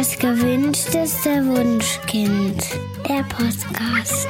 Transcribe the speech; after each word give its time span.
Das 0.00 0.18
gewünschteste 0.18 1.46
Wunschkind. 1.46 2.64
Der 3.06 3.22
Podcast. 3.24 4.26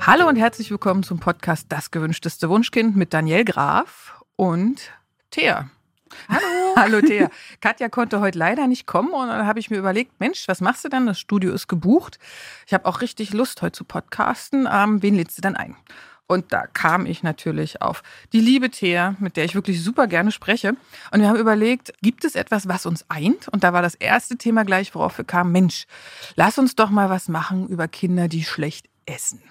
Hallo 0.00 0.26
und 0.26 0.36
herzlich 0.36 0.70
willkommen 0.70 1.02
zum 1.02 1.20
Podcast 1.20 1.66
Das 1.68 1.90
gewünschteste 1.90 2.48
Wunschkind 2.48 2.96
mit 2.96 3.12
Daniel 3.12 3.44
Graf 3.44 4.18
und 4.36 4.90
Thea. 5.30 5.68
Hallo. 6.26 6.40
Hallo 6.76 7.00
Thea. 7.02 7.28
Katja 7.60 7.90
konnte 7.90 8.20
heute 8.20 8.38
leider 8.38 8.66
nicht 8.68 8.86
kommen 8.86 9.12
und 9.12 9.28
dann 9.28 9.46
habe 9.46 9.58
ich 9.58 9.68
mir 9.68 9.76
überlegt, 9.76 10.18
Mensch, 10.18 10.48
was 10.48 10.62
machst 10.62 10.82
du 10.82 10.88
dann? 10.88 11.04
Das 11.04 11.20
Studio 11.20 11.52
ist 11.52 11.68
gebucht. 11.68 12.18
Ich 12.66 12.72
habe 12.72 12.86
auch 12.86 13.02
richtig 13.02 13.34
Lust 13.34 13.60
heute 13.60 13.72
zu 13.72 13.84
podcasten. 13.84 14.66
Ähm, 14.72 15.02
wen 15.02 15.14
lädst 15.14 15.36
du 15.36 15.42
dann 15.42 15.56
ein? 15.56 15.76
Und 16.26 16.52
da 16.52 16.66
kam 16.66 17.04
ich 17.04 17.22
natürlich 17.22 17.82
auf 17.82 18.02
die 18.32 18.40
liebe 18.40 18.70
Thea, 18.70 19.14
mit 19.18 19.36
der 19.36 19.44
ich 19.44 19.54
wirklich 19.54 19.82
super 19.82 20.06
gerne 20.06 20.32
spreche. 20.32 20.74
Und 21.10 21.20
wir 21.20 21.28
haben 21.28 21.38
überlegt, 21.38 21.92
gibt 22.00 22.24
es 22.24 22.34
etwas, 22.34 22.66
was 22.66 22.86
uns 22.86 23.04
eint? 23.08 23.48
Und 23.48 23.62
da 23.62 23.72
war 23.74 23.82
das 23.82 23.94
erste 23.94 24.36
Thema 24.36 24.64
gleich, 24.64 24.94
worauf 24.94 25.18
wir 25.18 25.24
kamen, 25.24 25.52
Mensch, 25.52 25.86
lass 26.34 26.58
uns 26.58 26.76
doch 26.76 26.88
mal 26.88 27.10
was 27.10 27.28
machen 27.28 27.68
über 27.68 27.88
Kinder, 27.88 28.28
die 28.28 28.44
schlecht 28.44 28.88
essen. 29.04 29.42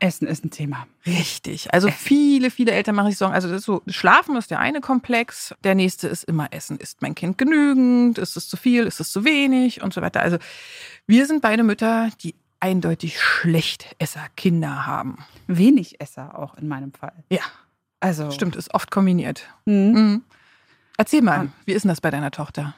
Essen 0.00 0.28
ist 0.28 0.44
ein 0.44 0.50
Thema. 0.50 0.86
Richtig. 1.06 1.72
Also 1.72 1.90
viele, 1.90 2.50
viele 2.50 2.72
Eltern 2.72 2.94
machen 2.94 3.10
sich 3.10 3.18
Sorgen. 3.18 3.34
Also 3.34 3.48
das 3.48 3.58
ist 3.58 3.64
so, 3.64 3.82
Schlafen 3.88 4.36
ist 4.36 4.50
der 4.50 4.60
eine 4.60 4.80
Komplex. 4.80 5.54
Der 5.64 5.74
nächste 5.74 6.08
ist 6.08 6.24
immer 6.24 6.52
Essen. 6.52 6.78
Ist 6.78 7.02
mein 7.02 7.14
Kind 7.14 7.38
genügend? 7.38 8.18
Ist 8.18 8.36
es 8.36 8.48
zu 8.48 8.56
viel? 8.56 8.84
Ist 8.84 9.00
es 9.00 9.10
zu 9.10 9.24
wenig? 9.24 9.82
Und 9.82 9.92
so 9.92 10.00
weiter. 10.00 10.20
Also 10.20 10.38
wir 11.06 11.26
sind 11.26 11.42
beide 11.42 11.64
Mütter, 11.64 12.10
die 12.22 12.34
eindeutig 12.60 13.20
Schlechtesser 13.20 14.26
Kinder 14.36 14.86
haben. 14.86 15.18
Wenig 15.46 16.00
Esser 16.00 16.38
auch 16.38 16.54
in 16.56 16.68
meinem 16.68 16.92
Fall. 16.92 17.24
Ja. 17.30 17.42
Also. 18.00 18.30
Stimmt, 18.30 18.56
ist 18.56 18.72
oft 18.74 18.90
kombiniert. 18.90 19.48
Mhm. 19.64 19.92
Mhm. 19.92 20.22
Erzähl 20.96 21.22
mal, 21.22 21.40
Und- 21.42 21.52
wie 21.66 21.72
ist 21.72 21.82
denn 21.84 21.88
das 21.90 22.00
bei 22.00 22.10
deiner 22.10 22.30
Tochter? 22.30 22.74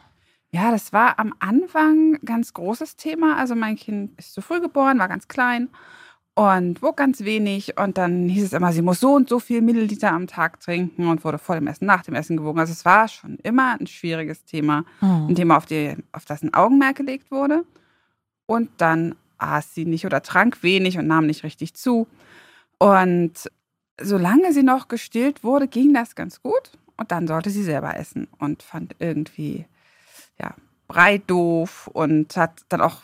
Ja, 0.53 0.71
das 0.73 0.93
war 0.93 1.19
am 1.19 1.33
Anfang 1.39 2.15
ein 2.15 2.25
ganz 2.25 2.53
großes 2.53 2.97
Thema. 2.97 3.37
Also 3.37 3.55
mein 3.55 3.77
Kind 3.77 4.19
ist 4.19 4.35
zu 4.35 4.43
früh 4.43 4.61
geboren, 4.61 4.99
war 4.99 5.07
ganz 5.09 5.29
klein 5.29 5.69
und 6.35 6.83
wog 6.83 6.97
ganz 6.97 7.21
wenig. 7.21 7.79
Und 7.79 7.97
dann 7.99 8.29
hieß 8.29 8.45
es 8.45 8.53
immer, 8.53 8.73
sie 8.73 8.83
muss 8.83 8.99
so 8.99 9.15
und 9.15 9.29
so 9.29 9.39
viel 9.39 9.61
Milliliter 9.63 10.11
am 10.13 10.27
Tag 10.27 10.59
trinken 10.61 11.07
und 11.07 11.25
wurde 11.25 11.39
vor 11.39 11.55
dem 11.55 11.67
Essen, 11.69 11.87
nach 11.87 12.03
dem 12.03 12.15
Essen 12.15 12.37
gewogen. 12.37 12.59
Also 12.59 12.73
es 12.73 12.85
war 12.85 13.07
schon 13.09 13.37
immer 13.45 13.77
ein 13.79 13.87
schwieriges 13.87 14.45
Thema, 14.45 14.85
ein 15.01 15.35
Thema, 15.37 15.57
auf, 15.57 15.67
die, 15.67 15.97
auf 16.13 16.25
das 16.25 16.43
ein 16.43 16.53
Augenmerk 16.53 16.97
gelegt 16.97 17.31
wurde. 17.31 17.65
Und 18.47 18.71
dann 18.79 19.15
aß 19.41 19.75
sie 19.75 19.85
nicht 19.85 20.07
oder 20.07 20.23
trank 20.23 20.63
wenig 20.63 20.99
und 20.99 21.07
nahm 21.07 21.27
nicht 21.27 21.45
richtig 21.45 21.75
zu. 21.75 22.07
Und 22.79 23.51
solange 24.01 24.53
sie 24.53 24.63
noch 24.63 24.89
gestillt 24.89 25.45
wurde, 25.45 25.69
ging 25.69 25.93
das 25.95 26.15
ganz 26.15 26.43
gut. 26.43 26.73
Und 26.97 27.13
dann 27.13 27.27
sollte 27.27 27.51
sie 27.51 27.63
selber 27.63 27.97
essen 27.97 28.29
und 28.39 28.63
fand 28.63 28.97
irgendwie, 28.99 29.67
ja, 30.39 30.55
Brei 30.87 31.19
doof 31.19 31.89
und 31.93 32.37
hat 32.37 32.63
dann 32.69 32.81
auch 32.81 33.03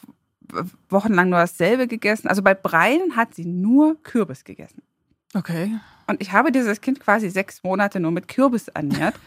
wochenlang 0.89 1.31
nur 1.31 1.39
dasselbe 1.39 1.87
gegessen. 1.87 2.29
Also 2.29 2.43
bei 2.43 2.55
Breien 2.55 3.17
hat 3.17 3.35
sie 3.35 3.45
nur 3.45 4.03
Kürbis 4.03 4.45
gegessen. 4.45 4.83
Okay. 5.35 5.79
Und 6.07 6.21
ich 6.21 6.33
habe 6.33 6.53
dieses 6.53 6.81
Kind 6.81 7.01
quasi 7.01 7.31
sechs 7.31 7.63
Monate 7.63 8.01
nur 8.01 8.11
mit 8.11 8.29
Kürbis 8.29 8.69
ernährt. 8.69 9.15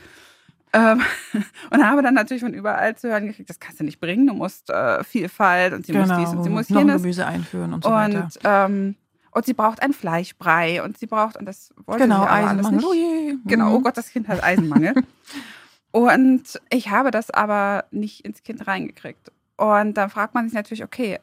ähm, 0.74 1.02
und 1.72 1.84
habe 1.88 2.02
dann 2.02 2.14
natürlich 2.14 2.44
von 2.44 2.54
überall 2.54 2.96
zu 2.96 3.10
hören 3.10 3.28
gekriegt, 3.28 3.50
das 3.50 3.60
kannst 3.60 3.80
du 3.80 3.84
nicht 3.84 4.00
bringen, 4.00 4.28
du 4.28 4.34
musst 4.34 4.70
äh, 4.70 5.04
Vielfalt 5.04 5.74
und 5.74 5.86
sie 5.86 5.94
muss 5.94 6.10
dies 6.18 6.30
und 6.30 6.44
sie 6.44 6.50
muss 6.50 6.68
Genau. 6.68 6.80
noch 6.80 6.86
ein 6.86 6.88
jenes. 6.90 7.02
Gemüse 7.02 7.26
einführen 7.26 7.74
und 7.74 7.84
so 7.84 7.90
weiter. 7.92 8.24
Und, 8.24 8.40
ähm, 8.44 8.96
und 9.32 9.46
sie 9.46 9.54
braucht 9.54 9.82
ein 9.82 9.94
Fleischbrei 9.94 10.82
und 10.84 10.98
sie 10.98 11.06
braucht, 11.08 11.38
und 11.38 11.46
das 11.46 11.74
wollte 11.86 12.04
Genau, 12.04 12.22
sie 12.24 12.28
aber 12.28 12.32
alles 12.50 12.66
Eisenmangel. 12.66 12.78
nicht. 12.78 12.88
Oh 12.88 12.94
je. 12.94 13.36
Genau, 13.46 13.76
oh 13.76 13.80
Mhm. 13.80 13.84
Gott, 13.84 13.98
das 13.98 14.10
Kind 14.12 14.28
hat 14.28 14.44
Eisenmangel. 14.44 14.94
und 15.92 16.44
ich 16.70 16.90
habe 16.90 17.12
das 17.12 17.30
aber 17.32 17.86
nicht 17.92 18.26
ins 18.26 18.44
Kind 18.44 18.68
reingekriegt. 18.68 19.32
Und 19.58 19.96
dann 19.96 20.10
fragt 20.10 20.34
man 20.36 20.46
sich 20.46 20.54
natürlich, 20.56 20.84
okay, 20.84 21.20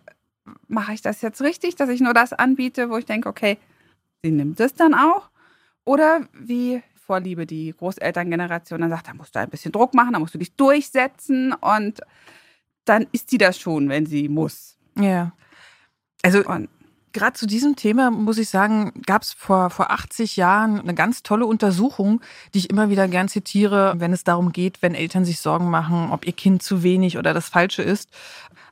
mache 0.68 0.92
ich 0.92 1.02
das 1.02 1.22
jetzt 1.22 1.40
richtig, 1.42 1.76
dass 1.76 1.88
ich 1.88 2.00
nur 2.00 2.14
das 2.14 2.32
anbiete, 2.32 2.90
wo 2.90 2.96
ich 2.96 3.06
denke, 3.06 3.28
okay, 3.28 3.58
sie 4.22 4.30
nimmt 4.30 4.60
es 4.60 4.74
dann 4.74 4.94
auch? 4.94 5.30
Oder 5.84 6.20
wie 6.32 6.82
Vorliebe 7.06 7.46
die 7.46 7.74
Großelterngeneration 7.76 8.80
dann 8.80 8.90
sagt, 8.90 9.08
da 9.08 9.14
musst 9.14 9.34
du 9.34 9.40
ein 9.40 9.50
bisschen 9.50 9.72
Druck 9.72 9.94
machen, 9.94 10.12
da 10.12 10.18
musst 10.18 10.34
du 10.34 10.38
dich 10.38 10.54
durchsetzen 10.54 11.52
und 11.52 12.00
dann 12.84 13.06
ist 13.12 13.30
sie 13.30 13.38
das 13.38 13.58
schon, 13.58 13.88
wenn 13.88 14.06
sie 14.06 14.28
muss. 14.28 14.76
Ja. 14.98 15.32
Also 16.22 16.42
gerade 17.16 17.32
zu 17.32 17.46
diesem 17.46 17.76
Thema 17.76 18.10
muss 18.10 18.38
ich 18.38 18.50
sagen, 18.50 18.92
gab 19.06 19.22
es 19.22 19.32
vor, 19.32 19.70
vor 19.70 19.90
80 19.90 20.36
Jahren 20.36 20.80
eine 20.80 20.94
ganz 20.94 21.22
tolle 21.22 21.46
Untersuchung, 21.46 22.20
die 22.52 22.58
ich 22.58 22.70
immer 22.70 22.90
wieder 22.90 23.08
gern 23.08 23.28
zitiere, 23.28 23.94
wenn 23.98 24.12
es 24.12 24.22
darum 24.22 24.52
geht, 24.52 24.82
wenn 24.82 24.94
Eltern 24.94 25.24
sich 25.24 25.40
Sorgen 25.40 25.70
machen, 25.70 26.10
ob 26.10 26.26
ihr 26.26 26.32
Kind 26.32 26.62
zu 26.62 26.82
wenig 26.82 27.16
oder 27.16 27.32
das 27.32 27.48
Falsche 27.48 27.82
ist. 27.82 28.10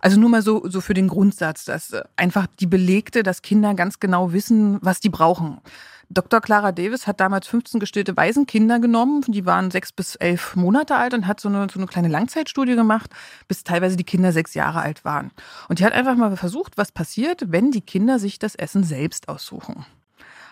Also 0.01 0.21
nur 0.21 0.29
mal 0.29 0.43
so, 0.43 0.69
so 0.69 0.83
für 0.83 0.93
den 0.93 1.09
Grundsatz, 1.09 1.65
dass 1.65 1.93
äh, 1.93 2.03
einfach 2.17 2.47
die 2.61 2.67
belegte, 2.67 3.23
dass 3.23 3.41
Kinder 3.41 3.73
ganz 3.75 4.01
genau 4.01 4.35
wissen, 4.35 4.79
was 4.83 5.01
die 5.01 5.09
brauchen. 5.09 5.63
Dr. 6.11 6.41
Clara 6.41 6.73
Davis 6.73 7.07
hat 7.07 7.21
damals 7.21 7.47
15 7.47 7.81
gestillte 7.81 8.17
Waisenkinder 8.17 8.79
genommen, 8.79 9.23
die 9.27 9.47
waren 9.47 9.71
sechs 9.71 9.93
bis 9.93 10.17
elf 10.17 10.57
Monate 10.57 10.97
alt 10.97 11.15
und 11.15 11.27
hat 11.27 11.41
so 11.41 11.49
eine, 11.49 11.67
so 11.73 11.79
eine 11.79 11.87
kleine 11.87 12.09
Langzeitstudie 12.09 12.77
gemacht, 12.77 13.11
bis 13.49 13.65
teilweise 13.65 13.97
die 13.97 14.05
Kinder 14.05 14.33
sechs 14.33 14.55
Jahre 14.55 14.81
alt 14.81 15.05
waren. 15.05 15.31
Und 15.69 15.79
die 15.79 15.85
hat 15.85 15.93
einfach 15.93 16.17
mal 16.17 16.37
versucht, 16.37 16.77
was 16.77 16.93
passiert, 16.93 17.53
wenn 17.53 17.71
die 17.71 17.81
Kinder 17.81 18.19
sich 18.19 18.39
das 18.39 18.55
Essen 18.55 18.85
selbst 18.85 19.29
aussuchen. 19.29 19.85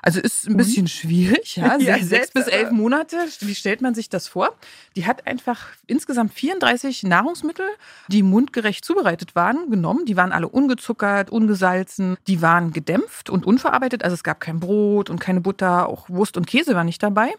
Also 0.05 0.19
ist 0.21 0.49
ein 0.49 0.57
bisschen 0.57 0.89
schwierig, 0.89 1.55
ja. 1.57 1.77
Ja, 1.79 1.95
sechs 1.95 2.09
selbst, 2.09 2.35
bis 2.35 2.49
elf 2.49 2.67
aber- 2.67 2.75
Monate, 2.75 3.17
wie 3.41 3.55
stellt 3.55 3.81
man 3.81 3.95
sich 3.95 4.09
das 4.09 4.27
vor? 4.27 4.53
Die 4.97 5.07
hat 5.07 5.27
einfach 5.29 5.69
insgesamt 5.87 6.35
34 6.35 7.05
Nahrungsmittel, 7.05 7.67
die 8.09 8.25
mundgerecht 8.25 8.85
zubereitet 8.85 9.37
waren, 9.37 9.71
genommen. 9.71 10.05
Die 10.05 10.17
waren 10.17 10.33
alle 10.33 10.49
ungezuckert, 10.49 11.31
ungesalzen, 11.31 12.17
die 12.27 12.43
waren 12.43 12.73
gedämpft 12.73 13.31
und 13.31 13.47
unverarbeitet. 13.47 14.03
Also 14.03 14.15
es 14.15 14.25
gab 14.25 14.41
kein 14.41 14.59
Brot 14.59 15.09
und 15.09 15.21
keine 15.21 15.41
Butter, 15.41 15.89
auch 15.89 16.09
Wurst 16.11 16.37
und 16.37 16.47
Käse 16.49 16.75
war 16.75 16.85
nicht 16.85 17.03
dabei. 17.03 17.33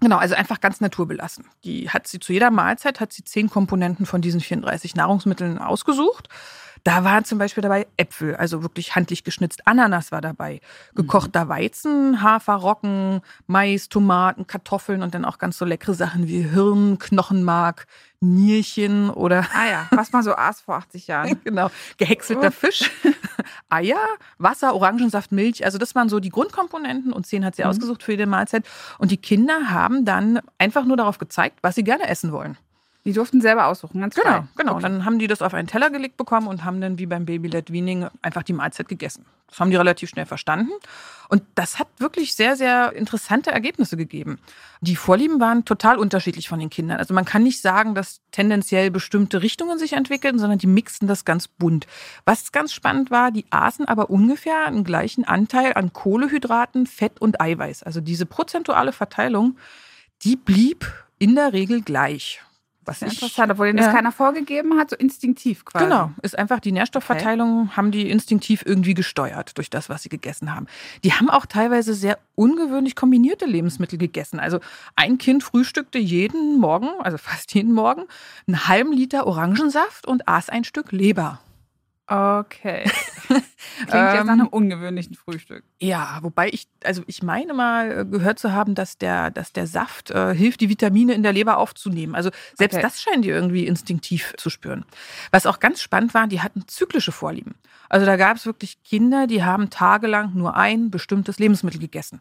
Genau, 0.00 0.18
also 0.18 0.36
einfach 0.36 0.60
ganz 0.60 0.80
naturbelassen. 0.80 1.44
Die 1.64 1.90
hat 1.90 2.06
sie 2.06 2.20
zu 2.20 2.32
jeder 2.32 2.52
Mahlzeit 2.52 3.00
hat 3.00 3.12
sie 3.12 3.24
zehn 3.24 3.50
Komponenten 3.50 4.06
von 4.06 4.20
diesen 4.20 4.40
34 4.40 4.94
Nahrungsmitteln 4.94 5.58
ausgesucht. 5.58 6.28
Da 6.88 7.04
waren 7.04 7.22
zum 7.26 7.36
Beispiel 7.36 7.60
dabei 7.60 7.86
Äpfel, 7.98 8.34
also 8.34 8.62
wirklich 8.62 8.94
handlich 8.94 9.22
geschnitzt. 9.22 9.66
Ananas 9.66 10.10
war 10.10 10.22
dabei, 10.22 10.62
gekochter 10.94 11.46
Weizen, 11.46 12.22
Hafer, 12.22 12.54
Roggen, 12.54 13.20
Mais, 13.46 13.90
Tomaten, 13.90 14.46
Kartoffeln 14.46 15.02
und 15.02 15.14
dann 15.14 15.26
auch 15.26 15.36
ganz 15.36 15.58
so 15.58 15.66
leckere 15.66 15.92
Sachen 15.92 16.28
wie 16.28 16.40
Hirn, 16.40 16.98
Knochenmark, 16.98 17.86
Nierchen 18.20 19.10
oder 19.10 19.46
ah 19.52 19.68
ja, 19.70 19.86
was 19.90 20.12
man 20.12 20.22
so 20.22 20.34
aß 20.34 20.62
vor 20.62 20.76
80 20.76 21.08
Jahren. 21.08 21.38
genau, 21.44 21.70
gehäckselter 21.98 22.50
Fisch, 22.50 22.90
Eier, 23.68 24.00
Wasser, 24.38 24.74
Orangensaft, 24.74 25.30
Milch. 25.30 25.66
Also 25.66 25.76
das 25.76 25.94
waren 25.94 26.08
so 26.08 26.20
die 26.20 26.30
Grundkomponenten 26.30 27.12
und 27.12 27.26
zehn 27.26 27.44
hat 27.44 27.56
sie 27.56 27.64
ausgesucht 27.64 28.02
für 28.02 28.12
jede 28.12 28.24
Mahlzeit. 28.26 28.64
Und 28.96 29.10
die 29.10 29.18
Kinder 29.18 29.68
haben 29.68 30.06
dann 30.06 30.40
einfach 30.56 30.86
nur 30.86 30.96
darauf 30.96 31.18
gezeigt, 31.18 31.58
was 31.60 31.74
sie 31.74 31.84
gerne 31.84 32.08
essen 32.08 32.32
wollen. 32.32 32.56
Die 33.08 33.14
durften 33.14 33.40
selber 33.40 33.68
aussuchen, 33.68 34.02
ganz 34.02 34.14
Genau, 34.14 34.28
frei. 34.28 34.44
genau. 34.54 34.72
Okay. 34.72 34.82
Dann 34.82 35.06
haben 35.06 35.18
die 35.18 35.28
das 35.28 35.40
auf 35.40 35.54
einen 35.54 35.66
Teller 35.66 35.88
gelegt 35.88 36.18
bekommen 36.18 36.46
und 36.46 36.62
haben 36.66 36.78
dann 36.82 36.98
wie 36.98 37.06
beim 37.06 37.24
Baby-led 37.24 37.72
Weaning 37.72 38.06
einfach 38.20 38.42
die 38.42 38.52
Mahlzeit 38.52 38.86
gegessen. 38.86 39.24
Das 39.48 39.60
haben 39.60 39.70
die 39.70 39.76
relativ 39.78 40.10
schnell 40.10 40.26
verstanden. 40.26 40.70
Und 41.30 41.42
das 41.54 41.78
hat 41.78 41.88
wirklich 41.96 42.34
sehr, 42.34 42.54
sehr 42.54 42.92
interessante 42.92 43.50
Ergebnisse 43.50 43.96
gegeben. 43.96 44.38
Die 44.82 44.94
Vorlieben 44.94 45.40
waren 45.40 45.64
total 45.64 45.96
unterschiedlich 45.96 46.50
von 46.50 46.58
den 46.58 46.68
Kindern. 46.68 46.98
Also 46.98 47.14
man 47.14 47.24
kann 47.24 47.42
nicht 47.44 47.62
sagen, 47.62 47.94
dass 47.94 48.20
tendenziell 48.30 48.90
bestimmte 48.90 49.40
Richtungen 49.40 49.78
sich 49.78 49.94
entwickeln, 49.94 50.38
sondern 50.38 50.58
die 50.58 50.66
mixen 50.66 51.08
das 51.08 51.24
ganz 51.24 51.48
bunt. 51.48 51.86
Was 52.26 52.52
ganz 52.52 52.74
spannend 52.74 53.10
war, 53.10 53.30
die 53.30 53.46
aßen 53.48 53.88
aber 53.88 54.10
ungefähr 54.10 54.66
einen 54.66 54.84
gleichen 54.84 55.24
Anteil 55.24 55.72
an 55.72 55.94
Kohlehydraten, 55.94 56.86
Fett 56.86 57.22
und 57.22 57.40
Eiweiß. 57.40 57.84
Also 57.84 58.02
diese 58.02 58.26
prozentuale 58.26 58.92
Verteilung, 58.92 59.56
die 60.24 60.36
blieb 60.36 60.92
in 61.18 61.36
der 61.36 61.54
Regel 61.54 61.80
gleich. 61.80 62.42
Was 62.88 63.00
Sehr 63.00 63.08
ich- 63.08 63.14
interessant, 63.22 63.52
obwohl 63.52 63.72
das 63.74 63.86
Ja. 63.86 63.92
keiner 63.92 64.12
vorgegeben 64.12 64.78
hat, 64.78 64.88
so 64.90 64.96
instinktiv 64.96 65.64
quasi. 65.66 65.84
Genau, 65.84 66.10
ist 66.22 66.38
einfach 66.38 66.58
die 66.58 66.72
Nährstoffverteilung, 66.72 67.76
haben 67.76 67.90
die 67.90 68.08
instinktiv 68.10 68.62
irgendwie 68.64 68.94
gesteuert 68.94 69.58
durch 69.58 69.68
das, 69.68 69.90
was 69.90 70.02
sie 70.02 70.08
gegessen 70.08 70.54
haben. 70.54 70.66
Die 71.04 71.12
haben 71.12 71.28
auch 71.28 71.44
teilweise 71.44 71.92
sehr 71.92 72.18
ungewöhnlich 72.34 72.96
kombinierte 72.96 73.44
Lebensmittel 73.44 73.98
gegessen. 73.98 74.40
Also 74.40 74.60
ein 74.96 75.18
Kind 75.18 75.44
frühstückte 75.44 75.98
jeden 75.98 76.58
Morgen, 76.58 76.88
also 77.00 77.18
fast 77.18 77.52
jeden 77.54 77.74
Morgen, 77.74 78.04
einen 78.46 78.66
halben 78.68 78.92
Liter 78.92 79.26
Orangensaft 79.26 80.06
und 80.06 80.26
aß 80.26 80.48
ein 80.48 80.64
Stück 80.64 80.90
Leber. 80.90 81.40
Okay. 82.10 82.90
Klingt 83.86 84.12
jetzt 84.12 84.24
nach 84.24 84.32
Ähm, 84.34 84.40
einem 84.40 84.46
ungewöhnlichen 84.48 85.14
Frühstück. 85.14 85.64
Ja, 85.80 86.18
wobei 86.22 86.48
ich, 86.48 86.66
also 86.82 87.02
ich 87.06 87.22
meine 87.22 87.52
mal 87.52 88.00
äh, 88.00 88.04
gehört 88.06 88.38
zu 88.38 88.52
haben, 88.52 88.74
dass 88.74 88.96
der, 88.96 89.30
dass 89.30 89.52
der 89.52 89.66
Saft 89.66 90.10
äh, 90.10 90.34
hilft, 90.34 90.60
die 90.62 90.70
Vitamine 90.70 91.12
in 91.12 91.22
der 91.22 91.34
Leber 91.34 91.58
aufzunehmen. 91.58 92.14
Also 92.14 92.30
selbst 92.54 92.76
Okay. 92.76 92.82
das 92.82 93.02
scheinen 93.02 93.22
die 93.22 93.28
irgendwie 93.28 93.66
instinktiv 93.66 94.32
zu 94.38 94.48
spüren. 94.48 94.86
Was 95.32 95.44
auch 95.46 95.60
ganz 95.60 95.82
spannend 95.82 96.14
war, 96.14 96.26
die 96.26 96.40
hatten 96.40 96.66
zyklische 96.66 97.12
Vorlieben. 97.12 97.56
Also 97.90 98.06
da 98.06 98.16
gab 98.16 98.36
es 98.38 98.46
wirklich 98.46 98.82
Kinder, 98.82 99.26
die 99.26 99.44
haben 99.44 99.68
tagelang 99.70 100.32
nur 100.34 100.56
ein 100.56 100.90
bestimmtes 100.90 101.38
Lebensmittel 101.38 101.80
gegessen. 101.80 102.20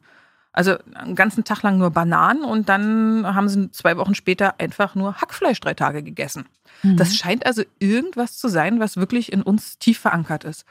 Also 0.57 0.75
einen 0.95 1.13
ganzen 1.13 1.43
Tag 1.43 1.61
lang 1.61 1.77
nur 1.77 1.91
Bananen 1.91 2.43
und 2.43 2.67
dann 2.67 3.27
haben 3.27 3.47
sie 3.47 3.69
zwei 3.69 3.95
Wochen 3.95 4.15
später 4.15 4.59
einfach 4.59 4.95
nur 4.95 5.21
Hackfleisch 5.21 5.59
drei 5.59 5.75
Tage 5.75 6.01
gegessen. 6.01 6.47
Mhm. 6.81 6.97
Das 6.97 7.15
scheint 7.15 7.45
also 7.45 7.61
irgendwas 7.77 8.39
zu 8.39 8.47
sein, 8.47 8.79
was 8.79 8.97
wirklich 8.97 9.31
in 9.31 9.43
uns 9.43 9.77
tief 9.77 9.99
verankert 9.99 10.45
ist. 10.45 10.65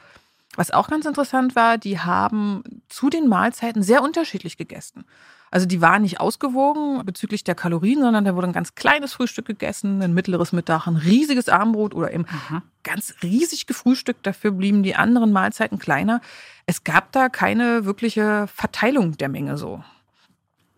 Was 0.57 0.71
auch 0.71 0.89
ganz 0.89 1.05
interessant 1.05 1.55
war, 1.55 1.77
die 1.77 2.01
haben 2.01 2.63
zu 2.89 3.09
den 3.09 3.29
Mahlzeiten 3.29 3.81
sehr 3.81 4.03
unterschiedlich 4.03 4.57
gegessen. 4.57 5.05
Also 5.49 5.65
die 5.65 5.81
waren 5.81 6.01
nicht 6.01 6.19
ausgewogen 6.19 7.05
bezüglich 7.05 7.43
der 7.43 7.55
Kalorien, 7.55 8.01
sondern 8.01 8.25
da 8.25 8.35
wurde 8.35 8.47
ein 8.47 8.53
ganz 8.53 8.75
kleines 8.75 9.13
Frühstück 9.13 9.45
gegessen, 9.45 10.01
ein 10.01 10.13
mittleres 10.13 10.51
Mittag, 10.51 10.87
ein 10.87 10.97
riesiges 10.97 11.47
Armbrot 11.47 11.95
oder 11.95 12.13
eben 12.13 12.25
Aha. 12.27 12.63
ganz 12.83 13.15
riesig 13.23 13.65
gefrühstückt. 13.65 14.25
Dafür 14.25 14.51
blieben 14.51 14.83
die 14.83 14.95
anderen 14.95 15.31
Mahlzeiten 15.31 15.79
kleiner. 15.79 16.21
Es 16.65 16.83
gab 16.83 17.11
da 17.13 17.29
keine 17.29 17.85
wirkliche 17.85 18.47
Verteilung 18.53 19.17
der 19.17 19.29
Menge 19.29 19.57
so. 19.57 19.83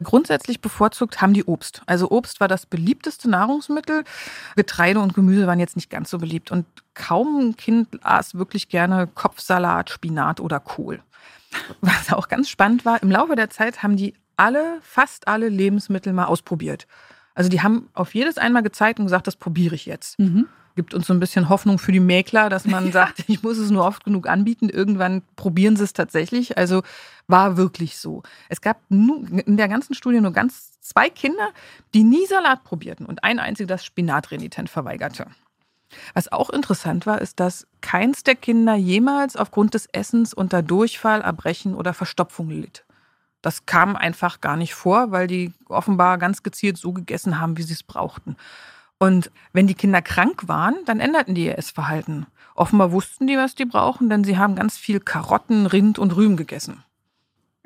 Grundsätzlich 0.01 0.61
bevorzugt 0.61 1.21
haben 1.21 1.33
die 1.33 1.43
Obst. 1.43 1.81
Also 1.85 2.09
Obst 2.09 2.39
war 2.39 2.47
das 2.47 2.65
beliebteste 2.65 3.29
Nahrungsmittel. 3.29 4.05
Getreide 4.55 5.01
und 5.01 5.13
Gemüse 5.13 5.45
waren 5.45 5.59
jetzt 5.59 5.75
nicht 5.75 5.89
ganz 5.89 6.09
so 6.09 6.19
beliebt. 6.19 6.51
Und 6.51 6.65
kaum 6.93 7.49
ein 7.49 7.57
Kind 7.57 7.89
aß 8.01 8.35
wirklich 8.35 8.69
gerne 8.69 9.07
Kopfsalat, 9.07 9.89
Spinat 9.89 10.39
oder 10.39 10.61
Kohl. 10.61 11.01
Was 11.81 12.13
auch 12.13 12.29
ganz 12.29 12.47
spannend 12.49 12.85
war, 12.85 13.01
im 13.03 13.11
Laufe 13.11 13.35
der 13.35 13.49
Zeit 13.49 13.83
haben 13.83 13.97
die 13.97 14.13
alle, 14.39 14.79
fast 14.81 15.27
alle 15.27 15.49
Lebensmittel 15.49 16.13
mal 16.13 16.25
ausprobiert. 16.25 16.87
Also 17.35 17.49
die 17.49 17.61
haben 17.61 17.89
auf 17.93 18.13
jedes 18.13 18.37
einmal 18.37 18.63
gezeigt 18.63 18.99
und 18.99 19.05
gesagt, 19.05 19.27
das 19.27 19.35
probiere 19.35 19.75
ich 19.75 19.85
jetzt. 19.85 20.19
Mhm. 20.19 20.47
Gibt 20.75 20.93
uns 20.93 21.07
so 21.07 21.13
ein 21.13 21.19
bisschen 21.19 21.49
Hoffnung 21.49 21.77
für 21.77 21.91
die 21.91 21.99
Mäkler, 21.99 22.49
dass 22.49 22.65
man 22.65 22.91
sagt, 22.93 23.25
ich 23.27 23.43
muss 23.43 23.57
es 23.57 23.69
nur 23.69 23.85
oft 23.85 24.03
genug 24.03 24.27
anbieten. 24.27 24.69
Irgendwann 24.69 25.21
probieren 25.35 25.75
sie 25.75 25.83
es 25.83 25.93
tatsächlich. 25.93 26.57
Also 26.57 26.83
war 27.27 27.57
wirklich 27.57 27.97
so. 27.97 28.23
Es 28.49 28.61
gab 28.61 28.81
in 28.89 29.57
der 29.57 29.67
ganzen 29.67 29.93
Studie 29.93 30.21
nur 30.21 30.31
ganz 30.31 30.79
zwei 30.81 31.09
Kinder, 31.09 31.49
die 31.93 32.03
nie 32.03 32.25
Salat 32.25 32.63
probierten 32.63 33.05
und 33.05 33.23
ein 33.23 33.39
einziges 33.39 33.67
das 33.67 33.85
Spinatrenitent 33.85 34.69
verweigerte. 34.69 35.27
Was 36.13 36.31
auch 36.31 36.49
interessant 36.49 37.05
war, 37.05 37.19
ist, 37.19 37.39
dass 37.39 37.67
keins 37.81 38.23
der 38.23 38.35
Kinder 38.35 38.75
jemals 38.75 39.35
aufgrund 39.35 39.73
des 39.73 39.87
Essens 39.87 40.33
unter 40.33 40.61
Durchfall, 40.61 41.21
Erbrechen 41.21 41.75
oder 41.75 41.93
Verstopfung 41.93 42.49
litt. 42.49 42.85
Das 43.41 43.65
kam 43.65 43.95
einfach 43.95 44.41
gar 44.41 44.57
nicht 44.57 44.73
vor, 44.73 45.11
weil 45.11 45.27
die 45.27 45.53
offenbar 45.67 46.17
ganz 46.17 46.43
gezielt 46.43 46.77
so 46.77 46.91
gegessen 46.91 47.39
haben, 47.39 47.57
wie 47.57 47.63
sie 47.63 47.73
es 47.73 47.83
brauchten. 47.83 48.35
Und 48.97 49.31
wenn 49.53 49.67
die 49.67 49.75
Kinder 49.75 50.01
krank 50.01 50.47
waren, 50.47 50.75
dann 50.85 50.99
änderten 50.99 51.35
die 51.35 51.45
ihr 51.45 51.57
Essverhalten. 51.57 52.27
Offenbar 52.53 52.91
wussten 52.91 53.27
die, 53.27 53.37
was 53.37 53.55
die 53.55 53.63
brauchen, 53.63 54.09
denn 54.09 54.25
sie 54.25 54.37
haben 54.37 54.55
ganz 54.55 54.77
viel 54.77 54.99
Karotten, 54.99 55.65
Rind 55.65 55.97
und 55.97 56.15
Rüben 56.15 56.35
gegessen. 56.35 56.83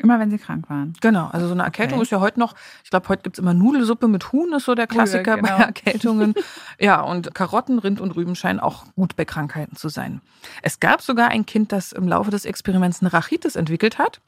Immer 0.03 0.19
wenn 0.19 0.29
sie 0.29 0.37
krank 0.37 0.69
waren. 0.69 0.93
Genau, 0.99 1.29
also 1.31 1.47
so 1.47 1.53
eine 1.53 1.63
Erkältung 1.63 1.99
okay. 1.99 2.03
ist 2.03 2.11
ja 2.11 2.19
heute 2.19 2.37
noch, 2.37 2.55
ich 2.83 2.89
glaube, 2.89 3.07
heute 3.07 3.23
gibt 3.23 3.37
es 3.37 3.39
immer 3.39 3.53
Nudelsuppe 3.53 4.09
mit 4.09 4.33
Huhn, 4.33 4.51
ist 4.51 4.65
so 4.65 4.75
der 4.75 4.85
Klassiker 4.85 5.37
genau. 5.37 5.47
bei 5.47 5.63
Erkältungen. 5.63 6.33
ja, 6.77 6.99
und 6.99 7.33
Karotten, 7.33 7.79
Rind 7.79 8.01
und 8.01 8.11
Rüben 8.11 8.35
scheinen 8.35 8.59
auch 8.59 8.83
gut 8.97 9.15
bei 9.15 9.23
Krankheiten 9.23 9.77
zu 9.77 9.87
sein. 9.87 10.19
Es 10.61 10.81
gab 10.81 11.01
sogar 11.01 11.29
ein 11.29 11.45
Kind, 11.45 11.71
das 11.71 11.93
im 11.93 12.05
Laufe 12.05 12.31
des 12.31 12.43
Experiments 12.43 13.01
eine 13.01 13.13
Rachitis 13.13 13.55
entwickelt 13.55 13.97
hat. 13.97 14.19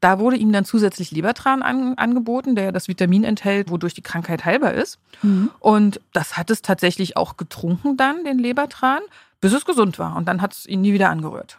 Da 0.00 0.18
wurde 0.18 0.36
ihm 0.36 0.52
dann 0.52 0.66
zusätzlich 0.66 1.10
Lebertran 1.12 1.62
an, 1.62 1.94
angeboten, 1.94 2.54
der 2.54 2.70
das 2.70 2.88
Vitamin 2.88 3.24
enthält, 3.24 3.70
wodurch 3.70 3.94
die 3.94 4.02
Krankheit 4.02 4.44
heilbar 4.44 4.74
ist. 4.74 4.98
Mhm. 5.22 5.50
Und 5.60 5.98
das 6.12 6.36
hat 6.36 6.50
es 6.50 6.60
tatsächlich 6.60 7.16
auch 7.16 7.38
getrunken 7.38 7.96
dann, 7.96 8.24
den 8.24 8.38
Lebertran, 8.38 9.00
bis 9.40 9.54
es 9.54 9.64
gesund 9.64 9.98
war. 9.98 10.14
Und 10.16 10.28
dann 10.28 10.42
hat 10.42 10.52
es 10.52 10.66
ihn 10.66 10.82
nie 10.82 10.92
wieder 10.92 11.08
angerührt. 11.08 11.56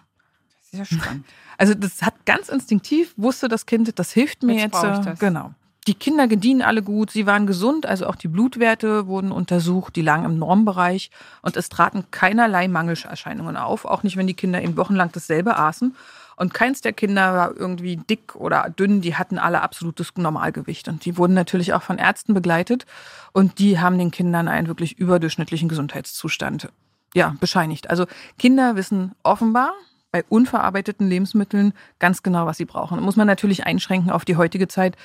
Ja 0.73 0.85
spannend. 0.85 1.25
Also 1.57 1.73
das 1.73 2.01
hat 2.01 2.25
ganz 2.25 2.49
instinktiv, 2.49 3.13
wusste 3.15 3.47
das 3.47 3.65
Kind, 3.65 3.97
das 3.97 4.11
hilft 4.11 4.43
mir 4.43 4.55
jetzt. 4.55 4.83
jetzt 4.83 5.05
das. 5.05 5.19
Genau. 5.19 5.53
Die 5.87 5.93
Kinder 5.93 6.27
gediehen 6.27 6.61
alle 6.61 6.81
gut, 6.81 7.11
sie 7.11 7.25
waren 7.25 7.45
gesund, 7.45 7.85
also 7.85 8.07
auch 8.07 8.15
die 8.15 8.29
Blutwerte 8.29 9.05
wurden 9.07 9.33
untersucht, 9.33 9.97
die 9.97 10.01
lagen 10.01 10.23
im 10.23 10.39
Normbereich 10.39 11.11
und 11.41 11.57
es 11.57 11.67
traten 11.67 12.05
keinerlei 12.09 12.69
Mangelerscheinungen 12.69 13.57
auf, 13.57 13.83
auch 13.83 14.01
nicht, 14.03 14.15
wenn 14.15 14.27
die 14.27 14.33
Kinder 14.33 14.61
eben 14.61 14.77
wochenlang 14.77 15.11
dasselbe 15.11 15.57
aßen. 15.57 15.93
Und 16.35 16.53
keins 16.53 16.81
der 16.81 16.93
Kinder 16.93 17.33
war 17.33 17.55
irgendwie 17.55 17.97
dick 17.97 18.35
oder 18.35 18.69
dünn, 18.69 19.01
die 19.01 19.15
hatten 19.15 19.37
alle 19.37 19.61
absolutes 19.61 20.13
Normalgewicht. 20.15 20.87
Und 20.87 21.05
die 21.05 21.17
wurden 21.17 21.33
natürlich 21.33 21.73
auch 21.73 21.83
von 21.83 21.99
Ärzten 21.99 22.33
begleitet 22.33 22.85
und 23.33 23.59
die 23.59 23.79
haben 23.79 23.99
den 23.99 24.09
Kindern 24.09 24.47
einen 24.47 24.67
wirklich 24.67 24.97
überdurchschnittlichen 24.97 25.69
Gesundheitszustand 25.69 26.69
ja, 27.13 27.35
bescheinigt. 27.39 27.89
Also 27.89 28.05
Kinder 28.39 28.75
wissen 28.75 29.13
offenbar, 29.21 29.73
bei 30.13 30.23
unverarbeiteten 30.29 31.09
Lebensmitteln 31.09 31.73
ganz 31.97 32.21
genau, 32.21 32.45
was 32.45 32.57
sie 32.57 32.65
brauchen. 32.65 33.01
Muss 33.01 33.15
man 33.15 33.25
natürlich 33.25 33.65
einschränken 33.65 34.11
auf 34.11 34.25
die 34.25 34.37
heutige 34.37 34.67
Zeit. 34.67 34.95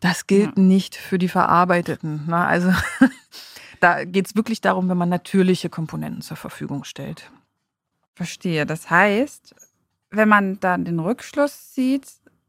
Das 0.00 0.26
gilt 0.26 0.58
ja. 0.58 0.62
nicht 0.62 0.94
für 0.94 1.18
die 1.18 1.28
verarbeiteten. 1.28 2.24
Na, 2.26 2.40
ne? 2.40 2.46
also 2.46 2.72
da 3.80 4.04
geht 4.04 4.26
es 4.26 4.36
wirklich 4.36 4.60
darum, 4.60 4.90
wenn 4.90 4.98
man 4.98 5.08
natürliche 5.08 5.70
Komponenten 5.70 6.20
zur 6.20 6.36
Verfügung 6.36 6.84
stellt. 6.84 7.32
Verstehe. 8.14 8.66
Das 8.66 8.90
heißt, 8.90 9.54
wenn 10.10 10.28
man 10.28 10.60
dann 10.60 10.84
den 10.84 11.00
Rückschluss 11.00 11.74
sieht, 11.74 12.06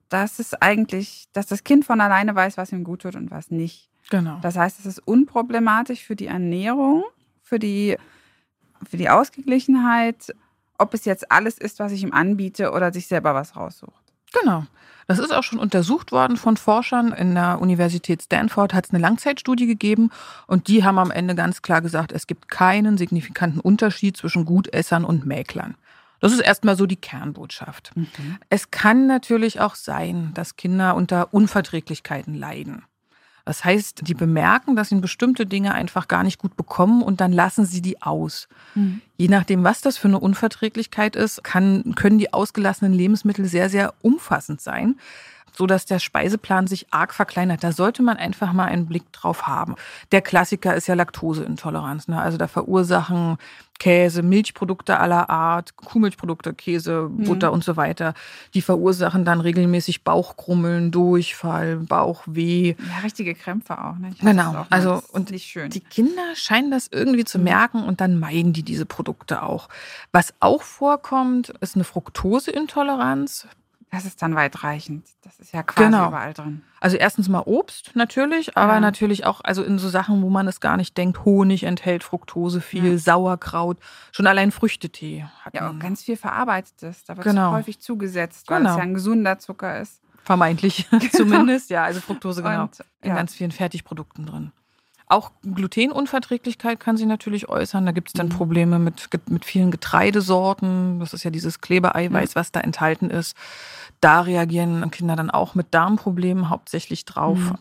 dass 0.10 0.39
es 0.39 0.54
eigentlich, 0.56 1.30
dass 1.31 1.48
das 1.48 1.63
Kind 1.63 1.86
von 1.86 2.01
alleine 2.01 2.36
weiß, 2.36 2.57
was 2.57 2.74
ihm 2.74 2.83
gut 2.83 3.04
tut 3.04 3.16
und 3.16 3.31
was 3.31 3.50
nicht. 3.50 3.89
Genau. 4.10 4.39
Das 4.42 4.57
heißt, 4.57 4.77
es 4.80 4.86
ist 4.86 5.00
unproblematisch 5.00 6.04
für 6.04 6.18
die 6.18 6.27
Ernährung, 6.27 7.06
für 7.44 7.60
die, 7.60 7.95
für 8.89 8.98
die 8.98 9.10
Ausgeglichenheit 9.10 10.36
ob 10.79 10.93
es 10.93 11.05
jetzt 11.05 11.31
alles 11.31 11.57
ist, 11.57 11.79
was 11.79 11.91
ich 11.91 12.03
ihm 12.03 12.13
anbiete 12.13 12.71
oder 12.71 12.91
sich 12.91 13.07
selber 13.07 13.35
was 13.35 13.55
raussucht. 13.55 14.03
Genau. 14.33 14.65
Das 15.07 15.17
ist 15.17 15.33
auch 15.33 15.41
schon 15.43 15.57
untersucht 15.57 16.11
worden 16.11 16.37
von 16.37 16.55
Forschern. 16.55 17.11
In 17.13 17.33
der 17.33 17.59
Universität 17.59 18.21
Stanford 18.21 18.75
hat 18.75 18.85
es 18.85 18.91
eine 18.91 18.99
Langzeitstudie 18.99 19.65
gegeben 19.65 20.11
und 20.45 20.67
die 20.67 20.83
haben 20.83 20.99
am 20.99 21.09
Ende 21.09 21.33
ganz 21.33 21.63
klar 21.63 21.81
gesagt, 21.81 22.11
es 22.11 22.27
gibt 22.27 22.47
keinen 22.47 22.97
signifikanten 22.97 23.59
Unterschied 23.59 24.17
zwischen 24.17 24.45
Gutessern 24.45 25.05
und 25.05 25.25
Mäklern. 25.25 25.75
Das 26.19 26.31
ist 26.31 26.41
erstmal 26.41 26.75
so 26.75 26.85
die 26.85 26.95
Kernbotschaft. 26.95 27.91
Mhm. 27.95 28.37
Es 28.49 28.69
kann 28.69 29.07
natürlich 29.07 29.61
auch 29.61 29.75
sein, 29.75 30.31
dass 30.35 30.57
Kinder 30.57 30.95
unter 30.95 31.33
Unverträglichkeiten 31.33 32.35
leiden. 32.35 32.83
Das 33.49 33.65
heißt, 33.65 34.07
die 34.07 34.13
bemerken, 34.13 34.75
dass 34.75 34.89
sie 34.89 34.99
bestimmte 34.99 35.47
Dinge 35.47 35.73
einfach 35.73 36.07
gar 36.07 36.21
nicht 36.21 36.37
gut 36.37 36.55
bekommen 36.55 37.01
und 37.01 37.19
dann 37.19 37.31
lassen 37.31 37.65
sie 37.65 37.81
die 37.81 37.99
aus. 37.99 38.47
Mhm. 38.75 39.01
Je 39.17 39.27
nachdem, 39.27 39.63
was 39.63 39.81
das 39.81 39.97
für 39.97 40.07
eine 40.07 40.19
Unverträglichkeit 40.19 41.15
ist, 41.15 41.43
kann, 41.43 41.95
können 41.95 42.19
die 42.19 42.31
ausgelassenen 42.31 42.93
Lebensmittel 42.93 43.45
sehr, 43.45 43.71
sehr 43.71 43.95
umfassend 44.03 44.61
sein 44.61 44.97
so 45.59 45.67
dass 45.67 45.85
der 45.85 46.00
Speiseplan 46.00 46.67
sich 46.67 46.88
arg 46.91 47.13
verkleinert. 47.13 47.65
Da 47.65 47.73
sollte 47.73 48.01
man 48.01 48.15
einfach 48.15 48.53
mal 48.53 48.63
einen 48.63 48.85
Blick 48.85 49.11
drauf 49.11 49.45
haben. 49.45 49.75
Der 50.13 50.21
Klassiker 50.21 50.73
ist 50.73 50.87
ja 50.87 50.94
Laktoseintoleranz. 50.94 52.07
Ne? 52.07 52.18
Also 52.18 52.37
da 52.37 52.47
verursachen 52.47 53.37
Käse, 53.78 54.23
Milchprodukte 54.23 54.99
aller 54.99 55.30
Art, 55.30 55.75
Kuhmilchprodukte, 55.75 56.54
Käse, 56.54 57.09
mhm. 57.09 57.25
Butter 57.25 57.49
mhm. 57.49 57.56
und 57.56 57.63
so 57.66 57.75
weiter. 57.75 58.13
Die 58.54 58.61
verursachen 58.61 59.25
dann 59.25 59.42
regelmäßig 59.42 60.06
Bauchkrummeln, 60.06 60.92
Durchfall, 60.92 61.75
Bauchweh. 61.75 62.75
Ja, 62.78 62.99
richtige 63.04 63.35
Krämpfe 63.35 63.83
auch. 63.83 63.97
Ne? 63.97 64.11
Genau. 64.21 64.61
Auch 64.61 64.68
also 64.69 65.01
und 65.11 65.31
nicht 65.31 65.45
schön. 65.45 65.71
Die 65.71 65.81
Kinder 65.81 66.35
scheinen 66.35 66.71
das 66.71 66.87
irgendwie 66.89 67.25
zu 67.25 67.37
mhm. 67.37 67.44
merken 67.44 67.83
und 67.83 67.99
dann 67.99 68.18
meiden 68.18 68.54
die 68.54 68.63
diese 68.63 68.85
Produkte 68.85 69.44
auch. 69.44 69.68
Was 70.13 70.33
auch 70.39 70.61
vorkommt, 70.61 71.49
ist 71.59 71.75
eine 71.75 71.83
Fructoseintoleranz. 71.83 73.45
Das 73.91 74.05
ist 74.05 74.21
dann 74.21 74.35
weitreichend. 74.35 75.07
Das 75.21 75.39
ist 75.39 75.51
ja 75.51 75.63
quasi 75.63 75.89
genau. 75.89 76.09
überall 76.09 76.33
drin. 76.33 76.61
Also 76.79 76.95
erstens 76.97 77.27
mal 77.27 77.41
Obst 77.45 77.95
natürlich, 77.95 78.55
aber 78.55 78.73
ja. 78.73 78.79
natürlich 78.79 79.25
auch 79.25 79.41
also 79.43 79.63
in 79.63 79.79
so 79.79 79.89
Sachen, 79.89 80.21
wo 80.21 80.29
man 80.29 80.47
es 80.47 80.59
gar 80.59 80.77
nicht 80.77 80.95
denkt. 80.95 81.25
Honig 81.25 81.63
enthält 81.63 82.03
Fructose 82.03 82.61
viel, 82.61 82.91
ja. 82.91 82.97
Sauerkraut, 82.97 83.77
schon 84.11 84.27
allein 84.27 84.51
Früchtetee. 84.51 85.25
Hat 85.41 85.55
ja, 85.55 85.69
auch 85.69 85.79
ganz 85.79 86.03
viel 86.03 86.17
verarbeitetes. 86.17 87.03
Da 87.05 87.17
wird 87.17 87.25
genau. 87.25 87.51
häufig 87.51 87.79
zugesetzt, 87.79 88.49
weil 88.49 88.59
genau. 88.59 88.71
es 88.71 88.77
ja 88.77 88.83
ein 88.83 88.93
gesunder 88.93 89.39
Zucker 89.39 89.81
ist. 89.81 90.01
Vermeintlich 90.23 90.87
zumindest, 91.11 91.71
ja. 91.71 91.83
Also 91.83 91.99
Fructose 91.99 92.43
genau. 92.43 92.63
Und, 92.63 92.83
in 93.01 93.15
ganz 93.15 93.33
vielen 93.33 93.51
Fertigprodukten 93.51 94.27
drin. 94.27 94.51
Auch 95.09 95.31
Glutenunverträglichkeit 95.42 96.80
kann 96.80 96.95
sich 96.95 97.07
natürlich 97.07 97.49
äußern. 97.49 97.83
Da 97.83 97.92
gibt 97.92 98.09
es 98.09 98.13
dann 98.13 98.28
mhm. 98.28 98.33
Probleme 98.33 98.78
mit, 98.78 99.09
mit 99.28 99.44
vielen 99.44 99.71
Getreidesorten. 99.71 100.99
Das 100.99 101.13
ist 101.13 101.23
ja 101.23 101.31
dieses 101.31 101.61
Klebeeiweiß, 101.61 102.35
was 102.35 102.51
da 102.51 102.61
enthalten 102.61 103.09
ist. 103.09 103.35
Da 104.01 104.21
reagieren 104.21 104.89
Kinder 104.92 105.16
dann 105.16 105.31
auch 105.31 105.56
mit 105.56 105.68
Darmproblemen 105.71 106.49
hauptsächlich 106.49 107.06
drauf. 107.06 107.39
Mhm. 107.39 107.57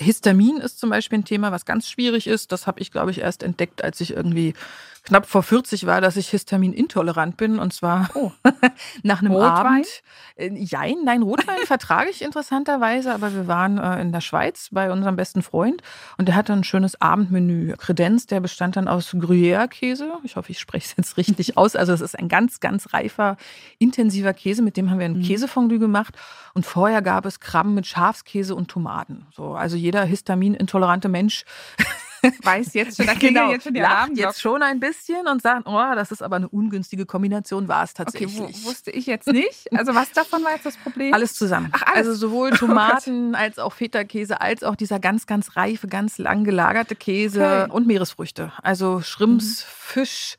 Histamin 0.00 0.58
ist 0.58 0.78
zum 0.78 0.90
Beispiel 0.90 1.18
ein 1.18 1.24
Thema, 1.24 1.50
was 1.50 1.64
ganz 1.64 1.88
schwierig 1.90 2.28
ist. 2.28 2.52
Das 2.52 2.68
habe 2.68 2.80
ich, 2.80 2.92
glaube 2.92 3.10
ich, 3.10 3.20
erst 3.20 3.42
entdeckt, 3.42 3.82
als 3.82 4.00
ich 4.00 4.12
irgendwie 4.12 4.54
knapp 5.02 5.26
vor 5.26 5.42
40 5.42 5.86
war, 5.86 6.00
dass 6.00 6.16
ich 6.16 6.28
histaminintolerant 6.30 7.36
bin. 7.36 7.58
Und 7.58 7.72
zwar 7.72 8.08
oh. 8.14 8.32
nach 9.02 9.20
einem 9.20 9.32
Rotwein? 9.32 9.48
Abend. 9.48 10.02
Äh, 10.36 10.50
Jein, 10.54 10.96
nein, 11.04 11.22
Rotwein 11.22 11.58
vertrage 11.66 12.10
ich 12.10 12.22
interessanterweise, 12.22 13.12
aber 13.12 13.34
wir 13.34 13.46
waren 13.46 13.78
äh, 13.78 14.00
in 14.00 14.12
der 14.12 14.20
Schweiz 14.20 14.68
bei 14.72 14.90
unserem 14.90 15.16
besten 15.16 15.42
Freund 15.42 15.82
und 16.16 16.26
der 16.28 16.34
hatte 16.34 16.52
ein 16.52 16.64
schönes 16.64 17.00
Abendmenü. 17.00 17.74
Kredenz, 17.76 18.26
der 18.26 18.40
bestand 18.40 18.76
dann 18.76 18.88
aus 18.88 19.12
Gruyère-Käse. 19.14 20.12
Ich 20.24 20.36
hoffe, 20.36 20.52
ich 20.52 20.58
spreche 20.58 20.86
es 20.90 20.96
jetzt 20.96 21.16
richtig 21.16 21.56
aus. 21.56 21.76
Also 21.76 21.92
es 21.92 22.00
ist 22.00 22.18
ein 22.18 22.28
ganz, 22.28 22.60
ganz 22.60 22.92
reifer, 22.92 23.36
intensiver 23.78 24.32
Käse, 24.34 24.62
mit 24.62 24.76
dem 24.76 24.90
haben 24.90 24.98
wir 24.98 25.06
ein 25.06 25.18
Mhm. 25.18 25.22
Käsefondue 25.22 25.78
gemacht. 25.78 26.16
Und 26.54 26.66
vorher 26.66 27.02
gab 27.02 27.26
es 27.26 27.40
Krabben 27.40 27.74
mit 27.74 27.86
Schafskäse 27.86 28.54
und 28.54 28.68
Tomaten. 28.68 29.26
So, 29.34 29.54
also 29.54 29.76
jeder 29.76 30.04
histaminintolerante 30.04 31.08
Mensch 31.08 31.44
Weiß 32.42 32.74
jetzt 32.74 32.96
schon, 32.96 33.06
da 33.06 33.14
klingeln 33.14 33.50
jetzt 33.50 33.64
schon 33.64 33.74
die 33.74 33.80
Genau. 33.80 33.90
lacht 33.92 34.16
jetzt 34.16 34.40
schon 34.40 34.62
ein 34.62 34.80
bisschen 34.80 35.26
und 35.26 35.40
sagt, 35.42 35.66
oh, 35.66 35.94
das 35.94 36.10
ist 36.10 36.22
aber 36.22 36.36
eine 36.36 36.48
ungünstige 36.48 37.06
Kombination, 37.06 37.68
war 37.68 37.84
es 37.84 37.90
Okay, 37.90 38.04
tatsächlich. 38.04 38.36
wo, 38.64 38.68
wusste 38.68 38.90
ich 38.90 39.06
jetzt 39.06 39.28
nicht. 39.28 39.72
Also 39.76 39.94
was 39.94 40.10
davon 40.12 40.42
war 40.44 40.52
jetzt 40.52 40.66
das 40.66 40.76
Problem? 40.76 41.14
Alles 41.14 41.34
zusammen. 41.34 41.68
Ach, 41.72 41.82
alles. 41.82 41.94
Oh 41.94 42.10
Also 42.10 42.14
sowohl 42.14 42.50
Tomaten 42.58 43.34
als 43.34 43.58
auch 43.58 43.72
Feta-Käse, 43.72 44.40
als 44.40 44.62
auch 44.62 44.76
dieser 44.76 44.98
ganz, 44.98 45.26
ganz 45.26 45.56
reife, 45.56 45.86
ganz 45.88 46.18
lang 46.18 46.44
gelagerte 46.44 46.96
Käse 46.96 47.44
Okay. 47.64 47.70
und 47.72 47.86
Meeresfrüchte. 47.86 48.52
Also 48.62 49.00
Shrimps, 49.00 49.62
Fisch, 49.62 50.36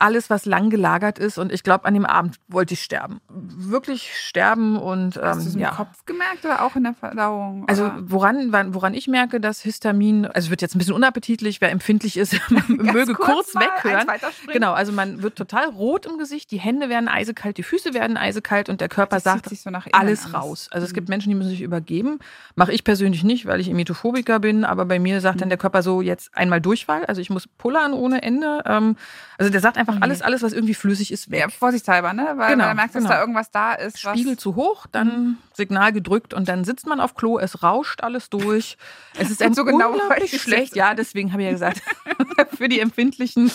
alles, 0.00 0.30
was 0.30 0.44
lang 0.46 0.70
gelagert 0.70 1.18
ist. 1.18 1.38
Und 1.38 1.52
ich 1.52 1.62
glaube, 1.62 1.84
an 1.84 1.94
dem 1.94 2.06
Abend 2.06 2.36
wollte 2.48 2.74
ich 2.74 2.82
sterben. 2.82 3.20
Wirklich 3.28 4.10
sterben 4.16 4.76
und 4.76 5.16
Hast 5.16 5.36
du 5.36 5.40
es 5.40 5.46
ähm, 5.48 5.52
im 5.54 5.60
ja. 5.60 5.70
Kopf 5.70 6.04
gemerkt 6.06 6.44
oder 6.44 6.62
auch 6.64 6.76
in 6.76 6.84
der 6.84 6.94
Verdauung? 6.94 7.66
Also 7.68 7.84
oder? 7.84 7.96
woran, 8.02 8.52
wann- 8.52 8.74
woran 8.74 8.94
ich 8.94 9.08
merke, 9.08 9.40
dass 9.40 9.60
Histamin, 9.62 10.26
also 10.26 10.46
es 10.46 10.50
wird 10.50 10.62
jetzt 10.62 10.74
ein 10.74 10.78
bisschen 10.78 10.94
unappetitlich, 10.94 11.60
wer 11.60 11.70
empfindlich 11.70 12.16
ist, 12.16 12.34
möge 12.68 13.14
kurz, 13.14 13.54
mal 13.54 13.62
weghören. 13.82 14.06
Genau, 14.52 14.72
also 14.72 14.92
man 14.92 15.22
wird 15.22 15.36
total 15.36 15.66
rot 15.68 16.06
im 16.06 16.18
Gesicht, 16.18 16.50
die 16.50 16.58
Hände 16.58 16.88
werden 16.88 17.08
eisekalt, 17.08 17.56
die 17.58 17.62
Füße 17.62 17.94
werden 17.94 18.16
eisekalt 18.16 18.68
und 18.68 18.80
der 18.80 18.88
Körper 18.88 19.16
Das 19.16 19.24
sagt 19.24 19.48
sich 19.48 19.60
so 19.60 19.70
alles 19.92 20.32
raus. 20.34 20.68
Also 20.70 20.84
es 20.84 20.92
Mhm. 20.92 20.94
gibt 20.94 21.08
Menschen, 21.08 21.28
die 21.30 21.34
müssen 21.34 21.50
sich 21.50 21.62
übergeben. 21.62 22.18
Mache 22.54 22.72
ich 22.72 22.84
persönlich 22.84 23.24
nicht, 23.24 23.46
weil 23.46 23.60
ich 23.60 23.68
Emetophobiker 23.70 24.38
bin, 24.40 24.64
aber 24.64 24.84
bei 24.84 24.98
mir 24.98 25.20
sagt 25.20 25.36
Mhm. 25.36 25.40
dann 25.40 25.48
der 25.50 25.58
Körper 25.58 25.82
so 25.82 26.00
jetzt 26.00 26.36
einmal 26.36 26.60
Durchfall. 26.60 27.04
Also 27.06 27.20
ich 27.20 27.30
muss 27.30 27.46
pullern 27.46 27.92
ohne 27.92 28.22
Ende. 28.22 28.62
Ähm, 28.66 28.96
Also 29.38 29.52
der 29.52 29.60
sagt 29.60 29.76
einfach 29.78 29.87
Mhm. 29.96 30.02
alles, 30.02 30.22
alles, 30.22 30.42
was 30.42 30.52
irgendwie 30.52 30.74
flüssig 30.74 31.12
ist, 31.12 31.30
weg. 31.30 31.40
Ja, 31.40 31.48
vorsichtshalber, 31.48 32.12
ne? 32.12 32.32
Weil, 32.36 32.52
Genau, 32.52 32.64
weil 32.66 32.74
merkt, 32.74 32.94
dass 32.94 33.02
genau. 33.02 33.14
da 33.14 33.20
irgendwas 33.20 33.50
da 33.50 33.72
ist. 33.74 33.98
Spiegel 33.98 34.36
zu 34.36 34.54
hoch, 34.56 34.86
dann 34.90 35.38
Signal 35.54 35.92
gedrückt 35.92 36.34
und 36.34 36.48
dann 36.48 36.64
sitzt 36.64 36.86
man 36.86 37.00
auf 37.00 37.14
Klo, 37.14 37.38
es 37.38 37.62
rauscht 37.62 38.02
alles 38.02 38.30
durch. 38.30 38.76
Es 39.18 39.30
ist 39.30 39.38
so 39.56 39.64
genau 39.64 39.90
unglaublich 39.90 40.32
ich 40.34 40.42
schlecht. 40.42 40.76
Ja, 40.76 40.94
deswegen 40.94 41.32
habe 41.32 41.42
ich 41.42 41.46
ja 41.46 41.52
gesagt, 41.52 41.82
für 42.56 42.68
die 42.68 42.78
Empfindlichen. 42.80 43.50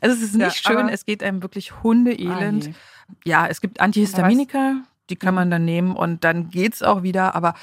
Also 0.00 0.16
es 0.16 0.22
ist 0.22 0.36
Ja, 0.36 0.46
nicht 0.46 0.64
schön, 0.64 0.76
aber- 0.78 0.92
es 0.92 1.04
geht 1.04 1.22
einem 1.22 1.42
wirklich 1.42 1.82
hundeelend. 1.82 2.66
Ah, 2.66 2.68
je. 2.68 2.74
Ja, 3.24 3.46
es 3.48 3.60
gibt 3.60 3.80
Antihistaminika, 3.80 4.76
die 5.10 5.16
kann 5.16 5.34
man 5.34 5.50
dann 5.50 5.64
nehmen 5.64 5.94
und 5.96 6.24
dann 6.24 6.48
geht's 6.50 6.82
auch 6.82 7.02
wieder. 7.02 7.34
Aber 7.34 7.54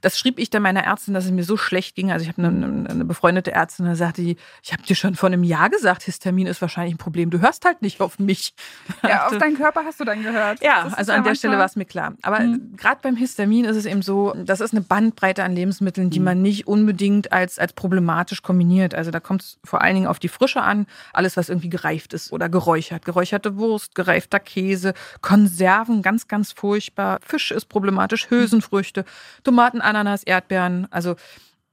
das 0.00 0.18
schrieb 0.18 0.38
ich 0.38 0.50
dann 0.50 0.62
meiner 0.62 0.84
Ärztin, 0.84 1.14
dass 1.14 1.24
es 1.24 1.30
mir 1.30 1.44
so 1.44 1.56
schlecht 1.56 1.94
ging. 1.94 2.10
Also 2.12 2.24
ich 2.24 2.28
habe 2.28 2.42
eine, 2.46 2.88
eine 2.90 3.04
befreundete 3.04 3.52
Ärztin, 3.52 3.86
da 3.86 3.94
sagte 3.94 4.22
die, 4.22 4.36
ich 4.62 4.72
habe 4.72 4.82
dir 4.82 4.96
schon 4.96 5.14
vor 5.14 5.28
einem 5.28 5.44
Jahr 5.44 5.70
gesagt, 5.70 6.02
Histamin 6.02 6.46
ist 6.46 6.60
wahrscheinlich 6.60 6.94
ein 6.94 6.98
Problem. 6.98 7.30
Du 7.30 7.40
hörst 7.40 7.64
halt 7.64 7.82
nicht 7.82 8.00
auf 8.00 8.18
mich. 8.18 8.54
Ja, 9.02 9.26
auf 9.28 9.38
deinen 9.38 9.56
Körper 9.56 9.82
hast 9.84 10.00
du 10.00 10.04
dann 10.04 10.22
gehört. 10.22 10.62
Ja, 10.62 10.84
Das 10.84 10.94
also 10.94 11.12
an 11.12 11.24
der 11.24 11.34
Stelle 11.34 11.56
war 11.58 11.64
es 11.66 11.76
mir 11.76 11.84
klar. 11.84 12.14
Aber 12.22 12.40
Mhm. 12.40 12.76
gerade 12.76 13.00
beim 13.02 13.16
Histamin 13.16 13.64
ist 13.64 13.76
es 13.76 13.86
eben 13.86 14.02
so, 14.02 14.34
das 14.36 14.60
ist 14.60 14.72
eine 14.72 14.80
Bandbreite 14.82 15.44
an 15.44 15.52
Lebensmitteln, 15.54 16.10
die 16.10 16.18
Mhm. 16.18 16.24
man 16.24 16.42
nicht 16.42 16.66
unbedingt 16.66 17.32
als, 17.32 17.58
als 17.58 17.72
problematisch 17.72 18.42
kombiniert. 18.42 18.94
Also 18.94 19.10
da 19.10 19.20
kommt 19.20 19.42
es 19.42 19.58
vor 19.64 19.82
allen 19.82 19.94
Dingen 19.94 20.06
auf 20.06 20.18
die 20.18 20.28
Frische 20.28 20.62
an. 20.62 20.86
Alles, 21.12 21.36
was 21.36 21.48
irgendwie 21.48 21.68
gereift 21.70 22.12
ist 22.12 22.32
oder 22.32 22.48
geräuchert. 22.48 23.04
Geräucherte 23.04 23.56
Wurst, 23.56 23.94
gereifter 23.94 24.40
Käse, 24.40 24.94
Konserven, 25.20 26.02
ganz, 26.02 26.28
ganz 26.28 26.52
furchtbar. 26.52 26.95
Fisch 27.22 27.50
ist 27.50 27.66
problematisch, 27.66 28.30
Hülsenfrüchte, 28.30 29.04
Tomaten, 29.44 29.80
Ananas, 29.80 30.22
Erdbeeren. 30.24 30.86
Also 30.90 31.16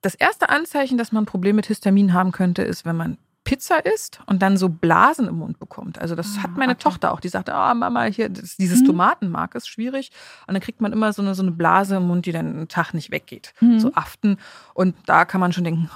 das 0.02 0.16
erste 0.16 0.50
Anzeichen, 0.50 0.98
dass 0.98 1.12
man 1.12 1.24
ein 1.24 1.28
Problem 1.28 1.56
mit 1.56 1.68
Histamin 1.68 2.14
haben 2.14 2.32
könnte, 2.32 2.62
ist, 2.62 2.86
wenn 2.86 2.98
man 2.98 3.18
Pizza 3.46 3.86
isst 3.86 4.22
und 4.26 4.42
dann 4.42 4.56
so 4.56 4.70
Blasen 4.70 5.28
im 5.28 5.36
Mund 5.40 5.60
bekommt. 5.60 6.00
Also 6.00 6.16
das 6.16 6.38
Ah, 6.40 6.44
hat 6.44 6.52
meine 6.56 6.72
okay. 6.74 6.82
Tochter 6.84 7.12
auch. 7.12 7.20
Die 7.20 7.28
sagte, 7.28 7.54
ah 7.54 7.74
Mama, 7.74 8.04
hier 8.06 8.30
dieses 8.30 8.82
Mhm. 8.82 8.86
Tomatenmark 8.86 9.56
ist 9.56 9.68
schwierig. 9.68 10.12
Und 10.48 10.54
dann 10.54 10.62
kriegt 10.64 10.80
man 10.80 10.94
immer 10.94 11.12
so 11.12 11.22
eine, 11.22 11.36
so 11.36 11.42
eine 11.42 11.52
Blase 11.52 11.98
im 11.98 12.08
Mund, 12.08 12.26
die 12.26 12.32
dann 12.32 12.48
einen 12.48 12.68
Tag 12.70 12.94
nicht 12.94 13.12
weggeht. 13.12 13.54
Mhm. 13.60 13.82
So 13.82 13.92
Aften. 13.96 14.38
Und 14.74 14.96
da 15.08 15.26
kann 15.26 15.42
man 15.42 15.52
schon 15.52 15.66
denken, 15.66 15.90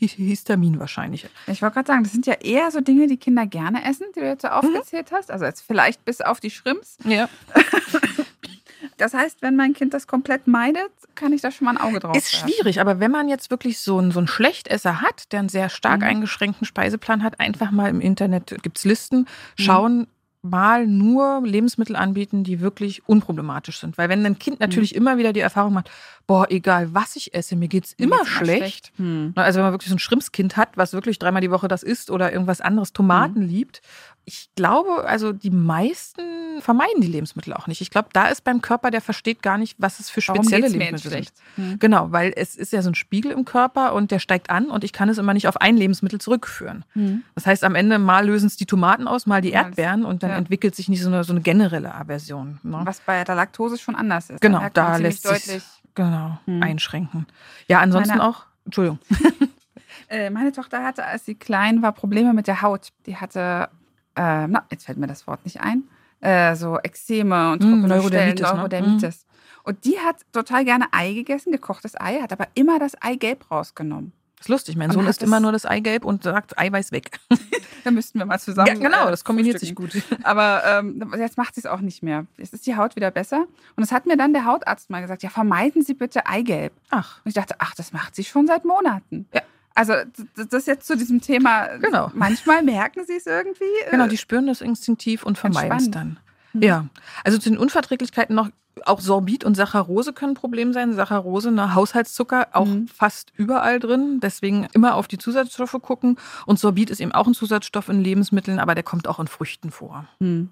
Histamin 0.00 0.80
wahrscheinlich. 0.80 1.28
Ich 1.46 1.62
wollte 1.62 1.74
gerade 1.74 1.86
sagen, 1.86 2.02
das 2.02 2.12
sind 2.12 2.26
ja 2.26 2.34
eher 2.34 2.72
so 2.72 2.80
Dinge, 2.80 3.06
die 3.06 3.18
Kinder 3.18 3.46
gerne 3.46 3.84
essen, 3.88 4.06
die 4.16 4.20
du 4.20 4.26
jetzt 4.26 4.42
so 4.42 4.48
Mhm. 4.48 4.54
aufgezählt 4.54 5.12
hast. 5.12 5.30
Also 5.30 5.44
jetzt 5.44 5.60
vielleicht 5.62 6.04
bis 6.04 6.20
auf 6.20 6.40
die 6.40 6.50
Shrimps. 6.50 6.98
Ja. 7.04 7.28
Das 9.00 9.14
heißt, 9.14 9.42
wenn 9.42 9.56
mein 9.56 9.72
Kind 9.74 9.94
das 9.94 10.06
komplett 10.06 10.46
meidet, 10.46 10.90
kann 11.14 11.32
ich 11.32 11.40
da 11.40 11.50
schon 11.50 11.64
mal 11.64 11.72
ein 11.72 11.78
Auge 11.78 12.00
drauf 12.00 12.16
Ist 12.16 12.32
werfen. 12.32 12.50
schwierig, 12.52 12.80
aber 12.80 13.00
wenn 13.00 13.10
man 13.10 13.28
jetzt 13.28 13.50
wirklich 13.50 13.78
so 13.80 13.98
einen, 13.98 14.10
so 14.12 14.18
einen 14.20 14.28
Schlechtesser 14.28 15.00
hat, 15.00 15.32
der 15.32 15.40
einen 15.40 15.48
sehr 15.48 15.68
stark 15.68 16.00
Mhm. 16.00 16.06
eingeschränkten 16.06 16.66
Speiseplan 16.66 17.22
hat, 17.22 17.40
einfach 17.40 17.70
mal 17.70 17.88
im 17.88 18.00
Internet 18.00 18.56
gibt 18.62 18.78
es 18.78 18.84
Listen, 18.84 19.20
Mhm. 19.20 19.26
schauen, 19.62 20.06
mal 20.42 20.86
nur 20.86 21.42
Lebensmittel 21.44 21.96
anbieten, 21.96 22.44
die 22.44 22.60
wirklich 22.60 23.06
unproblematisch 23.06 23.78
sind. 23.78 23.98
Weil 23.98 24.08
wenn 24.08 24.24
ein 24.24 24.38
Kind 24.38 24.58
Mhm. 24.58 24.64
natürlich 24.64 24.94
immer 24.94 25.18
wieder 25.18 25.34
die 25.34 25.40
Erfahrung 25.40 25.74
macht, 25.74 25.90
boah, 26.26 26.46
egal 26.50 26.94
was 26.94 27.14
ich 27.16 27.34
esse, 27.34 27.56
mir 27.56 27.68
geht's 27.68 27.94
Mir 27.98 28.06
immer 28.06 28.16
geht's 28.18 28.30
schlecht. 28.30 28.92
Hm. 28.96 29.32
Also 29.36 29.58
wenn 29.58 29.64
man 29.64 29.72
wirklich 29.74 29.90
so 29.90 29.96
ein 29.96 29.98
Schrimpskind 29.98 30.56
hat, 30.56 30.70
was 30.76 30.94
wirklich 30.94 31.18
dreimal 31.18 31.42
die 31.42 31.50
Woche 31.50 31.68
das 31.68 31.82
isst 31.82 32.10
oder 32.10 32.32
irgendwas 32.32 32.62
anderes, 32.62 32.88
Mhm. 32.90 32.94
Tomaten 32.94 33.42
liebt. 33.42 33.82
Ich 34.32 34.48
glaube, 34.54 35.08
also 35.08 35.32
die 35.32 35.50
meisten 35.50 36.60
vermeiden 36.60 37.00
die 37.00 37.08
Lebensmittel 37.08 37.52
auch 37.52 37.66
nicht. 37.66 37.80
Ich 37.80 37.90
glaube, 37.90 38.10
da 38.12 38.26
ist 38.26 38.44
beim 38.44 38.62
Körper, 38.62 38.92
der 38.92 39.00
versteht 39.00 39.42
gar 39.42 39.58
nicht, 39.58 39.74
was 39.78 39.98
es 39.98 40.08
für 40.08 40.20
spezielle 40.20 40.68
Lebensmittel 40.68 41.10
sind. 41.10 41.32
Hm. 41.56 41.78
Genau, 41.80 42.12
weil 42.12 42.32
es 42.36 42.54
ist 42.54 42.72
ja 42.72 42.80
so 42.82 42.90
ein 42.90 42.94
Spiegel 42.94 43.32
im 43.32 43.44
Körper 43.44 43.92
und 43.92 44.12
der 44.12 44.20
steigt 44.20 44.48
an 44.48 44.70
und 44.70 44.84
ich 44.84 44.92
kann 44.92 45.08
es 45.08 45.18
immer 45.18 45.34
nicht 45.34 45.48
auf 45.48 45.60
ein 45.60 45.76
Lebensmittel 45.76 46.20
zurückführen. 46.20 46.84
Hm. 46.92 47.24
Das 47.34 47.44
heißt, 47.44 47.64
am 47.64 47.74
Ende 47.74 47.98
mal 47.98 48.24
lösen 48.24 48.46
es 48.46 48.56
die 48.56 48.66
Tomaten 48.66 49.08
aus, 49.08 49.26
mal 49.26 49.40
die 49.40 49.50
Erdbeeren 49.50 50.04
und 50.04 50.22
dann 50.22 50.30
ja. 50.30 50.36
entwickelt 50.36 50.76
sich 50.76 50.88
nicht 50.88 51.02
so 51.02 51.08
eine, 51.08 51.24
so 51.24 51.32
eine 51.32 51.40
generelle 51.40 51.92
Aversion. 51.92 52.60
Ne? 52.62 52.82
Was 52.84 53.00
bei 53.00 53.24
der 53.24 53.34
Laktose 53.34 53.78
schon 53.78 53.96
anders 53.96 54.30
ist. 54.30 54.40
Genau, 54.40 54.64
da 54.72 54.96
lässt 54.98 55.26
sich 55.26 55.44
deutlich. 55.44 55.62
genau 55.96 56.38
Hm. 56.44 56.62
einschränken. 56.62 57.26
Ja, 57.66 57.80
ansonsten 57.80 58.18
Meine- 58.18 58.28
auch. 58.30 58.44
Entschuldigung. 58.64 59.00
Äh, 60.08 60.30
meine 60.30 60.50
Tochter 60.50 60.82
hatte, 60.82 61.04
als 61.04 61.24
sie 61.24 61.36
klein 61.36 61.82
war, 61.82 61.92
Probleme 61.92 62.32
mit 62.32 62.48
der 62.48 62.62
Haut. 62.62 62.88
Die 63.06 63.16
hatte, 63.16 63.68
äh, 64.16 64.46
na, 64.46 64.64
jetzt 64.70 64.86
fällt 64.86 64.98
mir 64.98 65.06
das 65.06 65.26
Wort 65.26 65.44
nicht 65.44 65.60
ein, 65.60 65.84
äh, 66.20 66.54
so 66.56 66.78
Ekzeme 66.82 67.52
und 67.52 67.60
trockene 67.60 67.88
Neurodermitis, 67.88 68.38
Stellen, 68.40 68.52
ne? 68.52 68.56
Neurodermitis. 68.56 69.26
Und 69.62 69.84
die 69.84 69.98
hat 69.98 70.16
total 70.32 70.64
gerne 70.64 70.86
Ei 70.92 71.12
gegessen, 71.12 71.52
gekochtes 71.52 71.98
Ei, 72.00 72.20
hat 72.20 72.32
aber 72.32 72.48
immer 72.54 72.78
das 72.78 73.00
Eigelb 73.02 73.50
rausgenommen. 73.50 74.12
Das 74.36 74.46
ist 74.46 74.48
lustig. 74.48 74.76
Mein 74.76 74.90
Sohn 74.90 75.06
isst 75.06 75.22
immer 75.22 75.36
das- 75.36 75.42
nur 75.42 75.52
das 75.52 75.66
Eigelb 75.66 76.04
und 76.04 76.22
sagt 76.22 76.58
Eiweiß 76.58 76.92
weg. 76.92 77.18
Da 77.82 77.90
müssten 77.90 78.18
wir 78.18 78.26
mal 78.26 78.38
zusammen. 78.38 78.68
ja, 78.68 78.74
genau, 78.74 79.06
äh, 79.06 79.10
das 79.10 79.24
kombiniert 79.24 79.58
sich 79.58 79.74
gut. 79.74 79.90
Aber 80.22 80.62
ähm, 80.66 81.02
jetzt 81.16 81.38
macht 81.38 81.54
sie 81.54 81.62
es 81.62 81.66
auch 81.66 81.80
nicht 81.80 82.02
mehr. 82.02 82.26
Jetzt 82.36 82.52
ist 82.52 82.66
die 82.66 82.76
Haut 82.76 82.94
wieder 82.94 83.10
besser. 83.10 83.46
Und 83.74 83.82
es 83.82 83.90
hat 83.90 84.04
mir 84.04 84.18
dann 84.18 84.34
der 84.34 84.44
Hautarzt 84.44 84.90
mal 84.90 85.00
gesagt, 85.00 85.22
ja, 85.22 85.30
vermeiden 85.30 85.80
Sie 85.80 85.94
bitte 85.94 86.26
Eigelb. 86.26 86.74
Ach, 86.90 87.20
Und 87.24 87.30
ich 87.30 87.34
dachte, 87.34 87.54
ach, 87.58 87.74
das 87.74 87.94
macht 87.94 88.14
sie 88.14 88.24
schon 88.24 88.46
seit 88.46 88.66
Monaten. 88.66 89.26
Ja. 89.32 89.40
Also 89.74 89.94
das 90.50 90.66
jetzt 90.66 90.86
zu 90.86 90.96
diesem 90.96 91.20
Thema. 91.20 91.66
Genau. 91.78 92.10
Manchmal 92.14 92.62
merken 92.62 93.04
sie 93.06 93.14
es 93.16 93.26
irgendwie. 93.26 93.64
äh, 93.86 93.90
genau, 93.90 94.06
die 94.08 94.16
spüren 94.18 94.46
das 94.46 94.60
instinktiv 94.60 95.22
und 95.24 95.38
vermeiden 95.38 95.76
es 95.78 95.90
dann. 95.90 96.18
Mhm. 96.52 96.62
Ja, 96.62 96.86
also 97.24 97.38
zu 97.38 97.48
den 97.50 97.58
Unverträglichkeiten 97.58 98.34
noch, 98.34 98.50
auch 98.84 99.00
Sorbit 99.00 99.44
und 99.44 99.56
Saccharose 99.56 100.12
können 100.12 100.32
ein 100.32 100.36
Problem 100.36 100.72
sein. 100.72 100.94
Saccharose, 100.94 101.50
ne, 101.52 101.74
Haushaltszucker, 101.74 102.48
auch 102.52 102.66
Mhm. 102.66 102.88
fast 102.88 103.32
überall 103.36 103.78
drin. 103.78 104.20
Deswegen 104.22 104.66
immer 104.72 104.94
auf 104.94 105.06
die 105.06 105.18
Zusatzstoffe 105.18 105.76
gucken. 105.82 106.16
Und 106.46 106.58
Sorbit 106.58 106.90
ist 106.90 107.00
eben 107.00 107.12
auch 107.12 107.26
ein 107.26 107.34
Zusatzstoff 107.34 107.88
in 107.88 108.02
Lebensmitteln, 108.02 108.58
aber 108.58 108.74
der 108.74 108.84
kommt 108.84 109.06
auch 109.06 109.20
in 109.20 109.28
Früchten 109.28 109.70
vor. 109.70 110.06
Hm. 110.20 110.48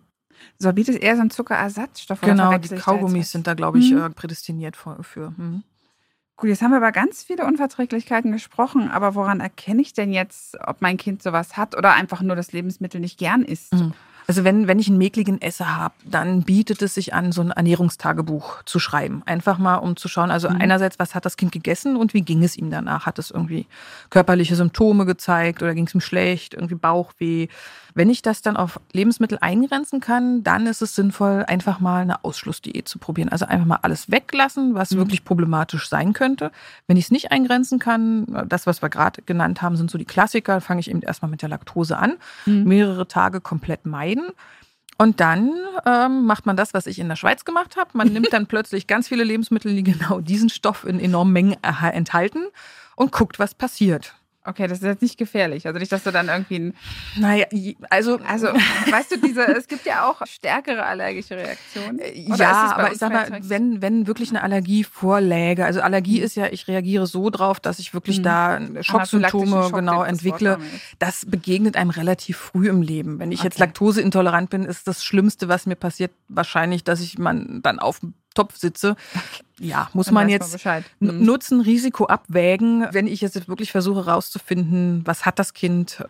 Sorbit 0.58 0.88
ist 0.88 1.00
eher 1.00 1.16
so 1.16 1.22
ein 1.22 1.30
Zuckerersatzstoff. 1.30 2.20
Genau, 2.20 2.56
die 2.58 2.68
Kaugummis 2.76 3.32
sind 3.32 3.46
da, 3.46 3.54
glaube 3.54 3.78
ich, 3.80 3.90
Mhm. 3.92 3.98
äh, 3.98 4.10
prädestiniert 4.10 4.76
für. 4.76 5.32
Gut, 6.38 6.50
jetzt 6.50 6.62
haben 6.62 6.70
wir 6.70 6.78
über 6.78 6.92
ganz 6.92 7.24
viele 7.24 7.44
Unverträglichkeiten 7.44 8.30
gesprochen, 8.30 8.88
aber 8.92 9.16
woran 9.16 9.40
erkenne 9.40 9.82
ich 9.82 9.92
denn 9.92 10.12
jetzt, 10.12 10.56
ob 10.64 10.80
mein 10.80 10.96
Kind 10.96 11.20
sowas 11.20 11.56
hat 11.56 11.76
oder 11.76 11.94
einfach 11.94 12.22
nur 12.22 12.36
das 12.36 12.52
Lebensmittel 12.52 13.00
nicht 13.00 13.18
gern 13.18 13.42
isst? 13.42 13.74
Mhm. 13.74 13.92
Also 14.28 14.44
wenn, 14.44 14.68
wenn 14.68 14.78
ich 14.78 14.88
einen 14.88 14.98
mäkligen 14.98 15.40
Esser 15.40 15.74
habe, 15.74 15.94
dann 16.04 16.42
bietet 16.42 16.82
es 16.82 16.94
sich 16.94 17.14
an, 17.14 17.32
so 17.32 17.40
ein 17.40 17.50
Ernährungstagebuch 17.50 18.62
zu 18.64 18.78
schreiben. 18.78 19.22
Einfach 19.24 19.56
mal, 19.56 19.76
um 19.76 19.96
zu 19.96 20.06
schauen, 20.06 20.30
also 20.30 20.50
mhm. 20.50 20.60
einerseits, 20.60 20.98
was 20.98 21.14
hat 21.14 21.24
das 21.24 21.38
Kind 21.38 21.50
gegessen 21.50 21.96
und 21.96 22.12
wie 22.12 22.20
ging 22.20 22.44
es 22.44 22.54
ihm 22.54 22.70
danach? 22.70 23.06
Hat 23.06 23.18
es 23.18 23.30
irgendwie 23.30 23.64
körperliche 24.10 24.54
Symptome 24.54 25.06
gezeigt 25.06 25.62
oder 25.62 25.74
ging 25.74 25.86
es 25.86 25.94
ihm 25.94 26.02
schlecht, 26.02 26.52
irgendwie 26.52 26.74
Bauchweh? 26.74 27.48
Wenn 27.94 28.10
ich 28.10 28.22
das 28.22 28.42
dann 28.42 28.56
auf 28.56 28.78
Lebensmittel 28.92 29.38
eingrenzen 29.40 30.00
kann, 30.00 30.44
dann 30.44 30.66
ist 30.66 30.82
es 30.82 30.94
sinnvoll, 30.94 31.44
einfach 31.48 31.80
mal 31.80 32.02
eine 32.02 32.22
Ausschlussdiät 32.22 32.86
zu 32.86 32.98
probieren. 32.98 33.28
Also 33.30 33.46
einfach 33.46 33.66
mal 33.66 33.78
alles 33.82 34.10
weglassen, 34.10 34.74
was 34.74 34.92
mhm. 34.92 34.98
wirklich 34.98 35.24
problematisch 35.24 35.88
sein 35.88 36.12
könnte. 36.12 36.52
Wenn 36.86 36.96
ich 36.96 37.06
es 37.06 37.10
nicht 37.10 37.32
eingrenzen 37.32 37.78
kann, 37.78 38.46
das, 38.46 38.66
was 38.66 38.82
wir 38.82 38.88
gerade 38.88 39.22
genannt 39.22 39.62
haben, 39.62 39.76
sind 39.76 39.90
so 39.90 39.98
die 39.98 40.04
Klassiker, 40.04 40.60
fange 40.60 40.80
ich 40.80 40.90
eben 40.90 41.02
erstmal 41.02 41.30
mit 41.30 41.42
der 41.42 41.48
Laktose 41.48 41.96
an, 41.96 42.18
mhm. 42.46 42.64
mehrere 42.64 43.08
Tage 43.08 43.40
komplett 43.40 43.84
meiden. 43.84 44.17
Und 45.00 45.20
dann 45.20 45.54
ähm, 45.86 46.26
macht 46.26 46.44
man 46.44 46.56
das, 46.56 46.74
was 46.74 46.86
ich 46.86 46.98
in 46.98 47.08
der 47.08 47.14
Schweiz 47.14 47.44
gemacht 47.44 47.76
habe. 47.76 47.90
Man 47.92 48.08
nimmt 48.08 48.32
dann 48.32 48.46
plötzlich 48.48 48.88
ganz 48.88 49.06
viele 49.06 49.22
Lebensmittel, 49.22 49.74
die 49.74 49.84
genau 49.84 50.20
diesen 50.20 50.48
Stoff 50.48 50.84
in 50.84 50.98
enormen 50.98 51.32
Mengen 51.32 51.56
enthalten 51.62 52.46
und 52.96 53.12
guckt, 53.12 53.38
was 53.38 53.54
passiert. 53.54 54.17
Okay, 54.48 54.66
das 54.66 54.78
ist 54.78 54.84
jetzt 54.84 55.02
nicht 55.02 55.18
gefährlich. 55.18 55.66
Also 55.66 55.78
nicht, 55.78 55.92
dass 55.92 56.04
du 56.04 56.10
dann 56.10 56.28
irgendwie 56.28 56.58
ein. 56.58 56.74
Naja, 57.16 57.46
also. 57.90 58.18
Also, 58.26 58.46
weißt 58.46 59.12
du, 59.12 59.16
diese, 59.18 59.42
es 59.42 59.68
gibt 59.68 59.84
ja 59.84 60.08
auch 60.08 60.26
stärkere 60.26 60.84
allergische 60.84 61.36
Reaktionen. 61.36 61.98
Äh, 61.98 62.18
ja, 62.18 62.74
aber 62.74 62.90
ich 62.92 62.98
sag 62.98 63.12
mal, 63.12 63.28
wenn, 63.42 63.82
wenn 63.82 64.06
wirklich 64.06 64.30
eine 64.30 64.42
Allergie 64.42 64.84
vorläge, 64.84 65.66
also 65.66 65.82
Allergie 65.82 66.20
mhm. 66.20 66.24
ist 66.24 66.36
ja, 66.36 66.46
ich 66.46 66.66
reagiere 66.66 67.06
so 67.06 67.28
drauf, 67.28 67.60
dass 67.60 67.78
ich 67.78 67.92
wirklich 67.92 68.20
mhm. 68.20 68.22
da 68.22 68.60
Schocksymptome 68.80 69.64
Schock, 69.64 69.74
genau 69.74 70.02
entwickle. 70.02 70.58
Das 70.98 71.26
begegnet 71.26 71.76
einem 71.76 71.90
relativ 71.90 72.38
früh 72.38 72.70
im 72.70 72.80
Leben. 72.80 73.18
Wenn 73.18 73.32
ich 73.32 73.40
okay. 73.40 73.48
jetzt 73.48 73.58
laktoseintolerant 73.58 74.48
bin, 74.48 74.64
ist 74.64 74.88
das 74.88 75.04
Schlimmste, 75.04 75.48
was 75.48 75.66
mir 75.66 75.76
passiert, 75.76 76.12
wahrscheinlich, 76.28 76.84
dass 76.84 77.00
ich 77.00 77.18
man 77.18 77.60
dann 77.62 77.78
auf 77.78 78.00
Topf 78.38 78.56
sitze. 78.56 78.94
Ja, 79.58 79.90
muss 79.94 80.12
man 80.12 80.28
jetzt 80.28 80.64
mhm. 81.00 81.24
Nutzen, 81.24 81.60
Risiko 81.60 82.06
abwägen. 82.06 82.86
Wenn 82.92 83.08
ich 83.08 83.20
jetzt 83.20 83.48
wirklich 83.48 83.72
versuche 83.72 84.06
herauszufinden, 84.06 85.02
was 85.04 85.26
hat 85.26 85.40
das 85.40 85.54
Kind 85.54 86.04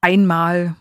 einmal, 0.00 0.76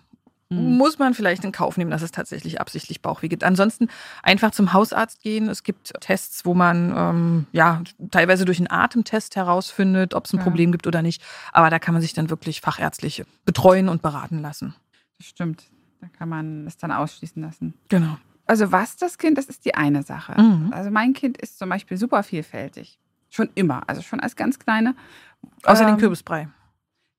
mhm. 0.50 0.78
muss 0.78 1.00
man 1.00 1.16
vielleicht 1.16 1.44
in 1.44 1.52
Kauf 1.52 1.78
nehmen, 1.78 1.90
dass 1.90 2.04
es 2.04 2.12
tatsächlich 2.12 2.62
absichtlich 2.62 3.02
Bauchweh 3.02 3.30
gibt. 3.30 3.44
Ansonsten 3.44 3.88
einfach 4.22 4.52
zum 4.52 4.74
Hausarzt 4.74 5.24
gehen. 5.24 5.50
Es 5.50 5.64
gibt 5.64 5.94
Tests, 6.02 6.46
wo 6.46 6.54
man 6.54 6.94
ähm, 6.96 7.48
ja 7.52 7.82
teilweise 8.12 8.46
durch 8.46 8.60
einen 8.60 8.70
Atemtest 8.70 9.36
herausfindet, 9.36 10.14
ob 10.14 10.26
es 10.26 10.34
ein 10.34 10.38
ja. 10.38 10.44
Problem 10.44 10.72
gibt 10.72 10.86
oder 10.86 11.02
nicht. 11.02 11.24
Aber 11.52 11.72
da 11.72 11.80
kann 11.80 11.96
man 11.96 12.04
sich 12.04 12.14
dann 12.14 12.30
wirklich 12.30 12.62
fachärztlich 12.62 13.24
betreuen 13.44 13.90
und 13.90 14.04
beraten 14.04 14.38
lassen. 14.38 14.76
Das 15.18 15.26
stimmt. 15.26 15.64
Da 16.00 16.08
kann 16.08 16.30
man 16.30 16.68
es 16.68 16.78
dann 16.78 16.92
ausschließen 16.92 17.42
lassen. 17.42 17.74
Genau. 17.90 18.18
Also 18.52 18.74
was 18.74 18.98
das 18.98 19.18
Kind, 19.18 19.38
das 19.38 19.46
ist 19.46 19.64
die 19.64 19.76
eine 19.76 20.04
Sache. 20.04 20.34
Mhm. 20.38 20.74
Also 20.74 20.92
mein 20.92 21.14
Kind 21.14 21.38
ist 21.38 21.58
zum 21.58 21.70
Beispiel 21.70 21.96
super 21.96 22.22
vielfältig. 22.22 23.00
Schon 23.30 23.50
immer, 23.56 23.88
also 23.88 24.02
schon 24.02 24.20
als 24.20 24.36
ganz 24.36 24.60
kleine. 24.60 24.94
Außer 25.64 25.84
ähm, 25.84 25.92
den 25.92 25.98
Kürbisbrei. 25.98 26.50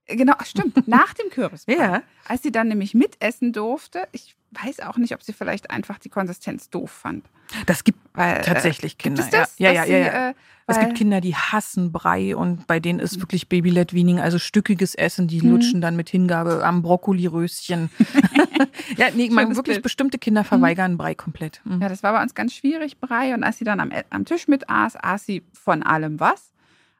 Genau, 0.04 0.34
stimmt, 0.44 0.86
nach 0.86 1.14
dem 1.14 1.30
Kürbisbrei. 1.30 1.72
Ja. 1.78 2.02
Als 2.28 2.42
sie 2.42 2.52
dann 2.52 2.68
nämlich 2.68 2.92
mitessen 2.92 3.54
durfte, 3.54 4.06
ich 4.12 4.36
weiß 4.52 4.80
auch 4.80 4.96
nicht, 4.96 5.14
ob 5.14 5.22
sie 5.22 5.32
vielleicht 5.32 5.70
einfach 5.70 5.98
die 5.98 6.08
Konsistenz 6.08 6.70
doof 6.70 6.90
fand. 6.90 7.24
Das 7.66 7.84
gibt 7.84 7.98
Weil, 8.14 8.38
äh, 8.38 8.42
tatsächlich 8.42 8.98
Kinder. 8.98 9.22
Gibt 9.22 9.34
es 9.34 9.40
das, 9.40 9.58
ja, 9.58 9.72
ja, 9.72 9.84
ja, 9.84 9.98
ja. 9.98 10.30
Äh, 10.30 10.34
es 10.66 10.78
gibt 10.78 10.94
Kinder, 10.94 11.20
die 11.20 11.34
hassen 11.34 11.92
Brei 11.92 12.36
und 12.36 12.66
bei 12.66 12.80
denen 12.80 12.98
ist 12.98 13.16
mhm. 13.16 13.22
wirklich 13.22 13.48
Baby-led 13.48 13.92
Weaning, 13.92 14.20
also 14.20 14.38
stückiges 14.38 14.94
Essen, 14.94 15.26
die 15.26 15.42
mhm. 15.42 15.50
lutschen 15.50 15.80
dann 15.80 15.96
mit 15.96 16.08
Hingabe 16.08 16.64
am 16.64 16.82
Brokkoliröschen. 16.82 17.90
ja, 18.96 19.08
nee, 19.14 19.28
man 19.30 19.54
wirklich 19.56 19.76
Bild. 19.76 19.82
bestimmte 19.82 20.18
Kinder 20.18 20.44
verweigern 20.44 20.92
mhm. 20.92 20.98
Brei 20.98 21.14
komplett. 21.14 21.60
Mhm. 21.64 21.82
Ja, 21.82 21.88
das 21.88 22.02
war 22.02 22.12
bei 22.12 22.22
uns 22.22 22.34
ganz 22.34 22.54
schwierig, 22.54 22.98
Brei. 23.00 23.34
Und 23.34 23.44
als 23.44 23.58
sie 23.58 23.64
dann 23.64 23.80
am, 23.80 23.90
am 24.10 24.24
Tisch 24.24 24.48
mit 24.48 24.68
aß, 24.68 24.96
aß 24.96 25.26
sie 25.26 25.42
von 25.52 25.82
allem 25.82 26.20
was, 26.20 26.52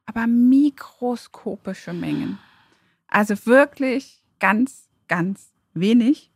aber 0.05 0.27
mikroskopische 0.27 1.93
Mengen. 1.93 2.37
Also 3.07 3.45
wirklich 3.45 4.23
ganz, 4.39 4.89
ganz 5.07 5.51
wenig. 5.73 6.32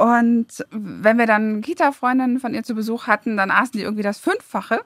Und 0.00 0.64
wenn 0.70 1.18
wir 1.18 1.26
dann 1.26 1.60
Kita-Freundinnen 1.60 2.40
von 2.40 2.54
ihr 2.54 2.62
zu 2.62 2.74
Besuch 2.74 3.06
hatten, 3.06 3.36
dann 3.36 3.50
aßen 3.50 3.72
die 3.72 3.82
irgendwie 3.82 4.02
das 4.02 4.18
Fünffache. 4.18 4.80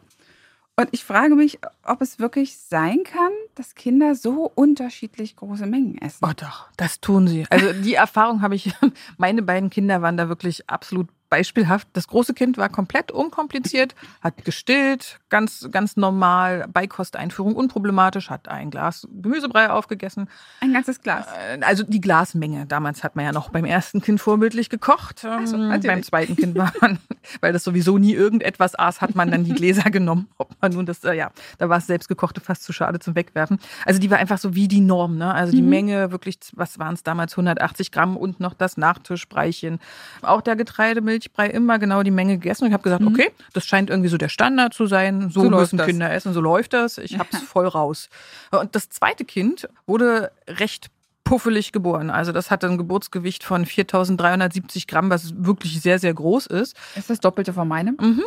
Und 0.75 0.88
ich 0.90 1.04
frage 1.04 1.37
mich, 1.37 1.61
ob 1.85 2.02
es 2.02 2.18
wirklich 2.18 2.59
sein 2.59 3.04
kann, 3.04 3.30
dass 3.54 3.76
Kinder 3.76 4.16
so 4.16 4.50
unterschiedlich 4.52 5.37
große 5.37 5.66
Mengen 5.66 5.99
essen. 5.99 6.25
Oh 6.28 6.33
doch, 6.37 6.68
das 6.76 7.00
tun 7.00 7.28
sie. 7.28 7.47
Also 7.49 7.73
die 7.73 7.94
Erfahrung 7.94 8.42
habe 8.42 8.56
ich, 8.56 8.75
meine 9.16 9.42
beiden 9.42 9.71
Kinder 9.71 10.02
waren 10.02 10.16
da 10.16 10.28
wirklich 10.28 10.68
absolut 10.68 11.06
beispielhaft. 11.34 11.88
Das 11.94 12.06
große 12.06 12.32
Kind 12.32 12.58
war 12.58 12.68
komplett 12.68 13.10
unkompliziert, 13.10 13.96
hat 14.20 14.44
gestillt, 14.44 15.18
ganz, 15.30 15.68
ganz 15.72 15.96
normal, 15.96 16.68
Beikosteinführung 16.72 17.56
unproblematisch, 17.56 18.30
hat 18.30 18.46
ein 18.46 18.70
Glas 18.70 19.08
Gemüsebrei 19.10 19.68
aufgegessen. 19.68 20.28
Ein 20.60 20.72
ganzes 20.72 21.00
Glas. 21.00 21.26
Äh, 21.26 21.58
also 21.62 21.82
die 21.82 22.00
Glasmenge. 22.00 22.66
Damals 22.66 23.02
hat 23.02 23.16
man 23.16 23.24
ja 23.24 23.32
noch 23.32 23.50
beim 23.50 23.64
ersten 23.64 24.00
Kind 24.00 24.20
vorbildlich 24.20 24.70
gekocht. 24.70 25.24
Also, 25.24 25.56
beim 25.56 26.04
zweiten 26.04 26.36
Kind 26.36 26.56
war 26.56 26.72
man, 26.80 26.98
weil 27.40 27.52
das 27.52 27.64
sowieso 27.64 27.98
nie 27.98 28.12
irgendetwas 28.12 28.78
aß, 28.78 29.00
hat 29.00 29.16
man 29.16 29.32
dann 29.32 29.42
die 29.42 29.54
Gläser 29.54 29.90
genommen. 29.90 30.28
Ob 30.38 30.54
man 30.60 30.72
nun 30.72 30.86
das, 30.86 31.02
äh, 31.02 31.14
ja, 31.14 31.32
da 31.58 31.68
war 31.68 31.78
es 31.78 31.88
selbstgekochte 31.88 32.40
fast 32.40 32.62
zu 32.62 32.72
schade 32.72 33.00
zum 33.00 33.16
Wegwerfen. 33.16 33.58
Also 33.84 33.98
die 33.98 34.08
war 34.08 34.18
einfach 34.18 34.38
so 34.38 34.54
wie 34.54 34.68
die 34.68 34.80
Norm. 34.80 35.18
Ne? 35.18 35.34
Also 35.34 35.50
die 35.50 35.62
mhm. 35.62 35.68
Menge 35.68 36.12
wirklich, 36.12 36.38
was 36.52 36.78
waren 36.78 36.94
es 36.94 37.02
damals, 37.02 37.32
180 37.32 37.90
Gramm 37.90 38.16
und 38.16 38.38
noch 38.38 38.54
das 38.54 38.76
Nachtischbreichen. 38.76 39.80
Auch 40.22 40.42
der 40.42 40.54
Getreidemilch 40.54 41.23
Milchbrei 41.24 41.48
immer 41.48 41.78
genau 41.78 42.02
die 42.02 42.10
Menge 42.10 42.34
gegessen 42.34 42.64
und 42.64 42.68
ich 42.68 42.74
habe 42.74 42.82
gesagt, 42.82 43.02
mhm. 43.02 43.08
okay, 43.08 43.30
das 43.52 43.66
scheint 43.66 43.90
irgendwie 43.90 44.08
so 44.08 44.16
der 44.16 44.28
Standard 44.28 44.74
zu 44.74 44.87
sein. 44.87 45.30
So, 45.30 45.44
so 45.44 45.50
müssen 45.50 45.78
Kinder 45.78 46.12
essen, 46.12 46.32
so 46.32 46.40
läuft 46.40 46.72
das. 46.72 46.98
Ich 46.98 47.18
habe 47.18 47.28
es 47.32 47.40
voll 47.40 47.66
raus. 47.66 48.08
Und 48.50 48.74
das 48.74 48.90
zweite 48.90 49.24
Kind 49.24 49.68
wurde 49.87 50.30
recht 50.48 50.90
puffelig 51.24 51.72
geboren. 51.72 52.10
Also 52.10 52.32
das 52.32 52.50
hatte 52.50 52.66
ein 52.66 52.76
Geburtsgewicht 52.76 53.44
von 53.44 53.64
4.370 53.64 54.87
Gramm, 54.87 55.08
was 55.08 55.32
wirklich 55.37 55.80
sehr, 55.80 55.98
sehr 55.98 56.12
groß 56.12 56.46
ist. 56.46 56.76
Ist 56.96 57.08
das 57.08 57.18
Doppelte 57.20 57.54
von 57.54 57.66
meinem? 57.66 57.96
Mhm. 57.98 58.22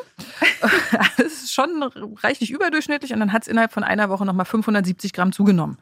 das 1.18 1.28
ist 1.28 1.54
schon 1.54 1.84
reichlich 2.24 2.50
überdurchschnittlich 2.50 3.14
und 3.14 3.20
dann 3.20 3.34
hat 3.34 3.44
es 3.44 3.48
innerhalb 3.48 3.72
von 3.72 3.84
einer 3.84 4.10
Woche 4.10 4.26
nochmal 4.26 4.46
570 4.46 5.14
Gramm 5.14 5.32
zugenommen. 5.32 5.78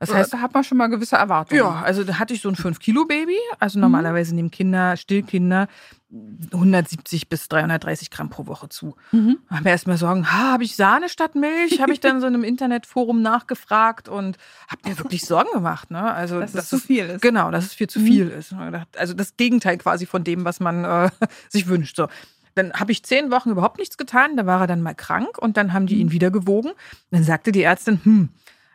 Das 0.00 0.14
heißt, 0.14 0.32
da 0.32 0.40
hat 0.40 0.54
man 0.54 0.64
schon 0.64 0.78
mal 0.78 0.86
gewisse 0.86 1.16
Erwartungen. 1.16 1.58
Ja, 1.58 1.82
also 1.82 2.04
da 2.04 2.18
hatte 2.18 2.32
ich 2.32 2.40
so 2.40 2.48
ein 2.48 2.56
5-Kilo-Baby. 2.56 3.36
Also 3.58 3.78
normalerweise 3.78 4.34
nehmen 4.34 4.50
Kinder, 4.50 4.96
Stillkinder 4.96 5.68
170 6.12 7.28
bis 7.28 7.48
330 7.48 8.10
Gramm 8.10 8.30
pro 8.30 8.46
Woche 8.46 8.68
zu. 8.68 8.96
Mhm. 9.12 9.38
Haben 9.48 9.64
wir 9.64 9.70
erstmal 9.70 9.96
Sorgen, 9.96 10.30
ha, 10.30 10.52
habe 10.52 10.64
ich 10.64 10.74
Sahne 10.74 11.08
statt 11.08 11.36
Milch? 11.36 11.80
habe 11.80 11.92
ich 11.92 12.00
dann 12.00 12.20
so 12.20 12.26
in 12.26 12.34
einem 12.34 12.42
Internetforum 12.42 13.22
nachgefragt 13.22 14.08
und 14.08 14.36
habe 14.68 14.88
mir 14.88 14.98
wirklich 14.98 15.24
Sorgen 15.24 15.50
gemacht. 15.52 15.90
Ne? 15.90 16.02
Also, 16.02 16.40
dass, 16.40 16.52
dass 16.52 16.64
es 16.64 16.70
zu 16.70 16.78
viel 16.78 17.04
ist. 17.04 17.22
Genau, 17.22 17.50
dass 17.50 17.66
es 17.66 17.74
viel 17.74 17.88
zu 17.88 18.00
mhm. 18.00 18.06
viel 18.06 18.28
ist. 18.28 18.54
Also 18.96 19.14
das 19.14 19.36
Gegenteil 19.36 19.78
quasi 19.78 20.06
von 20.06 20.24
dem, 20.24 20.44
was 20.44 20.58
man 20.58 20.84
äh, 20.84 21.10
sich 21.48 21.68
wünscht. 21.68 21.96
So. 21.96 22.08
Dann 22.56 22.72
habe 22.72 22.90
ich 22.90 23.04
zehn 23.04 23.30
Wochen 23.30 23.50
überhaupt 23.50 23.78
nichts 23.78 23.96
getan. 23.96 24.36
Da 24.36 24.46
war 24.46 24.62
er 24.62 24.66
dann 24.66 24.82
mal 24.82 24.94
krank 24.94 25.38
und 25.38 25.56
dann 25.56 25.72
haben 25.72 25.86
die 25.86 25.94
mhm. 25.94 26.00
ihn 26.00 26.12
wieder 26.12 26.32
gewogen. 26.32 26.72
Dann 27.12 27.22
sagte 27.22 27.52
die 27.52 27.62
Ärztin, 27.62 28.00
hm, 28.02 28.28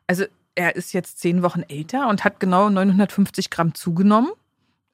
also 0.07 0.23
er 0.55 0.77
ist 0.77 0.93
jetzt 0.93 1.19
zehn 1.19 1.43
Wochen 1.43 1.63
älter 1.63 2.07
und 2.07 2.23
hat 2.23 2.39
genau 2.39 2.69
950 2.69 3.49
Gramm 3.49 3.75
zugenommen. 3.75 4.31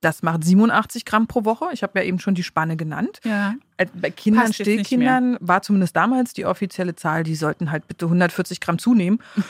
Das 0.02 0.24
macht 0.24 0.44
87 0.44 1.06
Gramm 1.06 1.28
pro 1.28 1.46
Woche. 1.46 1.68
Ich 1.74 1.84
habe 1.84 2.00
ja 2.00 2.06
eben 2.06 2.20
schon 2.20 2.36
die 2.36 2.44
Spanne 2.44 2.76
genannt. 2.76 3.20
Ja. 3.24 3.54
Äh, 3.78 3.86
bei 3.94 4.10
Kindern, 4.10 4.46
Passt 4.46 4.56
Stillkindern 4.56 5.38
war 5.40 5.62
zumindest 5.62 5.96
damals 5.96 6.34
die 6.34 6.46
offizielle 6.46 6.96
Zahl, 6.96 7.24
die 7.24 7.36
sollten 7.36 7.72
halt 7.72 7.88
bitte 7.88 8.06
140 8.06 8.60
Gramm 8.60 8.80
zunehmen. 8.80 9.20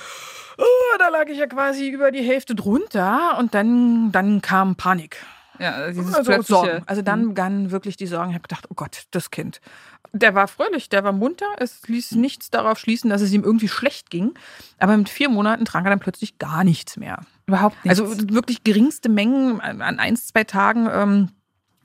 Oh, 0.58 0.98
da 1.00 1.08
lag 1.08 1.28
ich 1.28 1.40
ja 1.40 1.48
quasi 1.48 1.90
über 1.90 2.12
die 2.12 2.22
Hälfte 2.22 2.54
drunter 2.54 3.38
und 3.40 3.56
dann, 3.56 4.12
dann 4.12 4.42
kam 4.42 4.76
Panik. 4.76 5.18
Ja, 5.62 5.74
also 5.74 6.02
dieses 6.02 6.16
also, 6.16 6.42
Sorgen. 6.42 6.84
Also 6.86 7.02
dann 7.02 7.24
mhm. 7.24 7.28
begannen 7.30 7.72
wirklich 7.72 7.98
die 7.98 8.08
Sorgen. 8.08 8.32
Ich 8.32 8.36
habe 8.36 8.44
gedacht, 8.44 8.66
oh 8.70 8.74
Gott, 8.76 9.04
das 9.12 9.32
Kind. 9.32 9.62
Der 10.14 10.36
war 10.36 10.48
fröhlich, 10.48 10.90
der 10.90 11.04
war 11.04 11.12
munter. 11.12 11.46
Es 11.58 11.88
ließ 11.88 12.14
nichts 12.14 12.50
darauf 12.50 12.80
schließen, 12.80 13.10
dass 13.10 13.22
es 13.22 13.32
ihm 13.32 13.44
irgendwie 13.44 13.68
schlecht 13.68 14.10
ging. 14.10 14.34
Aber 14.80 14.98
mit 14.98 15.10
vier 15.10 15.30
Monaten 15.30 15.66
trank 15.66 15.86
er 15.86 15.92
dann 15.92 16.00
plötzlich 16.00 16.38
gar 16.40 16.64
nichts 16.64 16.98
mehr. 16.98 17.22
Überhaupt 17.46 17.84
nichts. 17.86 18.00
Also 18.00 18.30
wirklich 18.30 18.64
geringste 18.64 19.10
Mengen 19.10 19.62
an 19.62 20.00
ein, 20.00 20.16
zwei 20.16 20.44
Tagen. 20.44 20.90
Ähm, 20.92 21.30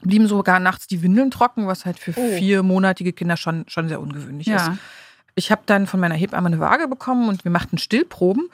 blieben 0.01 0.27
sogar 0.27 0.61
nachts 0.61 0.87
die 0.87 1.03
Windeln 1.03 1.31
trocken, 1.31 1.67
was 1.67 1.85
halt 1.85 1.99
für 1.99 2.13
oh. 2.17 2.37
viermonatige 2.37 3.13
Kinder 3.13 3.37
schon, 3.37 3.65
schon 3.69 3.89
sehr 3.89 4.01
ungewöhnlich 4.01 4.47
ja. 4.47 4.57
ist. 4.57 4.71
Ich 5.35 5.51
habe 5.51 5.63
dann 5.67 5.87
von 5.87 6.01
meiner 6.01 6.15
Hebamme 6.15 6.47
eine 6.47 6.61
Waage 6.61 6.89
bekommen 6.89 7.29
und 7.29 7.45
wir 7.45 7.51
machten 7.51 7.79
Stillproben. 7.79 8.49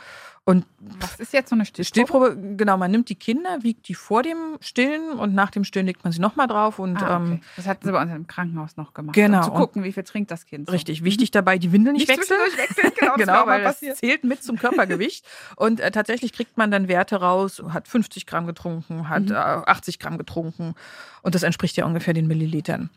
Und 0.44 0.66
Was 0.98 1.20
ist 1.20 1.33
jetzt 1.33 1.50
so 1.50 1.55
eine 1.55 1.64
Stillprobe? 1.64 1.87
Stillprobe, 2.33 2.57
genau, 2.57 2.76
man 2.76 2.90
nimmt 2.90 3.09
die 3.09 3.14
Kinder, 3.14 3.62
wiegt 3.62 3.87
die 3.87 3.94
vor 3.94 4.24
dem 4.24 4.57
Stillen 4.61 5.12
und 5.12 5.35
nach 5.35 5.50
dem 5.52 5.62
Stillen 5.62 5.87
legt 5.87 6.02
man 6.02 6.12
sie 6.12 6.18
nochmal 6.20 6.48
drauf 6.48 6.81
und 6.81 6.96
Ah, 7.00 7.18
okay. 7.22 7.33
ähm, 7.35 7.40
das 7.55 7.66
hatten 7.68 7.87
sie 7.87 7.92
bei 7.92 8.02
uns 8.02 8.11
im 8.12 8.26
Krankenhaus 8.26 8.76
noch 8.76 8.92
gemacht. 8.92 9.14
Genau, 9.14 9.38
Um 9.38 9.44
zu 9.44 9.50
gucken, 9.52 9.85
wie 9.85 9.92
viel 9.92 10.02
trinkt 10.02 10.33
das 10.33 10.44
Kind. 10.44 10.66
so. 10.66 10.72
richtig 10.72 11.05
wichtig 11.05 11.31
dabei, 11.31 11.59
die 11.59 11.70
Windel 11.70 11.92
nicht, 11.92 12.09
Nicht 12.09 12.18
wechseln. 12.18 12.40
wechseln, 12.57 12.90
genau, 12.98 13.14
genau, 13.16 13.46
weil 13.46 13.62
das 13.62 13.74
passiert. 13.76 13.98
zählt 13.98 14.24
mit 14.24 14.42
zum 14.42 14.59
Körpergewicht. 14.59 15.24
Und 15.55 15.78
äh, 15.78 15.92
tatsächlich 15.92 16.33
kriegt 16.33 16.57
man 16.59 16.72
dann 16.72 16.88
Werte 16.88 17.16
raus, 17.20 17.62
hat 17.68 17.87
50 17.87 18.26
Gramm 18.26 18.48
getrunken, 18.48 19.09
hat 19.09 19.22
Mhm. 19.26 19.31
äh, 19.33 19.35
80 19.37 20.00
Gramm 20.00 20.18
getrunken. 20.18 20.74
Und 21.22 21.37
das 21.37 21.44
entspricht 21.44 21.76
ja 21.76 21.87
ungefähr 21.87 22.14
den 22.14 22.26
Millilitern. 22.26 22.90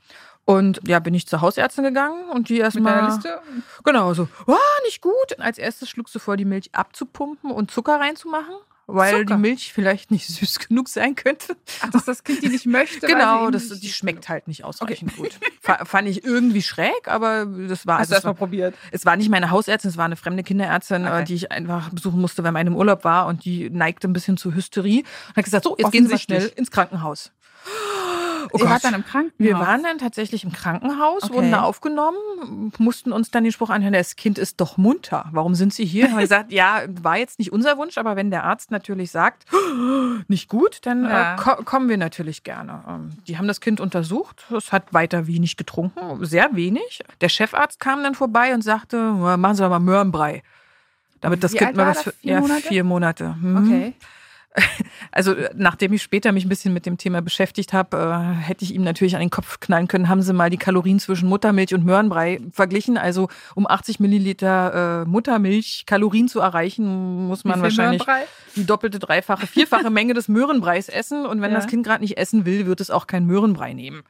Und 0.46 0.80
ja, 0.88 1.00
bin 1.00 1.16
ich 1.16 1.26
zur 1.28 1.42
Hausärztin 1.42 1.84
gegangen 1.84 2.30
und 2.30 2.50
die 2.50 2.54
Mit 2.54 2.62
erstmal. 2.64 3.06
Liste? 3.06 3.40
Genau, 3.84 4.14
so, 4.14 4.28
ah, 4.46 4.56
nicht 4.86 5.02
gut. 5.02 5.40
Als 5.40 5.58
erstes 5.58 5.90
schlugst 5.90 6.14
du 6.14 6.20
vor, 6.20 6.38
die 6.38 6.46
Milch 6.46 6.70
abzupumpen 6.74 7.50
und 7.50 7.72
Zucker 7.72 8.00
reinzumachen, 8.00 8.54
weil 8.86 9.14
Zucker? 9.22 9.24
die 9.36 9.42
Milch 9.42 9.74
vielleicht 9.74 10.12
nicht 10.12 10.28
süß 10.28 10.60
genug 10.60 10.88
sein 10.88 11.16
könnte. 11.16 11.58
Ach, 11.82 11.90
dass 11.90 12.06
das 12.06 12.24
Kind 12.24 12.44
die 12.44 12.50
nicht 12.50 12.68
möchte. 12.68 13.08
Genau, 13.08 13.48
sie 13.48 13.54
das, 13.54 13.80
die 13.80 13.90
schmeckt 13.90 14.30
halt 14.30 14.48
nicht 14.48 14.64
ausreichend 14.64 15.16
gut. 15.18 15.32
Fa- 15.62 15.84
Fand 15.84 16.08
ich 16.08 16.24
irgendwie 16.24 16.62
schräg, 16.62 17.08
aber 17.08 17.48
das 17.48 17.88
war, 17.88 17.98
Hast 17.98 18.02
also 18.02 18.10
du 18.12 18.14
es 18.14 18.18
erst 18.18 18.24
mal 18.26 18.30
war, 18.30 18.36
probiert? 18.36 18.76
es 18.92 19.04
war 19.04 19.16
nicht 19.16 19.30
meine 19.30 19.50
Hausärztin, 19.50 19.90
es 19.90 19.98
war 19.98 20.06
eine 20.06 20.16
fremde 20.16 20.44
Kinderärztin, 20.44 21.08
Okay. 21.08 21.22
äh, 21.22 21.24
die 21.24 21.34
ich 21.34 21.52
einfach 21.52 21.90
besuchen 21.90 22.22
musste, 22.22 22.44
weil 22.44 22.52
meine 22.52 22.70
im 22.70 22.76
Urlaub 22.76 23.04
war 23.04 23.26
und 23.26 23.46
die 23.46 23.72
neigte 23.72 24.08
ein 24.08 24.14
bisschen 24.14 24.38
zur 24.38 24.54
Hysterie 24.54 25.00
und 25.30 25.38
hat 25.38 25.44
gesagt, 25.46 25.64
so, 25.64 25.76
jetzt 25.80 25.92
gehen 25.92 26.08
Sie 26.08 26.20
schnell 26.20 26.52
ins 26.56 26.70
Krankenhaus. 26.70 27.32
Oh 28.52 28.58
Ihr 28.60 28.66
wart 28.70 28.84
dann 28.84 28.94
im 28.94 29.04
Krankenhaus? 29.06 29.34
Wir 29.38 29.54
waren 29.60 29.84
dann 29.84 29.98
tatsächlich 29.98 30.44
im 30.44 30.52
Krankenhaus, 30.52 31.24
Okay. 31.24 31.34
wurden 31.34 31.52
da 31.52 31.62
aufgenommen, 31.64 32.72
mussten 32.78 33.12
uns 33.12 33.32
dann 33.32 33.44
den 33.44 33.52
Spruch 33.52 33.70
anhören, 33.70 33.94
das 33.94 34.16
Kind 34.16 34.38
ist 34.38 34.60
doch 34.62 34.78
munter. 34.78 35.28
Warum 35.32 35.56
sind 35.56 35.74
Sie 35.74 35.86
hier? 35.86 36.12
Haben 36.12 36.20
gesagt, 36.20 36.52
ja, 36.52 36.82
war 37.02 37.18
jetzt 37.18 37.40
nicht 37.40 37.52
unser 37.52 37.78
Wunsch, 37.78 37.98
aber 37.98 38.16
wenn 38.16 38.32
der 38.32 38.44
Arzt 38.44 38.72
natürlich 38.72 39.12
sagt, 39.12 39.46
nicht 40.28 40.50
gut, 40.50 40.80
dann 40.84 41.04
Ja. 41.06 41.36
äh, 41.36 41.38
ko 41.38 41.64
kommen 41.64 41.90
wir 41.90 41.98
natürlich 41.98 42.44
gerne. 42.44 42.84
Ähm, 42.88 43.12
die 43.28 43.38
haben 43.38 43.48
das 43.48 43.62
Kind 43.62 43.80
untersucht, 43.80 44.46
es 44.56 44.72
hat 44.72 44.94
weiter 44.94 45.28
wenig 45.28 45.58
getrunken, 45.58 46.24
sehr 46.26 46.50
wenig. 46.56 47.04
Der 47.22 47.30
Chefarzt 47.30 47.80
kam 47.80 48.04
dann 48.04 48.16
vorbei 48.16 48.54
und 48.54 48.64
sagte, 48.64 48.98
"Ja, 48.98 49.38
machen 49.38 49.56
Sie 49.56 49.64
doch 49.64 49.70
mal 49.70 49.80
Möhrenbrei. 49.80 50.44
Damit 51.22 51.44
das 51.44 51.54
Wie 51.54 51.58
Kind 51.58 51.76
mal 51.76 51.88
was 51.88 52.04
für 52.04 52.12
Vier 52.12 52.34
ja, 52.34 52.40
Monate? 52.42 52.62
vier 52.68 52.84
Monate. 52.84 53.36
Mhm. 53.42 53.58
Okay. 53.66 53.94
Also 55.12 55.34
äh, 55.34 55.50
nachdem 55.56 55.94
ich 55.94 56.02
später 56.04 56.32
mich 56.32 56.46
ein 56.46 56.50
bisschen 56.50 56.74
mit 56.74 56.86
dem 56.86 56.98
Thema 56.98 57.22
beschäftigt 57.22 57.72
habe, 57.74 57.98
äh, 57.98 58.42
hätte 58.44 58.66
ich 58.66 58.74
ihm 58.74 58.84
natürlich 58.84 59.16
an 59.16 59.22
den 59.22 59.30
Kopf 59.30 59.60
knallen 59.60 59.88
können, 59.88 60.10
haben 60.10 60.22
sie 60.22 60.34
mal 60.34 60.50
die 60.50 60.58
Kalorien 60.58 61.00
zwischen 61.00 61.30
Muttermilch 61.30 61.74
und 61.74 61.86
Möhrenbrei 61.86 62.42
verglichen. 62.52 62.98
Also 62.98 63.30
um 63.56 63.66
80 63.68 64.00
Milliliter 64.00 65.04
äh, 65.04 65.06
Muttermilch 65.10 65.86
Kalorien 65.86 66.28
zu 66.28 66.40
erreichen, 66.42 67.28
muss 67.28 67.44
man 67.46 67.62
wahrscheinlich 67.62 68.06
Möhrenbrei? 68.06 68.28
die 68.56 68.66
doppelte, 68.66 69.00
dreifache, 69.00 69.48
vierfache 69.48 69.90
Menge 69.90 70.14
des 70.14 70.28
Möhrenbreis 70.28 70.90
essen. 70.90 71.26
Und 71.26 71.42
wenn 71.42 71.52
Ja. 71.52 71.58
das 71.58 71.68
Kind 71.68 71.86
gerade 71.86 72.02
nicht 72.04 72.18
essen 72.18 72.46
will, 72.46 72.66
wird 72.66 72.82
es 72.82 72.92
auch 72.92 73.08
kein 73.08 73.26
Möhrenbrei 73.26 73.74
nehmen. 73.74 74.04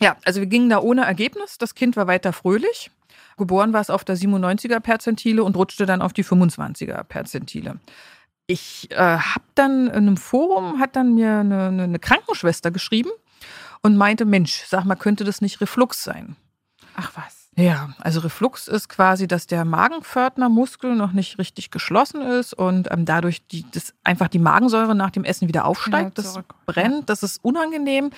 Ja, 0.00 0.16
also 0.24 0.40
wir 0.40 0.46
gingen 0.46 0.68
da 0.70 0.78
ohne 0.78 1.04
Ergebnis. 1.04 1.58
Das 1.58 1.74
Kind 1.74 1.96
war 1.96 2.06
weiter 2.06 2.32
fröhlich. 2.32 2.90
Geboren 3.36 3.72
war 3.72 3.80
es 3.80 3.90
auf 3.90 4.04
der 4.04 4.16
97er 4.16 4.80
Perzentile 4.80 5.42
und 5.42 5.56
rutschte 5.56 5.86
dann 5.86 6.02
auf 6.02 6.12
die 6.12 6.24
25er 6.24 7.02
Perzentile. 7.04 7.80
Ich 8.50 8.90
äh, 8.92 8.96
habe 8.96 9.44
dann 9.54 9.88
in 9.88 9.92
einem 9.92 10.16
Forum, 10.16 10.80
hat 10.80 10.96
dann 10.96 11.14
mir 11.14 11.40
eine, 11.40 11.66
eine, 11.68 11.98
Krankenschwester 11.98 12.70
geschrieben 12.70 13.10
und 13.82 13.96
meinte, 13.98 14.24
Mensch, 14.24 14.64
sag 14.66 14.86
mal, 14.86 14.96
könnte 14.96 15.22
das 15.24 15.42
nicht 15.42 15.60
Reflux 15.60 16.02
sein? 16.02 16.34
Ach 16.96 17.12
was. 17.14 17.50
Ja, 17.56 17.90
also 17.98 18.20
Reflux 18.20 18.66
ist 18.68 18.88
quasi, 18.88 19.26
dass 19.26 19.46
der 19.48 19.64
Magenpförtnermuskel 19.66 20.94
noch 20.94 21.12
nicht 21.12 21.38
richtig 21.38 21.70
geschlossen 21.70 22.22
ist 22.22 22.54
und 22.54 22.88
ähm, 22.90 23.04
dadurch 23.04 23.44
die, 23.48 23.66
das 23.72 23.92
einfach 24.02 24.28
die 24.28 24.38
Magensäure 24.38 24.94
nach 24.94 25.10
dem 25.10 25.24
Essen 25.24 25.46
wieder 25.48 25.66
aufsteigt. 25.66 26.16
Wieder 26.16 26.22
das 26.22 26.40
brennt, 26.66 27.10
das 27.10 27.22
ist 27.22 27.44
unangenehm. 27.44 28.10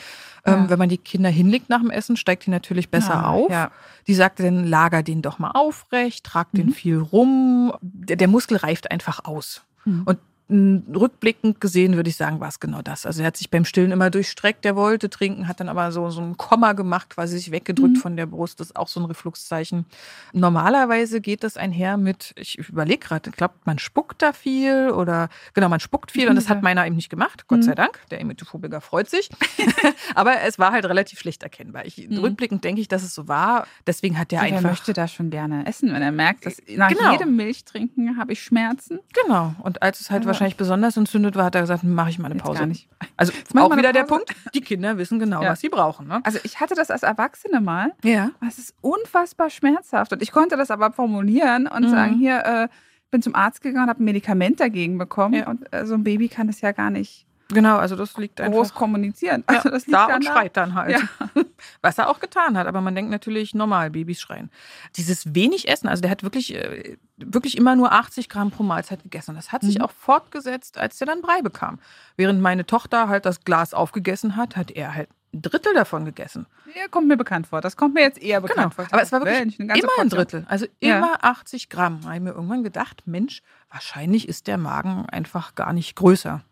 Ja. 0.47 0.55
Ähm, 0.55 0.71
wenn 0.71 0.79
man 0.79 0.91
die 0.91 0.99
Kinder 0.99 1.31
hinlegt 1.31 1.71
nach 1.71 1.81
dem 1.81 1.91
Essen, 1.91 2.17
steigt 2.17 2.47
die 2.47 2.51
natürlich 2.51 2.89
besser 2.91 3.25
Ah, 3.25 3.31
auf. 3.31 3.51
ja. 3.51 3.71
Die 4.07 4.15
sagte 4.15 4.45
dann, 4.45 4.65
lager 4.65 5.03
den 5.03 5.23
doch 5.23 5.39
mal 5.41 5.51
aufrecht, 5.53 6.25
trag 6.25 6.53
den 6.53 6.67
Mhm. 6.67 6.73
viel 6.73 6.99
rum. 6.99 7.73
Der, 7.81 8.17
der 8.17 8.29
Muskel 8.29 8.59
reift 8.59 8.91
einfach 8.93 9.25
aus. 9.25 9.63
Mhm. 9.85 10.03
Und 10.05 10.19
rückblickend 10.51 11.61
gesehen 11.61 11.95
würde 11.97 12.11
ich 12.11 12.17
sagen, 12.17 12.41
war 12.41 12.49
es 12.49 12.59
genau 12.61 12.83
das. 12.83 13.07
Also 13.07 13.21
er 13.23 13.29
hat 13.29 13.37
sich 13.37 13.51
beim 13.51 13.65
Stillen 13.65 13.93
immer 13.93 14.11
durchstreckt, 14.11 14.65
der 14.65 14.75
wollte 14.77 15.09
trinken, 15.11 15.47
hat 15.49 15.61
dann 15.61 15.69
aber 15.69 15.93
so, 15.93 16.11
so 16.11 16.21
ein 16.21 16.37
Komma 16.37 16.73
gemacht, 16.73 17.11
quasi 17.11 17.37
sich 17.37 17.51
weggedrückt 17.53 17.97
Mhm. 17.97 18.01
von 18.01 18.17
der 18.17 18.27
Brust. 18.27 18.59
Das 18.61 18.69
ist 18.69 18.77
auch 18.77 18.89
so 18.89 19.01
ein 19.01 19.07
Refluxzeichen. 19.07 19.87
Normalerweise 20.33 21.21
geht 21.21 21.45
das 21.45 21.57
einher 21.57 21.97
mit, 21.97 22.33
ich 22.37 22.59
überlege 22.59 22.99
gerade, 22.99 23.31
ich 23.31 23.37
glaube, 23.37 23.55
man 23.65 23.79
spuckt 23.79 24.23
da 24.23 24.33
viel 24.33 24.91
oder 24.91 25.29
genau, 25.55 25.69
man 25.69 25.81
spuckt 25.81 26.11
viel 26.11 26.29
und 26.29 26.37
das 26.37 26.49
hat 26.49 26.63
meiner 26.63 26.87
eben 26.87 26.97
nicht 26.97 27.11
gemacht, 27.11 27.47
Gott 27.47 27.59
Mhm. 27.59 27.63
sei 27.63 27.75
Dank. 27.75 28.01
Der 28.11 28.21
Emetophobiker 28.21 28.81
freut 28.81 29.09
sich. 29.11 29.29
aber 30.15 30.41
es 30.43 30.59
war 30.59 30.73
halt 30.73 30.85
relativ 30.87 31.19
schlecht 31.21 31.43
erkennbar. 31.43 31.85
Ich, 31.87 32.09
Mhm. 32.09 32.19
Rückblickend 32.19 32.65
denke 32.65 32.81
ich, 32.81 32.89
dass 32.89 33.03
es 33.03 33.15
so 33.15 33.29
war. 33.29 33.67
Deswegen 33.87 34.19
hat 34.19 34.31
der 34.33 34.41
Ja, 34.41 34.57
einfach. 34.57 34.71
möchte 34.71 34.93
da 34.93 35.07
schon 35.07 35.31
gerne 35.31 35.67
essen, 35.67 35.93
wenn 35.93 36.03
er 36.03 36.13
merkt, 36.13 36.47
dass 36.47 36.57
nach 36.77 36.89
Genau. 36.89 37.13
jedem 37.13 37.37
Milchtrinken 37.37 38.17
habe 38.19 38.33
ich 38.33 38.43
Schmerzen? 38.43 39.01
Genau. 39.25 39.55
Und 39.63 39.83
als 39.83 40.01
es 40.01 40.11
halt 40.11 40.23
Ja. 40.23 40.27
wahrscheinlich 40.29 40.40
besonders 40.57 40.97
entzündet 40.97 41.37
war, 41.37 41.45
hat 41.47 41.55
er 41.55 41.61
gesagt, 41.63 41.85
mache 41.85 42.11
ich 42.11 42.19
mal 42.19 42.27
eine 42.27 42.35
Jetzt 42.37 42.45
Pause. 42.45 42.59
gar 42.61 42.67
nicht. 42.67 42.89
Also 43.17 43.33
mach 43.55 43.63
auch 43.65 43.77
wieder 43.77 43.93
der 43.93 44.05
Pause. 44.05 44.25
Punkt, 44.27 44.55
die 44.55 44.61
Kinder 44.61 44.97
wissen 44.99 45.19
genau, 45.19 45.43
Ja. 45.43 45.51
was 45.51 45.61
sie 45.61 45.69
brauchen. 45.69 46.09
Ne? 46.09 46.21
Also 46.25 46.39
ich 46.45 46.61
hatte 46.61 46.75
das 46.75 46.91
als 46.91 47.03
Erwachsene 47.03 47.61
mal. 47.61 47.93
Ja. 48.03 48.31
Es 48.47 48.59
ist 48.59 48.75
unfassbar 48.81 49.51
schmerzhaft. 49.51 50.13
Und 50.13 50.23
ich 50.23 50.33
konnte 50.33 50.57
das 50.57 50.71
aber 50.71 50.93
formulieren 50.93 51.67
und 51.67 51.85
Mhm. 51.85 51.91
sagen, 51.91 52.15
hier, 52.19 52.45
äh, 52.45 52.69
bin 53.11 53.23
zum 53.23 53.35
Arzt 53.35 53.61
gegangen 53.63 53.85
und 53.85 53.91
habe 53.91 54.03
ein 54.03 54.05
Medikament 54.05 54.61
dagegen 54.61 54.97
bekommen. 54.99 55.35
Ja. 55.35 55.49
Und 55.49 55.73
äh, 55.73 55.85
so 55.87 55.95
ein 55.95 56.05
Baby 56.05 56.29
kann 56.29 56.47
das 56.47 56.61
ja 56.61 56.73
gar 56.73 56.91
nicht 56.91 57.27
Genau, 57.53 57.77
also 57.77 57.97
das 57.97 58.17
liegt 58.17 58.37
groß 58.37 58.47
einfach 58.69 58.75
kommunizieren. 58.75 59.45
ja, 59.51 59.57
Also 59.59 59.71
das 59.71 59.87
liegt 59.87 59.95
da 59.95 60.07
dann 60.07 60.17
und 60.17 60.25
schreit 60.25 60.57
dann 60.57 60.75
halt. 60.75 60.93
Ja. 60.93 61.01
Was 61.83 61.99
er 61.99 62.09
auch 62.09 62.21
getan 62.21 62.57
hat, 62.57 62.67
aber 62.67 62.81
man 62.81 62.95
denkt 62.95 63.11
natürlich 63.11 63.55
normal, 63.55 63.91
Babys 63.91 64.21
schreien. 64.21 64.51
Dieses 64.97 65.35
wenig 65.35 65.69
Essen, 65.69 65.89
also 65.89 66.01
der 66.01 66.11
hat 66.11 66.23
wirklich, 66.23 66.55
äh, 66.55 66.97
wirklich 67.17 67.57
immer 67.59 67.77
nur 67.77 67.93
80 67.93 68.29
Gramm 68.29 68.51
pro 68.51 68.63
Mahlzeit 68.63 69.03
gegessen. 69.03 69.35
Das 69.35 69.53
hat 69.53 69.63
sich 69.63 69.79
Mhm. 69.79 69.85
auch 69.85 69.91
fortgesetzt, 69.91 70.79
als 70.79 70.99
der 70.99 71.07
dann 71.07 71.21
Brei 71.21 71.43
bekam. 71.43 71.79
Während 72.17 72.41
meine 72.41 72.65
Tochter 72.67 73.09
halt 73.09 73.27
das 73.27 73.45
Glas 73.45 73.75
aufgegessen 73.75 74.37
hat, 74.37 74.57
hat 74.57 74.71
er 74.71 74.95
halt 74.95 75.11
ein 75.33 75.43
Drittel 75.43 75.75
davon 75.75 76.05
gegessen. 76.05 76.47
Ja, 76.75 76.89
kommt 76.89 77.07
mir 77.07 77.17
bekannt 77.17 77.47
vor. 77.47 77.61
Das 77.61 77.77
kommt 77.77 77.95
mir 77.95 78.01
jetzt 78.03 78.21
eher 78.21 78.41
bekannt 78.41 78.75
Genau. 78.75 78.89
vor. 78.89 78.93
Aber 78.93 79.03
es 79.03 79.13
war 79.13 79.21
wirklich 79.21 79.59
Mensch, 79.59 79.79
immer 79.79 79.93
ein. 80.01 80.09
Drittel. 80.09 80.45
Also 80.49 80.67
Ja. 80.81 80.99
immer 80.99 81.23
80 81.25 81.69
Gramm. 81.69 82.01
Da 82.01 82.07
habe 82.09 82.17
ich 82.17 82.23
mir 82.23 82.31
irgendwann 82.31 82.65
gedacht, 82.65 83.03
Mensch, 83.07 83.43
wahrscheinlich 83.71 84.29
ist 84.29 84.47
der 84.49 84.59
Magen 84.59 85.07
einfach 85.09 85.55
gar 85.55 85.73
nicht 85.73 85.95
größer. 85.95 86.43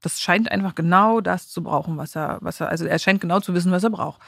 Das 0.00 0.20
scheint 0.20 0.50
einfach 0.52 0.74
genau 0.74 1.20
das 1.20 1.48
zu 1.48 1.62
brauchen, 1.62 1.96
was 1.96 2.14
er, 2.14 2.38
was 2.40 2.60
er, 2.60 2.68
also 2.68 2.84
er 2.84 2.98
scheint 2.98 3.20
genau 3.20 3.40
zu 3.40 3.54
wissen, 3.54 3.72
was 3.72 3.82
er 3.84 3.90
braucht. 3.90 4.20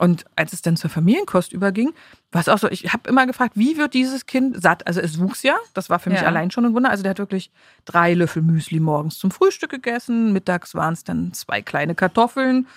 Und 0.00 0.24
als 0.36 0.52
es 0.52 0.62
dann 0.62 0.76
zur 0.76 0.90
Familienkost 0.90 1.52
überging, 1.52 1.92
war 2.30 2.40
es 2.40 2.48
auch 2.48 2.58
so, 2.58 2.68
ich 2.70 2.92
habe 2.92 3.08
immer 3.10 3.26
gefragt, 3.26 3.54
wie 3.56 3.76
wird 3.76 3.94
dieses 3.94 4.26
Kind 4.26 4.62
satt? 4.62 4.86
Also 4.86 5.00
es 5.00 5.18
wuchs 5.18 5.42
ja, 5.42 5.56
das 5.74 5.90
war 5.90 5.98
für 5.98 6.08
mich 6.10 6.20
Ja. 6.20 6.26
allein 6.28 6.52
schon 6.52 6.64
ein 6.64 6.72
Wunder. 6.74 6.90
Also 6.90 7.02
der 7.02 7.10
hat 7.10 7.18
wirklich 7.18 7.50
drei 7.84 8.14
Löffel 8.14 8.42
Müsli 8.42 8.78
morgens 8.78 9.18
zum 9.18 9.32
Frühstück 9.32 9.70
gegessen, 9.70 10.32
mittags 10.32 10.74
waren 10.76 10.94
es 10.94 11.02
dann 11.02 11.32
zwei 11.32 11.62
kleine 11.62 11.96
Kartoffeln, 11.96 12.68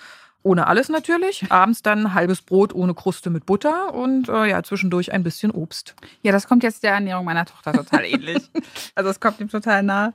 ohne 0.42 0.66
alles 0.66 0.88
natürlich. 0.88 1.44
Abends 1.52 1.82
dann 1.82 2.12
halbes 2.12 2.42
Brot 2.42 2.74
ohne 2.74 2.92
Kruste 2.92 3.30
mit 3.30 3.46
Butter 3.46 3.94
und 3.94 4.28
äh, 4.28 4.46
ja, 4.50 4.60
zwischendurch 4.64 5.12
ein 5.12 5.22
bisschen 5.22 5.52
Obst. 5.52 5.94
Ja, 6.22 6.32
das 6.32 6.48
kommt 6.48 6.64
jetzt 6.64 6.82
der 6.82 6.94
Ernährung 6.94 7.24
meiner 7.24 7.46
Tochter 7.46 7.72
total 7.72 8.04
ähnlich. 8.04 8.50
Also 8.96 9.10
es 9.10 9.20
kommt 9.20 9.38
ihm 9.38 9.48
total 9.48 9.84
nah. 9.84 10.12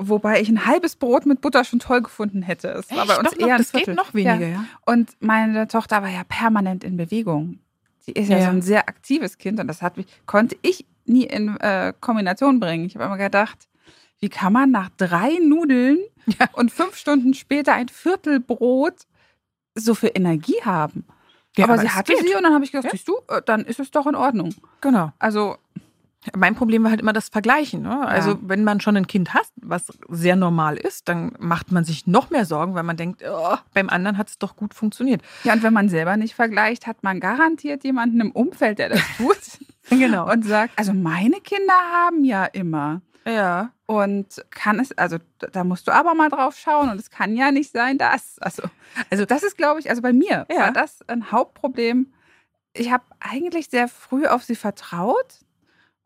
Wobei 0.00 0.40
ich 0.40 0.48
ein 0.48 0.64
halbes 0.64 0.94
Brot 0.96 1.26
mit 1.26 1.40
Butter 1.40 1.64
schon 1.64 1.80
toll 1.80 2.02
gefunden 2.02 2.42
hätte. 2.42 2.68
Es 2.68 2.90
war 2.94 3.04
bei 3.06 3.16
uns 3.18 3.32
noch, 3.32 3.38
eher 3.38 3.54
ein 3.56 3.58
das 3.58 3.72
geht 3.72 3.80
Viertel. 3.86 3.94
noch 3.96 4.14
weniger, 4.14 4.34
Ja. 4.46 4.48
ja. 4.48 4.64
Und 4.86 5.10
meine 5.20 5.66
Tochter 5.66 6.02
war 6.02 6.08
ja 6.08 6.22
permanent 6.24 6.84
in 6.84 6.96
Bewegung. 6.96 7.58
Sie 7.98 8.12
ist 8.12 8.28
ja, 8.28 8.38
Ja. 8.38 8.44
so 8.44 8.50
ein 8.50 8.62
sehr 8.62 8.88
aktives 8.88 9.38
Kind 9.38 9.58
und 9.60 9.66
das 9.66 9.82
hat 9.82 9.96
mich, 9.96 10.06
konnte 10.24 10.56
ich 10.62 10.86
nie 11.04 11.24
in 11.24 11.56
äh, 11.58 11.92
Kombination 12.00 12.60
bringen. 12.60 12.84
Ich 12.86 12.94
habe 12.94 13.06
immer 13.06 13.18
gedacht, 13.18 13.68
wie 14.20 14.28
kann 14.28 14.52
man 14.52 14.70
nach 14.70 14.88
drei 14.96 15.38
Nudeln 15.44 15.98
Ja. 16.38 16.46
und 16.52 16.70
fünf 16.70 16.96
Stunden 16.96 17.34
später 17.34 17.72
ein 17.74 17.88
Viertel 17.88 18.38
Brot 18.40 18.94
so 19.74 19.94
viel 19.94 20.12
Energie 20.14 20.60
haben? 20.64 21.04
Ja, 21.56 21.64
aber, 21.64 21.74
aber 21.74 21.82
sie 21.82 21.90
hatte 21.90 22.12
geht. 22.12 22.22
sie 22.28 22.34
und 22.36 22.44
dann 22.44 22.54
habe 22.54 22.64
ich 22.64 22.70
gedacht, 22.70 22.84
Ja. 22.84 22.90
siehst 22.92 23.08
du, 23.08 23.16
äh, 23.28 23.42
dann 23.44 23.64
ist 23.64 23.80
es 23.80 23.90
doch 23.90 24.06
in 24.06 24.14
Ordnung. 24.14 24.54
Genau. 24.80 25.12
Also 25.18 25.56
Mein 26.36 26.54
Problem 26.56 26.82
war 26.82 26.90
halt 26.90 27.00
immer 27.00 27.12
das 27.12 27.28
Vergleichen. 27.28 27.82
Ne? 27.82 28.06
Also, 28.06 28.30
Ja. 28.32 28.38
wenn 28.42 28.64
man 28.64 28.80
schon 28.80 28.96
ein 28.96 29.06
Kind 29.06 29.34
hat, 29.34 29.46
was 29.56 29.86
sehr 30.08 30.34
normal 30.36 30.76
ist, 30.76 31.08
dann 31.08 31.32
macht 31.38 31.70
man 31.70 31.84
sich 31.84 32.06
noch 32.06 32.30
mehr 32.30 32.44
Sorgen, 32.44 32.74
weil 32.74 32.82
man 32.82 32.96
denkt, 32.96 33.22
oh, 33.28 33.56
beim 33.72 33.88
anderen 33.88 34.18
hat 34.18 34.28
es 34.28 34.38
doch 34.38 34.56
gut 34.56 34.74
funktioniert. 34.74 35.22
Ja, 35.44 35.52
und 35.52 35.62
wenn 35.62 35.72
man 35.72 35.88
selber 35.88 36.16
nicht 36.16 36.34
vergleicht, 36.34 36.86
hat 36.88 37.02
man 37.04 37.20
garantiert 37.20 37.84
jemanden 37.84 38.20
im 38.20 38.32
Umfeld, 38.32 38.78
der 38.80 38.88
das 38.90 39.00
tut 39.16 39.38
Genau. 39.90 40.30
und 40.30 40.44
sagt, 40.44 40.72
also 40.76 40.92
meine 40.92 41.40
Kinder 41.40 41.72
haben 41.92 42.24
ja 42.24 42.44
immer. 42.46 43.00
ja. 43.24 43.70
Und 43.86 44.44
kann 44.50 44.80
es, 44.80 44.92
also 44.98 45.16
da 45.52 45.64
musst 45.64 45.88
du 45.88 45.92
aber 45.92 46.14
mal 46.14 46.28
drauf 46.28 46.58
schauen 46.58 46.90
und 46.90 47.00
es 47.00 47.08
kann 47.08 47.34
ja 47.36 47.50
nicht 47.52 47.72
sein, 47.72 47.96
dass. 47.96 48.38
Also, 48.40 48.64
also 49.08 49.24
das 49.24 49.42
ist, 49.42 49.56
glaube 49.56 49.80
ich, 49.80 49.88
also 49.88 50.02
bei 50.02 50.12
mir 50.12 50.46
Ja. 50.50 50.58
war 50.58 50.72
das 50.72 50.98
ein 51.08 51.32
Hauptproblem. 51.32 52.12
Ich 52.74 52.92
habe 52.92 53.04
eigentlich 53.18 53.70
sehr 53.70 53.88
früh 53.88 54.26
auf 54.26 54.44
sie 54.44 54.56
vertraut 54.56 55.38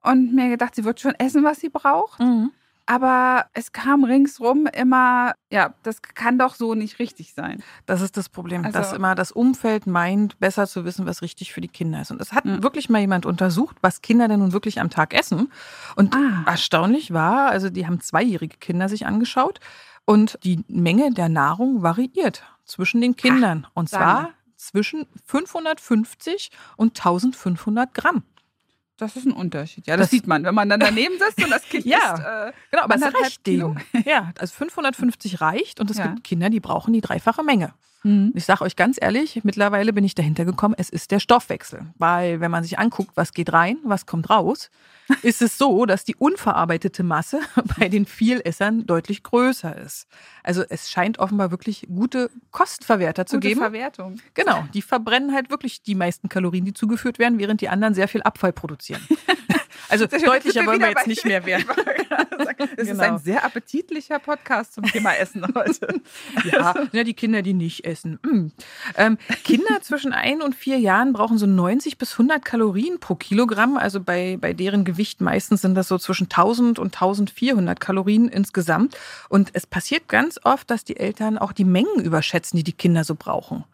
und 0.03 0.35
mir 0.35 0.49
gedacht, 0.49 0.75
sie 0.75 0.85
wird 0.85 1.01
schon 1.01 1.15
essen, 1.15 1.45
was 1.45 1.61
sie 1.61 1.69
braucht. 1.69 2.21
Mhm. 2.21 2.51
Aber 2.85 3.47
es 3.55 3.71
kam 3.71 4.03
ringsrum 4.03 4.67
immer, 4.67 5.33
ja, 5.51 5.73
das 5.85 6.03
kann 6.03 6.37
doch 6.37 6.57
so 6.57 6.75
nicht 6.75 6.99
richtig 6.99 7.33
sein. 7.33 7.63
Das 7.87 8.01
ist 8.01 8.17
das 8.17 8.29
Problem, 8.29 8.65
Also- 8.65 8.77
dass 8.77 8.93
immer 8.93 9.15
das 9.15 9.31
Umfeld 9.31 9.87
meint, 9.87 10.39
besser 10.41 10.67
zu 10.67 10.85
wissen, 10.85 11.07
was 11.07 11.23
richtig 11.23 11.53
für 11.53 11.61
die 11.61 11.69
Kinder 11.69 12.01
ist. 12.03 12.11
Und 12.11 12.21
es 12.21 12.33
hat 12.33 12.45
Mhm. 12.45 12.63
wirklich 12.65 12.91
mal 12.91 12.99
jemand 12.99 13.25
untersucht, 13.25 13.77
was 13.83 14.03
Kinder 14.03 14.27
denn 14.27 14.41
nun 14.41 14.53
wirklich 14.53 14.81
am 14.81 14.91
Tag 14.91 15.15
essen. 15.15 15.53
Und 15.95 16.15
Ah. 16.17 16.43
erstaunlich 16.45 17.13
war, 17.13 17.51
also 17.51 17.71
die 17.71 17.87
haben 17.87 18.01
zweijährige 18.01 18.57
Kinder 18.59 18.89
sich 18.89 19.07
angeschaut 19.07 19.61
und 20.05 20.37
die 20.43 20.65
Menge 20.67 21.13
der 21.13 21.29
Nahrung 21.29 21.83
variiert 21.83 22.43
zwischen 22.65 23.01
den 23.01 23.15
Kindern. 23.15 23.67
und 23.75 23.91
sag 23.91 24.01
zwar 24.01 24.23
mal. 24.23 24.29
zwischen 24.57 25.07
550 25.25 26.51
und 26.77 26.95
1500 26.95 27.95
Gramm. 27.95 28.25
Das 28.99 29.17
ist 29.17 29.27
ein 29.27 29.33
Unterschied. 29.33 29.87
Ja, 29.87 29.97
das, 29.97 30.05
Das- 30.05 30.11
sieht 30.11 30.27
man, 30.27 30.45
wenn 30.45 30.55
man 30.55 30.69
dann 30.69 30.79
daneben 30.81 31.15
sitzt 31.19 31.43
und 31.43 31.51
das 31.51 31.63
Kind 31.69 31.85
Ja. 31.87 32.15
isst. 32.15 32.23
Äh, 32.23 32.53
Genau, 32.71 32.83
aber 32.85 32.95
es 32.97 33.03
reicht 33.03 33.47
denen. 33.47 33.81
Ja, 34.05 34.33
also 34.39 34.55
550 34.55 35.41
reicht 35.41 35.81
und 35.81 35.91
es 35.91 35.99
Ja. 35.99 36.09
gibt 36.09 36.25
Kinder, 36.25 36.51
die 36.51 36.61
brauchen 36.61 36.93
die 36.93 37.01
dreifache 37.01 37.43
Menge. 37.43 37.75
Mhm. 38.05 38.33
Ich 38.35 38.45
sage 38.45 38.63
euch 38.63 38.77
ganz 38.77 38.99
ehrlich, 39.01 39.41
mittlerweile 39.45 39.93
bin 39.93 40.05
ich 40.05 40.15
dahinter 40.15 40.45
gekommen, 40.45 40.75
es 40.77 40.91
ist 40.91 41.11
der 41.11 41.21
Stoffwechsel. 41.21 41.87
Weil 41.99 42.41
wenn 42.41 42.51
man 42.51 42.65
sich 42.65 42.79
anguckt, 42.79 43.13
was 43.15 43.33
geht 43.33 43.53
rein, 43.53 43.79
was 43.85 44.07
kommt 44.07 44.31
raus, 44.31 44.71
ist 45.23 45.43
es 45.43 45.59
so, 45.59 45.87
dass 45.87 46.05
die 46.05 46.17
unverarbeitete 46.17 47.03
Masse 47.03 47.41
bei 47.79 47.89
den 47.89 48.07
Vielessern 48.07 48.87
deutlich 48.87 49.23
größer 49.23 49.77
ist. 49.77 50.07
Also 50.43 50.65
es 50.69 50.91
scheint 50.91 51.19
offenbar 51.19 51.51
wirklich 51.51 51.87
gute 51.89 52.31
Kostenverwerter 52.51 53.27
zu 53.27 53.37
Gute 53.37 53.49
geben. 53.49 53.61
Verwertung. 53.61 54.21
Genau, 54.35 54.65
die 54.75 54.83
verbrennen 54.83 55.33
halt 55.33 55.51
wirklich 55.51 55.83
die 55.83 55.95
meisten 55.95 56.29
Kalorien, 56.29 56.65
die 56.65 56.73
zugeführt 56.73 57.19
werden, 57.19 57.39
während 57.39 57.61
die 57.61 57.69
anderen 57.69 57.95
sehr 57.95 58.09
viel 58.09 58.23
Abfall 58.23 58.53
produzieren. 58.53 59.03
Also 59.89 60.07
deutlicher 60.07 60.65
wollen 60.67 60.81
wir 60.81 60.89
jetzt 60.91 61.07
nicht 61.07 61.25
mehr 61.25 61.45
werden. 61.47 61.67
Es 62.77 62.89
ist 62.89 62.91
Genau. 62.99 63.15
ein 63.15 63.19
sehr 63.19 63.45
appetitlicher 63.45 64.19
Podcast 64.19 64.75
zum 64.75 64.85
Thema 64.85 65.13
Essen 65.15 65.45
heute. 65.55 66.01
Ja, 66.45 66.75
ja, 66.93 67.05
die 67.05 67.15
Kinder, 67.15 67.43
die 67.43 67.55
nicht 67.55 67.85
essen. 67.85 68.19
Mm. 68.23 68.47
Ähm, 68.97 69.19
Kinder 69.45 69.81
zwischen 69.83 70.13
ein 70.13 70.43
und 70.43 70.55
vier 70.55 70.79
Jahren 70.79 71.13
brauchen 71.13 71.39
so 71.39 71.47
90 71.47 71.99
bis 71.99 72.13
100 72.13 72.45
Kalorien 72.45 73.01
pro 73.01 73.15
Kilogramm. 73.15 73.77
Also 73.77 74.01
bei, 74.01 74.39
bei 74.41 74.53
deren 74.53 74.85
Gewicht 74.85 75.21
meistens 75.21 75.63
sind 75.63 75.75
das 75.75 75.89
so 75.89 75.99
zwischen 75.99 76.25
1000 76.25 76.79
und 76.79 76.95
1400 76.95 77.81
Kalorien 77.81 78.29
insgesamt. 78.29 78.97
Und 79.29 79.51
es 79.53 79.67
passiert 79.67 80.09
ganz 80.09 80.39
oft, 80.45 80.71
dass 80.71 80.85
die 80.85 80.97
Eltern 80.97 81.39
auch 81.39 81.53
die 81.53 81.65
Mengen 81.65 82.03
überschätzen, 82.03 82.57
die 82.57 82.65
die 82.65 82.73
Kinder 82.73 83.05
so 83.05 83.15
brauchen. 83.15 83.65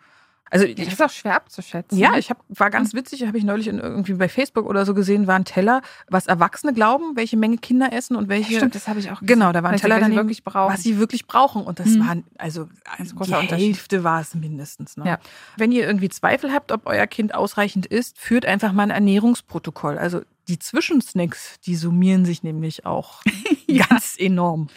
Also 0.50 0.66
Das 0.66 0.86
ich 0.86 0.92
ist 0.92 1.02
auch 1.02 1.10
schwer 1.10 1.34
abzuschätzen. 1.36 1.98
ja, 1.98 2.16
ich 2.16 2.30
hab, 2.30 2.42
war 2.48 2.70
ganz 2.70 2.94
witzig, 2.94 3.26
habe 3.26 3.36
ich 3.38 3.44
neulich 3.44 3.68
in, 3.68 3.78
irgendwie 3.78 4.14
bei 4.14 4.28
Facebook 4.28 4.66
oder 4.66 4.86
so 4.86 4.94
gesehen, 4.94 5.26
war 5.26 5.36
ein 5.36 5.44
Teller, 5.44 5.82
was 6.08 6.26
Erwachsene 6.26 6.72
glauben, 6.72 7.16
welche 7.16 7.36
Menge 7.36 7.58
Kinder 7.58 7.92
essen 7.92 8.16
und 8.16 8.28
welche. 8.28 8.56
Stimmt, 8.56 8.74
das 8.74 8.88
habe 8.88 8.98
ich 9.00 9.10
auch 9.10 9.20
Genau, 9.22 9.52
da 9.52 9.62
war 9.62 9.70
ein 9.70 9.72
Welche- 9.72 9.82
Teller 9.82 9.96
welche 9.96 10.04
daneben, 10.10 10.22
wirklich 10.28 10.44
brauchen. 10.44 10.72
was 10.72 10.82
sie 10.82 10.98
wirklich 10.98 11.26
brauchen. 11.26 11.62
Und 11.62 11.80
das 11.80 11.88
Mhm. 11.88 12.06
waren, 12.06 12.24
also 12.38 12.68
die. 12.98 13.54
Hälfte 13.54 14.04
war 14.04 14.20
es 14.20 14.34
mindestens. 14.34 14.96
Ne? 14.96 15.04
Ja. 15.06 15.18
Wenn 15.56 15.72
ihr 15.72 15.86
irgendwie 15.86 16.08
Zweifel 16.08 16.52
habt, 16.52 16.72
ob 16.72 16.86
euer 16.86 17.06
Kind 17.06 17.34
ausreichend 17.34 17.86
isst, 17.86 18.18
führt 18.18 18.46
einfach 18.46 18.72
mal 18.72 18.84
ein 18.84 18.90
Ernährungsprotokoll. 18.90 19.98
Also 19.98 20.22
die 20.48 20.58
Zwischensnacks, 20.58 21.60
die 21.60 21.76
summieren 21.76 22.24
sich 22.24 22.42
nämlich 22.42 22.86
auch 22.86 23.22
ganz 23.88 24.16
enorm. 24.18 24.68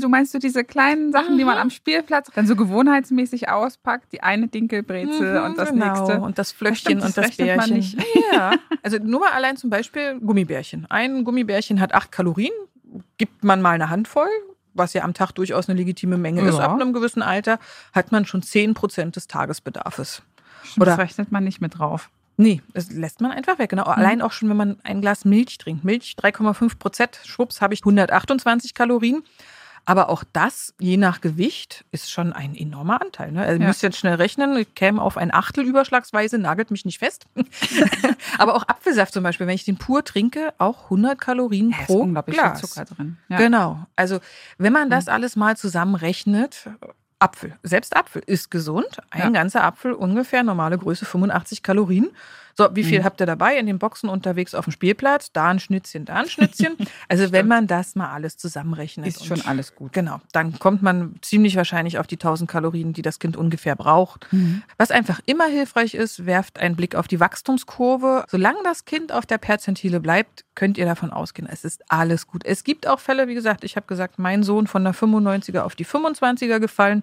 Du 0.00 0.08
meinst 0.08 0.34
du 0.34 0.38
diese 0.38 0.64
kleinen 0.64 1.12
Sachen, 1.12 1.38
die 1.38 1.44
man 1.44 1.54
Mhm. 1.56 1.62
am 1.62 1.70
Spielplatz 1.70 2.28
dann 2.34 2.46
so 2.46 2.56
gewohnheitsmäßig 2.56 3.48
auspackt? 3.48 4.12
Die 4.12 4.22
eine 4.22 4.48
Dinkelbrezel 4.48 5.38
Mhm, 5.40 5.44
und 5.46 5.58
das 5.58 5.70
genau. 5.70 5.86
nächste. 5.94 6.20
Und 6.20 6.38
das 6.38 6.50
Ja, 6.52 6.56
Flöckchen 6.58 6.76
stimmt, 6.76 7.02
und 7.02 7.08
das 7.08 7.14
das 7.14 7.24
rechnet 7.38 7.46
man 7.56 7.56
Bärchen. 7.70 7.76
nicht. 7.76 7.98
Ja, 8.32 8.52
also 8.82 8.98
nur 8.98 9.20
mal 9.20 9.30
allein 9.32 9.56
zum 9.56 9.68
Beispiel 9.70 10.18
Gummibärchen. 10.20 10.86
Ein 10.90 11.22
Gummibärchen 11.24 11.80
hat 11.80 11.92
acht 11.94 12.10
Kalorien, 12.10 12.52
gibt 13.18 13.44
man 13.44 13.60
mal 13.62 13.70
eine 13.74 13.90
Handvoll, 13.90 14.28
was 14.74 14.94
ja 14.94 15.02
am 15.04 15.12
Tag 15.14 15.32
durchaus 15.32 15.68
eine 15.68 15.76
legitime 15.78 16.16
Menge 16.16 16.40
ist. 16.42 16.56
Ja. 16.56 16.64
Ab 16.64 16.80
einem 16.80 16.92
gewissen 16.94 17.20
Alter 17.22 17.58
hat 17.92 18.10
man 18.10 18.24
schon 18.24 18.42
10 18.42 18.72
Prozent 18.74 19.16
des 19.16 19.28
Tagesbedarfes. 19.28 20.22
Stimmt, 20.64 20.82
Oder- 20.82 20.92
das 20.92 20.98
rechnet 20.98 21.30
man 21.30 21.44
nicht 21.44 21.60
mit 21.60 21.78
drauf. 21.78 22.08
Nee, 22.36 22.62
das 22.72 22.90
lässt 22.90 23.20
man 23.20 23.30
einfach 23.32 23.58
weg. 23.58 23.70
Genau. 23.70 23.84
Allein 23.84 24.22
auch 24.22 24.32
schon, 24.32 24.48
wenn 24.48 24.56
man 24.56 24.78
ein 24.84 25.00
Glas 25.00 25.24
Milch 25.24 25.58
trinkt. 25.58 25.84
Milch 25.84 26.16
3,5 26.18 26.78
Prozent, 26.78 27.20
schwupps, 27.24 27.60
habe 27.60 27.74
ich 27.74 27.80
128 27.82 28.74
Kalorien. 28.74 29.22
Aber 29.84 30.08
auch 30.10 30.22
das, 30.32 30.74
je 30.78 30.96
nach 30.96 31.20
Gewicht, 31.20 31.84
ist 31.90 32.08
schon 32.08 32.32
ein 32.32 32.54
enormer 32.54 33.02
Anteil. 33.02 33.32
Ne? 33.32 33.40
Also 33.40 33.54
ihr 33.54 33.62
Ja. 33.62 33.66
müsst 33.66 33.82
jetzt 33.82 33.98
schnell 33.98 34.14
rechnen, 34.14 34.56
ich 34.56 34.74
käme 34.76 35.02
auf 35.02 35.16
ein 35.16 35.34
Achtel 35.34 35.64
überschlagsweise, 35.64 36.38
nagelt 36.38 36.70
mich 36.70 36.84
nicht 36.84 37.00
fest. 37.00 37.26
Aber 38.38 38.54
auch 38.54 38.62
Apfelsaft 38.68 39.12
zum 39.12 39.24
Beispiel, 39.24 39.48
wenn 39.48 39.56
ich 39.56 39.64
den 39.64 39.78
pur 39.78 40.04
trinke, 40.04 40.54
auch 40.58 40.84
100 40.84 41.20
Kalorien 41.20 41.72
ist 41.72 41.86
pro 41.86 42.02
unglaublich 42.02 42.36
Glas. 42.36 42.60
viel 42.60 42.68
Zucker 42.68 42.84
drin. 42.84 43.18
Ja. 43.28 43.38
Genau. 43.38 43.84
Also 43.96 44.20
wenn 44.56 44.72
man 44.72 44.88
das 44.88 45.08
alles 45.08 45.34
mal 45.34 45.56
zusammenrechnet, 45.56 46.70
Apfel, 47.22 47.56
selbst 47.62 47.96
Apfel 47.96 48.22
ist 48.26 48.50
gesund. 48.50 48.98
Ein 49.10 49.20
Ja. 49.20 49.28
ganzer 49.30 49.62
Apfel 49.64 49.92
ungefähr 49.92 50.42
normale 50.42 50.76
Größe 50.78 51.04
85 51.04 51.62
Kalorien. 51.62 52.10
So, 52.56 52.68
wie 52.74 52.84
viel 52.84 53.00
Mhm. 53.00 53.04
habt 53.04 53.20
ihr 53.20 53.26
dabei 53.26 53.56
in 53.56 53.66
den 53.66 53.78
Boxen 53.78 54.08
unterwegs 54.08 54.54
auf 54.54 54.64
dem 54.66 54.72
Spielplatz? 54.72 55.32
Da 55.32 55.48
ein 55.48 55.58
Schnitzchen, 55.60 56.04
da 56.04 56.14
ein 56.16 56.28
Schnitzchen. 56.28 56.76
Also 57.08 57.30
wenn 57.32 57.46
man 57.46 57.66
das 57.66 57.94
mal 57.94 58.10
alles 58.12 58.36
zusammenrechnet. 58.38 59.06
Ist 59.06 59.26
schon 59.26 59.42
alles 59.42 59.74
gut. 59.74 59.92
Genau, 59.92 60.20
dann 60.32 60.58
kommt 60.58 60.82
man 60.82 61.16
ziemlich 61.20 61.56
wahrscheinlich 61.56 61.98
auf 61.98 62.06
die 62.06 62.16
1000 62.16 62.50
Kalorien, 62.50 62.92
die 62.92 63.02
das 63.02 63.18
Kind 63.18 63.36
ungefähr 63.36 63.76
braucht. 63.76 64.26
Mhm. 64.32 64.62
Was 64.78 64.90
einfach 64.90 65.20
immer 65.26 65.46
hilfreich 65.46 65.94
ist, 65.94 66.24
werft 66.26 66.58
einen 66.58 66.76
Blick 66.76 66.94
auf 66.94 67.08
die 67.08 67.20
Wachstumskurve. 67.20 68.24
Solange 68.28 68.58
das 68.64 68.84
Kind 68.84 69.12
auf 69.12 69.26
der 69.26 69.38
Perzentile 69.38 70.00
bleibt, 70.00 70.44
könnt 70.54 70.78
ihr 70.78 70.86
davon 70.86 71.10
ausgehen, 71.10 71.48
es 71.50 71.64
ist 71.64 71.82
alles 71.88 72.26
gut. 72.26 72.44
Es 72.44 72.64
gibt 72.64 72.86
auch 72.86 73.00
Fälle, 73.00 73.28
wie 73.28 73.34
gesagt, 73.34 73.64
ich 73.64 73.76
habe 73.76 73.86
gesagt, 73.86 74.18
mein 74.18 74.42
Sohn 74.42 74.66
von 74.66 74.84
der 74.84 74.94
95er 74.94 75.60
auf 75.60 75.74
die 75.74 75.86
25er 75.86 76.58
gefallen. 76.60 77.02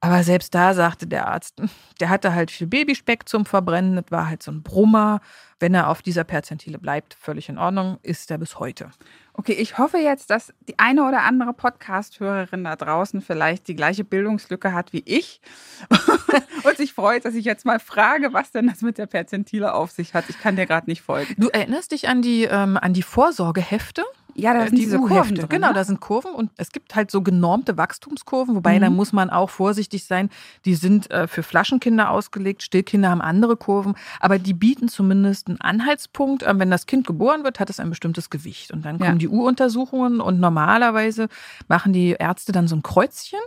Aber 0.00 0.22
selbst 0.22 0.54
da 0.54 0.74
sagte 0.74 1.06
der 1.06 1.26
Arzt, 1.26 1.62
der 2.00 2.10
hatte 2.10 2.34
halt 2.34 2.50
viel 2.50 2.66
Babyspeck 2.66 3.28
zum 3.28 3.46
Verbrennen, 3.46 3.96
das 3.96 4.04
war 4.10 4.28
halt 4.28 4.42
so 4.42 4.52
ein 4.52 4.62
Brummer. 4.62 5.20
Wenn 5.58 5.72
er 5.72 5.88
auf 5.88 6.02
dieser 6.02 6.24
Perzentile 6.24 6.78
bleibt, 6.78 7.14
völlig 7.14 7.48
in 7.48 7.56
Ordnung, 7.56 7.98
ist 8.02 8.30
er 8.30 8.36
bis 8.36 8.58
heute. 8.58 8.90
Okay, 9.32 9.54
ich 9.54 9.78
hoffe 9.78 9.96
jetzt, 9.96 10.28
dass 10.28 10.52
die 10.68 10.78
eine 10.78 11.06
oder 11.06 11.22
andere 11.22 11.54
Podcast-Hörerin 11.54 12.64
da 12.64 12.76
draußen 12.76 13.22
vielleicht 13.22 13.68
die 13.68 13.74
gleiche 13.74 14.04
Bildungslücke 14.04 14.74
hat 14.74 14.92
wie 14.92 15.02
ich 15.06 15.40
und 16.64 16.76
sich 16.76 16.92
freut, 16.92 17.24
dass 17.24 17.34
ich 17.34 17.46
jetzt 17.46 17.64
mal 17.64 17.80
frage, 17.80 18.34
was 18.34 18.50
denn 18.50 18.66
das 18.66 18.82
mit 18.82 18.98
der 18.98 19.06
Perzentile 19.06 19.72
auf 19.72 19.92
sich 19.92 20.12
hat. 20.12 20.26
Ich 20.28 20.40
kann 20.40 20.56
dir 20.56 20.66
gerade 20.66 20.90
nicht 20.90 21.00
folgen. 21.00 21.34
Du 21.38 21.48
erinnerst 21.48 21.92
dich 21.92 22.08
an 22.08 22.20
die, 22.20 22.44
ähm, 22.44 22.76
an 22.76 22.92
die 22.92 23.02
Vorsorgehefte? 23.02 24.04
Ja, 24.38 24.52
da 24.52 24.64
Äh, 24.64 24.68
sind 24.68 24.78
diese 24.78 24.98
Kurven 24.98 25.34
drin. 25.34 25.48
Genau, 25.48 25.68
ne? 25.68 25.74
da 25.74 25.84
sind 25.84 26.00
Kurven 26.00 26.32
und 26.32 26.50
es 26.56 26.70
gibt 26.70 26.94
halt 26.94 27.10
so 27.10 27.22
genormte 27.22 27.76
Wachstumskurven, 27.76 28.54
wobei 28.54 28.76
Mhm. 28.76 28.82
da 28.82 28.90
muss 28.90 29.12
man 29.12 29.30
auch 29.30 29.48
vorsichtig 29.50 30.04
sein. 30.04 30.28
Die 30.64 30.74
sind 30.74 31.10
äh, 31.10 31.26
für 31.26 31.42
Flaschenkinder 31.42 32.10
ausgelegt, 32.10 32.62
Stillkinder 32.62 33.08
haben 33.10 33.22
andere 33.22 33.56
Kurven, 33.56 33.94
aber 34.20 34.38
die 34.38 34.52
bieten 34.54 34.88
zumindest 34.88 35.48
einen 35.48 35.60
Anhaltspunkt. 35.60 36.42
Ähm, 36.46 36.58
wenn 36.60 36.70
das 36.70 36.86
Kind 36.86 37.06
geboren 37.06 37.44
wird, 37.44 37.60
hat 37.60 37.70
es 37.70 37.80
ein 37.80 37.88
bestimmtes 37.88 38.28
Gewicht 38.30 38.72
und 38.72 38.84
dann 38.84 38.98
Ja. 38.98 39.06
kommen 39.06 39.18
die 39.18 39.28
U-Untersuchungen 39.28 40.20
und 40.20 40.38
normalerweise 40.38 41.28
machen 41.68 41.92
die 41.92 42.10
Ärzte 42.18 42.52
dann 42.52 42.68
so 42.68 42.76
ein 42.76 42.82
Kreuzchen 42.82 43.40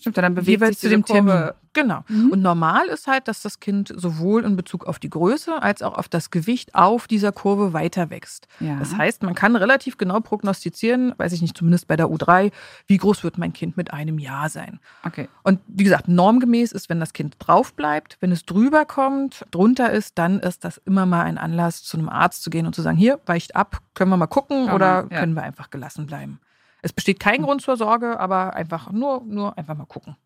Stimmt, 0.00 0.16
dann 0.16 0.34
bewegt 0.34 0.48
jeweils 0.48 0.80
sich 0.80 0.88
zu 0.88 0.88
dem 0.88 1.04
Termin. 1.04 1.32
Kurve. 1.32 1.54
Genau. 1.72 2.00
Mhm. 2.08 2.32
Und 2.32 2.42
normal 2.42 2.86
ist 2.86 3.06
halt, 3.06 3.28
dass 3.28 3.42
das 3.42 3.60
Kind 3.60 3.92
sowohl 3.94 4.44
in 4.44 4.56
Bezug 4.56 4.86
auf 4.86 4.98
die 4.98 5.10
Größe 5.10 5.62
als 5.62 5.82
auch 5.82 5.96
auf 5.96 6.08
das 6.08 6.30
Gewicht 6.30 6.74
auf 6.74 7.06
dieser 7.06 7.32
Kurve 7.32 7.72
weiter 7.72 8.10
wächst. 8.10 8.48
Ja. 8.58 8.76
Das 8.78 8.96
heißt, 8.96 9.22
man 9.22 9.34
kann 9.34 9.54
relativ 9.54 9.96
genau 9.98 10.20
prognostizieren, 10.20 11.14
weiß 11.16 11.32
ich 11.32 11.42
nicht, 11.42 11.56
zumindest 11.56 11.86
bei 11.86 11.96
der 11.96 12.06
U3, 12.06 12.50
wie 12.86 12.96
groß 12.96 13.22
wird 13.22 13.38
mein 13.38 13.52
Kind 13.52 13.76
mit 13.76 13.92
einem 13.92 14.18
Jahr 14.18 14.48
sein. 14.48 14.80
Okay. 15.04 15.28
Und 15.44 15.60
wie 15.68 15.84
gesagt, 15.84 16.08
normgemäß 16.08 16.72
ist, 16.72 16.88
wenn 16.88 16.98
das 16.98 17.12
Kind 17.12 17.36
drauf 17.38 17.74
bleibt, 17.74 18.16
wenn 18.20 18.32
es 18.32 18.44
drüber 18.44 18.84
kommt, 18.84 19.44
drunter 19.50 19.90
ist, 19.90 20.18
dann 20.18 20.40
ist 20.40 20.64
das 20.64 20.78
immer 20.78 21.06
mal 21.06 21.22
ein 21.22 21.38
Anlass, 21.38 21.84
zu 21.84 21.98
einem 21.98 22.08
Arzt 22.08 22.42
zu 22.42 22.50
gehen 22.50 22.66
und 22.66 22.74
zu 22.74 22.82
sagen, 22.82 22.96
hier, 22.96 23.20
weicht 23.26 23.54
ab, 23.54 23.78
können 23.94 24.10
wir 24.10 24.16
mal 24.16 24.26
gucken 24.26 24.66
Kann 24.66 24.74
oder 24.74 25.06
ja. 25.10 25.20
können 25.20 25.34
wir 25.34 25.42
einfach 25.42 25.70
gelassen 25.70 26.06
bleiben. 26.06 26.40
Es 26.82 26.92
besteht 26.92 27.20
kein 27.20 27.42
Grund 27.42 27.62
zur 27.62 27.76
Sorge, 27.76 28.18
aber 28.18 28.54
einfach 28.54 28.90
nur, 28.90 29.22
nur 29.24 29.56
einfach 29.58 29.76
mal 29.76 29.86
gucken. 29.86 30.16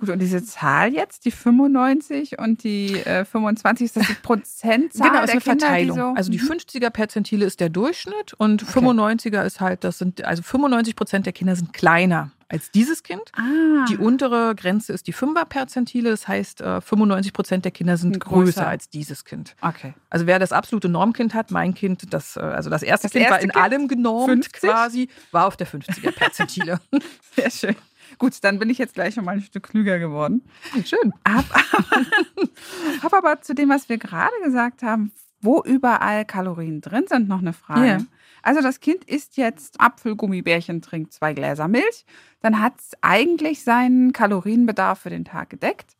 Gut, 0.00 0.08
und 0.08 0.18
diese 0.18 0.42
Zahl 0.44 0.92
jetzt, 0.92 1.24
die 1.26 1.30
95 1.30 2.38
und 2.38 2.64
die 2.64 2.94
äh, 3.00 3.24
25, 3.24 3.84
ist 3.84 3.96
das 3.96 4.06
die 4.06 4.14
Prozentzahl 4.22 5.08
Genau, 5.08 5.20
der 5.20 5.24
ist 5.24 5.30
eine 5.32 5.40
Kinder, 5.40 5.66
Verteilung. 5.66 5.96
Die 5.96 6.00
so, 6.02 6.06
also 6.16 6.30
die 6.32 6.38
Mhm. 6.38 6.50
50er 6.52 6.90
Perzentile 6.90 7.44
ist 7.44 7.60
der 7.60 7.68
Durchschnitt 7.68 8.32
und 8.34 8.64
95er 8.64 9.44
ist 9.44 9.60
halt, 9.60 9.84
das 9.84 9.98
sind, 9.98 10.24
also 10.24 10.42
95 10.42 10.96
Prozent 10.96 11.26
der 11.26 11.32
Kinder 11.32 11.54
sind 11.54 11.72
kleiner 11.72 12.30
als 12.48 12.72
dieses 12.72 13.04
Kind. 13.04 13.30
Ah, 13.36 13.84
Die 13.88 13.96
untere 13.96 14.56
Grenze 14.56 14.92
ist 14.92 15.06
die 15.06 15.14
5er 15.14 15.44
Perzentile, 15.44 16.10
das 16.10 16.26
heißt, 16.26 16.62
äh, 16.62 16.80
95 16.80 17.32
Prozent 17.32 17.64
der 17.64 17.70
Kinder 17.70 17.96
sind 17.96 18.18
größer. 18.18 18.42
größer. 18.44 18.66
als 18.66 18.88
dieses 18.88 19.24
Kind. 19.24 19.54
okay. 19.60 19.94
Also 20.08 20.26
wer 20.26 20.40
das 20.40 20.50
absolute 20.50 20.88
Normkind 20.88 21.32
hat, 21.34 21.52
mein 21.52 21.74
Kind, 21.74 22.12
das, 22.12 22.36
äh, 22.36 22.40
also 22.40 22.68
das 22.68 22.82
erste 22.82 23.06
Das 23.06 23.12
Kind 23.12 23.26
war 23.26 23.32
erste 23.36 23.44
in 23.44 23.52
Kind? 23.52 23.62
allem 23.64 23.86
genormt 23.86 24.46
50? 24.46 24.60
quasi, 24.68 25.08
war 25.30 25.46
auf 25.46 25.56
der 25.56 25.68
50er 25.68 26.10
Perzentile. 26.10 26.80
Sehr 27.36 27.50
schön. 27.50 27.76
Gut, 28.18 28.42
dann 28.42 28.58
bin 28.58 28.70
ich 28.70 28.78
jetzt 28.78 28.94
gleich 28.94 29.14
schon 29.14 29.24
mal 29.24 29.32
ein 29.32 29.42
Stück 29.42 29.64
klüger 29.64 29.98
geworden. 29.98 30.42
Schön. 30.84 31.12
Hab, 31.26 31.44
hab 33.02 33.12
aber 33.12 33.40
zu 33.42 33.54
dem, 33.54 33.68
was 33.68 33.88
wir 33.88 33.98
gerade 33.98 34.34
gesagt 34.44 34.82
haben, 34.82 35.12
wo 35.40 35.62
überall 35.62 36.24
Kalorien 36.24 36.80
drin 36.80 37.04
sind, 37.08 37.28
noch 37.28 37.40
eine 37.40 37.52
Frage. 37.52 37.86
Ja. 37.86 37.98
Also 38.42 38.62
das 38.62 38.80
Kind 38.80 39.04
isst 39.04 39.36
jetzt 39.36 39.80
Apfelgummibärchen, 39.80 40.82
trinkt 40.82 41.12
zwei 41.12 41.34
Gläser 41.34 41.68
Milch. 41.68 42.04
Dann 42.40 42.60
hat 42.60 42.74
es 42.78 42.92
eigentlich 43.02 43.62
seinen 43.64 44.12
Kalorienbedarf 44.12 45.00
für 45.00 45.10
den 45.10 45.24
Tag 45.24 45.50
gedeckt. 45.50 45.96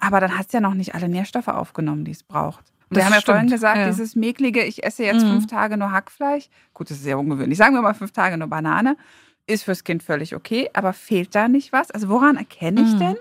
Aber 0.00 0.20
dann 0.20 0.36
hat 0.38 0.46
es 0.46 0.52
ja 0.52 0.60
noch 0.60 0.74
nicht 0.74 0.94
alle 0.94 1.08
Nährstoffe 1.08 1.48
aufgenommen, 1.48 2.04
die 2.04 2.12
es 2.12 2.22
braucht. 2.22 2.72
Und 2.90 2.96
wir 2.96 3.04
haben 3.04 3.12
ja 3.12 3.20
stimmt, 3.20 3.34
vorhin 3.34 3.50
gesagt, 3.50 3.76
ja. 3.78 3.86
dieses 3.86 4.16
mäklige, 4.16 4.64
ich 4.64 4.82
esse 4.82 5.04
jetzt 5.04 5.24
Mhm. 5.24 5.30
fünf 5.30 5.46
Tage 5.46 5.76
nur 5.76 5.92
Hackfleisch. 5.92 6.48
Gut, 6.72 6.90
das 6.90 6.98
ist 6.98 7.02
sehr 7.04 7.18
ungewöhnlich. 7.18 7.58
Sagen 7.58 7.74
wir 7.74 7.82
mal 7.82 7.94
fünf 7.94 8.12
Tage 8.12 8.38
nur 8.38 8.48
Banane. 8.48 8.96
Ist 9.48 9.64
fürs 9.64 9.82
Kind 9.82 10.02
völlig 10.02 10.34
okay. 10.34 10.70
Aber 10.74 10.92
fehlt 10.92 11.34
da 11.34 11.48
nicht 11.48 11.72
was? 11.72 11.90
Also 11.90 12.08
woran 12.08 12.36
erkenne 12.36 12.82
ich 12.82 12.92
Mhm. 12.92 12.98
denn, 12.98 13.16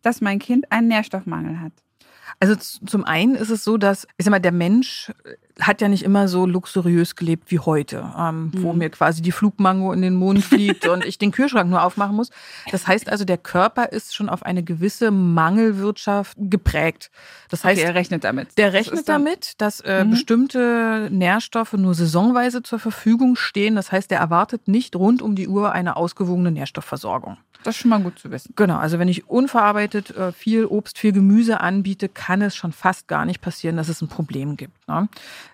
dass 0.00 0.20
mein 0.20 0.38
Kind 0.38 0.70
einen 0.70 0.88
Nährstoffmangel 0.88 1.60
hat? 1.60 1.72
Also 2.40 2.54
zum 2.56 3.04
einen 3.04 3.34
ist 3.34 3.50
es 3.50 3.64
so, 3.64 3.76
dass, 3.76 4.06
ich 4.16 4.24
sag 4.24 4.30
mal, 4.30 4.38
der 4.38 4.52
Mensch 4.52 5.10
äh, 5.24 5.34
hat 5.60 5.80
ja 5.80 5.88
nicht 5.88 6.02
immer 6.02 6.28
so 6.28 6.46
luxuriös 6.46 7.14
gelebt 7.16 7.50
wie 7.50 7.58
heute, 7.58 8.10
ähm, 8.18 8.50
wo 8.56 8.72
Mhm. 8.72 8.78
mir 8.78 8.90
quasi 8.90 9.20
die 9.22 9.32
Flugmango 9.32 9.92
in 9.92 10.00
den 10.02 10.14
Mund 10.14 10.42
fliegt 10.44 10.86
und 10.88 11.04
ich 11.04 11.18
den 11.18 11.30
Kühlschrank 11.30 11.68
nur 11.68 11.82
aufmachen 11.82 12.16
muss. 12.16 12.30
Das 12.70 12.86
heißt 12.86 13.08
also, 13.10 13.24
der 13.24 13.38
Körper 13.38 13.92
ist 13.92 14.14
schon 14.14 14.28
auf 14.28 14.42
eine 14.44 14.62
gewisse 14.62 15.10
Mangelwirtschaft 15.10 16.36
geprägt. 16.38 17.10
Das 17.50 17.64
heißt, 17.64 17.78
okay, 17.80 17.88
er 17.88 17.94
rechnet 17.94 18.24
damit. 18.24 18.56
Der 18.58 18.66
Das 18.70 18.74
rechnet 18.74 19.08
dann- 19.08 19.24
damit, 19.24 19.60
dass 19.60 19.80
äh, 19.80 20.04
Mhm. 20.04 20.10
bestimmte 20.10 21.08
Nährstoffe 21.10 21.74
nur 21.74 21.94
saisonweise 21.94 22.62
zur 22.62 22.78
Verfügung 22.78 23.36
stehen. 23.36 23.74
Das 23.76 23.92
heißt, 23.92 24.10
er 24.12 24.18
erwartet 24.20 24.68
nicht 24.68 24.96
rund 24.96 25.22
um 25.22 25.34
die 25.34 25.48
Uhr 25.48 25.72
eine 25.72 25.96
ausgewogene 25.96 26.50
Nährstoffversorgung. 26.50 27.36
Das 27.62 27.76
ist 27.76 27.80
schon 27.80 27.90
mal 27.90 28.00
gut 28.00 28.18
zu 28.18 28.30
wissen. 28.30 28.54
Genau, 28.56 28.76
also 28.76 28.98
wenn 28.98 29.08
ich 29.08 29.28
unverarbeitet 29.28 30.16
äh, 30.16 30.32
viel 30.32 30.66
Obst, 30.66 30.98
viel 30.98 31.12
Gemüse 31.12 31.60
anbiete, 31.60 32.08
kann 32.08 32.42
es 32.42 32.56
schon 32.56 32.72
fast 32.72 33.08
gar 33.08 33.24
nicht 33.24 33.40
passieren, 33.40 33.76
dass 33.76 33.88
es 33.88 34.02
ein 34.02 34.08
Problem 34.08 34.56
gibt. 34.56 34.88
Ne? 34.88 35.08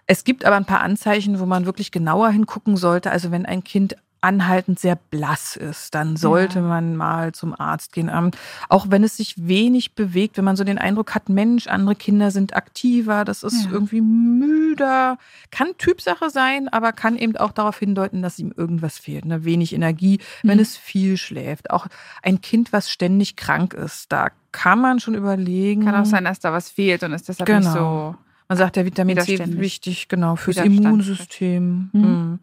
Es 0.06 0.24
gibt 0.24 0.44
aber 0.44 0.56
ein 0.56 0.64
paar 0.64 0.80
Anzeichen, 0.80 1.38
wo 1.38 1.46
man 1.46 1.66
wirklich 1.66 1.90
genauer 1.90 2.30
hingucken 2.30 2.76
sollte. 2.76 3.10
Also 3.10 3.30
wenn 3.30 3.46
ein 3.46 3.62
Kind 3.62 3.96
anhaltend 4.20 4.78
sehr 4.80 4.96
blass 4.96 5.54
ist, 5.56 5.94
dann 5.94 6.16
sollte 6.16 6.58
Ja. 6.58 6.64
man 6.64 6.96
mal 6.96 7.32
zum 7.32 7.58
Arzt 7.58 7.92
gehen. 7.92 8.10
Ähm, 8.12 8.30
auch 8.68 8.86
wenn 8.90 9.04
es 9.04 9.16
sich 9.16 9.34
wenig 9.48 9.94
bewegt, 9.94 10.36
wenn 10.36 10.44
man 10.44 10.56
so 10.56 10.64
den 10.64 10.78
Eindruck 10.78 11.14
hat, 11.14 11.28
Mensch, 11.28 11.66
andere 11.68 11.94
Kinder 11.94 12.30
sind 12.30 12.56
aktiver, 12.56 13.24
das 13.24 13.42
ist 13.42 13.66
Ja. 13.66 13.70
irgendwie 13.72 14.00
müder, 14.00 15.18
kann 15.50 15.68
Typsache 15.78 16.30
sein, 16.30 16.68
aber 16.68 16.92
kann 16.92 17.16
eben 17.16 17.36
auch 17.36 17.52
darauf 17.52 17.78
hindeuten, 17.78 18.22
dass 18.22 18.38
ihm 18.38 18.52
irgendwas 18.56 18.98
fehlt, 18.98 19.24
ne? 19.24 19.44
wenig 19.44 19.72
Energie, 19.72 20.18
wenn 20.42 20.56
Mhm. 20.58 20.62
es 20.62 20.76
viel 20.76 21.16
schläft. 21.16 21.70
Auch 21.70 21.86
ein 22.22 22.40
Kind, 22.40 22.72
was 22.72 22.90
ständig 22.90 23.36
krank 23.36 23.74
ist, 23.74 24.12
da 24.12 24.28
kann 24.52 24.80
man 24.80 24.98
schon 25.00 25.14
überlegen. 25.14 25.84
Kann 25.84 25.94
auch 25.94 26.04
sein, 26.06 26.24
dass 26.24 26.40
da 26.40 26.52
was 26.52 26.68
fehlt 26.70 27.02
und 27.02 27.12
ist 27.12 27.28
deshalb 27.28 27.48
nicht. 27.48 27.58
Genau. 27.58 28.12
so. 28.12 28.14
Man 28.48 28.56
sagt 28.56 28.76
ja, 28.78 28.84
Vitamin 28.86 29.20
C 29.20 29.38
wichtig, 29.60 30.08
genau, 30.08 30.34
fürs. 30.36 30.56
Immunsystem. 30.56 31.90
Mhm. 31.92 32.00
Mhm. 32.00 32.38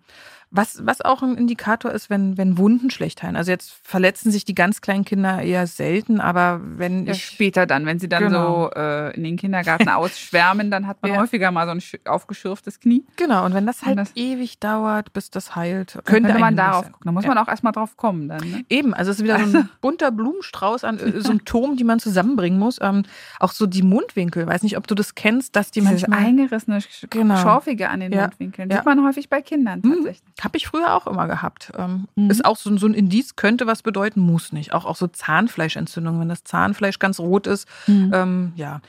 Was, 0.56 0.86
was 0.86 1.02
auch 1.02 1.22
ein 1.22 1.36
Indikator 1.38 1.92
ist, 1.92 2.10
wenn, 2.10 2.38
wenn 2.38 2.58
Wunden 2.58 2.90
schlecht 2.90 3.22
heilen. 3.24 3.36
Also 3.36 3.52
jetzt 3.52 3.74
verletzen 3.84 4.32
sich 4.32 4.46
die 4.46 4.56
ganz 4.56 4.82
kleinen 4.82 5.04
Kinder 5.06 5.42
eher 5.42 5.68
selten, 5.68 6.20
aber 6.22 6.62
wenn 6.64 7.06
Ja, 7.06 7.12
ich. 7.14 7.26
später 7.26 7.66
dann, 7.66 7.86
wenn 7.86 8.00
sie 8.00 8.08
dann 8.10 8.24
Genau. 8.24 8.70
so 8.70 8.72
äh, 8.76 9.16
in 9.16 9.24
den 9.24 9.36
Kindergarten 9.38 9.90
ausschwärmen, 9.90 10.72
dann 10.72 10.88
hat 10.88 11.02
man 11.02 11.12
Ja. 11.14 11.20
häufiger 11.20 11.52
mal 11.52 11.66
so 11.66 11.72
ein 11.72 11.80
sch- 11.80 12.08
aufgeschürftes 12.08 12.80
Knie. 12.80 13.04
Genau, 13.18 13.46
und 13.46 13.54
wenn 13.54 13.66
das 13.66 13.84
halt 13.86 14.00
das- 14.00 14.12
ewig 14.16 14.60
dauert, 14.60 15.14
bis 15.14 15.30
das 15.30 15.56
heilt, 15.56 15.94
könnte, 16.06 16.30
könnte 16.30 16.40
man 16.40 16.56
darauf 16.56 16.86
gucken. 16.86 17.02
Da 17.06 17.12
muss 17.12 17.24
Ja. 17.26 17.30
man 17.34 17.38
auch 17.38 17.48
erstmal 17.48 17.74
drauf 17.74 17.98
kommen 17.98 18.28
dann. 18.30 18.40
Ne? 18.50 18.66
Eben, 18.70 18.94
also 18.94 19.12
es 19.12 19.18
ist 19.18 19.24
wieder 19.24 19.38
so 19.46 19.58
ein 19.58 19.70
bunter 19.82 20.12
Blumenstrauß 20.12 20.84
an 20.86 21.00
äh, 21.00 21.22
Symptomen, 21.22 21.76
die 21.78 21.84
man 21.84 22.00
zusammenbringen 22.00 22.58
muss. 22.60 22.80
Ähm, 22.82 23.04
auch 23.40 23.52
so 23.52 23.66
die 23.66 23.84
Mundwinkel, 23.84 24.48
weiß 24.48 24.64
nicht, 24.64 24.78
ob 24.78 24.88
du 24.88 24.96
das 24.96 25.16
kennst, 25.16 25.56
dass 25.56 25.72
die 25.72 25.82
Dieses 25.82 26.08
manchmal. 26.08 26.28
eingerissene, 26.30 26.80
Genau. 27.10 27.38
schorfige 27.38 27.90
an 27.90 28.00
den. 28.00 28.16
Mundwinkeln. 28.16 28.70
Sieht 28.72 28.86
man 28.86 29.04
häufig 29.06 29.30
bei 29.30 29.42
Kindern 29.42 29.82
Mhm. 29.84 30.08
Habe 30.46 30.58
ich 30.58 30.68
früher 30.68 30.94
auch 30.94 31.08
immer 31.08 31.28
gehabt. 31.28 31.74
Ähm, 31.78 32.06
Mhm. 32.16 32.30
Ist 32.30 32.46
auch 32.46 32.56
so, 32.56 32.76
so 32.78 32.88
ein 32.88 32.94
Indiz, 32.94 33.36
könnte 33.36 33.68
was 33.68 33.82
bedeuten, 33.82 34.20
muss 34.22 34.54
nicht. 34.54 34.74
Auch, 34.74 34.86
auch 34.86 34.96
so 34.96 35.08
Zahnfleischentzündungen, 35.08 36.22
wenn 36.22 36.30
das 36.30 36.44
Zahnfleisch 36.44 37.00
ganz 37.00 37.20
rot 37.20 37.48
ist. 37.48 37.68
Mhm. 37.88 38.12
Ähm, 38.14 38.54
ja, 38.56 38.82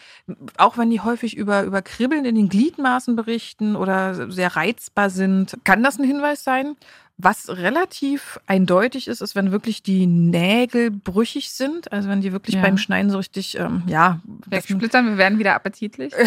auch 0.59 0.79
wenn 0.79 0.90
die 0.90 1.01
häufig 1.01 1.37
über, 1.37 1.62
über 1.64 1.83
Kribbeln 1.83 2.25
in 2.25 2.35
den 2.35 2.49
Gliedmaßen 2.49 3.16
berichten 3.16 3.75
oder 3.75 4.31
sehr 4.31 4.55
reizbar 4.55 5.11
sind, 5.11 5.57
kann 5.64 5.83
das 5.83 5.99
ein 5.99 6.05
Hinweis 6.05 6.45
sein. 6.45 6.77
Was 7.18 7.48
relativ 7.48 8.38
eindeutig 8.46 9.09
ist, 9.09 9.22
ist, 9.22 9.35
wenn 9.35 9.50
wirklich 9.50 9.83
die 9.83 10.07
Nägel 10.07 10.90
brüchig 10.90 11.50
sind, 11.50 11.90
also 11.90 12.11
wenn 12.11 12.20
die 12.20 12.33
wirklich 12.33 12.57
Ja. 12.57 12.62
beim 12.62 12.76
Schneiden 12.76 13.11
so 13.11 13.16
richtig, 13.16 13.57
ähm, 13.59 13.85
ja, 13.87 14.20
Wegsplittern, 14.46 15.07
wir 15.07 15.16
werden 15.16 15.38
wieder 15.38 15.55
appetitlich. 15.55 16.12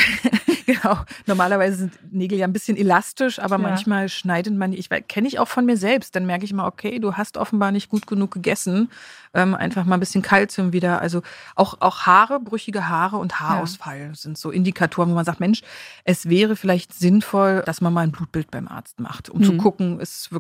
Genau. 0.70 1.00
Normalerweise 1.26 1.78
sind 1.78 2.14
Nägel 2.14 2.38
ja 2.38 2.46
ein 2.46 2.54
bisschen 2.54 2.78
elastisch, 2.78 3.40
aber 3.40 3.56
Ja. 3.56 3.58
manchmal 3.58 4.08
schneidet 4.08 4.54
man 4.54 4.70
die. 4.70 4.78
Ich 4.78 4.88
kenne 5.08 5.28
ich 5.28 5.40
auch 5.40 5.48
von 5.48 5.66
mir 5.66 5.78
selbst. 5.78 6.16
Dann 6.16 6.28
merke 6.28 6.46
ich 6.46 6.54
mal, 6.54 6.68
okay, 6.68 7.00
du 7.00 7.16
hast 7.18 7.38
offenbar 7.38 7.72
nicht 7.72 7.90
gut 7.90 8.06
genug 8.06 8.30
gegessen. 8.30 8.92
Ähm, 9.34 9.56
einfach 9.56 9.86
mal 9.86 9.96
ein 9.96 10.00
bisschen 10.00 10.22
Kalzium 10.22 10.72
wieder. 10.72 11.02
Also 11.02 11.24
auch, 11.56 11.78
auch 11.82 12.02
Haare, 12.06 12.40
brüchige 12.40 12.88
Haare 12.88 13.18
und 13.18 13.40
Haarausfall 13.40 14.12
sind 14.14 14.38
so 14.38 14.52
Indikatoren, 14.52 15.10
wo 15.10 15.16
man 15.16 15.26
sagt, 15.26 15.40
Mensch, 15.40 15.64
es 16.04 16.30
wäre 16.30 16.56
vielleicht 16.56 16.94
sinnvoll, 16.94 17.64
dass 17.66 17.82
man 17.82 17.92
mal 17.92 18.02
ein 18.02 18.12
Blutbild 18.12 18.52
beim 18.52 18.68
Arzt 18.68 19.00
macht, 19.00 19.28
um 19.32 19.42
zu 19.44 19.54
Mhm. 19.54 19.58
gucken, 19.58 20.00
ist 20.00 20.20
es 20.20 20.32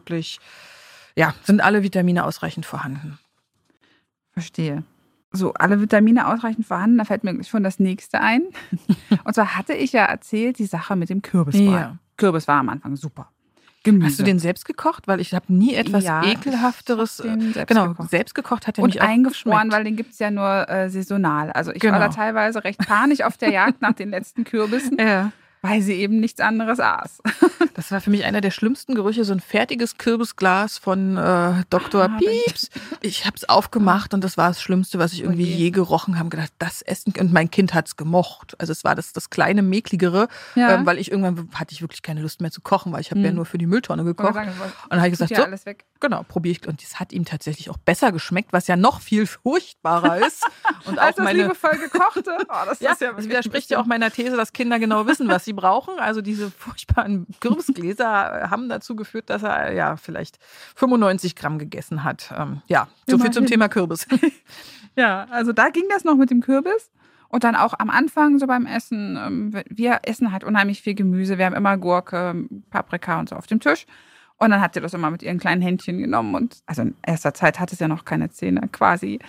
ja, 1.15 1.33
sind 1.43 1.61
alle 1.61 1.83
Vitamine 1.83 2.25
ausreichend 2.25 2.65
vorhanden. 2.65 3.19
Verstehe. 4.31 4.83
So, 5.31 5.53
alle 5.53 5.79
Vitamine 5.79 6.27
ausreichend 6.27 6.65
vorhanden, 6.65 6.97
da 6.97 7.05
fällt 7.05 7.23
mir 7.23 7.43
schon 7.43 7.63
das 7.63 7.79
nächste 7.79 8.19
ein. 8.21 8.41
Und 9.23 9.33
zwar 9.35 9.55
hatte 9.55 9.73
ich 9.73 9.91
ja 9.93 10.05
erzählt, 10.05 10.57
die 10.57 10.65
Sache 10.65 10.95
mit 10.95 11.09
dem 11.09 11.21
Kürbisbrei. 11.21 11.63
Ja. 11.65 11.97
Kürbis 12.17 12.47
war 12.47 12.59
am 12.59 12.69
Anfang 12.69 12.95
super. 12.95 13.29
Gemüse. 13.83 14.07
Hast 14.07 14.19
du 14.19 14.23
den 14.23 14.39
selbst 14.39 14.65
gekocht? 14.65 15.07
Weil 15.07 15.21
ich 15.21 15.33
habe 15.33 15.53
nie 15.53 15.73
etwas 15.73 16.03
Ja, 16.03 16.23
ekelhafteres. 16.25 17.17
selbst 17.17 17.67
genau, 17.67 17.89
gekocht. 17.89 18.09
selbst 18.09 18.35
gekocht 18.35 18.67
hat 18.67 18.77
er 18.77 18.83
und 18.83 18.99
eingefroren, 18.99 19.69
geschmeckt. 19.69 19.71
weil 19.71 19.83
den 19.85 19.95
gibt 19.95 20.13
es 20.13 20.19
ja 20.19 20.31
nur 20.31 20.67
äh, 20.67 20.89
saisonal. 20.89 21.51
Also 21.51 21.71
ich 21.71 21.79
Genau. 21.79 21.93
war 21.93 21.99
da 22.01 22.09
teilweise 22.09 22.63
recht 22.63 22.79
panisch 22.79 23.21
auf 23.21 23.37
der 23.37 23.51
Jagd 23.51 23.81
nach 23.81 23.93
den 23.93 24.09
letzten 24.09 24.43
Kürbissen, 24.43 24.97
Ja. 24.99 25.31
Weil 25.61 25.81
sie 25.81 25.93
eben 25.93 26.19
nichts 26.19 26.39
anderes 26.41 26.79
aß. 26.79 27.21
Das 27.75 27.91
war 27.91 28.01
für 28.01 28.09
mich 28.09 28.25
einer 28.25 28.41
der 28.41 28.51
schlimmsten 28.51 28.93
Gerüche, 28.93 29.23
so 29.23 29.31
ein 29.31 29.39
fertiges 29.39 29.97
Kürbisglas 29.97 30.77
von 30.77 31.15
äh, 31.15 31.63
Dr. 31.69 32.03
Ah, 32.03 32.17
Pieps. 32.17 32.69
Ich 33.01 33.25
habe 33.25 33.37
es 33.37 33.47
aufgemacht 33.47 34.13
und 34.13 34.21
das 34.21 34.35
war 34.37 34.49
das 34.49 34.61
Schlimmste, 34.61 34.99
was 34.99 35.13
ich 35.13 35.21
irgendwie 35.21 35.45
je. 35.45 35.55
je 35.55 35.71
gerochen 35.71 36.19
habe. 36.19 36.27
gedacht, 36.27 36.51
das 36.59 36.81
Essen. 36.81 37.13
Und 37.17 37.31
mein 37.31 37.49
Kind 37.49 37.73
hat 37.73 37.87
es 37.87 37.95
gemocht. 37.95 38.55
Also 38.59 38.73
es 38.73 38.83
war 38.83 38.95
das, 38.95 39.13
das 39.13 39.29
kleine, 39.29 39.61
mekligere, 39.61 40.27
Ja. 40.55 40.73
ähm, 40.73 40.85
weil 40.85 40.97
ich 40.97 41.09
irgendwann 41.09 41.47
hatte 41.53 41.73
ich 41.73 41.81
wirklich 41.81 42.01
keine 42.01 42.21
Lust 42.21 42.41
mehr 42.41 42.51
zu 42.51 42.59
kochen, 42.59 42.91
weil 42.91 42.99
ich 42.99 43.11
habe 43.11 43.21
ja 43.21 43.29
Hm. 43.29 43.35
nur 43.35 43.45
für 43.45 43.57
die 43.57 43.65
Mülltonne 43.67 44.03
gekocht. 44.03 44.33
sagen, 44.33 44.49
Und 44.51 44.73
dann 44.89 44.99
habe 44.99 45.07
ich 45.07 45.13
gesagt, 45.13 45.31
ja 45.31 45.45
so, 45.57 45.65
weg. 45.65 45.85
genau, 46.01 46.23
probiere 46.23 46.57
ich. 46.59 46.67
Und 46.67 46.83
das 46.83 46.99
hat 46.99 47.13
ihm 47.13 47.23
tatsächlich 47.23 47.69
auch 47.69 47.77
besser 47.77 48.11
geschmeckt, 48.11 48.51
was 48.51 48.67
ja 48.67 48.75
noch 48.75 48.99
viel 48.99 49.25
furchtbarer 49.25 50.17
ist. 50.27 50.43
Und 50.85 50.99
auch 50.99 51.03
Als 51.03 51.15
das 51.15 51.23
meine, 51.23 51.43
liebevoll 51.43 51.77
gekochte. 51.77 52.35
Oh, 52.49 52.65
das 52.65 52.79
ja, 52.81 52.91
ist 52.91 52.99
ja 53.01 53.13
das 53.13 53.25
widerspricht 53.25 53.69
ja 53.69 53.79
auch 53.79 53.85
meiner 53.85 54.11
These, 54.11 54.35
dass 54.35 54.51
Kinder 54.51 54.79
genau 54.79 55.07
wissen, 55.07 55.27
was 55.29 55.45
sie 55.49 55.53
brauchen. 55.53 55.99
Also 55.99 56.21
diese 56.21 56.51
furchtbaren 56.65 57.25
Kürbisgläser 57.39 58.49
haben 58.49 58.69
dazu 58.69 58.95
geführt, 58.95 59.29
dass 59.29 59.43
er 59.43 59.73
ja 59.73 59.97
vielleicht 59.97 60.37
95 60.75 61.35
Gramm 61.35 61.57
gegessen 61.57 62.03
hat. 62.03 62.31
Ähm, 62.37 62.61
ja, 62.67 62.87
so 63.07 63.17
viel 63.17 63.31
zum. 63.31 63.45
Thema 63.45 63.67
Kürbis. 63.67 64.07
Ja, 64.95 65.27
also 65.29 65.53
da 65.53 65.69
ging 65.69 65.85
das 65.89 66.03
noch 66.03 66.15
mit 66.15 66.29
dem 66.29 66.41
Kürbis. 66.41 66.91
Und 67.29 67.45
dann 67.45 67.55
auch 67.55 67.73
am 67.77 67.89
Anfang 67.89 68.37
so 68.37 68.47
beim 68.47 68.65
Essen. 68.65 69.17
ähm, 69.17 69.53
Wir 69.69 69.99
essen 70.03 70.33
halt 70.33 70.43
unheimlich 70.43 70.81
viel 70.81 70.95
Gemüse. 70.95 71.37
Wir 71.37 71.45
haben 71.45 71.55
immer 71.55 71.77
Gurke, 71.77 72.47
Paprika 72.69 73.17
und 73.19 73.29
so 73.29 73.35
auf 73.37 73.47
dem 73.47 73.61
Tisch. 73.61 73.85
Und 74.37 74.49
dann 74.49 74.59
hat 74.59 74.73
sie 74.73 74.81
das 74.81 74.93
immer 74.93 75.09
mit 75.11 75.23
ihren 75.23 75.39
kleinen 75.39 75.61
Händchen 75.61 75.99
genommen. 75.99 76.35
Und 76.35 76.57
also 76.65 76.81
in 76.81 76.95
erster 77.05 77.33
Zeit 77.33 77.59
hatte 77.59 77.75
es 77.75 77.79
ja 77.79 77.87
noch 77.87 78.03
keine 78.03 78.29
Zähne, 78.29 78.67
quasi 78.71 79.19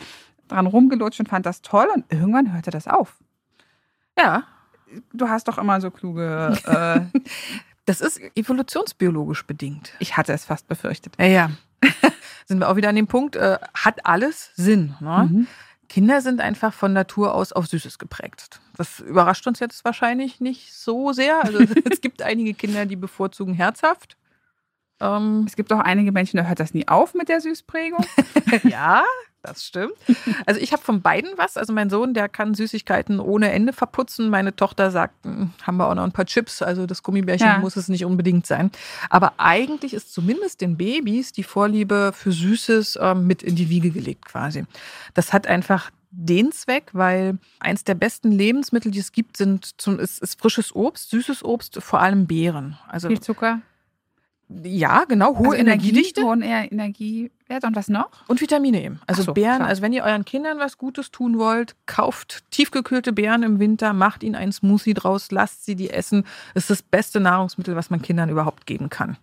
dran 0.48 0.66
rumgelutscht 0.66 1.20
und 1.20 1.28
fand 1.28 1.46
das 1.46 1.62
toll. 1.62 1.86
Und 1.94 2.04
irgendwann 2.10 2.52
hörte 2.52 2.70
das 2.70 2.88
auf. 2.88 3.18
Ja, 4.18 4.44
Du 5.12 5.28
hast 5.28 5.48
doch 5.48 5.58
immer 5.58 5.80
so 5.80 5.90
kluge. 5.90 6.56
Äh, 6.64 7.18
das 7.86 8.00
ist 8.00 8.20
evolutionsbiologisch 8.36 9.46
bedingt. 9.46 9.92
ich 9.98 10.16
hatte 10.16 10.32
es 10.32 10.44
fast 10.44 10.68
befürchtet. 10.68 11.14
Ja, 11.18 11.26
ja. 11.26 11.50
Sind 12.46 12.58
wir 12.58 12.68
auch 12.68 12.76
wieder 12.76 12.88
an 12.88 12.96
dem 12.96 13.06
Punkt, 13.06 13.36
äh, 13.36 13.58
hat 13.74 14.04
alles 14.06 14.50
Sinn. 14.56 14.94
Ne? 15.00 15.28
Mhm. 15.30 15.46
Kinder 15.88 16.20
sind 16.20 16.40
einfach 16.40 16.72
von 16.72 16.92
Natur 16.92 17.34
aus 17.34 17.52
auf 17.52 17.66
Süßes 17.66 17.98
geprägt. 17.98 18.60
Das 18.76 19.00
überrascht 19.00 19.46
uns 19.48 19.58
jetzt 19.58 19.84
wahrscheinlich 19.84 20.40
nicht 20.40 20.72
so 20.72 21.12
sehr. 21.12 21.44
Also 21.44 21.58
es 21.90 22.00
gibt 22.00 22.22
einige 22.22 22.54
Kinder, 22.54 22.86
die 22.86 22.96
bevorzugen 22.96 23.54
herzhaft. 23.54 24.16
Ähm, 25.00 25.44
Es 25.48 25.56
gibt 25.56 25.72
auch 25.72 25.80
einige 25.80 26.12
Menschen, 26.12 26.36
da 26.36 26.44
hört 26.44 26.60
das 26.60 26.74
nie 26.74 26.86
auf 26.86 27.14
mit 27.14 27.28
der 27.28 27.40
Süßprägung. 27.40 28.04
ja, 28.64 29.02
das 29.42 29.64
stimmt. 29.64 29.94
Also 30.46 30.60
ich 30.60 30.72
habe 30.72 30.82
von 30.82 31.00
beiden 31.02 31.30
was. 31.36 31.56
Also 31.56 31.72
mein 31.72 31.90
Sohn, 31.90 32.14
der 32.14 32.28
kann 32.28 32.54
Süßigkeiten 32.54 33.20
ohne 33.20 33.50
Ende 33.52 33.72
verputzen. 33.72 34.28
Meine 34.28 34.54
Tochter 34.54 34.90
sagt, 34.90 35.24
"Hm, 35.24 35.50
haben 35.62 35.76
wir 35.78 35.88
auch 35.88 35.94
noch 35.94 36.04
ein 36.04 36.12
paar 36.12 36.26
Chips. 36.26 36.62
Also 36.62 36.86
das 36.86 37.02
Gummibärchen 37.02 37.46
Ja. 37.46 37.58
muss 37.58 37.76
es 37.76 37.88
nicht 37.88 38.04
unbedingt 38.04 38.46
sein. 38.46 38.70
Aber 39.08 39.34
eigentlich 39.38 39.94
ist 39.94 40.12
zumindest 40.12 40.60
den 40.60 40.76
Babys 40.76 41.32
die 41.32 41.42
Vorliebe 41.44 42.12
für 42.14 42.32
Süßes 42.32 42.98
ähm, 43.00 43.26
mit 43.26 43.42
in 43.42 43.56
die 43.56 43.68
Wiege 43.70 43.90
gelegt 43.90 44.26
quasi. 44.26 44.64
Das 45.14 45.32
hat 45.32 45.46
einfach 45.46 45.90
den 46.12 46.50
Zweck, 46.50 46.90
weil 46.92 47.38
eins 47.60 47.84
der 47.84 47.94
besten 47.94 48.32
Lebensmittel, 48.32 48.90
die 48.90 48.98
es 48.98 49.12
gibt, 49.12 49.36
sind 49.36 49.80
zum, 49.80 50.00
ist, 50.00 50.20
ist 50.20 50.40
frisches 50.40 50.74
Obst, 50.74 51.10
süßes 51.10 51.44
Obst, 51.44 51.80
vor 51.80 52.00
allem 52.00 52.26
Beeren. 52.26 52.76
Also 52.88 53.06
Viel 53.08 53.20
Zucker. 53.20 53.60
Ja, 54.64 55.04
genau, 55.04 55.38
hohe 55.38 55.50
also 55.50 55.58
Energiedichte. 55.58 56.22
Hohen 56.22 56.42
Energiewert 56.42 57.64
und 57.64 57.76
was 57.76 57.88
noch? 57.88 58.10
Und 58.26 58.40
Vitamine 58.40 58.82
eben. 58.82 59.00
Also 59.06 59.22
so, 59.22 59.32
Beeren, 59.32 59.58
klar. 59.58 59.68
also 59.68 59.82
wenn 59.82 59.92
ihr 59.92 60.02
euren 60.02 60.24
Kindern 60.24 60.58
was 60.58 60.76
Gutes 60.76 61.12
tun 61.12 61.38
wollt, 61.38 61.76
kauft 61.86 62.42
tiefgekühlte 62.50 63.12
Beeren 63.12 63.44
im 63.44 63.60
Winter, 63.60 63.92
macht 63.92 64.24
ihnen 64.24 64.34
einen 64.34 64.52
Smoothie 64.52 64.94
draus, 64.94 65.30
lasst 65.30 65.64
sie 65.64 65.76
die 65.76 65.90
essen. 65.90 66.24
Das 66.54 66.64
ist 66.64 66.70
das 66.70 66.82
beste 66.82 67.20
Nahrungsmittel, 67.20 67.76
was 67.76 67.90
man 67.90 68.02
Kindern 68.02 68.28
überhaupt 68.28 68.66
geben 68.66 68.90
kann. 68.90 69.16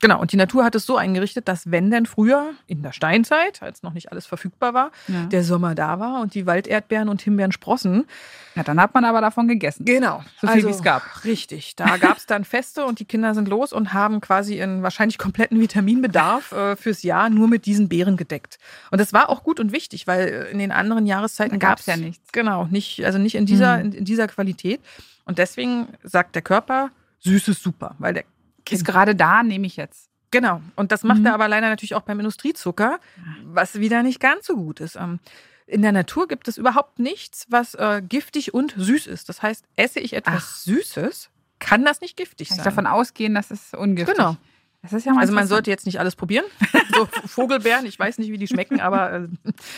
Genau, 0.00 0.20
und 0.20 0.30
die 0.32 0.36
Natur 0.36 0.64
hat 0.64 0.74
es 0.74 0.86
so 0.86 0.96
eingerichtet, 0.96 1.48
dass 1.48 1.70
wenn 1.70 1.90
denn 1.90 2.06
früher 2.06 2.52
in 2.66 2.82
der 2.82 2.92
Steinzeit, 2.92 3.62
als 3.62 3.82
noch 3.82 3.92
nicht 3.92 4.12
alles 4.12 4.26
verfügbar 4.26 4.72
war, 4.74 4.90
Ja. 5.08 5.24
der 5.26 5.42
Sommer 5.42 5.74
da 5.74 5.98
war 5.98 6.20
und 6.20 6.34
die 6.34 6.46
Walderdbeeren 6.46 7.08
und 7.08 7.20
Himbeeren 7.22 7.52
sprossen. 7.52 8.06
ja, 8.54 8.62
dann 8.64 8.80
hat 8.80 8.94
man 8.94 9.04
aber 9.04 9.20
davon 9.20 9.48
gegessen. 9.48 9.84
Genau. 9.84 10.22
So 10.40 10.46
viel, 10.48 10.64
wie 10.66 10.70
es 10.70 10.82
gab. 10.82 11.24
Richtig. 11.24 11.74
Da 11.76 11.96
gab 11.96 12.16
es 12.16 12.26
dann 12.26 12.44
Feste 12.44 12.84
und 12.86 12.98
die 13.00 13.04
Kinder 13.04 13.34
sind 13.34 13.48
los 13.48 13.72
und 13.72 13.92
haben 13.92 14.20
quasi 14.20 14.56
ihren 14.58 14.82
wahrscheinlich 14.82 15.18
kompletten 15.18 15.60
Vitaminbedarf 15.60 16.52
äh, 16.52 16.76
fürs 16.76 17.02
Jahr 17.02 17.28
nur 17.30 17.48
mit 17.48 17.66
diesen 17.66 17.88
Beeren 17.88 18.16
gedeckt. 18.16 18.58
Und 18.90 19.00
das 19.00 19.12
war 19.12 19.28
auch 19.30 19.42
gut 19.42 19.58
und 19.60 19.72
wichtig, 19.72 20.06
weil 20.06 20.28
äh, 20.28 20.50
in 20.50 20.58
den 20.58 20.70
anderen 20.72 21.06
Jahreszeiten 21.06 21.58
gab 21.58 21.78
es 21.80 21.86
ja 21.86 21.96
nichts. 21.96 22.30
Genau, 22.32 22.66
nicht, 22.66 23.04
also 23.04 23.18
nicht 23.18 23.34
in 23.34 23.46
dieser, 23.46 23.78
Mhm. 23.78 23.84
in, 23.86 23.92
in 23.92 24.04
dieser 24.04 24.28
Qualität. 24.28 24.80
Und 25.24 25.38
deswegen 25.38 25.88
sagt 26.02 26.34
der 26.34 26.42
Körper, 26.42 26.90
süß 27.20 27.48
ist 27.48 27.62
super, 27.62 27.94
weil 27.98 28.14
der 28.14 28.24
Ist 28.72 28.84
gerade 28.84 29.14
da, 29.14 29.42
nehme 29.42 29.66
ich 29.66 29.76
jetzt. 29.76 30.08
Genau. 30.30 30.60
Und 30.76 30.92
das 30.92 31.04
macht 31.04 31.20
Mhm. 31.20 31.26
er 31.26 31.34
aber 31.34 31.48
leider 31.48 31.68
natürlich 31.68 31.94
auch 31.94 32.02
beim 32.02 32.18
Industriezucker, 32.20 33.00
was 33.44 33.80
wieder 33.80 34.02
nicht 34.02 34.20
ganz 34.20 34.46
so 34.46 34.56
gut 34.56 34.80
ist. 34.80 34.96
Ähm, 34.96 35.20
In 35.66 35.82
der 35.82 35.92
Natur 35.92 36.28
gibt 36.28 36.48
es 36.48 36.56
überhaupt 36.58 36.98
nichts, 36.98 37.46
was 37.50 37.74
äh, 37.74 38.00
giftig 38.06 38.54
und 38.54 38.74
süß 38.76 39.06
ist. 39.06 39.28
Das 39.28 39.42
heißt, 39.42 39.64
esse 39.76 40.00
ich 40.00 40.14
etwas 40.14 40.34
Ach. 40.36 40.56
Süßes, 40.56 41.28
kann 41.58 41.84
das 41.84 42.00
nicht 42.00 42.16
giftig 42.16 42.48
Kann 42.48 42.58
ich 42.58 42.64
sein. 42.64 42.74
davon 42.74 42.86
ausgehen, 42.86 43.34
dass 43.34 43.50
es 43.50 43.74
ungiftig 43.74 44.16
Genau. 44.16 44.36
Das 44.80 44.92
ist 44.92 45.04
ja 45.06 45.12
mal 45.12 45.20
Also 45.20 45.32
man 45.34 45.46
sollte 45.48 45.70
jetzt 45.70 45.84
nicht 45.86 45.98
alles 46.00 46.14
probieren. 46.16 46.44
So 46.94 47.06
Vogelbeeren, 47.26 47.84
ich 47.86 47.98
weiß 47.98 48.16
nicht, 48.18 48.30
wie 48.32 48.38
die 48.38 48.46
schmecken, 48.48 48.80
aber 48.80 49.12
äh, 49.12 49.28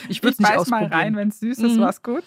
ich 0.09 0.22
würde 0.22 0.34
es 0.34 0.38
ich 0.38 0.38
nicht 0.38 0.49
beiß 0.49 0.68
mal 0.68 0.76
ausprobieren. 0.84 0.93
rein, 0.93 1.16
wenn 1.16 1.28
es 1.28 1.41
süß 1.41 1.59
ist, 1.59 1.76
Mhm. 1.76 1.80
war's 1.80 2.03
gut. 2.03 2.22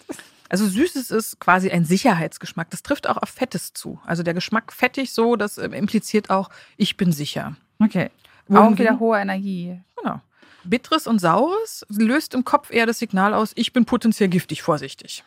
Also 0.48 0.66
Süßes 0.66 1.10
ist 1.10 1.40
quasi 1.40 1.70
ein 1.70 1.84
Sicherheitsgeschmack. 1.84 2.70
Das 2.70 2.82
trifft 2.82 3.08
auch 3.08 3.16
auf 3.16 3.28
Fettes 3.28 3.72
zu. 3.72 3.98
Also 4.04 4.22
der 4.22 4.34
Geschmack 4.34 4.72
fettig 4.72 5.12
so, 5.12 5.36
das 5.36 5.58
äh, 5.58 5.66
impliziert 5.68 6.30
auch, 6.30 6.50
ich 6.76 6.96
bin 6.96 7.12
sicher. 7.12 7.56
Okay. 7.80 8.10
Auch 8.48 8.54
Wohingegen- 8.54 8.78
wieder 8.78 8.98
hohe 8.98 9.18
Energie. 9.18 9.80
Genau. 10.00 10.20
Bitteres 10.64 11.06
und 11.06 11.18
Saures 11.18 11.84
löst 11.88 12.34
im 12.34 12.44
Kopf 12.44 12.70
eher 12.70 12.86
das 12.86 12.98
Signal 12.98 13.34
aus, 13.34 13.52
ich 13.54 13.72
bin 13.72 13.84
potenziell 13.84 14.28
giftig, 14.28 14.62
vorsichtig. 14.62 15.24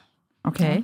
Okay. 0.47 0.83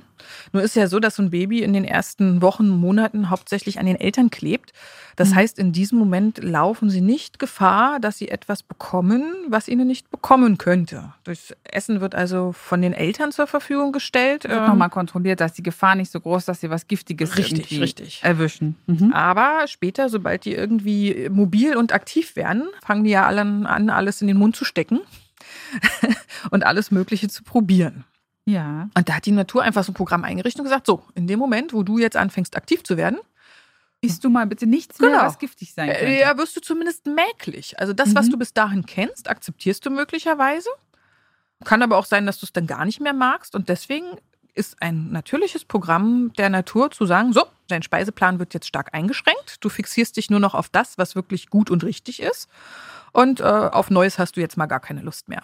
Nur 0.52 0.62
ist 0.62 0.74
ja 0.76 0.86
so, 0.86 1.00
dass 1.00 1.16
so 1.16 1.22
ein 1.22 1.30
Baby 1.30 1.62
in 1.62 1.72
den 1.72 1.84
ersten 1.84 2.40
Wochen, 2.42 2.68
Monaten 2.68 3.30
hauptsächlich 3.30 3.78
an 3.78 3.86
den 3.86 3.96
Eltern 3.96 4.30
klebt. 4.30 4.72
Das 5.16 5.30
Mhm. 5.30 5.34
heißt, 5.36 5.58
in 5.58 5.72
diesem 5.72 5.98
Moment 5.98 6.42
laufen 6.42 6.90
sie 6.90 7.00
nicht 7.00 7.38
Gefahr, 7.38 8.00
dass 8.00 8.18
sie 8.18 8.28
etwas 8.28 8.62
bekommen, 8.62 9.22
was 9.48 9.68
ihnen 9.68 9.86
nicht 9.86 10.10
bekommen 10.10 10.56
könnte. 10.58 11.12
Durchs 11.24 11.54
Essen 11.64 12.00
wird 12.00 12.14
also 12.14 12.52
von 12.52 12.80
den 12.82 12.92
Eltern 12.92 13.32
zur 13.32 13.46
Verfügung 13.46 13.92
gestellt. 13.92 14.44
Wird 14.44 14.58
ähm, 14.58 14.66
nochmal 14.66 14.90
kontrolliert, 14.90 15.40
dass 15.40 15.52
die 15.52 15.62
Gefahr 15.62 15.94
nicht 15.94 16.10
so 16.10 16.20
groß 16.20 16.42
ist, 16.42 16.48
dass 16.48 16.60
sie 16.60 16.70
was 16.70 16.86
Giftiges 16.88 17.36
Richtig, 17.36 17.80
richtig. 17.80 18.20
erwischen. 18.22 18.76
Mhm. 18.86 19.12
Aber 19.12 19.66
später, 19.66 20.08
sobald 20.08 20.44
die 20.44 20.54
irgendwie 20.54 21.28
mobil 21.30 21.76
und 21.76 21.92
aktiv 21.92 22.34
werden, 22.36 22.64
fangen 22.84 23.04
die 23.04 23.10
ja 23.10 23.26
alle 23.26 23.42
an, 23.42 23.90
alles 23.90 24.20
in 24.22 24.28
den 24.28 24.36
Mund 24.38 24.56
zu 24.56 24.64
stecken 24.64 25.00
und 26.50 26.64
alles 26.64 26.90
Mögliche 26.90 27.28
zu 27.28 27.42
probieren. 27.42 28.04
Ja. 28.46 28.88
Und 28.94 29.08
da 29.08 29.14
hat 29.14 29.26
die 29.26 29.32
Natur 29.32 29.62
einfach 29.62 29.84
so 29.84 29.92
ein 29.92 29.94
Programm 29.94 30.24
eingerichtet 30.24 30.60
und 30.60 30.64
gesagt, 30.64 30.86
so, 30.86 31.02
in 31.14 31.26
dem 31.26 31.38
Moment, 31.38 31.72
wo 31.72 31.82
du 31.82 31.98
jetzt 31.98 32.16
anfängst 32.16 32.56
aktiv 32.56 32.82
zu 32.84 32.96
werden, 32.96 33.18
Isst 34.00 34.22
du 34.22 34.28
mal 34.28 34.46
bitte 34.46 34.66
nichts 34.66 34.98
mehr, 35.00 35.08
Genau. 35.12 35.22
was 35.22 35.38
giftig 35.38 35.72
sein 35.72 35.88
könnte. 35.88 36.04
äh, 36.04 36.20
ja, 36.20 36.36
wirst 36.36 36.54
du 36.54 36.60
zumindest 36.60 37.06
mäglich. 37.06 37.78
Also 37.80 37.94
das, 37.94 38.14
was 38.14 38.26
Mhm. 38.26 38.30
du 38.32 38.36
bis 38.38 38.52
dahin 38.52 38.84
kennst, 38.84 39.30
akzeptierst 39.30 39.86
du 39.86 39.88
möglicherweise. 39.88 40.68
Kann 41.64 41.80
aber 41.82 41.96
auch 41.96 42.04
sein, 42.04 42.26
dass 42.26 42.38
du 42.38 42.44
es 42.44 42.52
dann 42.52 42.66
gar 42.66 42.84
nicht 42.84 43.00
mehr 43.00 43.14
magst. 43.14 43.54
Und 43.54 43.70
deswegen 43.70 44.04
ist 44.52 44.82
ein 44.82 45.10
natürliches 45.10 45.64
Programm 45.64 46.34
der 46.36 46.50
Natur 46.50 46.90
zu 46.90 47.06
sagen, 47.06 47.32
so, 47.32 47.44
dein 47.68 47.82
Speiseplan 47.82 48.38
wird 48.38 48.52
jetzt 48.52 48.66
stark 48.66 48.92
eingeschränkt. 48.92 49.56
Du 49.64 49.70
fixierst 49.70 50.18
dich 50.18 50.28
nur 50.28 50.40
noch 50.40 50.52
auf 50.54 50.68
das, 50.68 50.98
was 50.98 51.14
wirklich 51.16 51.48
gut 51.48 51.70
und 51.70 51.82
richtig 51.82 52.20
ist. 52.20 52.50
Und 53.12 53.40
äh, 53.40 53.44
auf 53.44 53.88
Neues 53.88 54.18
hast 54.18 54.36
du 54.36 54.40
jetzt 54.42 54.58
mal 54.58 54.66
gar 54.66 54.80
keine 54.80 55.00
Lust 55.00 55.30
mehr. 55.30 55.42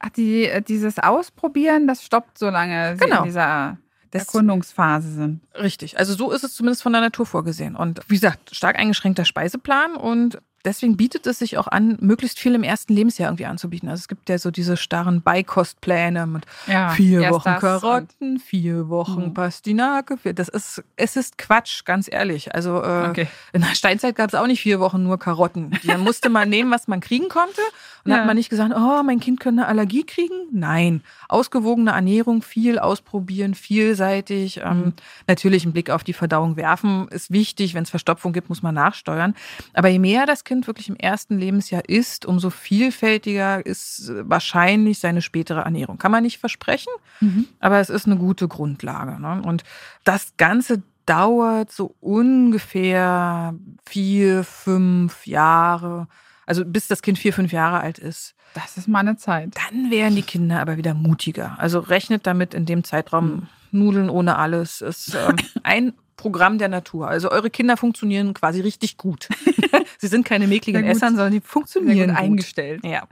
Ach, 0.00 0.08
die, 0.10 0.46
äh, 0.46 0.62
dieses 0.62 0.98
Ausprobieren, 0.98 1.86
das 1.86 2.02
stoppt, 2.04 2.38
solange 2.38 2.94
sie 2.96 3.04
Genau. 3.04 3.18
in 3.18 3.24
dieser 3.24 3.78
Das- 4.10 4.26
Erkundungsphase 4.26 5.12
sind. 5.12 5.40
Richtig. 5.54 5.98
Also 5.98 6.14
so 6.14 6.32
ist 6.32 6.42
es 6.42 6.54
zumindest 6.54 6.82
von 6.82 6.92
der 6.92 7.00
Natur 7.00 7.26
vorgesehen. 7.26 7.76
Und 7.76 8.00
wie 8.08 8.14
gesagt, 8.14 8.54
stark 8.56 8.76
eingeschränkter 8.78 9.24
Speiseplan 9.24 9.94
und 9.94 10.38
deswegen 10.64 10.96
bietet 10.96 11.26
es 11.26 11.38
sich 11.38 11.58
auch 11.58 11.66
an, 11.68 11.96
möglichst 12.00 12.38
viel 12.38 12.54
im 12.54 12.62
ersten 12.62 12.92
Lebensjahr 12.94 13.28
irgendwie 13.30 13.46
anzubieten. 13.46 13.88
Also 13.88 14.00
es 14.00 14.08
gibt 14.08 14.28
ja 14.28 14.38
so 14.38 14.50
diese 14.50 14.76
starren 14.76 15.22
Beikostpläne 15.22 16.26
mit 16.26 16.44
Ja, 16.66 16.90
vier 16.90 17.30
Wochen 17.30 17.56
Karotten, 17.56 18.38
vier 18.38 18.88
Wochen 18.88 19.26
Mhm. 19.26 19.34
Pastinake. 19.34 20.16
Das 20.34 20.48
ist, 20.48 20.82
es 20.96 21.16
ist 21.16 21.38
Quatsch, 21.38 21.84
ganz 21.84 22.08
ehrlich. 22.12 22.54
Also 22.54 22.82
äh, 22.82 23.08
Okay. 23.10 23.28
in 23.52 23.62
der 23.62 23.74
Steinzeit 23.74 24.14
gab 24.16 24.28
es 24.28 24.34
auch 24.34 24.46
nicht 24.46 24.60
vier 24.60 24.80
Wochen 24.80 25.02
nur 25.02 25.18
Karotten. 25.18 25.70
Die 25.82 25.96
musste 25.96 26.28
man 26.30 26.48
nehmen, 26.50 26.70
was 26.70 26.88
man 26.88 27.00
kriegen 27.00 27.28
konnte. 27.28 27.60
Und 28.04 28.10
Ja. 28.12 28.18
hat 28.18 28.26
man 28.26 28.36
nicht 28.36 28.50
gesagt, 28.50 28.72
oh, 28.74 29.02
mein 29.02 29.20
Kind 29.20 29.40
könnte 29.40 29.62
eine 29.62 29.68
Allergie 29.68 30.04
kriegen. 30.04 30.34
Nein. 30.52 31.02
Ausgewogene 31.28 31.90
Ernährung, 31.92 32.42
viel 32.42 32.78
ausprobieren, 32.78 33.54
vielseitig. 33.54 34.58
Ähm, 34.64 34.80
Mhm. 34.80 34.92
natürlich 35.26 35.64
einen 35.64 35.72
Blick 35.72 35.90
auf 35.90 36.04
die 36.04 36.12
Verdauung 36.12 36.56
werfen 36.56 37.08
ist 37.08 37.30
wichtig. 37.30 37.74
Wenn 37.74 37.82
es 37.84 37.90
Verstopfung 37.90 38.32
gibt, 38.32 38.48
muss 38.48 38.62
man 38.62 38.74
nachsteuern. 38.74 39.34
Aber 39.74 39.88
je 39.88 39.98
mehr 39.98 40.26
das 40.26 40.44
Kind 40.50 40.66
wirklich 40.66 40.88
im 40.88 40.96
ersten 40.96 41.38
Lebensjahr 41.38 41.88
isst, 41.88 42.26
umso 42.26 42.50
vielfältiger 42.50 43.64
ist 43.64 44.08
äh, 44.08 44.28
wahrscheinlich 44.28 44.98
seine 44.98 45.22
spätere 45.22 45.60
Ernährung. 45.60 45.96
Kann 45.96 46.10
man 46.10 46.24
nicht 46.24 46.38
versprechen, 46.38 46.92
Mhm. 47.20 47.46
aber 47.60 47.78
es 47.78 47.88
ist 47.88 48.06
eine 48.06 48.16
gute 48.16 48.48
Grundlage. 48.48 49.20
Ne? 49.20 49.42
Und 49.44 49.62
das 50.02 50.32
Ganze 50.38 50.82
dauert 51.06 51.70
so 51.70 51.94
ungefähr 52.00 53.54
vier, 53.88 54.42
fünf 54.42 55.24
Jahre. 55.26 56.08
Also 56.46 56.64
bis 56.64 56.88
das 56.88 57.00
Kind 57.02 57.16
vier, 57.18 57.32
fünf 57.32 57.52
Jahre 57.52 57.78
alt 57.80 57.98
ist. 58.00 58.34
Das 58.54 58.76
ist 58.76 58.88
mal 58.88 58.98
eine 58.98 59.16
Zeit. 59.16 59.54
Dann 59.68 59.92
werden 59.92 60.16
die 60.16 60.22
Kinder 60.22 60.60
aber 60.60 60.76
wieder 60.76 60.94
mutiger. 60.94 61.54
Also 61.60 61.78
rechnet 61.78 62.26
damit 62.26 62.54
in 62.54 62.66
dem 62.66 62.82
Zeitraum 62.82 63.46
Nudeln 63.70 64.10
ohne 64.10 64.36
alles. 64.36 64.80
Ist 64.80 65.14
ähm, 65.14 65.36
ein 65.62 65.92
Programm 66.20 66.58
der 66.58 66.68
Natur. 66.68 67.08
Also 67.08 67.30
eure 67.30 67.48
Kinder 67.48 67.78
funktionieren 67.78 68.34
quasi 68.34 68.60
richtig 68.60 68.98
gut. 68.98 69.28
Sie 69.98 70.06
sind 70.06 70.26
keine 70.26 70.46
mäkligen 70.46 70.82
gut. 70.82 70.90
Essern, 70.90 71.16
sondern 71.16 71.32
die 71.32 71.40
funktionieren 71.40 72.08
gut 72.08 72.16
gut. 72.16 72.24
eingestellt. 72.24 72.84
Ja. 72.84 73.08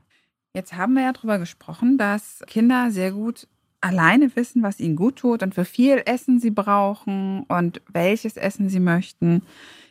Jetzt 0.52 0.74
haben 0.74 0.92
wir 0.92 1.04
ja 1.04 1.12
darüber 1.12 1.38
gesprochen, 1.38 1.96
dass 1.96 2.42
Kinder 2.46 2.90
sehr 2.90 3.12
gut 3.12 3.48
alleine 3.80 4.34
wissen, 4.36 4.62
was 4.62 4.78
ihnen 4.78 4.96
gut 4.96 5.16
tut 5.16 5.42
und 5.42 5.56
wie 5.56 5.64
viel 5.64 6.02
Essen 6.04 6.38
sie 6.38 6.50
brauchen 6.50 7.44
und 7.48 7.80
welches 7.90 8.36
Essen 8.36 8.68
sie 8.68 8.80
möchten. 8.80 9.42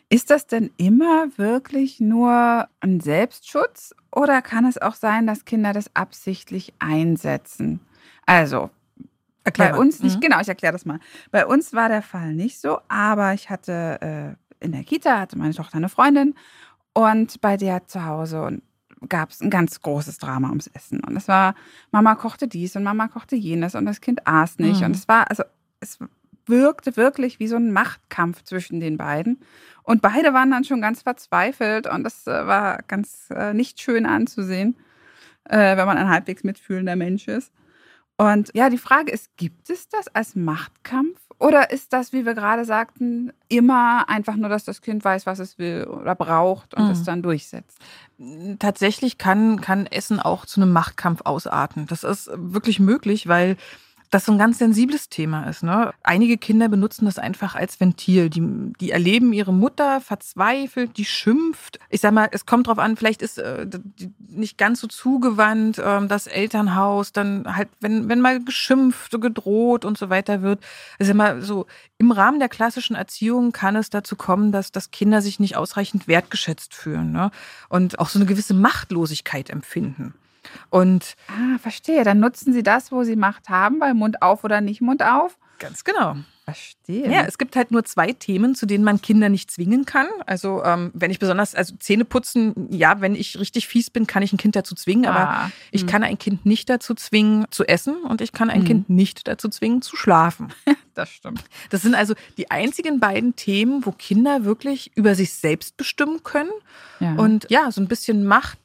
Ist 0.09 0.29
das 0.29 0.45
denn 0.45 0.69
immer 0.77 1.27
wirklich 1.37 1.99
nur 1.99 2.67
ein 2.81 2.99
Selbstschutz 2.99 3.95
oder 4.11 4.43
kann 4.43 4.65
es 4.65 4.77
auch 4.77 4.95
sein, 4.95 5.25
dass 5.25 5.45
Kinder 5.45 5.73
das 5.73 5.95
absichtlich 5.95 6.73
einsetzen? 6.79 7.79
Also, 8.25 8.69
Erklär 9.47 9.69
bei 9.69 9.73
mal. 9.73 9.79
uns 9.79 10.01
nicht, 10.03 10.17
Mhm. 10.17 10.21
genau, 10.21 10.39
ich 10.39 10.47
erkläre 10.47 10.73
das 10.73 10.85
mal. 10.85 10.99
Bei 11.31 11.45
uns 11.45 11.73
war 11.73 11.89
der 11.89 12.01
Fall 12.01 12.33
nicht 12.33 12.59
so, 12.59 12.79
aber 12.87 13.33
ich 13.33 13.49
hatte 13.49 14.37
äh, 14.61 14.65
in 14.65 14.71
der 14.71 14.83
Kita, 14.83 15.19
hatte 15.19 15.37
meine 15.37 15.53
Tochter 15.53 15.77
eine 15.77 15.89
Freundin 15.89 16.35
und 16.93 17.41
bei 17.41 17.57
der 17.57 17.85
zu 17.87 18.05
Hause 18.05 18.61
gab 19.09 19.29
es 19.29 19.41
ein 19.41 19.49
ganz 19.51 19.81
großes 19.81 20.17
Drama 20.17 20.49
ums 20.49 20.67
Essen. 20.67 21.01
Und 21.03 21.15
es 21.15 21.27
war, 21.27 21.53
Mama 21.91 22.15
kochte 22.15 22.47
dies 22.47 22.75
und 22.75 22.83
Mama 22.83 23.07
kochte 23.07 23.35
jenes 23.35 23.75
und 23.75 23.85
das 23.85 24.01
Kind 24.01 24.25
aß 24.25 24.57
nicht. 24.57 24.79
Mhm. 24.79 24.87
Und 24.87 24.95
es 24.95 25.07
war, 25.07 25.29
also 25.29 25.43
es 25.81 25.99
wirkte 26.47 26.97
wirklich 26.97 27.39
wie 27.39 27.47
so 27.47 27.57
ein 27.57 27.71
Machtkampf 27.71 28.43
zwischen 28.43 28.79
den 28.79 28.97
beiden. 28.97 29.39
Und 29.83 30.01
beide 30.01 30.33
waren 30.33 30.49
dann 30.49 30.63
schon 30.63 30.81
ganz 30.81 31.03
verzweifelt 31.03 31.85
und 31.87 32.03
das 32.03 32.25
äh, 32.25 32.47
war 32.47 32.79
ganz 32.87 33.29
äh, 33.29 33.53
nicht 33.53 33.79
schön 33.81 34.05
anzusehen, 34.07 34.75
äh, 35.45 35.77
wenn 35.77 35.85
man 35.85 35.97
ein 35.97 36.09
halbwegs 36.09 36.43
mitfühlender 36.43 36.95
Mensch 36.95 37.27
ist. 37.27 37.51
Und 38.17 38.51
ja, 38.55 38.69
die 38.69 38.77
Frage 38.79 39.11
ist, 39.11 39.35
gibt 39.37 39.69
es 39.69 39.89
das 39.89 40.07
als 40.07 40.35
Machtkampf 40.35 41.19
oder 41.39 41.69
ist 41.69 41.93
das, 41.93 42.13
wie 42.13 42.25
wir 42.25 42.33
gerade 42.33 42.65
sagten, 42.65 43.31
immer 43.47 44.09
einfach 44.09 44.35
nur, 44.35 44.49
dass 44.49 44.63
das 44.65 44.81
Kind 44.81 45.05
weiß, 45.05 45.27
was 45.27 45.37
es 45.37 45.59
will 45.59 45.85
oder 45.85 46.15
braucht 46.15 46.73
und 46.73 46.85
Mhm. 46.85 46.89
es 46.91 47.03
dann 47.03 47.21
durchsetzt? 47.21 47.77
Tatsächlich 48.57 49.19
kann, 49.19 49.61
kann 49.61 49.85
Essen 49.85 50.19
auch 50.19 50.47
zu 50.47 50.59
einem 50.61 50.71
Machtkampf 50.73 51.21
ausarten. 51.25 51.85
Das 51.85 52.03
ist 52.03 52.29
wirklich 52.33 52.79
möglich, 52.79 53.27
weil 53.27 53.55
das 54.09 54.25
so 54.25 54.31
ein 54.31 54.37
ganz 54.37 54.57
sensibles 54.57 55.09
Thema 55.09 55.43
ist. 55.49 55.63
Ne? 55.63 55.93
Einige 56.03 56.37
Kinder 56.37 56.69
benutzen 56.69 57.05
das 57.05 57.19
einfach 57.19 57.55
als 57.55 57.79
Ventil. 57.79 58.29
Die, 58.29 58.41
die 58.79 58.91
erleben 58.91 59.33
ihre 59.33 59.53
Mutter 59.53 59.99
verzweifelt, 60.01 60.97
die 60.97 61.05
schimpft. 61.05 61.79
Ich 61.89 62.01
sag 62.01 62.13
mal, 62.13 62.29
es 62.31 62.45
kommt 62.45 62.67
drauf 62.67 62.79
an, 62.79 62.95
vielleicht 62.95 63.21
ist 63.21 63.37
äh, 63.37 63.67
nicht 64.29 64.57
ganz 64.57 64.79
so 64.79 64.87
zugewandt 64.87 65.77
äh, 65.79 66.07
das 66.07 66.27
Elternhaus, 66.27 67.11
dann 67.11 67.55
halt, 67.55 67.69
wenn, 67.81 68.07
wenn 68.07 68.21
mal 68.21 68.43
geschimpft, 68.43 69.19
gedroht 69.19 69.83
und 69.83 69.97
so 69.97 70.09
weiter 70.09 70.41
wird. 70.41 70.63
Ich 70.99 71.07
sag 71.07 71.15
mal, 71.15 71.41
so 71.41 71.65
im 71.97 72.11
Rahmen 72.11 72.39
der 72.39 72.49
klassischen 72.49 72.95
Erziehung 72.95 73.51
kann 73.51 73.75
es 73.75 73.89
dazu 73.89 74.15
kommen, 74.15 74.51
dass, 74.51 74.71
dass 74.71 74.91
Kinder 74.91 75.21
sich 75.21 75.39
nicht 75.39 75.57
ausreichend 75.57 76.07
wertgeschätzt 76.07 76.73
fühlen 76.73 77.11
ne? 77.11 77.31
und 77.69 77.99
auch 77.99 78.09
so 78.09 78.19
eine 78.19 78.25
gewisse 78.25 78.53
Machtlosigkeit 78.53 79.49
empfinden. 79.49 80.13
Und 80.69 81.15
ah, 81.27 81.57
verstehe. 81.59 82.03
Dann 82.03 82.19
nutzen 82.19 82.53
Sie 82.53 82.63
das, 82.63 82.91
wo 82.91 83.03
Sie 83.03 83.15
Macht 83.15 83.49
haben, 83.49 83.79
bei 83.79 83.93
Mund 83.93 84.21
auf 84.21 84.43
oder 84.43 84.61
nicht 84.61 84.81
Mund 84.81 85.03
auf. 85.03 85.37
Ganz 85.59 85.83
genau. 85.83 86.15
Verstehe. 86.45 86.76
Ja, 86.87 87.23
es 87.25 87.37
gibt 87.37 87.55
halt 87.57 87.71
nur 87.71 87.83
zwei 87.83 88.13
Themen, 88.13 88.55
zu 88.55 88.65
denen 88.65 88.83
man 88.83 89.01
Kinder 89.01 89.27
nicht 89.27 89.51
zwingen 89.51 89.85
kann. 89.85 90.07
Also 90.25 90.63
ähm, 90.63 90.91
wenn 90.93 91.11
ich 91.11 91.19
besonders, 91.19 91.53
also 91.53 91.75
Zähne 91.79 92.05
putzen, 92.05 92.67
ja, 92.69 93.01
wenn 93.01 93.13
ich 93.13 93.37
richtig 93.39 93.67
fies 93.67 93.89
bin, 93.89 94.07
kann 94.07 94.23
ich 94.23 94.31
ein 94.31 94.37
Kind 94.37 94.55
dazu 94.55 94.73
zwingen, 94.73 95.05
aber 95.05 95.29
ah, 95.29 95.51
ich 95.71 95.81
hm. 95.81 95.89
kann 95.89 96.03
ein 96.03 96.17
Kind 96.17 96.45
nicht 96.45 96.69
dazu 96.69 96.93
zwingen 96.95 97.45
zu 97.51 97.65
essen 97.65 97.97
und 98.03 98.21
ich 98.21 98.31
kann 98.31 98.49
ein 98.49 98.59
hm. 98.59 98.65
Kind 98.65 98.89
nicht 98.89 99.27
dazu 99.27 99.49
zwingen 99.49 99.81
zu 99.81 99.97
schlafen. 99.97 100.53
das 100.93 101.09
stimmt. 101.09 101.43
Das 101.69 101.81
sind 101.81 101.93
also 101.93 102.13
die 102.37 102.51
einzigen 102.51 102.99
beiden 102.99 103.35
Themen, 103.35 103.85
wo 103.85 103.91
Kinder 103.91 104.45
wirklich 104.45 104.91
über 104.95 105.13
sich 105.13 105.33
selbst 105.33 105.75
bestimmen 105.75 106.23
können 106.23 106.51
ja. 106.99 107.13
und 107.15 107.47
ja, 107.49 107.69
so 107.71 107.81
ein 107.81 107.87
bisschen 107.87 108.23
Macht 108.25 108.59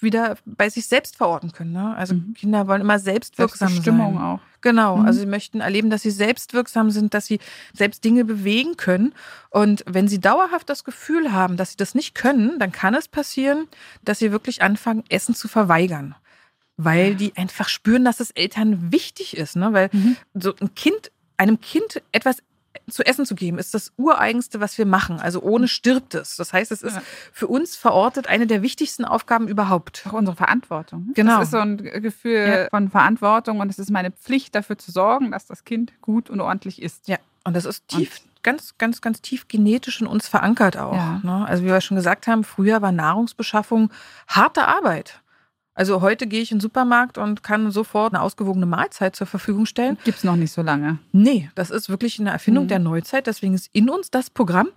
wieder 0.00 0.36
bei 0.44 0.70
sich 0.70 0.86
selbst 0.86 1.16
verorten 1.16 1.52
können. 1.52 1.72
Ne? 1.72 1.94
Also 1.96 2.14
mhm. 2.14 2.34
Kinder 2.34 2.66
wollen 2.68 2.80
immer 2.80 2.98
selbstwirksam 2.98 3.68
Selbstbestimmung 3.68 4.14
sein. 4.14 4.22
auch. 4.22 4.40
Genau, 4.62 4.96
mhm. 4.96 5.06
also 5.06 5.20
sie 5.20 5.26
möchten 5.26 5.60
erleben, 5.60 5.90
dass 5.90 6.02
sie 6.02 6.10
selbstwirksam 6.10 6.90
sind, 6.90 7.14
dass 7.14 7.26
sie 7.26 7.38
selbst 7.72 8.04
Dinge 8.04 8.24
bewegen 8.24 8.76
können. 8.76 9.14
Und 9.50 9.84
wenn 9.86 10.08
sie 10.08 10.20
dauerhaft 10.20 10.68
das 10.68 10.84
Gefühl 10.84 11.32
haben, 11.32 11.56
dass 11.56 11.70
sie 11.72 11.76
das 11.76 11.94
nicht 11.94 12.14
können, 12.14 12.58
dann 12.58 12.72
kann 12.72 12.94
es 12.94 13.08
passieren, 13.08 13.68
dass 14.04 14.18
sie 14.18 14.32
wirklich 14.32 14.62
anfangen, 14.62 15.04
Essen 15.08 15.34
zu 15.34 15.48
verweigern. 15.48 16.14
Weil 16.76 17.14
die 17.14 17.34
einfach 17.36 17.68
spüren, 17.68 18.04
dass 18.04 18.20
es 18.20 18.30
Eltern 18.32 18.92
wichtig 18.92 19.36
ist. 19.36 19.56
Ne? 19.56 19.72
Weil 19.72 19.88
mhm. 19.92 20.16
so 20.34 20.54
ein 20.60 20.74
Kind, 20.74 21.10
einem 21.38 21.60
Kind 21.60 22.02
etwas 22.12 22.42
zu 22.88 23.04
essen 23.04 23.26
zu 23.26 23.34
geben, 23.34 23.58
ist 23.58 23.74
das 23.74 23.92
Ureigenste, 23.96 24.60
was 24.60 24.78
wir 24.78 24.86
machen. 24.86 25.18
Also 25.18 25.40
ohne 25.42 25.68
stirbt 25.68 26.14
es. 26.14 26.36
Das 26.36 26.52
heißt, 26.52 26.70
es 26.72 26.82
ist 26.82 26.98
für 27.32 27.46
uns 27.46 27.76
verortet 27.76 28.28
eine 28.28 28.46
der 28.46 28.62
wichtigsten 28.62 29.04
Aufgaben 29.04 29.48
überhaupt. 29.48 30.04
Auch 30.08 30.14
unsere 30.14 30.36
Verantwortung. 30.36 31.10
Genau. 31.14 31.38
Das 31.38 31.48
ist 31.48 31.50
so 31.52 31.58
ein 31.58 31.76
Gefühl 31.78 32.48
ja. 32.48 32.68
von 32.70 32.90
Verantwortung 32.90 33.60
und 33.60 33.70
es 33.70 33.78
ist 33.78 33.90
meine 33.90 34.10
Pflicht, 34.10 34.54
dafür 34.54 34.78
zu 34.78 34.90
sorgen, 34.90 35.30
dass 35.32 35.46
das 35.46 35.64
Kind 35.64 35.92
gut 36.00 36.30
und 36.30 36.40
ordentlich 36.40 36.80
ist. 36.80 37.08
Ja, 37.08 37.18
und 37.46 37.54
das 37.54 37.64
ist 37.64 37.88
tief, 37.88 38.20
und 38.24 38.42
ganz, 38.42 38.76
ganz, 38.78 39.00
ganz 39.00 39.22
tief 39.22 39.48
genetisch 39.48 40.00
in 40.00 40.06
uns 40.06 40.28
verankert 40.28 40.76
auch. 40.76 40.94
Ja. 40.94 41.20
Ne? 41.22 41.46
Also 41.46 41.62
wie 41.62 41.68
wir 41.68 41.80
schon 41.80 41.96
gesagt 41.96 42.26
haben, 42.26 42.44
früher 42.44 42.82
war 42.82 42.92
Nahrungsbeschaffung 42.92 43.90
harte 44.26 44.66
Arbeit. 44.66 45.20
Also 45.74 46.00
heute 46.00 46.26
gehe 46.26 46.40
ich 46.40 46.50
in 46.50 46.56
den 46.56 46.62
Supermarkt 46.62 47.18
und 47.18 47.42
kann 47.42 47.70
sofort 47.70 48.14
eine 48.14 48.22
ausgewogene 48.22 48.64
Mahlzeit 48.64 49.14
zur 49.14 49.26
Verfügung 49.26 49.66
stellen. 49.66 49.98
Gibt 50.04 50.18
es 50.18 50.24
noch 50.24 50.36
nicht 50.36 50.52
so 50.52 50.62
lange. 50.62 50.98
Nee, 51.12 51.50
das 51.54 51.70
ist 51.70 51.90
wirklich 51.90 52.18
eine 52.18 52.30
Erfindung 52.30 52.64
mhm. 52.64 52.68
der 52.68 52.78
Neuzeit. 52.78 53.26
Deswegen 53.26 53.54
ist 53.54 53.68
in 53.72 53.90
uns 53.90 54.10
das 54.10 54.30
Programm 54.30 54.68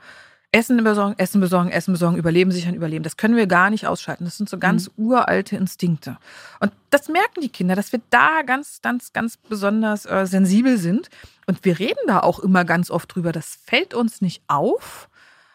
Essen 0.51 0.83
besorgen, 0.83 1.13
Essen 1.17 1.41
besorgen, 1.41 1.69
Essen 1.69 1.93
besorgen, 1.93 2.17
Überleben, 2.17 2.51
sichern, 2.51 2.73
Überleben. 2.73 3.03
Das 3.03 3.17
können 3.17 3.35
wir 3.35 3.45
gar 3.45 3.69
nicht 3.69 3.85
ausschalten. 3.85 4.25
Das 4.25 4.37
sind 4.37 4.49
so 4.49 4.57
ganz 4.57 4.89
mhm. 4.95 5.05
uralte 5.05 5.55
Instinkte. 5.55 6.17
Und 6.59 6.71
das 6.89 7.07
merken 7.07 7.41
die 7.41 7.49
Kinder, 7.49 7.75
dass 7.75 7.91
wir 7.91 8.01
da 8.09 8.41
ganz, 8.41 8.81
ganz, 8.81 9.13
ganz 9.13 9.37
besonders 9.37 10.07
äh, 10.07 10.25
sensibel 10.25 10.79
sind. 10.79 11.09
Und 11.45 11.63
wir 11.65 11.77
reden 11.77 11.99
da 12.07 12.21
auch 12.21 12.39
immer 12.39 12.65
ganz 12.65 12.89
oft 12.89 13.13
drüber. 13.13 13.31
Das 13.31 13.59
fällt 13.63 13.93
uns 13.93 14.21
nicht 14.21 14.41
auf. 14.47 15.07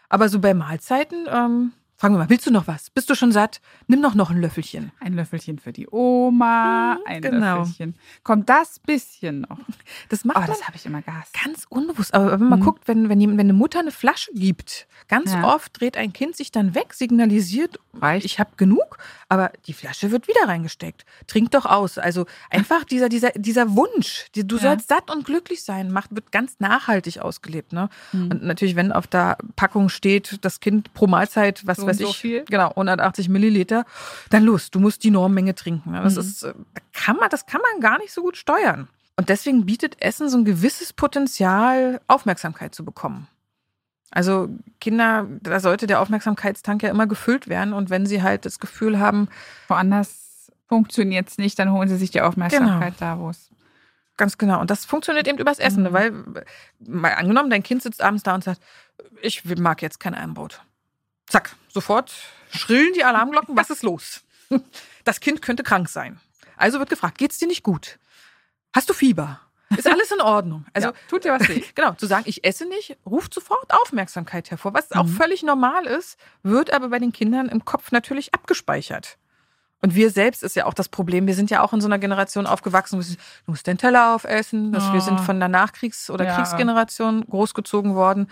Aber 0.09 0.29
so 0.29 0.39
bei 0.39 0.55
Mahlzeiten 0.55 1.27
ähm, 1.29 1.73
Fragen 2.05 2.17
wir 2.17 2.19
mal, 2.19 2.29
willst 2.29 2.47
du 2.47 2.51
noch 2.51 2.67
was? 2.67 2.91
Bist 2.91 3.09
du 3.09 3.15
schon 3.15 3.33
satt? 3.33 3.63
Nimm 3.87 4.03
doch 4.03 4.15
noch 4.15 4.29
ein 4.29 4.39
Löffelchen. 4.39 4.93
Ein 5.01 5.15
Löffelchen 5.15 5.59
für 5.59 5.73
die 5.73 5.89
Oma, 5.91 6.99
ein 7.07 7.23
genau. 7.23 7.61
Löffelchen. 7.61 7.95
Kommt 8.23 8.51
das 8.51 8.79
bisschen 8.79 9.47
noch? 9.49 9.59
Das 10.11 10.27
macht 10.27 10.37
oh, 10.37 10.43
das 10.47 10.67
habe 10.67 10.77
ich 10.77 10.85
immer 10.85 11.01
gehasst. 11.01 11.33
Ganz 11.43 11.65
unbewusst. 11.67 12.13
Aber 12.13 12.33
wenn 12.33 12.47
man 12.47 12.61
mhm. 12.61 12.65
guckt, 12.65 12.89
wenn, 12.89 13.09
wenn, 13.09 13.21
wenn 13.21 13.41
eine 13.41 13.55
Mutter 13.55 13.81
eine 13.81 13.91
Flasche 13.91 14.31
gibt, 14.35 14.87
ganz 15.09 15.33
ja. 15.33 15.45
oft 15.45 15.81
dreht 15.81 15.97
ein 15.97 16.13
Kind 16.13 16.37
sich 16.37 16.53
dann 16.53 16.75
weg, 16.75 16.93
signalisiert, 16.93 17.79
Reicht. 17.95 18.27
ich 18.27 18.39
habe 18.39 18.51
genug, 18.59 18.99
aber 19.31 19.51
die 19.67 19.73
Flasche 19.73 20.11
wird 20.11 20.29
wieder 20.29 20.47
reingesteckt. 20.47 21.07
Trink 21.27 21.53
doch 21.53 21.65
aus. 21.65 21.97
Also 21.97 22.27
einfach 22.51 22.85
dieser, 22.91 23.09
dieser, 23.09 23.31
dieser 23.31 23.77
Wunsch, 23.77 24.27
du 24.35 24.57
ja. 24.57 24.61
sollst 24.63 24.89
satt 24.89 25.11
und 25.11 25.25
glücklich 25.25 25.65
sein, 25.65 25.91
macht, 25.91 26.15
wird 26.15 26.33
ganz 26.33 26.61
nachhaltig 26.61 27.21
ausgelebt. 27.21 27.73
Ne? 27.73 27.89
Mhm. 28.13 28.31
Und 28.31 28.43
natürlich, 28.43 28.77
wenn 28.77 28.93
auf 28.93 29.07
der 29.07 29.39
Packung 29.57 29.89
steht, 29.89 30.45
das 30.45 30.61
Kind 30.61 30.93
pro 30.93 31.07
Mahlzeit, 31.07 31.67
was 31.67 31.79
so 31.79 31.94
weiß 31.95 32.01
ich, 32.01 32.07
so 32.07 32.13
viel. 32.13 32.45
genau, 32.45 32.69
180 32.71 33.29
Milliliter, 33.29 33.85
dann 34.31 34.45
los, 34.45 34.71
du 34.71 34.81
musst 34.81 35.05
die 35.05 35.11
Normmenge 35.11 35.55
trinken. 35.55 35.93
Das, 35.95 36.15
mhm. 36.15 36.21
ist, 36.21 36.43
äh, 36.43 36.55
kann 36.93 37.17
man, 37.17 37.31
das 37.31 37.47
kann 37.47 37.61
man 37.61 37.81
gar 37.81 37.99
nicht 37.99 38.13
so 38.13 38.23
gut 38.23 38.37
steuern. 38.37 38.89
Und 39.17 39.29
deswegen 39.29 39.65
bietet 39.65 40.01
Essen 40.03 40.29
so 40.29 40.39
ein 40.39 40.45
gewisses 40.45 40.93
Potenzial, 40.93 42.01
Aufmerksamkeit 42.09 42.75
zu 42.75 42.85
bekommen. 42.85 43.29
Also 44.11 44.49
Kinder, 44.81 45.27
da 45.43 45.59
sollte 45.61 45.87
der 45.87 46.01
Aufmerksamkeitstank 46.01 46.83
ja 46.83 46.91
immer 46.91 47.07
gefüllt 47.07 47.49
werden. 47.49 47.73
Und 47.73 47.91
wenn 47.91 48.07
sie 48.07 48.23
halt 48.23 48.45
das 48.45 48.61
Gefühl 48.61 48.99
haben, 49.01 49.29
woanders 49.69 50.53
funktioniert 50.69 51.29
es 51.29 51.39
nicht, 51.39 51.59
dann 51.59 51.73
holen 51.73 51.89
sie 51.89 51.97
sich 51.97 52.11
die 52.11 52.21
Aufmerksamkeit 52.21 52.99
genau. 52.99 53.17
da, 53.17 53.19
wo 53.19 53.31
es. 53.31 53.51
Ganz 54.17 54.39
genau. 54.39 54.61
Und 54.61 54.71
das 54.71 54.85
funktioniert 54.85 55.27
eben 55.27 55.39
übers 55.39 55.59
Essen, 55.59 55.85
mhm. 55.85 55.93
weil, 55.93 56.13
mal 56.79 57.15
angenommen, 57.15 57.51
dein 57.51 57.65
Kind 57.65 57.83
sitzt 57.83 58.03
abends 58.03 58.23
da 58.23 58.35
und 58.35 58.45
sagt, 58.45 58.61
ich 59.21 59.45
mag 59.59 59.83
jetzt 59.83 59.99
kein 59.99 60.15
Einbrot. 60.15 60.63
Zack, 61.27 61.57
sofort 61.69 62.13
schrillen 62.51 62.93
die 62.95 63.05
Alarmglocken, 63.05 63.57
was 63.57 63.71
ist 63.71 63.83
los? 63.83 64.23
Das 65.05 65.21
Kind 65.21 65.43
könnte 65.43 65.63
krank 65.63 65.91
sein. 65.91 66.19
Also 66.57 66.79
wird 66.79 66.89
gefragt, 66.89 67.19
geht's 67.19 67.37
dir 67.37 67.47
nicht 67.47 67.63
gut? 67.63 67.99
Hast 68.73 68.89
du 68.89 68.95
Fieber? 68.95 69.39
Ist 69.77 69.87
alles 69.87 70.11
in 70.11 70.21
Ordnung? 70.21 70.65
Also 70.73 70.89
ja, 70.89 70.95
tut 71.09 71.25
dir 71.25 71.33
was 71.33 71.49
weh. 71.49 71.63
Genau, 71.75 71.93
zu 71.93 72.07
sagen, 72.07 72.25
ich 72.27 72.45
esse 72.45 72.67
nicht, 72.67 72.97
ruft 73.05 73.35
sofort 73.35 73.71
Aufmerksamkeit 73.71 74.51
hervor, 74.51 74.73
was 74.73 74.91
mhm. 74.91 75.01
auch 75.01 75.07
völlig 75.07 75.43
normal 75.43 75.87
ist, 75.87 76.19
wird 76.43 76.73
aber 76.73 76.89
bei 76.89 76.99
den 76.99 77.13
Kindern 77.13 77.49
im 77.49 77.65
Kopf 77.65 77.93
natürlich 77.93 78.33
abgespeichert. 78.33 79.19
Und 79.83 79.95
wir 79.95 80.11
selbst 80.11 80.43
ist 80.43 80.57
ja 80.57 80.65
auch 80.65 80.73
das 80.73 80.89
Problem. 80.89 81.27
Wir 81.27 81.35
sind 81.35 81.51
ja 81.51 81.61
auch 81.61 81.75
in 81.75 81.83
so 81.83 81.87
einer 81.87 81.99
Generation 81.99 82.47
aufgewachsen, 82.47 82.99
du 82.99 83.17
musst 83.45 83.67
den 83.67 83.77
Teller 83.77 84.15
aufessen. 84.15 84.75
Oh. 84.75 84.93
Wir 84.95 85.03
sind 85.03 85.21
von 85.21 85.39
der 85.39 85.51
Nachkriegs- 85.51 86.09
oder 86.09 86.25
ja. 86.25 86.35
Kriegsgeneration 86.35 87.27
großgezogen 87.29 87.95
worden. 87.95 88.31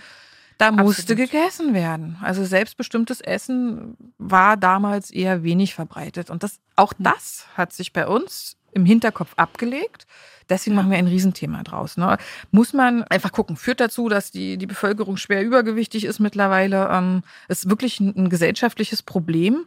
Da 0.59 0.71
musste 0.71 1.13
Absolut. 1.13 1.31
gegessen 1.31 1.75
werden. 1.75 2.17
Also 2.23 2.45
selbstbestimmtes 2.45 3.21
Essen 3.21 3.97
war 4.19 4.57
damals 4.57 5.11
eher 5.11 5.43
wenig 5.43 5.75
verbreitet. 5.75 6.31
Und 6.31 6.43
das, 6.43 6.61
auch 6.77 6.93
hm. 6.93 7.05
das 7.05 7.47
hat 7.57 7.73
sich 7.73 7.93
bei 7.93 8.07
uns 8.07 8.57
im 8.73 8.85
Hinterkopf 8.85 9.35
abgelegt. 9.37 10.07
Deswegen 10.49 10.77
machen 10.77 10.91
wir 10.91 10.99
ein 10.99 11.07
Riesenthema 11.07 11.63
draus. 11.63 11.97
Ne? 11.97 12.17
Muss 12.51 12.73
man 12.73 13.05
einfach 13.05 13.33
gucken. 13.33 13.57
Führt 13.57 13.81
dazu, 13.81 14.09
dass 14.09 14.31
die, 14.31 14.57
die 14.59 14.67
Bevölkerung 14.67 15.17
schwer 15.17 15.43
übergewichtig 15.43 16.05
ist 16.05 16.21
mittlerweile. 16.21 16.89
Ähm, 16.91 17.23
ist 17.49 17.69
wirklich 17.69 18.01
ein, 18.01 18.15
ein 18.17 18.29
gesellschaftliches 18.29 19.03
Problem 19.03 19.67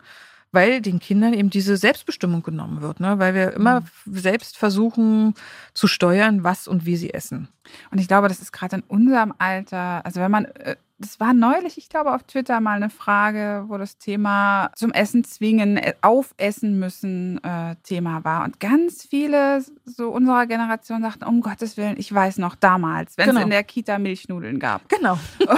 weil 0.55 0.81
den 0.81 0.99
Kindern 0.99 1.33
eben 1.33 1.51
diese 1.51 1.77
Selbstbestimmung 1.77 2.41
genommen 2.41 2.81
wird, 2.81 2.99
ne? 2.99 3.19
weil 3.19 3.35
wir 3.35 3.53
immer 3.53 3.81
mhm. 3.81 3.85
selbst 4.05 4.57
versuchen 4.57 5.35
zu 5.75 5.85
steuern, 5.85 6.43
was 6.43 6.67
und 6.67 6.85
wie 6.87 6.95
sie 6.95 7.13
essen. 7.13 7.49
Und 7.91 7.99
ich 7.99 8.07
glaube, 8.07 8.27
das 8.27 8.39
ist 8.39 8.51
gerade 8.51 8.77
in 8.77 8.83
unserem 8.87 9.33
Alter, 9.37 10.03
also 10.03 10.19
wenn 10.21 10.31
man 10.31 10.45
äh, 10.45 10.75
das 10.97 11.19
war 11.19 11.33
neulich, 11.33 11.77
ich 11.77 11.89
glaube, 11.89 12.13
auf 12.13 12.23
Twitter 12.23 12.61
mal 12.61 12.77
eine 12.77 12.89
Frage, 12.89 13.65
wo 13.67 13.77
das 13.77 13.97
Thema 13.97 14.71
zum 14.75 14.91
Essen 14.91 15.25
zwingen, 15.25 15.75
äh, 15.77 15.93
aufessen 16.01 16.79
müssen 16.79 17.43
äh, 17.43 17.75
Thema 17.83 18.23
war. 18.23 18.45
Und 18.45 18.61
ganz 18.61 19.03
viele 19.03 19.63
so 19.83 20.09
unserer 20.09 20.47
Generation 20.47 21.01
sagten, 21.01 21.25
um 21.25 21.41
Gottes 21.41 21.75
Willen, 21.75 21.95
ich 21.97 22.13
weiß 22.13 22.37
noch 22.37 22.55
damals, 22.55 23.17
wenn 23.17 23.27
genau. 23.27 23.39
es 23.39 23.43
in 23.43 23.49
der 23.49 23.63
Kita 23.63 23.99
Milchnudeln 23.99 24.57
gab. 24.57 24.87
Genau. 24.87 25.19
das 25.39 25.49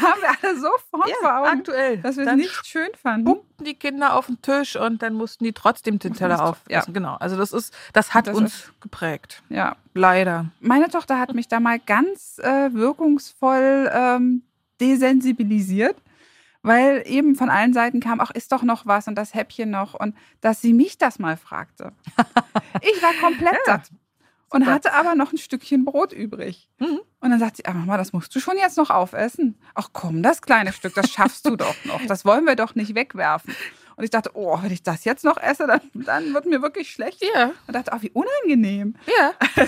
haben 0.00 0.20
wir 0.20 0.30
alle 0.42 0.60
sofort 0.60 1.08
ja, 1.08 1.14
vor 1.20 1.38
Augen, 1.38 1.60
aktuell. 1.60 1.98
dass 1.98 2.18
wir 2.18 2.26
es 2.26 2.36
nicht 2.36 2.66
schön 2.66 2.90
fanden. 3.00 3.36
die 3.60 3.74
Kinder 3.74 4.14
auf 4.14 4.26
den 4.26 4.42
Tisch 4.42 4.76
und 4.76 5.02
dann 5.02 5.14
mussten 5.14 5.44
die 5.44 5.52
trotzdem 5.52 5.98
den 5.98 6.12
Teller 6.12 6.44
aufessen. 6.44 6.70
Ja. 6.70 6.84
Genau. 6.92 7.14
Also 7.14 7.38
das 7.38 7.52
ist, 7.52 7.74
das 7.94 8.12
hat 8.12 8.26
das 8.26 8.36
uns 8.36 8.54
ist, 8.54 8.80
geprägt. 8.82 9.42
Ja. 9.48 9.76
Leider. 9.94 10.46
Meine 10.60 10.88
Tochter 10.88 11.18
hat 11.18 11.32
mich 11.34 11.48
da 11.48 11.60
mal 11.60 11.78
ganz 11.78 12.38
äh, 12.40 12.72
wirkungsvoll 12.74 13.90
ähm, 13.92 14.42
desensibilisiert, 14.80 15.96
weil 16.62 17.04
eben 17.06 17.36
von 17.36 17.48
allen 17.48 17.72
Seiten 17.72 18.00
kam, 18.00 18.20
ach, 18.20 18.32
ist 18.32 18.50
doch 18.50 18.64
noch 18.64 18.86
was 18.86 19.06
und 19.06 19.14
das 19.14 19.34
Häppchen 19.34 19.70
noch 19.70 19.94
und 19.94 20.16
dass 20.40 20.60
sie 20.60 20.72
mich 20.72 20.98
das 20.98 21.18
mal 21.18 21.36
fragte. 21.36 21.92
Ich 22.80 23.00
war 23.02 23.12
komplett 23.14 23.54
ja, 23.54 23.60
satt 23.64 23.90
und 24.50 24.66
hatte 24.66 24.94
aber 24.94 25.14
noch 25.14 25.32
ein 25.32 25.38
Stückchen 25.38 25.84
Brot 25.84 26.12
übrig. 26.12 26.68
Mhm. 26.78 27.00
Und 27.20 27.30
dann 27.30 27.38
sagt 27.38 27.56
sie, 27.56 27.64
aber 27.64 27.78
Mama, 27.78 27.96
das 27.96 28.12
musst 28.12 28.34
du 28.34 28.40
schon 28.40 28.56
jetzt 28.56 28.76
noch 28.76 28.90
aufessen. 28.90 29.58
Ach 29.74 29.90
komm, 29.92 30.22
das 30.22 30.42
kleine 30.42 30.72
Stück, 30.72 30.94
das 30.94 31.10
schaffst 31.10 31.46
du 31.46 31.56
doch 31.56 31.74
noch. 31.84 32.04
Das 32.06 32.24
wollen 32.24 32.44
wir 32.44 32.54
doch 32.54 32.74
nicht 32.74 32.94
wegwerfen. 32.94 33.54
Und 33.96 34.04
ich 34.04 34.10
dachte, 34.10 34.30
oh, 34.34 34.58
wenn 34.62 34.72
ich 34.72 34.82
das 34.82 35.04
jetzt 35.04 35.24
noch 35.24 35.36
esse, 35.36 35.66
dann, 35.66 35.80
dann 35.94 36.34
wird 36.34 36.46
mir 36.46 36.62
wirklich 36.62 36.90
schlecht. 36.90 37.22
Ja. 37.34 37.52
Und 37.66 37.74
dachte, 37.74 37.92
oh, 37.94 38.02
wie 38.02 38.10
unangenehm. 38.10 38.96
Ja. 39.06 39.32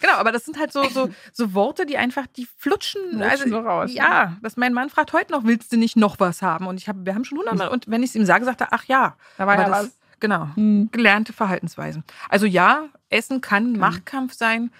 genau, 0.00 0.14
aber 0.14 0.32
das 0.32 0.44
sind 0.44 0.58
halt 0.58 0.72
so, 0.72 0.84
so, 0.88 1.08
so 1.32 1.54
Worte, 1.54 1.86
die 1.86 1.96
einfach, 1.96 2.26
die 2.26 2.46
flutschen. 2.56 3.02
Lutschen 3.12 3.22
also, 3.22 3.48
so 3.48 3.58
raus, 3.60 3.90
Ja, 3.92 4.36
dass 4.42 4.56
mein 4.56 4.72
Mann 4.72 4.90
fragt 4.90 5.12
heute 5.12 5.32
noch, 5.32 5.44
willst 5.44 5.72
du 5.72 5.76
nicht 5.76 5.96
noch 5.96 6.18
was 6.18 6.42
haben? 6.42 6.66
Und 6.66 6.80
ich 6.80 6.88
habe, 6.88 7.04
wir 7.04 7.14
haben 7.14 7.24
schon 7.24 7.38
hundertmal. 7.38 7.68
Und 7.68 7.88
wenn 7.88 8.02
ich 8.02 8.10
es 8.10 8.16
ihm 8.16 8.24
sage, 8.24 8.44
sagt 8.44 8.60
er, 8.60 8.68
ach 8.72 8.84
ja. 8.84 9.16
Da 9.36 9.46
war 9.46 9.56
ja 9.56 9.68
das, 9.68 9.84
was. 9.86 9.98
Genau. 10.20 10.48
Hm. 10.54 10.88
Gelernte 10.90 11.32
Verhaltensweisen. 11.32 12.04
Also 12.28 12.46
ja, 12.46 12.88
Essen 13.08 13.40
kann 13.40 13.72
Machtkampf 13.72 14.34
sein. 14.34 14.70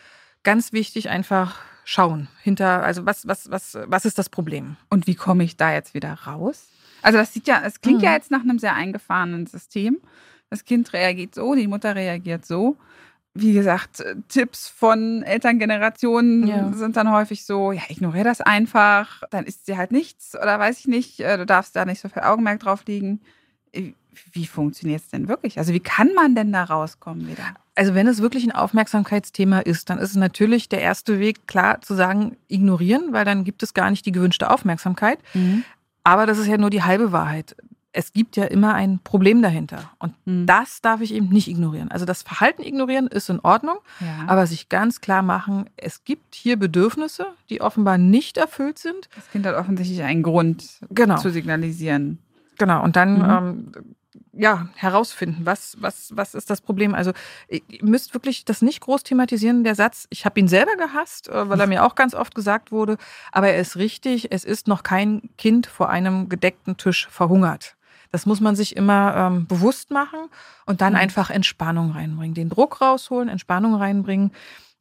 Ganz 0.42 0.72
wichtig, 0.72 1.10
einfach 1.10 1.60
schauen. 1.84 2.28
Hinter, 2.42 2.82
also 2.82 3.06
was, 3.06 3.26
was, 3.26 3.50
was, 3.50 3.78
was 3.86 4.04
ist 4.04 4.18
das 4.18 4.28
Problem? 4.28 4.76
Und 4.90 5.06
wie 5.06 5.14
komme 5.14 5.44
ich 5.44 5.56
da 5.56 5.72
jetzt 5.72 5.94
wieder 5.94 6.12
raus? 6.26 6.66
Also 7.02 7.18
das 7.18 7.32
sieht 7.32 7.46
ja, 7.48 7.62
es 7.64 7.80
klingt 7.80 8.00
Mhm. 8.02 8.04
ja 8.06 8.12
jetzt 8.12 8.30
nach 8.30 8.40
einem 8.42 8.58
sehr 8.58 8.74
eingefahrenen 8.74 9.46
System. 9.46 9.98
Das 10.50 10.64
Kind 10.64 10.92
reagiert 10.92 11.34
so, 11.34 11.54
die 11.54 11.66
Mutter 11.68 11.94
reagiert 11.94 12.44
so. 12.46 12.76
Wie 13.34 13.52
gesagt, 13.52 14.00
äh, 14.00 14.16
Tipps 14.28 14.68
von 14.68 15.22
Elterngenerationen 15.22 16.46
Ja. 16.46 16.72
sind 16.72 16.96
dann 16.96 17.10
häufig 17.12 17.44
so, 17.44 17.72
ja, 17.72 17.82
ignoriere 17.88 18.24
das 18.24 18.40
einfach, 18.40 19.22
dann 19.30 19.44
isst 19.44 19.66
sie 19.66 19.76
halt 19.76 19.92
nichts 19.92 20.34
oder 20.34 20.58
weiß 20.58 20.80
ich 20.80 20.86
nicht, 20.88 21.20
äh, 21.20 21.36
du 21.36 21.46
darfst 21.46 21.76
da 21.76 21.84
nicht 21.84 22.00
so 22.00 22.08
viel 22.08 22.22
Augenmerk 22.22 22.60
drauf 22.60 22.84
legen. 22.86 23.20
Äh, 23.72 23.92
Wie 24.32 24.46
funktioniert 24.46 25.02
es 25.02 25.08
denn 25.10 25.28
wirklich? 25.28 25.58
Also 25.58 25.72
wie 25.72 25.78
kann 25.78 26.12
man 26.14 26.34
denn 26.34 26.52
da 26.52 26.64
rauskommen 26.64 27.28
wieder? 27.28 27.54
Also 27.76 27.94
wenn 27.94 28.08
es 28.08 28.20
wirklich 28.20 28.42
ein 28.44 28.50
Aufmerksamkeitsthema 28.50 29.60
ist, 29.60 29.90
dann 29.90 29.98
ist 29.98 30.10
es 30.10 30.16
natürlich 30.16 30.68
der 30.68 30.80
erste 30.80 31.20
Weg, 31.20 31.46
klar 31.46 31.80
zu 31.82 31.94
sagen, 31.94 32.36
ignorieren, 32.48 33.12
weil 33.12 33.24
dann 33.24 33.44
gibt 33.44 33.62
es 33.62 33.74
gar 33.74 33.90
nicht 33.90 34.04
die 34.06 34.10
gewünschte 34.10 34.50
Aufmerksamkeit. 34.50 35.20
Aber 36.08 36.24
das 36.24 36.38
ist 36.38 36.46
ja 36.46 36.56
nur 36.56 36.70
die 36.70 36.82
halbe 36.82 37.12
Wahrheit. 37.12 37.54
Es 37.92 38.12
gibt 38.12 38.36
ja 38.36 38.44
immer 38.44 38.72
ein 38.74 38.98
Problem 39.04 39.42
dahinter. 39.42 39.90
Und 39.98 40.14
Mhm. 40.24 40.46
das 40.46 40.80
darf 40.80 41.00
ich 41.02 41.12
eben 41.12 41.28
nicht 41.28 41.48
ignorieren. 41.48 41.90
Also 41.90 42.04
das 42.06 42.22
Verhalten 42.22 42.62
ignorieren 42.62 43.08
ist 43.08 43.28
in 43.28 43.40
Ordnung, 43.40 43.76
Ja. 44.00 44.24
aber 44.26 44.46
sich 44.46 44.68
ganz 44.70 45.00
klar 45.02 45.20
machen, 45.22 45.68
es 45.76 46.04
gibt 46.04 46.34
hier 46.34 46.56
Bedürfnisse, 46.58 47.26
die 47.50 47.60
offenbar 47.60 47.98
nicht 47.98 48.38
erfüllt 48.38 48.78
sind. 48.78 49.08
das 49.16 49.30
Kind 49.30 49.44
hat 49.46 49.54
offensichtlich 49.56 50.02
einen 50.02 50.22
Grund 50.22 50.80
Genau. 50.90 51.16
zu 51.18 51.28
signalisieren. 51.30 52.18
Genau, 52.56 52.82
und 52.82 52.96
dann 52.96 53.18
Mhm. 53.18 53.30
ähm, 53.30 53.72
ja, 54.38 54.68
herausfinden, 54.76 55.44
was, 55.44 55.76
was, 55.80 56.12
was 56.14 56.34
ist 56.34 56.48
das 56.48 56.60
Problem. 56.60 56.94
Also 56.94 57.12
ihr 57.48 57.60
müsst 57.82 58.14
wirklich 58.14 58.44
das 58.44 58.62
nicht 58.62 58.80
groß 58.80 59.02
thematisieren, 59.02 59.64
der 59.64 59.74
Satz, 59.74 60.06
ich 60.10 60.24
habe 60.24 60.38
ihn 60.38 60.46
selber 60.46 60.76
gehasst, 60.76 61.28
äh, 61.28 61.48
weil 61.48 61.60
er 61.60 61.66
mir 61.66 61.84
auch 61.84 61.96
ganz 61.96 62.14
oft 62.14 62.34
gesagt 62.34 62.70
wurde, 62.70 62.96
aber 63.32 63.48
er 63.48 63.60
ist 63.60 63.76
richtig, 63.76 64.30
es 64.30 64.44
ist 64.44 64.68
noch 64.68 64.84
kein 64.84 65.28
Kind 65.38 65.66
vor 65.66 65.90
einem 65.90 66.28
gedeckten 66.28 66.76
Tisch 66.76 67.08
verhungert. 67.10 67.74
Das 68.12 68.26
muss 68.26 68.40
man 68.40 68.54
sich 68.56 68.76
immer 68.76 69.14
ähm, 69.16 69.46
bewusst 69.46 69.90
machen 69.90 70.30
und 70.66 70.80
dann 70.80 70.92
Mhm. 70.92 71.00
einfach 71.00 71.30
Entspannung 71.30 71.90
reinbringen, 71.90 72.34
den 72.34 72.48
Druck 72.48 72.80
rausholen, 72.80 73.28
Entspannung 73.28 73.74
reinbringen 73.74 74.30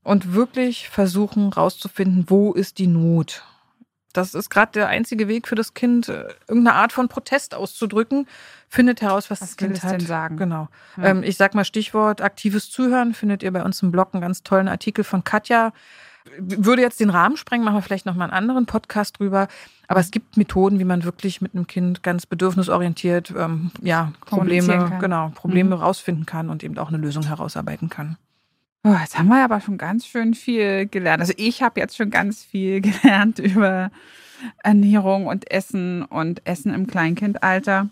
und 0.04 0.34
wirklich 0.34 0.88
versuchen 0.88 1.52
rauszufinden, 1.52 2.26
wo 2.28 2.54
ist 2.54 2.78
die 2.78 2.88
Not. 2.88 3.44
Das 4.14 4.34
ist 4.34 4.50
gerade 4.50 4.72
der 4.72 4.88
einzige 4.88 5.28
Weg 5.28 5.48
für 5.48 5.56
das 5.56 5.74
Kind, 5.74 6.10
äh, 6.10 6.30
irgendeine 6.48 6.74
Art 6.76 6.92
von 6.92 7.08
Protest 7.08 7.54
auszudrücken. 7.54 8.28
Findet 8.70 9.02
heraus, 9.02 9.30
was, 9.32 9.42
Was 9.42 9.50
das 9.50 9.58
Kind 9.58 9.82
hat. 9.84 9.94
denn 9.94 10.00
sagen? 10.02 10.38
Genau. 10.38 10.68
Ja. 10.98 11.06
Ähm, 11.06 11.24
ich 11.24 11.38
sag 11.38 11.56
mal 11.56 11.64
Stichwort 11.64 12.22
aktives 12.22 12.70
Zuhören. 12.70 13.14
Findet 13.14 13.42
ihr 13.44 13.52
bei 13.54 13.64
uns 13.64 13.82
im 13.82 13.92
Blog 13.92 14.10
einen 14.14 14.22
ganz 14.22 14.44
tollen 14.44 14.68
Artikel 14.68 15.04
von 15.04 15.24
Katja. 15.24 15.72
Würde 16.38 16.82
jetzt 16.82 17.00
den 17.00 17.10
Rahmen 17.10 17.38
sprengen, 17.38 17.64
machen 17.64 17.76
wir 17.78 17.82
vielleicht 17.82 18.06
noch 18.06 18.14
mal 18.16 18.26
einen 18.26 18.34
anderen 18.34 18.66
Podcast 18.66 19.18
drüber. 19.20 19.48
Aber 19.88 20.02
es 20.02 20.12
gibt 20.12 20.36
Methoden, 20.36 20.78
wie 20.80 20.84
man 20.84 21.06
wirklich 21.06 21.40
mit 21.40 21.56
einem 21.56 21.68
Kind 21.68 22.04
ganz 22.04 22.26
bedürfnisorientiert 22.26 23.34
ähm, 23.38 23.72
ja, 23.82 24.12
Probleme, 24.26 24.98
genau, 25.00 25.30
Probleme 25.34 25.78
Mhm. 25.78 25.82
rausfinden 25.82 26.26
kann 26.26 26.50
und 26.50 26.62
eben 26.66 26.78
auch 26.78 26.90
eine 26.90 26.98
Lösung 26.98 27.24
herausarbeiten 27.26 27.88
kann. 27.90 28.18
Oh, 28.84 28.94
jetzt 29.00 29.18
haben 29.18 29.30
wir 29.30 29.42
aber 29.44 29.62
schon 29.62 29.78
ganz 29.78 30.06
schön 30.06 30.34
viel 30.34 30.88
gelernt. 30.88 31.22
Also 31.22 31.34
ich 31.38 31.62
habe 31.62 31.80
jetzt 31.80 31.96
schon 31.96 32.10
ganz 32.10 32.44
viel 32.44 32.82
gelernt 32.82 33.40
über 33.40 33.90
Ernährung 34.64 35.28
und 35.28 35.50
Essen 35.50 36.04
und 36.04 36.46
Essen 36.46 36.74
im 36.74 36.88
Kleinkindalter. 36.88 37.88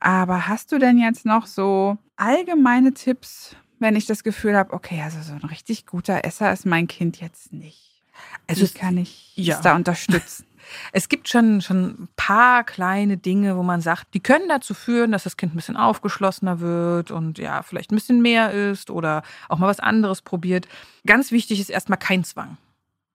Aber 0.00 0.48
hast 0.48 0.72
du 0.72 0.78
denn 0.78 0.98
jetzt 0.98 1.26
noch 1.26 1.46
so 1.46 1.98
allgemeine 2.16 2.94
Tipps, 2.94 3.56
wenn 3.78 3.96
ich 3.96 4.06
das 4.06 4.24
Gefühl 4.24 4.56
habe, 4.56 4.72
okay, 4.72 5.02
also 5.02 5.20
so 5.22 5.32
ein 5.32 5.48
richtig 5.48 5.86
guter 5.86 6.24
Esser 6.24 6.52
ist 6.52 6.66
mein 6.66 6.86
Kind 6.86 7.20
jetzt 7.20 7.52
nicht? 7.52 8.02
Also 8.46 8.62
Wie 8.62 8.78
kann 8.78 8.96
ich 8.98 9.32
ja. 9.36 9.60
da 9.60 9.76
unterstützen? 9.76 10.44
Es 10.92 11.08
gibt 11.08 11.30
schon, 11.30 11.62
schon 11.62 11.86
ein 11.86 12.08
paar 12.16 12.62
kleine 12.62 13.16
Dinge, 13.16 13.56
wo 13.56 13.62
man 13.62 13.80
sagt, 13.80 14.12
die 14.12 14.20
können 14.20 14.50
dazu 14.50 14.74
führen, 14.74 15.12
dass 15.12 15.24
das 15.24 15.38
Kind 15.38 15.54
ein 15.54 15.56
bisschen 15.56 15.78
aufgeschlossener 15.78 16.60
wird 16.60 17.10
und 17.10 17.38
ja, 17.38 17.62
vielleicht 17.62 17.90
ein 17.90 17.94
bisschen 17.94 18.20
mehr 18.20 18.52
isst 18.52 18.90
oder 18.90 19.22
auch 19.48 19.56
mal 19.56 19.68
was 19.68 19.80
anderes 19.80 20.20
probiert. 20.20 20.68
Ganz 21.06 21.32
wichtig 21.32 21.58
ist 21.60 21.70
erstmal 21.70 21.98
kein 21.98 22.22
Zwang. 22.22 22.58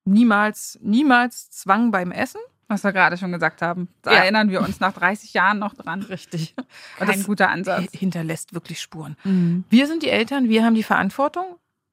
Niemals, 0.04 0.80
niemals 0.82 1.52
Zwang 1.52 1.92
beim 1.92 2.12
Essen. 2.12 2.42
Was 2.68 2.84
wir 2.84 2.94
gerade 2.94 3.18
schon 3.18 3.32
gesagt 3.32 3.62
haben. 3.62 3.88
Da 4.02 4.12
Ja. 4.12 4.18
erinnern 4.20 4.50
wir 4.50 4.62
uns 4.62 4.80
nach 4.80 4.94
30 4.94 5.34
Jahren 5.34 5.60
noch 5.60 5.74
dran. 5.74 6.02
Richtig. 6.10 6.56
Kein 6.98 7.08
das 7.08 7.24
guter 7.26 7.50
Ansatz. 7.50 7.92
hinterlässt 7.92 8.54
wirklich 8.54 8.80
Spuren. 8.82 9.16
Mhm. 9.24 9.64
Wir 9.70 9.88
sind 9.88 10.02
die 10.04 10.10
Eltern, 10.10 10.50
wir 10.50 10.64
haben 10.64 10.76
die 10.76 10.84
Verantwortung. 10.84 11.46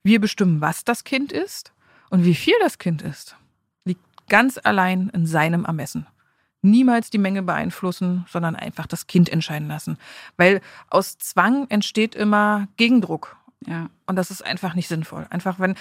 Wir 0.02 0.20
bestimmen, 0.20 0.60
was 0.60 0.84
das 0.84 1.04
Kind 1.04 1.32
ist 1.32 1.72
und 2.08 2.24
wie 2.24 2.34
viel 2.34 2.54
das 2.62 2.78
Kind 2.78 3.02
ist. 3.02 3.36
Liegt 3.84 4.00
ganz 4.28 4.58
allein 4.62 5.10
in 5.12 5.26
seinem 5.26 5.64
Ermessen. 5.66 6.06
Niemals 6.62 7.08
die 7.10 7.18
Menge 7.18 7.42
beeinflussen, 7.42 8.26
sondern 8.28 8.54
einfach 8.54 8.86
das 8.86 9.06
Kind 9.06 9.28
entscheiden 9.30 9.68
lassen. 9.68 9.98
Weil 10.36 10.60
aus 10.90 11.16
Zwang 11.18 11.66
entsteht 11.70 12.14
immer 12.14 12.68
Gegendruck. 12.76 13.36
Ja. 13.66 13.90
Und 14.06 14.16
das 14.16 14.30
ist 14.30 14.42
einfach 14.44 14.74
nicht 14.74 14.88
sinnvoll. 14.88 15.26
Einfach, 15.28 15.60
wenn 15.60 15.74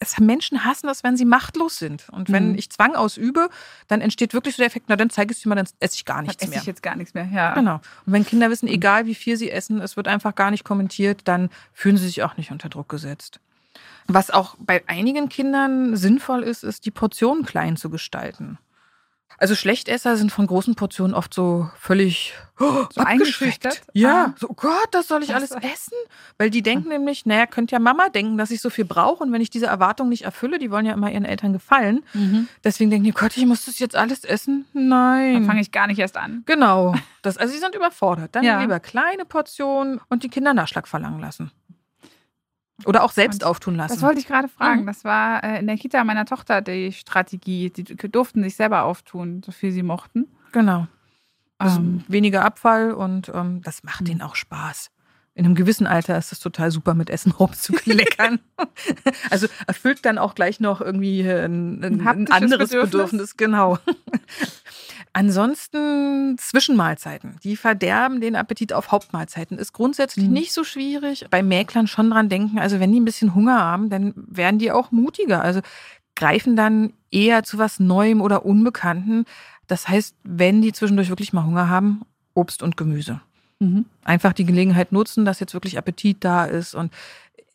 es, 0.00 0.18
Menschen 0.18 0.64
hassen 0.64 0.88
das, 0.88 1.04
wenn 1.04 1.16
sie 1.16 1.24
machtlos 1.24 1.78
sind. 1.78 2.08
Und 2.10 2.30
wenn 2.32 2.50
Mhm. 2.52 2.58
ich 2.58 2.70
Zwang 2.70 2.96
ausübe, 2.96 3.48
dann 3.86 4.00
entsteht 4.00 4.34
wirklich 4.34 4.56
so 4.56 4.60
der 4.60 4.66
Effekt, 4.66 4.86
na 4.88 4.96
dann 4.96 5.10
zeige 5.10 5.30
ich 5.30 5.38
es 5.38 5.42
dir 5.44 5.48
mal, 5.48 5.54
dann 5.54 5.68
esse 5.78 5.94
ich 5.94 6.04
gar 6.04 6.16
Dann 6.16 6.26
nichts 6.26 6.42
esse 6.42 6.50
mehr. 6.50 6.60
ich 6.60 6.66
jetzt 6.66 6.82
gar 6.82 6.96
nichts 6.96 7.14
mehr. 7.14 7.26
Ja. 7.32 7.54
Genau. 7.54 7.74
Und 8.04 8.12
wenn 8.12 8.26
Kinder 8.26 8.50
wissen, 8.50 8.66
egal 8.68 9.06
wie 9.06 9.14
viel 9.14 9.36
sie 9.36 9.50
essen, 9.50 9.80
es 9.80 9.96
wird 9.96 10.08
einfach 10.08 10.34
gar 10.34 10.50
nicht 10.50 10.64
kommentiert, 10.64 11.22
dann 11.26 11.50
fühlen 11.72 11.96
sie 11.96 12.06
sich 12.06 12.22
auch 12.24 12.36
nicht 12.36 12.50
unter 12.50 12.68
Druck 12.68 12.88
gesetzt. 12.88 13.38
Was 14.08 14.30
auch 14.30 14.56
bei 14.58 14.82
einigen 14.88 15.28
Kindern 15.28 15.96
sinnvoll 15.96 16.42
ist, 16.42 16.64
ist, 16.64 16.84
die 16.84 16.90
Portionen 16.90 17.44
klein 17.46 17.76
zu 17.76 17.90
gestalten. 17.90 18.58
Also 19.40 19.54
Schlechtesser 19.54 20.16
sind 20.18 20.30
von 20.30 20.46
großen 20.46 20.74
Portionen 20.74 21.14
oft 21.14 21.32
so 21.32 21.70
völlig 21.78 22.34
oh, 22.60 22.84
So 22.92 23.00
eingeschüchtert? 23.00 23.80
Ja, 23.94 24.26
Ah. 24.26 24.34
so 24.38 24.50
oh 24.50 24.54
Gott, 24.54 24.88
das 24.92 25.08
soll 25.08 25.22
ich 25.22 25.34
alles 25.34 25.50
essen? 25.52 25.94
Weil 26.36 26.50
die 26.50 26.60
denken 26.62 26.90
nämlich, 26.90 27.24
naja, 27.24 27.46
könnte 27.46 27.72
ja 27.74 27.78
Mama 27.78 28.10
denken, 28.10 28.36
dass 28.36 28.50
ich 28.50 28.60
so 28.60 28.68
viel 28.68 28.84
brauche 28.84 29.24
und 29.24 29.32
wenn 29.32 29.40
ich 29.40 29.48
diese 29.48 29.64
Erwartung 29.66 30.10
nicht 30.10 30.24
erfülle, 30.26 30.58
die 30.58 30.70
wollen 30.70 30.84
ja 30.84 30.92
immer 30.92 31.10
ihren 31.10 31.24
Eltern 31.24 31.54
gefallen. 31.54 32.04
Mhm. 32.12 32.48
Deswegen 32.62 32.90
denken 32.90 33.04
die, 33.06 33.12
Gott, 33.12 33.34
ich 33.34 33.46
muss 33.46 33.64
das 33.64 33.78
jetzt 33.78 33.96
alles 33.96 34.24
essen? 34.24 34.66
Nein. 34.74 35.32
Dann 35.32 35.46
fange 35.46 35.62
ich 35.62 35.72
gar 35.72 35.86
nicht 35.86 35.98
erst 35.98 36.16
an. 36.18 36.42
Genau. 36.46 36.94
Das, 37.22 37.36
also 37.36 37.52
sie 37.52 37.58
sind 37.58 37.74
überfordert. 37.74 38.34
Dann 38.34 38.44
Ja. 38.44 38.62
lieber 38.62 38.80
kleine 38.80 39.26
Portionen 39.26 40.00
und 40.08 40.22
die 40.22 40.30
Kinder 40.30 40.54
Nachschlag 40.54 40.88
verlangen 40.88 41.20
lassen. 41.20 41.50
Oder 42.86 43.02
auch 43.04 43.12
selbst 43.12 43.42
Und 43.42 43.48
auftun 43.48 43.74
lassen. 43.76 43.94
Das 43.94 44.02
wollte 44.02 44.20
ich 44.20 44.26
gerade 44.26 44.48
fragen. 44.48 44.82
Mhm. 44.82 44.86
Das 44.86 45.04
war 45.04 45.42
äh, 45.44 45.58
in 45.60 45.66
der 45.66 45.76
Kita 45.76 46.02
meiner 46.04 46.24
Tochter 46.24 46.60
die 46.62 46.92
Strategie. 46.92 47.70
Die 47.70 47.84
durften 47.84 48.42
sich 48.42 48.56
selber 48.56 48.84
auftun, 48.84 49.42
so 49.44 49.52
viel 49.52 49.72
sie 49.72 49.82
mochten. 49.82 50.26
genau. 50.52 50.86
Also 51.58 51.78
Ähm, 51.78 52.04
weniger 52.08 52.42
Abfall 52.42 52.92
und 52.92 53.30
ähm, 53.34 53.60
das 53.62 53.82
macht 53.82 54.08
denen 54.08 54.22
auch 54.22 54.34
Spaß. 54.34 54.90
In 55.34 55.44
einem 55.44 55.54
gewissen 55.54 55.86
Alter 55.86 56.16
ist 56.16 56.32
es 56.32 56.38
total 56.40 56.70
super, 56.70 56.94
mit 56.94 57.10
Essen 57.10 57.32
rumzukleckern. 57.38 58.40
also 59.30 59.46
erfüllt 59.66 60.04
dann 60.06 60.16
auch 60.16 60.34
gleich 60.34 60.60
noch 60.60 60.80
irgendwie 60.80 61.20
ein, 61.20 61.84
ein, 61.84 62.00
Ein 62.00 62.08
ein 62.08 62.32
anderes 62.32 62.70
Bedürfnis. 62.70 62.90
Bedürfnis. 62.90 63.36
Genau. 63.36 63.78
Ansonsten 65.12 66.36
Zwischenmahlzeiten. 66.38 67.36
Die 67.42 67.56
verderben 67.56 68.20
den 68.20 68.36
Appetit 68.36 68.72
auf 68.72 68.92
Hauptmahlzeiten. 68.92 69.58
Ist 69.58 69.72
grundsätzlich 69.72 70.26
Mhm. 70.26 70.32
nicht 70.32 70.52
so 70.52 70.64
schwierig. 70.64 71.26
Bei 71.30 71.42
Mäklern 71.42 71.86
schon 71.86 72.10
dran 72.10 72.28
denken. 72.28 72.58
Also 72.58 72.80
wenn 72.80 72.92
die 72.92 73.00
ein 73.00 73.04
bisschen 73.04 73.34
Hunger 73.34 73.60
haben, 73.60 73.90
dann 73.90 74.14
werden 74.16 74.58
die 74.58 74.70
auch 74.72 74.90
mutiger. 74.92 75.42
Also 75.42 75.60
greifen 76.16 76.54
dann 76.56 76.92
eher 77.10 77.42
zu 77.42 77.58
was 77.58 77.80
Neuem 77.80 78.20
oder 78.20 78.44
Unbekannten. 78.44 79.24
Das 79.66 79.88
heißt, 79.88 80.14
wenn 80.22 80.62
die 80.62 80.72
zwischendurch 80.72 81.08
wirklich 81.08 81.32
mal 81.32 81.44
Hunger 81.44 81.68
haben, 81.68 82.02
Obst 82.34 82.62
und 82.62 82.76
Gemüse. 82.76 83.20
mhm. 83.58 83.84
Einfach 84.04 84.32
die 84.32 84.44
Gelegenheit 84.44 84.92
nutzen, 84.92 85.24
dass 85.24 85.40
jetzt 85.40 85.54
wirklich 85.54 85.76
Appetit 85.76 86.18
da 86.24 86.44
ist. 86.44 86.74
Und 86.74 86.92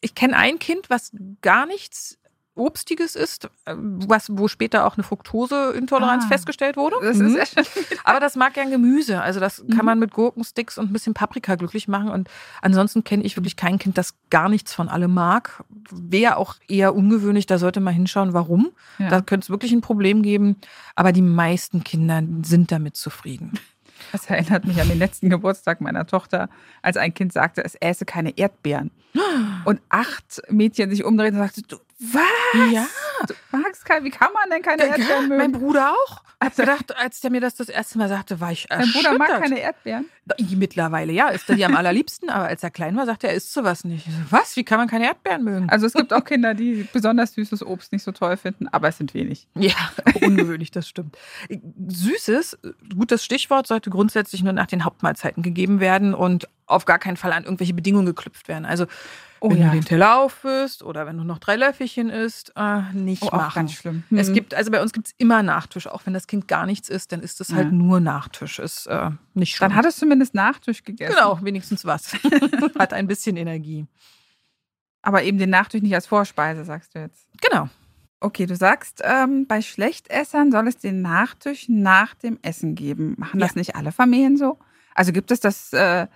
ich 0.02 0.14
kenne 0.14 0.36
ein 0.38 0.60
Kind, 0.60 0.90
was 0.90 1.12
gar 1.42 1.66
nichts 1.66 2.18
Obstiges 2.56 3.16
ist, 3.16 3.46
äh, 3.66 3.74
was, 3.76 4.28
wo 4.32 4.48
später 4.48 4.86
auch 4.86 4.96
eine 4.96 5.04
Fructoseintoleranz 5.04 6.26
Ah. 6.26 6.28
festgestellt 6.28 6.78
wurde. 6.78 6.96
Das 7.02 7.18
Mhm. 7.18 7.36
ist 7.36 7.56
Aber 8.04 8.20
das 8.20 8.36
mag 8.36 8.54
gern 8.54 8.72
Gemüse. 8.72 9.22
Also 9.22 9.40
das 9.40 9.58
kann 9.70 9.80
Mhm. 9.80 9.86
man 9.86 10.00
mit 10.00 10.12
Gurkensticks 10.14 10.78
und 10.78 10.90
ein 10.90 10.94
bisschen 10.94 11.14
Paprika 11.14 11.56
glücklich 11.56 11.88
machen. 11.88 12.10
Und 12.10 12.30
ansonsten 12.62 13.04
kenne 13.04 13.24
ich 13.24 13.36
wirklich 13.38 13.56
kein 13.56 13.78
Kind, 13.80 13.98
das 13.98 14.16
gar 14.30 14.50
nichts 14.50 14.74
von 14.74 14.90
allem 14.90 15.14
mag. 15.14 15.64
Wäre 15.92 16.38
auch 16.38 16.56
eher 16.68 16.96
ungewöhnlich. 16.96 17.46
Da 17.46 17.58
sollte 17.58 17.80
man 17.82 17.94
hinschauen, 17.94 18.34
warum. 18.34 18.72
Ja. 19.00 19.10
Da 19.10 19.22
könnte 19.22 19.46
es 19.46 19.50
wirklich 19.50 19.72
ein 19.74 19.82
Problem 19.82 20.22
geben. 20.22 20.56
Aber 20.96 21.12
die 21.12 21.22
meisten 21.22 21.84
Kinder 21.84 22.22
sind 22.44 22.72
damit 22.72 22.96
zufrieden. 22.96 23.54
Das 24.12 24.30
erinnert 24.30 24.66
mich 24.66 24.80
an 24.82 24.90
den 24.90 25.00
letzten 25.00 25.30
Geburtstag 25.30 25.80
meiner 25.80 26.06
Tochter, 26.06 26.50
als 26.82 26.98
ein 26.98 27.14
Kind 27.14 27.32
sagte, 27.32 27.64
es 27.64 27.76
äße 27.76 28.04
keine 28.06 28.38
Erdbeeren. 28.38 28.92
Und 29.66 29.80
acht 29.90 30.42
Mädchen 30.50 30.90
sich 30.90 31.06
umdrehten 31.06 31.40
und 31.40 31.46
sagten, 31.48 31.64
du, 31.70 31.78
was? 32.00 32.22
Ja. 32.72 32.88
Du 33.28 33.34
magst 33.58 33.86
kein, 33.86 34.04
wie 34.04 34.10
kann 34.10 34.32
man 34.34 34.50
denn 34.50 34.62
keine 34.62 34.84
Erdbeeren 34.86 35.10
Ja, 35.10 35.22
mögen? 35.22 35.38
mein 35.38 35.52
Bruder 35.54 35.92
auch. 35.94 36.22
Also- 36.40 36.64
gedacht, 36.64 36.96
als 36.98 37.22
der 37.22 37.32
mir 37.32 37.40
das 37.42 37.56
das 37.56 37.70
erste 37.70 37.98
Mal 37.98 38.10
sagte, 38.10 38.40
war 38.42 38.52
ich 38.52 38.68
Mein 38.70 38.82
erschüttert. 38.82 39.04
Bruder 39.04 39.18
mag 39.18 39.42
keine 39.42 39.60
Erdbeeren. 39.60 40.06
Mittlerweile, 40.52 41.14
ja, 41.14 41.30
ist 41.30 41.50
er 41.50 41.56
die 41.56 41.64
am 41.66 41.76
allerliebsten. 41.78 42.30
Aber 42.30 42.46
als 42.48 42.62
er 42.62 42.72
klein 42.72 42.96
war, 42.98 43.06
sagte 43.06 43.28
er, 43.28 43.32
er 43.34 43.38
isst 43.38 43.54
sowas 43.54 43.84
nicht. 43.86 44.06
Ich 44.08 44.14
so, 44.14 44.20
was? 44.32 44.56
Wie 44.58 44.64
kann 44.66 44.78
man 44.80 44.88
keine 44.90 45.06
Erdbeeren 45.06 45.44
mögen? 45.44 45.70
Also 45.70 45.86
es 45.88 45.94
gibt 45.94 46.12
auch 46.14 46.24
Kinder, 46.26 46.54
die 46.54 46.88
besonders 46.92 47.34
süßes 47.34 47.66
Obst 47.66 47.92
nicht 47.94 48.04
so 48.04 48.12
toll 48.12 48.36
finden, 48.38 48.68
aber 48.68 48.90
es 48.90 48.98
sind 48.98 49.14
wenig. 49.14 49.48
Ja, 49.56 49.74
ungewöhnlich, 50.22 50.72
das 50.72 50.88
stimmt. 50.88 51.18
Süßes, 51.88 52.58
gutes 52.98 53.24
Stichwort, 53.24 53.68
sollte 53.68 53.90
grundsätzlich 53.90 54.44
nur 54.44 54.54
nach 54.54 54.68
den 54.68 54.84
Hauptmahlzeiten 54.84 55.42
gegeben 55.44 55.80
werden 55.80 56.14
und 56.14 56.48
auf 56.68 56.86
gar 56.86 57.00
keinen 57.00 57.18
Fall 57.18 57.32
an 57.32 57.44
irgendwelche 57.44 57.74
Bedingungen 57.74 58.08
geknüpft 58.08 58.48
werden. 58.48 58.66
Also 58.66 58.88
Oh 59.42 59.50
wenn 59.50 59.58
ja. 59.58 59.66
du 59.68 59.74
den 59.74 59.86
Teller 59.86 60.18
auffüllst 60.18 60.82
oder 60.82 61.06
wenn 61.06 61.18
du 61.18 61.24
noch 61.24 61.40
drei 61.40 61.56
Löffelchen 61.56 62.10
isst, 62.10 62.54
äh, 62.56 62.82
nicht 62.94 63.22
Oh, 63.24 63.28
auch 63.28 63.34
machen. 63.34 63.56
ganz 63.56 63.74
schlimm. 63.74 64.04
Es 64.12 64.28
Hm. 64.28 64.34
gibt, 64.34 64.54
also 64.54 64.72
bei 64.72 64.82
uns 64.82 64.94
gibt 64.94 65.08
es 65.08 65.14
immer 65.18 65.44
Nachtisch, 65.44 65.88
auch 65.88 66.06
wenn 66.06 66.14
das 66.14 66.28
Kind 66.28 66.48
gar 66.48 66.66
nichts 66.66 66.90
isst, 66.90 67.12
dann 67.12 67.22
ist 67.22 67.42
es 67.42 67.54
halt 67.54 67.66
Ja. 67.68 67.72
nur 67.72 68.00
Nachtisch. 68.00 68.60
Ist 68.60 68.88
äh, 68.88 69.12
nicht 69.34 69.56
schlimm. 69.56 69.70
Dann 69.70 69.78
hat 69.78 69.86
es 69.86 69.98
zumindest 69.98 70.34
Nachtisch 70.36 70.84
gegessen. 70.84 71.14
genau, 71.16 71.40
wenigstens 71.44 71.86
was. 71.86 72.14
hat 72.80 72.94
ein 72.94 73.08
bisschen 73.08 73.36
Energie. 73.38 73.86
Aber 75.02 75.22
eben 75.24 75.38
den 75.38 75.50
Nachtisch 75.52 75.82
nicht 75.82 75.94
als 75.94 76.08
Vorspeise, 76.08 76.64
sagst 76.66 76.96
du 76.96 77.00
jetzt. 77.00 77.28
Genau. 77.42 77.70
Okay, 78.22 78.46
du 78.48 78.56
sagst, 78.56 79.02
ähm, 79.04 79.46
bei 79.46 79.62
Schlechtessern 79.62 80.52
soll 80.52 80.68
es 80.68 80.78
den 80.78 81.02
Nachtisch 81.04 81.66
nach 81.70 82.16
dem 82.16 82.40
Essen 82.42 82.74
geben. 82.74 83.14
Machen 83.18 83.40
das 83.40 83.52
Ja. 83.54 83.60
nicht 83.60 83.76
alle 83.76 83.92
Familien 83.92 84.38
so? 84.38 84.58
Also 84.96 85.12
gibt 85.12 85.30
es 85.30 85.42
das, 85.42 85.74
äh, 85.74 86.08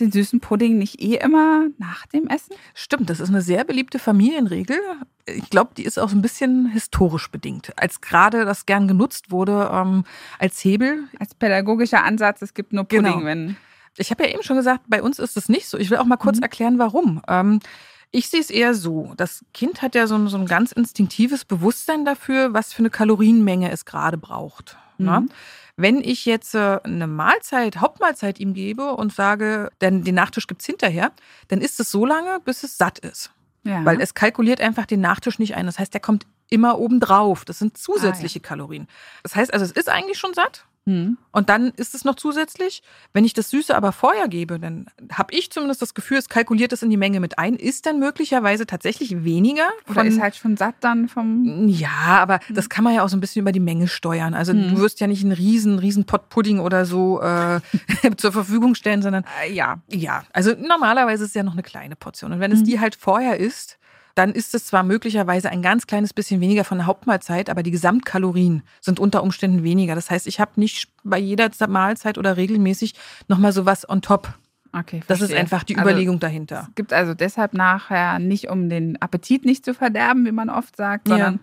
den 0.00 0.10
süßen 0.12 0.40
Pudding 0.40 0.76
nicht 0.78 1.00
eh 1.00 1.16
immer 1.16 1.66
nach 1.78 2.06
dem 2.06 2.26
Essen? 2.28 2.54
Stimmt, 2.74 3.10
das 3.10 3.20
ist 3.20 3.28
eine 3.28 3.42
sehr 3.42 3.64
beliebte 3.64 3.98
Familienregel. 3.98 4.78
Ich 5.26 5.48
glaube, 5.50 5.70
die 5.76 5.84
ist 5.84 5.98
auch 5.98 6.08
so 6.08 6.16
ein 6.16 6.22
bisschen 6.22 6.66
historisch 6.66 7.30
bedingt. 7.30 7.72
Als 7.76 8.00
gerade 8.00 8.44
das 8.44 8.66
gern 8.66 8.88
genutzt 8.88 9.30
wurde 9.30 9.70
ähm, 9.72 10.04
als 10.38 10.62
Hebel. 10.64 11.04
Als 11.18 11.34
pädagogischer 11.34 12.02
Ansatz, 12.04 12.42
es 12.42 12.54
gibt 12.54 12.72
nur 12.72 12.84
Pudding, 12.84 13.04
Genau. 13.04 13.24
wenn. 13.24 13.56
Ich 13.96 14.10
habe 14.10 14.24
ja 14.24 14.30
eben 14.30 14.42
schon 14.42 14.56
gesagt, 14.56 14.82
bei 14.88 15.02
uns 15.02 15.18
ist 15.20 15.36
es 15.36 15.48
nicht 15.48 15.68
so. 15.68 15.78
Ich 15.78 15.88
will 15.90 15.98
auch 15.98 16.04
mal 16.04 16.16
kurz 16.16 16.38
Mhm. 16.38 16.42
erklären, 16.42 16.78
warum. 16.78 17.22
Ähm, 17.28 17.60
ich 18.10 18.28
sehe 18.28 18.40
es 18.40 18.50
eher 18.50 18.74
so. 18.74 19.12
Das 19.16 19.44
Kind 19.54 19.82
hat 19.82 19.94
ja 19.94 20.06
so 20.06 20.16
ein, 20.16 20.28
so 20.28 20.36
ein 20.36 20.46
ganz 20.46 20.72
instinktives 20.72 21.44
Bewusstsein 21.44 22.04
dafür, 22.04 22.52
was 22.52 22.72
für 22.72 22.80
eine 22.80 22.90
Kalorienmenge 22.90 23.70
es 23.70 23.84
gerade 23.84 24.18
braucht. 24.18 24.76
Ne? 24.98 25.26
Wenn 25.76 26.00
ich 26.00 26.24
jetzt 26.24 26.54
äh, 26.54 26.78
eine 26.84 27.06
Mahlzeit, 27.06 27.78
Hauptmahlzeit 27.78 28.38
ihm 28.38 28.54
gebe 28.54 28.94
und 28.94 29.12
sage, 29.12 29.70
denn 29.80 30.04
den 30.04 30.14
Nachtisch 30.14 30.46
gibt's 30.46 30.66
hinterher, 30.66 31.12
dann 31.48 31.60
ist 31.60 31.80
es 31.80 31.90
so 31.90 32.06
lange, 32.06 32.38
bis 32.44 32.62
es 32.62 32.78
satt 32.78 33.00
ist. 33.00 33.32
Ja. 33.64 33.84
Weil 33.84 34.00
es 34.00 34.14
kalkuliert 34.14 34.60
einfach 34.60 34.86
den 34.86 35.00
Nachtisch 35.00 35.38
nicht 35.38 35.56
ein. 35.56 35.66
Das 35.66 35.78
heißt, 35.78 35.92
der 35.92 36.00
kommt 36.00 36.26
immer 36.50 36.78
obendrauf. 36.78 37.44
Das 37.44 37.58
sind 37.58 37.76
zusätzliche 37.76 38.40
Ah, 38.40 38.46
Kalorien. 38.46 38.86
Das 39.22 39.34
heißt 39.34 39.52
also, 39.52 39.64
es 39.64 39.72
ist 39.72 39.88
eigentlich 39.88 40.18
schon 40.18 40.34
satt. 40.34 40.66
Hm. 40.86 41.16
Und 41.32 41.48
dann 41.48 41.68
ist 41.76 41.94
es 41.94 42.04
noch 42.04 42.14
zusätzlich. 42.14 42.82
Wenn 43.14 43.24
ich 43.24 43.32
das 43.32 43.48
Süße 43.50 43.74
aber 43.74 43.90
vorher 43.92 44.28
gebe, 44.28 44.58
dann 44.60 44.86
habe 45.12 45.32
ich 45.34 45.50
zumindest 45.50 45.80
das 45.80 45.94
Gefühl, 45.94 46.18
es 46.18 46.28
kalkuliert 46.28 46.72
es 46.74 46.82
in 46.82 46.90
die 46.90 46.98
Menge 46.98 47.20
mit 47.20 47.38
ein, 47.38 47.54
ist 47.56 47.86
dann 47.86 47.98
möglicherweise 47.98 48.66
tatsächlich 48.66 49.24
weniger. 49.24 49.66
Oder 49.88 50.04
ist 50.04 50.20
halt 50.20 50.36
schon 50.36 50.56
satt 50.58 50.74
dann 50.80 51.08
vom. 51.08 51.68
ja, 51.68 51.88
aber 52.20 52.38
das 52.50 52.68
kann 52.68 52.84
man 52.84 52.94
ja 52.94 53.02
auch 53.02 53.08
so 53.08 53.16
ein 53.16 53.20
bisschen 53.20 53.40
über 53.40 53.52
die 53.52 53.60
Menge 53.60 53.88
steuern. 53.88 54.34
Also 54.34 54.52
Mhm. 54.52 54.74
du 54.74 54.78
wirst 54.80 55.00
ja 55.00 55.06
nicht 55.06 55.22
einen 55.22 55.32
riesen, 55.32 55.78
riesen 55.78 56.04
Pot 56.04 56.28
Pudding 56.28 56.58
oder 56.60 56.84
so 56.84 57.20
äh, 57.22 57.60
zur 58.18 58.32
Verfügung 58.32 58.74
stellen, 58.74 59.00
sondern 59.00 59.24
Äh, 59.42 59.52
ja. 59.52 59.80
ja, 59.90 60.24
also 60.34 60.52
normalerweise 60.54 61.24
ist 61.24 61.30
es 61.30 61.34
ja 61.34 61.42
noch 61.42 61.54
eine 61.54 61.62
kleine 61.62 61.96
Portion. 61.96 62.32
Und 62.32 62.40
wenn 62.40 62.52
es 62.52 62.60
Mhm. 62.60 62.64
die 62.64 62.80
halt 62.80 62.94
vorher 62.94 63.40
isst, 63.40 63.78
dann 64.14 64.32
ist 64.32 64.54
es 64.54 64.66
zwar 64.66 64.82
möglicherweise 64.84 65.50
ein 65.50 65.62
ganz 65.62 65.86
kleines 65.86 66.12
bisschen 66.12 66.40
weniger 66.40 66.64
von 66.64 66.78
der 66.78 66.86
Hauptmahlzeit, 66.86 67.50
aber 67.50 67.62
die 67.62 67.70
Gesamtkalorien 67.72 68.62
sind 68.80 69.00
unter 69.00 69.22
Umständen 69.22 69.64
weniger. 69.64 69.94
Das 69.94 70.10
heißt, 70.10 70.26
ich 70.26 70.38
habe 70.40 70.52
nicht 70.56 70.88
bei 71.02 71.18
jeder 71.18 71.50
Mahlzeit 71.68 72.16
oder 72.18 72.36
regelmäßig 72.36 72.94
nochmal 73.28 73.52
sowas 73.52 73.88
on 73.88 74.02
top. 74.02 74.32
Okay. 74.72 75.02
Das 75.06 75.20
ist 75.20 75.32
einfach 75.32 75.62
die 75.64 75.76
Also, 75.76 75.88
Überlegung 75.88 76.18
dahinter. 76.18 76.66
Es 76.68 76.74
gibt 76.74 76.92
also 76.92 77.14
deshalb 77.14 77.54
nachher 77.54 78.18
nicht, 78.18 78.50
um 78.50 78.68
den 78.68 79.00
Appetit 79.00 79.44
nicht 79.44 79.64
zu 79.64 79.72
verderben, 79.74 80.24
wie 80.26 80.32
man 80.32 80.50
oft 80.50 80.76
sagt, 80.76 81.08
Ja. 81.08 81.14
sondern 81.14 81.40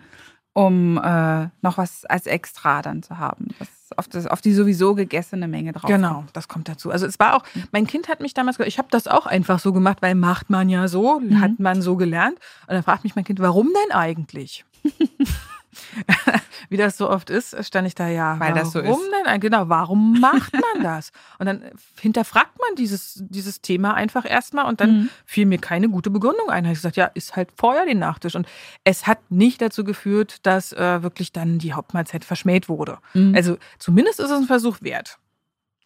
um 0.54 0.98
äh, 0.98 1.48
noch 1.62 1.78
was 1.78 2.06
als 2.06 2.26
Extra 2.26 2.82
dann 2.82 3.04
zu 3.04 3.18
haben. 3.18 3.48
Das 3.60 3.70
auf, 3.98 4.08
das, 4.08 4.28
auf 4.28 4.42
die 4.42 4.54
sowieso 4.54 4.96
gegessene 4.96 5.48
Menge 5.48 5.74
drauf. 5.74 5.89
Genau, 5.89 6.26
das 6.34 6.48
kommt 6.48 6.68
dazu. 6.70 6.92
Also 6.92 7.06
es 7.06 7.20
war 7.20 7.36
auch, 7.36 7.44
mein 7.72 7.88
Kind 7.88 8.08
hat 8.10 8.20
mich 8.22 8.34
damals, 8.34 8.60
ich 8.60 8.78
habe 8.78 8.88
das 8.92 9.08
auch 9.08 9.26
einfach 9.26 9.60
so 9.60 9.74
gemacht, 9.74 9.98
weil 10.02 10.16
macht 10.16 10.50
man 10.50 10.70
ja 10.70 10.88
so, 10.88 11.20
Mhm. 11.20 11.39
hat 11.42 11.60
man 11.60 11.82
so 11.82 11.96
gelernt. 11.96 12.38
Und 12.68 12.74
dann 12.74 12.84
fragt 12.84 13.04
mich 13.04 13.16
mein 13.16 13.26
Kind, 13.26 13.39
warum 13.39 13.68
denn 13.68 13.96
eigentlich? 13.96 14.66
Wie 16.70 16.78
das 16.78 16.98
so 16.98 17.10
oft 17.10 17.30
ist, 17.30 17.56
stand 17.66 17.88
ich 17.88 17.96
da 17.96 18.08
ja. 18.08 18.39
Weil 18.39 18.54
das 18.54 18.72
so 18.72 18.84
warum 18.84 19.02
ist. 19.02 19.12
denn? 19.28 19.39
Genau, 19.39 19.68
warum 19.70 20.20
macht 20.20 20.54
man 20.54 20.84
das? 20.84 21.12
Und 21.39 21.48
dann 21.48 21.64
hinterfragt 22.00 22.58
man 22.60 22.76
dieses, 22.76 23.24
dieses 23.30 23.62
Thema 23.62 23.94
einfach 23.94 24.26
erstmal 24.30 24.66
und 24.66 24.80
dann 24.80 24.92
Mhm. 24.92 25.10
fiel 25.26 25.46
mir 25.46 25.58
keine 25.58 25.89
gute 25.89 26.10
Begründung 26.10 26.50
ein. 26.50 26.64
Da 26.64 26.68
habe 26.70 26.74
ich 26.74 26.80
gesagt, 26.80 26.96
ja, 26.98 27.06
ist 27.06 27.36
halt 27.36 27.50
vorher 27.58 27.86
den 27.86 28.00
Nachtisch. 28.00 28.36
Und 28.36 28.48
es 28.84 29.08
hat 29.08 29.20
nicht 29.30 29.62
dazu 29.62 29.84
geführt, 29.84 30.46
dass 30.46 30.72
äh, 30.74 31.04
wirklich 31.04 31.32
dann 31.32 31.60
die 31.60 31.74
Hauptmahlzeit 31.74 32.24
verschmäht 32.26 32.70
wurde. 32.70 32.98
Mhm. 33.14 33.34
Also 33.36 33.58
zumindest 33.80 34.20
ist 34.20 34.30
es 34.30 34.38
ein 34.38 34.46
Versuch 34.48 34.78
wert, 34.82 35.18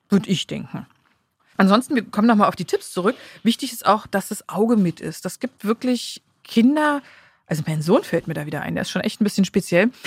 würde 0.09 0.29
ich 0.29 0.47
denken. 0.47 0.85
Ansonsten, 1.57 1.95
wir 1.95 2.03
kommen 2.03 2.27
nochmal 2.27 2.49
auf 2.49 2.55
die 2.57 2.65
Tipps 2.65 2.91
zurück. 2.91 3.15
Wichtig 3.43 3.71
ist 3.71 3.85
auch, 3.85 4.07
dass 4.07 4.27
das 4.27 4.49
Auge 4.49 4.75
mit 4.75 4.99
ist. 4.99 5.23
Das 5.23 5.39
gibt 5.39 5.63
wirklich 5.65 6.21
Kinder, 6.43 7.01
also 7.47 7.63
mein 7.67 7.81
Sohn 7.81 8.03
fällt 8.03 8.27
mir 8.27 8.33
da 8.33 8.45
wieder 8.45 8.61
ein, 8.61 8.75
der 8.75 8.83
ist 8.83 8.91
schon 8.91 9.01
echt 9.01 9.21
ein 9.21 9.23
bisschen 9.23 9.45
speziell. 9.45 9.91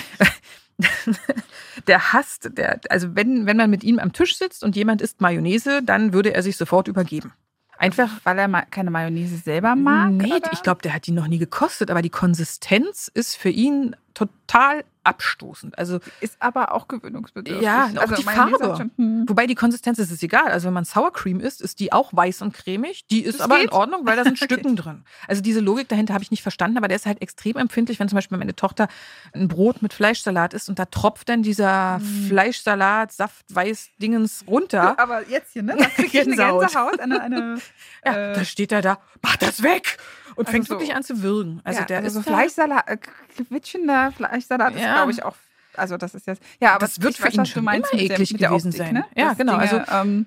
Der 1.89 2.12
hasst, 2.12 2.51
der, 2.57 2.80
also 2.89 3.16
wenn, 3.16 3.47
wenn 3.47 3.57
man 3.57 3.70
mit 3.70 3.82
ihm 3.82 3.99
am 3.99 4.12
Tisch 4.12 4.36
sitzt 4.36 4.62
und 4.62 4.76
jemand 4.76 5.03
isst 5.03 5.20
Mayonnaise, 5.20 5.82
dann 5.82 6.12
würde 6.12 6.34
er 6.34 6.43
sich 6.43 6.57
sofort 6.57 6.86
übergeben. 6.86 7.32
Einfach 7.78 8.11
Weil 8.24 8.39
er 8.39 8.49
keine 8.66 8.91
Mayonnaise 8.91 9.39
selber 9.39 9.76
mag? 9.76 10.12
Nee, 10.12 10.34
oder? 10.34 10.53
ich 10.53 10.62
glaube, 10.62 10.82
der 10.82 10.93
hat 10.95 11.07
die 11.07 11.12
noch 11.12 11.28
nie 11.28 11.39
gekostet, 11.39 11.91
aber 11.91 12.03
die 12.03 12.11
Konsistenz 12.11 13.11
ist 13.12 13.36
für 13.36 13.51
ihn 13.51 13.95
total 14.18 14.84
abstoßend. 15.04 15.78
Also, 15.78 16.00
Ist 16.20 16.36
aber 16.40 16.72
auch 16.72 16.86
gewöhnungsbedürftig. 16.86 17.64
Ja, 17.64 17.86
auch 17.86 18.12
die 18.12 18.24
Mayonnaise 18.24 18.58
Farbe. 18.58 18.76
Schon, 18.76 18.90
hm. 18.96 19.24
wobei 19.26 19.46
die 19.46 19.54
Konsistenz 19.54 19.98
ist 19.98 20.10
es 20.10 20.22
egal. 20.22 20.48
Also, 20.48 20.66
wenn 20.66 20.74
man 20.74 20.84
Sour 20.84 21.12
Cream 21.14 21.40
isst, 21.40 21.62
ist 21.62 21.80
die 21.80 21.92
auch 21.92 22.10
weiß 22.12 22.42
und 22.42 22.52
cremig. 22.52 23.06
Die 23.06 23.22
ist 23.22 23.38
Das 23.38 23.44
aber 23.44 23.56
in 23.56 23.62
geht. 23.62 23.72
Ordnung, 23.72 24.04
weil 24.04 24.16
da 24.16 24.24
sind 24.24 24.38
Okay. 24.38 24.54
Stücken 24.54 24.76
drin. 24.76 25.04
Also, 25.26 25.40
diese 25.40 25.60
Logik 25.60 25.88
dahinter 25.88 26.12
habe 26.14 26.22
ich 26.24 26.30
nicht 26.30 26.42
verstanden, 26.42 26.76
aber 26.76 26.88
der 26.88 26.96
ist 26.96 27.06
halt 27.06 27.22
extrem 27.22 27.56
empfindlich, 27.56 27.98
wenn 28.00 28.08
zum 28.08 28.16
Beispiel 28.16 28.36
meine 28.36 28.54
Tochter 28.54 28.88
ein 29.32 29.48
Brot 29.48 29.80
mit 29.82 29.94
Fleischsalat 29.94 30.52
isst 30.52 30.68
und 30.68 30.78
da 30.78 30.84
tropft 30.84 31.28
dann 31.30 31.42
dieser 31.42 32.00
Fleischsalat, 32.28 33.12
Saft, 33.12 33.46
Weiß, 33.54 33.88
Dingens 34.02 34.44
runter. 34.46 34.98
Aber 34.98 35.26
jetzt 35.28 35.52
hier, 35.54 35.62
ne? 35.62 35.76
Da 35.78 35.86
krieg 35.86 36.12
ich 36.12 36.20
eine. 36.20 36.36
Gänsehaut. 36.36 37.00
Eine, 37.00 37.20
eine, 37.22 37.58
Ja, 38.04 38.12
äh, 38.30 38.34
da 38.34 38.44
steht 38.44 38.72
er 38.72 38.82
da, 38.82 38.98
mach 39.22 39.36
das 39.36 39.62
weg! 39.62 39.96
Und 40.39 40.47
Also 40.47 40.53
fängt 40.53 40.66
so- 40.66 40.74
wirklich 40.74 40.95
an 40.95 41.03
zu 41.03 41.22
würgen. 41.22 41.61
Also, 41.64 41.80
ja, 41.80 41.86
der 41.86 41.99
also 41.99 42.07
ist 42.20 42.24
so 42.24 42.30
Fleischsalat, 42.30 42.89
äh, 42.89 42.97
quietschender 42.97 44.12
Fleischsalat 44.12 44.74
ist, 44.74 44.80
Ja. 44.82 44.95
glaube 44.95 45.11
ich, 45.12 45.22
auch. 45.24 45.34
Also 45.76 45.97
das 45.97 46.14
ist 46.14 46.26
jetzt. 46.26 46.43
Ja, 46.61 46.70
aber 46.70 46.86
Das 46.86 47.01
wird 47.03 47.16
für 47.16 47.24
weiß, 47.24 47.34
ihn 47.34 47.47
schon 47.47 47.64
meinst 47.64 47.93
immer 47.93 48.03
eklig 48.03 48.36
gewesen 48.36 48.72
sein. 48.72 48.95
Ne? 48.95 49.05
Ja, 49.16 49.28
Dass 49.30 49.39
genau, 49.39 49.59
Dinge, 49.59 49.84
ähm, 49.93 50.26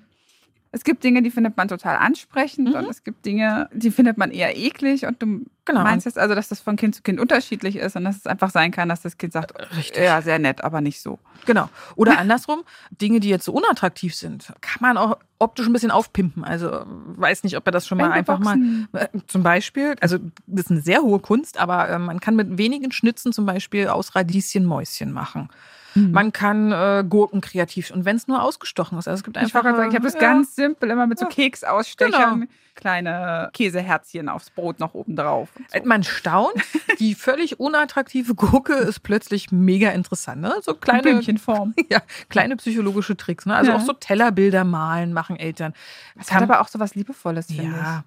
es 0.72 0.84
gibt 0.84 1.04
Dinge, 1.04 1.22
die 1.22 1.30
findet 1.30 1.56
man 1.56 1.68
total 1.68 1.96
ansprechend 1.96 2.70
Mhm. 2.70 2.74
und 2.74 2.88
es 2.90 3.04
gibt 3.04 3.24
Dinge, 3.26 3.68
die 3.72 3.90
findet 3.90 4.18
man 4.18 4.30
eher 4.30 4.56
eklig 4.56 5.04
und 5.06 5.22
du 5.22 5.44
Genau. 5.64 5.82
meinst 5.84 6.06
jetzt 6.06 6.18
also, 6.18 6.34
dass 6.34 6.48
das 6.48 6.58
von 6.60 6.74
Kind 6.74 6.96
zu 6.96 7.02
Kind 7.02 7.20
unterschiedlich 7.20 7.76
ist 7.76 7.94
und 7.94 8.02
dass 8.02 8.16
es 8.16 8.26
einfach 8.26 8.50
sein 8.50 8.72
kann, 8.72 8.88
dass 8.88 9.02
das 9.02 9.16
Kind 9.16 9.32
sagt, 9.32 9.52
Richtig. 9.76 10.02
ja, 10.02 10.20
sehr 10.20 10.40
nett, 10.40 10.64
aber 10.64 10.80
nicht 10.80 11.00
so. 11.00 11.20
Genau. 11.46 11.68
Oder 11.94 12.18
andersrum, 12.18 12.62
Dinge, 12.90 13.20
die 13.20 13.28
jetzt 13.28 13.44
so 13.44 13.52
unattraktiv 13.52 14.12
sind, 14.16 14.52
kann 14.60 14.78
man 14.80 14.96
auch 14.96 15.18
optisch 15.38 15.66
ein 15.66 15.72
bisschen 15.72 15.92
aufpimpen. 15.92 16.42
Also 16.42 16.82
weiß 16.86 17.44
nicht, 17.44 17.56
ob 17.56 17.66
er 17.66 17.70
das 17.70 17.86
schon 17.86 17.98
mal 17.98 18.10
einfach 18.10 18.40
mal. 18.40 18.56
Äh, 18.92 19.06
Zum 19.28 19.44
Beispiel, 19.44 19.94
also 20.00 20.18
das 20.48 20.64
ist 20.66 20.70
eine 20.72 20.80
sehr 20.80 21.02
hohe 21.02 21.20
Kunst, 21.20 21.60
aber 21.60 21.88
äh, 21.88 21.98
man 21.98 22.18
kann 22.18 22.34
mit 22.34 22.58
wenigen 22.58 22.90
Schnitzen 22.90 23.32
zum 23.32 23.46
Beispiel 23.46 23.86
aus 23.86 24.16
Radieschen 24.16 24.64
Mäuschen 24.66 25.12
machen. 25.12 25.48
Mhm. 25.94 26.12
Man 26.12 26.32
kann 26.32 26.72
äh, 26.72 27.04
Gurken 27.08 27.40
kreativ 27.40 27.90
und 27.90 28.04
wenn 28.04 28.16
es 28.16 28.28
nur 28.28 28.42
ausgestochen 28.42 28.98
ist. 28.98 29.08
Also 29.08 29.20
es 29.20 29.24
gibt 29.24 29.36
Ich 29.36 29.42
einfach. 29.42 29.62
sagen, 29.62 29.88
ich 29.90 29.94
habe 29.94 30.04
das 30.04 30.14
ja, 30.14 30.20
ganz 30.20 30.54
simpel, 30.54 30.90
immer 30.90 31.06
mit 31.06 31.18
so 31.18 31.26
Ja. 31.26 31.30
Keksausstechern, 31.30 32.40
Genau. 32.40 32.52
kleine 32.74 33.50
Käseherzchen 33.52 34.28
aufs 34.28 34.50
Brot 34.50 34.80
noch 34.80 34.94
oben 34.94 35.16
drauf. 35.16 35.48
so. 35.72 35.78
Äh, 35.78 35.82
Man 35.84 36.02
staunt, 36.02 36.54
die 36.98 37.14
völlig 37.14 37.60
unattraktive 37.60 38.34
Gurke 38.34 38.74
ist 38.74 39.00
plötzlich 39.00 39.52
mega 39.52 39.90
interessant. 39.90 40.40
Ne? 40.40 40.54
So 40.62 40.74
kleine, 40.74 41.02
Blümchenform. 41.02 41.74
ja, 41.90 42.00
kleine 42.28 42.56
psychologische 42.56 43.16
Tricks. 43.16 43.46
Ne? 43.46 43.54
Also 43.54 43.72
Ja. 43.72 43.76
auch 43.76 43.82
so 43.82 43.92
Tellerbilder 43.92 44.64
malen 44.64 45.12
machen 45.12 45.36
Eltern. 45.36 45.74
Das 46.16 46.32
hat 46.32 46.42
aber 46.42 46.60
auch 46.60 46.68
so 46.68 46.78
was 46.80 46.94
Liebevolles, 46.94 47.46
finde 47.46 47.76
Ja. 47.76 48.04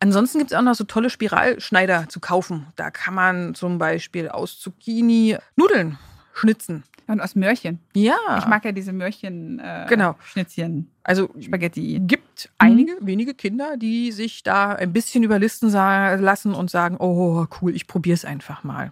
Ansonsten 0.00 0.38
gibt 0.38 0.50
es 0.50 0.56
auch 0.58 0.62
noch 0.62 0.74
so 0.74 0.84
tolle 0.84 1.08
Spiralschneider 1.08 2.08
zu 2.08 2.18
kaufen. 2.20 2.66
Da 2.76 2.90
kann 2.90 3.14
man 3.14 3.54
zum 3.54 3.78
Beispiel 3.78 4.28
aus 4.28 4.58
Zucchini 4.58 5.38
Nudeln 5.56 5.98
schnitzen. 6.34 6.82
Und 7.06 7.20
aus 7.20 7.34
Möhrchen. 7.34 7.80
Ja. 7.94 8.16
Ich 8.38 8.46
mag 8.46 8.64
ja 8.64 8.72
diese 8.72 8.92
Möhrchen 8.92 9.58
äh, 9.58 9.86
Genau. 9.88 10.14
Schnitzchen, 10.24 10.90
Also 11.02 11.28
Spaghetti. 11.40 12.00
gibt 12.02 12.48
einige 12.58 12.92
wenige 13.00 13.34
Kinder, 13.34 13.76
die 13.76 14.10
sich 14.12 14.42
da 14.42 14.70
ein 14.72 14.92
bisschen 14.92 15.22
überlisten 15.22 15.70
lassen 15.70 16.54
und 16.54 16.70
sagen, 16.70 16.96
oh 16.98 17.46
cool, 17.60 17.74
ich 17.76 17.86
probiere 17.86 18.14
es 18.14 18.24
einfach 18.24 18.64
mal. 18.64 18.90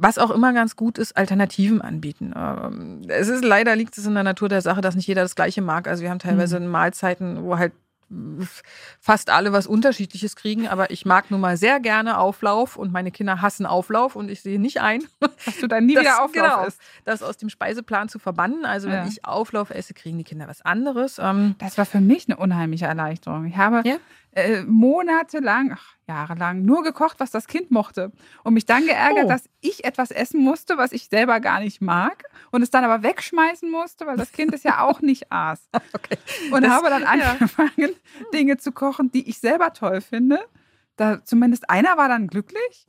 Was 0.00 0.18
auch 0.18 0.30
immer 0.30 0.52
ganz 0.52 0.76
gut 0.76 0.96
ist, 0.98 1.16
Alternativen 1.16 1.80
anbieten. 1.80 2.32
Ähm, 2.36 3.02
Es 3.08 3.28
ist 3.28 3.44
leider 3.44 3.74
liegt 3.74 3.98
es 3.98 4.06
in 4.06 4.14
der 4.14 4.22
Natur 4.22 4.48
der 4.48 4.62
Sache, 4.62 4.80
dass 4.80 4.94
nicht 4.94 5.06
jeder 5.08 5.22
das 5.22 5.34
Gleiche 5.34 5.60
mag. 5.62 5.88
Also 5.88 6.02
wir 6.02 6.10
haben 6.10 6.20
teilweise 6.20 6.60
Mahlzeiten, 6.60 7.42
wo 7.42 7.58
halt 7.58 7.72
fast 9.00 9.30
alle 9.30 9.52
was 9.52 9.66
Unterschiedliches 9.66 10.34
kriegen, 10.36 10.66
aber 10.68 10.90
ich 10.90 11.04
mag 11.04 11.30
nun 11.30 11.40
mal 11.40 11.56
sehr 11.56 11.80
gerne 11.80 12.18
Auflauf 12.18 12.76
und 12.76 12.92
meine 12.92 13.10
Kinder 13.10 13.42
hassen 13.42 13.66
Auflauf 13.66 14.16
und 14.16 14.30
ich 14.30 14.40
sehe 14.42 14.60
nicht 14.60 14.80
ein, 14.80 15.02
Dass 15.44 15.58
du 15.58 15.66
dann 15.66 15.86
nie 15.86 15.94
das, 15.94 16.04
wieder 16.04 16.22
Auflauf 16.24 16.32
genau, 16.32 16.64
isst. 16.64 16.80
das 17.04 17.22
aus 17.22 17.36
dem 17.36 17.48
Speiseplan 17.50 18.08
zu 18.08 18.18
verbannen. 18.18 18.64
Also 18.64 18.88
Ja. 18.88 19.02
wenn 19.02 19.08
ich 19.08 19.24
Auflauf 19.24 19.70
esse, 19.70 19.94
kriegen 19.94 20.18
die 20.18 20.24
Kinder 20.24 20.48
was 20.48 20.62
anderes. 20.62 21.18
Ähm, 21.18 21.54
Das 21.58 21.76
war 21.78 21.84
für 21.86 22.00
mich 22.00 22.26
eine 22.28 22.36
unheimliche 22.36 22.86
Erleichterung. 22.86 23.44
Ich 23.46 23.56
habe 23.56 23.82
Ja? 23.88 23.96
Äh, 24.44 24.62
monatelang, 24.64 25.72
ach, 25.74 25.94
jahrelang 26.06 26.64
nur 26.64 26.82
gekocht, 26.82 27.20
was 27.20 27.30
das 27.30 27.46
Kind 27.46 27.70
mochte. 27.70 28.12
Und 28.44 28.54
mich 28.54 28.66
dann 28.66 28.84
geärgert, 28.86 29.24
Oh. 29.26 29.28
dass 29.28 29.48
ich 29.60 29.84
etwas 29.84 30.10
essen 30.10 30.40
musste, 30.42 30.76
was 30.78 30.92
ich 30.92 31.08
selber 31.08 31.40
gar 31.40 31.60
nicht 31.60 31.80
mag. 31.80 32.24
Und 32.50 32.62
es 32.62 32.70
dann 32.70 32.84
aber 32.84 33.02
wegschmeißen 33.02 33.70
musste, 33.70 34.06
weil 34.06 34.16
das 34.16 34.32
Kind 34.32 34.54
es 34.54 34.62
ja 34.62 34.80
auch 34.82 35.00
nicht 35.00 35.30
aß. 35.32 35.68
okay. 35.94 36.16
Und 36.52 36.62
Das- 36.62 36.70
habe 36.72 36.88
dann 36.90 37.02
ja. 37.02 37.08
angefangen, 37.32 37.90
Dinge 38.32 38.56
zu 38.56 38.72
kochen, 38.72 39.10
die 39.10 39.28
ich 39.28 39.38
selber 39.38 39.72
toll 39.72 40.00
finde. 40.00 40.40
Da 40.96 41.22
zumindest 41.24 41.68
einer 41.70 41.96
war 41.96 42.08
dann 42.08 42.26
glücklich. 42.26 42.86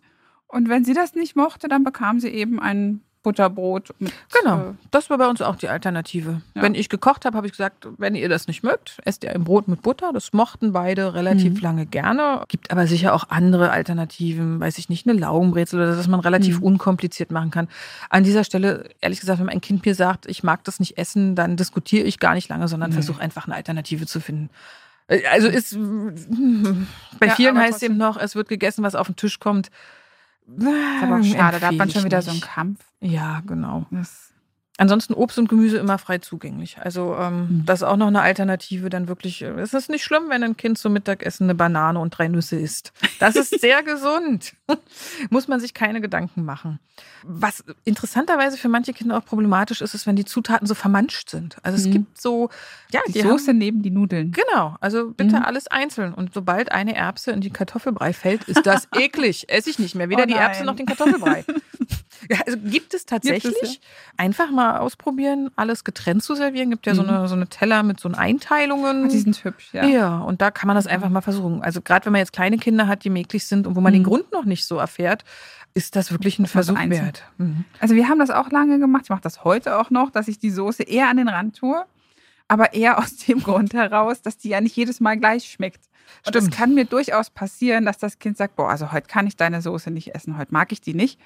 Und 0.47 0.67
wenn 0.69 0.83
sie 0.83 0.93
das 0.93 1.13
nicht 1.13 1.35
mochte, 1.35 1.67
dann 1.67 1.83
bekam 1.83 2.19
sie 2.19 2.29
eben 2.29 2.59
ein 2.59 3.01
Butterbrot. 3.21 3.89
Genau, 3.99 4.59
Äh, 4.59 4.73
das 4.91 5.09
war 5.09 5.17
bei 5.17 5.27
uns 5.27 5.41
auch 5.41 5.57
die 5.57 5.67
Alternative. 5.67 6.41
Ja. 6.55 6.61
Wenn 6.61 6.73
ich 6.73 6.87
gekocht 6.87 7.25
habe, 7.25 7.35
habe 7.35 7.47
ich 7.47 7.51
gesagt, 7.53 7.85
wenn 7.97 8.15
ihr 8.15 8.29
das 8.29 8.47
nicht 8.47 8.63
mögt, 8.63 8.97
esst 9.03 9.23
ihr 9.25 9.31
ein 9.35 9.43
Brot 9.43 9.67
mit 9.67 9.81
Butter. 9.81 10.11
Das 10.13 10.31
mochten 10.31 10.71
beide 10.71 11.13
relativ 11.13 11.55
Mhm. 11.55 11.59
lange 11.59 11.85
gerne. 11.85 12.43
Gibt 12.47 12.71
aber 12.71 12.87
sicher 12.87 13.13
auch 13.13 13.25
andere 13.29 13.71
Alternativen, 13.71 14.59
weiß 14.61 14.77
ich 14.77 14.87
nicht, 14.87 15.05
eine 15.07 15.19
Laugenbrezel 15.19 15.79
oder 15.79 15.89
das, 15.89 15.97
was 15.99 16.07
man 16.07 16.21
relativ 16.21 16.59
Mhm. 16.59 16.63
unkompliziert 16.65 17.31
machen 17.31 17.51
kann. 17.51 17.67
An 18.09 18.23
dieser 18.23 18.43
Stelle, 18.45 18.89
ehrlich 19.01 19.19
gesagt, 19.19 19.39
wenn 19.39 19.47
mein 19.47 19.61
Kind 19.61 19.85
mir 19.85 19.95
sagt, 19.95 20.25
ich 20.25 20.43
mag 20.43 20.63
das 20.63 20.79
nicht 20.79 20.97
essen, 20.97 21.35
dann 21.35 21.57
diskutiere 21.57 22.05
ich 22.07 22.19
gar 22.19 22.33
nicht 22.35 22.47
lange, 22.49 22.67
sondern 22.69 22.91
Nee. 22.91 22.95
versuche 22.95 23.21
einfach 23.21 23.45
eine 23.47 23.55
Alternative 23.55 24.05
zu 24.05 24.21
finden. 24.21 24.49
Äh, 25.07 25.23
Also 25.29 25.47
ist 25.49 25.77
bei 27.19 27.25
Ja, 27.27 27.35
vielen 27.35 27.57
heißt 27.57 27.83
eben 27.83 27.97
noch, 27.97 28.15
es 28.17 28.35
wird 28.35 28.47
gegessen, 28.47 28.83
was 28.83 28.95
auf 28.95 29.07
den 29.07 29.15
Tisch 29.17 29.39
kommt. 29.39 29.69
Ist 30.57 31.03
aber 31.03 31.19
auch 31.19 31.23
schade, 31.23 31.59
da 31.59 31.67
hat 31.67 31.75
man 31.75 31.89
schon 31.89 32.03
wieder 32.03 32.21
so 32.21 32.31
einen. 32.31 32.41
Kampf. 32.41 32.85
Ja, 33.01 33.41
genau. 33.45 33.85
Das 33.91 34.28
Ansonsten 34.79 35.13
Obst 35.13 35.37
und 35.37 35.49
Gemüse 35.49 35.77
immer 35.77 35.97
frei 35.97 36.19
zugänglich. 36.19 36.77
Also 36.79 37.15
ähm, 37.19 37.39
Mhm. 37.49 37.65
das 37.65 37.81
ist 37.81 37.87
auch 37.87 37.97
noch 37.97 38.07
eine 38.07 38.21
Alternative. 38.21 38.89
Dann 38.89 39.07
wirklich, 39.09 39.41
äh, 39.41 39.47
es 39.59 39.73
ist 39.73 39.89
nicht 39.89 40.03
schlimm, 40.05 40.23
wenn 40.29 40.41
ein 40.41 40.55
Kind 40.55 40.77
zum 40.77 40.93
Mittagessen 40.93 41.43
eine 41.43 41.53
Banane 41.55 41.99
und 41.99 42.11
drei 42.17 42.29
Nüsse 42.29 42.55
isst. 42.57 42.93
Das 43.19 43.35
ist 43.35 43.49
sehr 43.61 43.83
gesund. 43.83 44.53
Muss 45.29 45.47
man 45.49 45.59
sich 45.59 45.73
keine 45.73 45.99
Gedanken 45.99 46.45
machen. 46.45 46.79
Was 47.23 47.63
interessanterweise 47.83 48.57
für 48.57 48.69
manche 48.69 48.93
Kinder 48.93 49.17
auch 49.17 49.25
problematisch 49.25 49.81
ist, 49.81 49.93
ist, 49.93 50.07
wenn 50.07 50.15
die 50.15 50.25
Zutaten 50.25 50.65
so 50.65 50.75
vermanscht 50.75 51.29
sind. 51.29 51.57
Also 51.63 51.77
es 51.77 51.85
Mhm. 51.87 51.91
gibt 51.91 52.21
so, 52.21 52.49
ja, 52.91 53.01
die 53.07 53.11
die 53.13 53.21
Soße 53.21 53.49
Haben, 53.49 53.57
neben 53.57 53.81
die 53.81 53.91
Nudeln. 53.91 54.31
genau, 54.31 54.75
also 54.79 55.11
bitte 55.11 55.35
Mhm. 55.37 55.43
alles 55.43 55.67
einzeln. 55.67 56.13
Und 56.13 56.33
sobald 56.33 56.71
eine 56.71 56.95
Erbse 56.95 57.31
in 57.31 57.41
die 57.41 57.49
Kartoffelbrei 57.49 58.13
fällt, 58.13 58.43
ist 58.45 58.65
das 58.65 58.87
eklig. 58.95 59.49
Esse 59.49 59.69
ich 59.69 59.77
nicht 59.79 59.95
mehr. 59.95 60.07
Weder 60.09 60.23
Oh 60.23 60.27
die 60.27 60.33
Erbse 60.35 60.63
noch 60.63 60.75
den 60.75 60.85
Kartoffelbrei. 60.85 61.43
Also 62.45 62.57
gibt 62.59 62.93
es 62.93 63.05
tatsächlich. 63.05 63.53
Gibt 63.53 63.63
es, 63.63 63.73
ja. 63.75 63.79
Einfach 64.17 64.51
mal 64.51 64.68
ausprobieren, 64.77 65.49
alles 65.55 65.83
getrennt 65.83 66.23
zu 66.23 66.35
servieren. 66.35 66.69
Gibt 66.69 66.85
ja 66.87 66.95
so, 66.95 67.03
Mhm. 67.03 67.09
eine, 67.09 67.27
so 67.27 67.35
eine 67.35 67.47
Teller 67.47 67.83
mit 67.83 67.99
so 67.99 68.09
Einteilungen. 68.09 69.05
Ah, 69.05 69.07
die 69.07 69.19
sind 69.19 69.43
hübsch, 69.43 69.69
ja. 69.73 69.85
ja. 69.85 70.17
und 70.19 70.41
da 70.41 70.51
kann 70.51 70.67
man 70.67 70.75
das 70.75 70.87
einfach 70.87 71.09
mal 71.09 71.21
versuchen. 71.21 71.61
Also 71.61 71.81
gerade 71.81 72.05
wenn 72.05 72.13
man 72.13 72.19
jetzt 72.19 72.33
kleine 72.33 72.57
Kinder 72.57 72.87
hat, 72.87 73.03
die 73.03 73.09
mäglich 73.09 73.45
sind 73.45 73.65
und 73.67 73.75
wo 73.75 73.81
man 73.81 73.93
den 73.93 74.01
Mhm. 74.03 74.07
Grund 74.07 74.31
noch 74.31 74.45
nicht 74.45 74.65
so 74.65 74.77
erfährt, 74.77 75.23
ist 75.73 75.95
das 75.95 76.11
wirklich 76.11 76.39
ein 76.39 76.45
so 76.45 76.51
Versuch 76.51 76.75
einzeln. 76.75 77.05
wert. 77.05 77.23
Mhm. 77.37 77.65
Also 77.79 77.95
wir 77.95 78.07
haben 78.09 78.19
das 78.19 78.29
auch 78.31 78.49
lange 78.51 78.79
gemacht. 78.79 79.03
Ich 79.05 79.09
mache 79.09 79.21
das 79.21 79.43
heute 79.43 79.77
auch 79.77 79.89
noch, 79.89 80.09
dass 80.11 80.27
ich 80.27 80.39
die 80.39 80.49
Soße 80.51 80.83
eher 80.83 81.09
an 81.09 81.17
den 81.17 81.27
Rand 81.29 81.57
tue. 81.57 81.83
Aber 82.47 82.73
eher 82.73 82.97
aus 82.97 83.15
dem 83.27 83.43
Grund 83.43 83.73
heraus, 83.73 84.21
dass 84.21 84.37
die 84.37 84.49
ja 84.49 84.61
nicht 84.61 84.75
jedes 84.75 84.99
Mal 84.99 85.17
gleich 85.17 85.45
schmeckt. 85.45 85.85
Und 86.25 86.35
es 86.35 86.49
kann 86.49 86.73
mir 86.73 86.85
durchaus 86.85 87.29
passieren, 87.29 87.85
dass 87.85 87.99
das 87.99 88.17
Kind 88.17 88.35
sagt, 88.35 88.55
boah, 88.55 88.69
also 88.71 88.91
heute 88.91 89.07
kann 89.07 89.27
ich 89.27 89.37
deine 89.37 89.61
Soße 89.61 89.91
nicht 89.91 90.15
essen, 90.15 90.39
heute 90.39 90.51
mag 90.51 90.71
ich 90.71 90.81
die 90.81 90.95
nicht. 90.95 91.19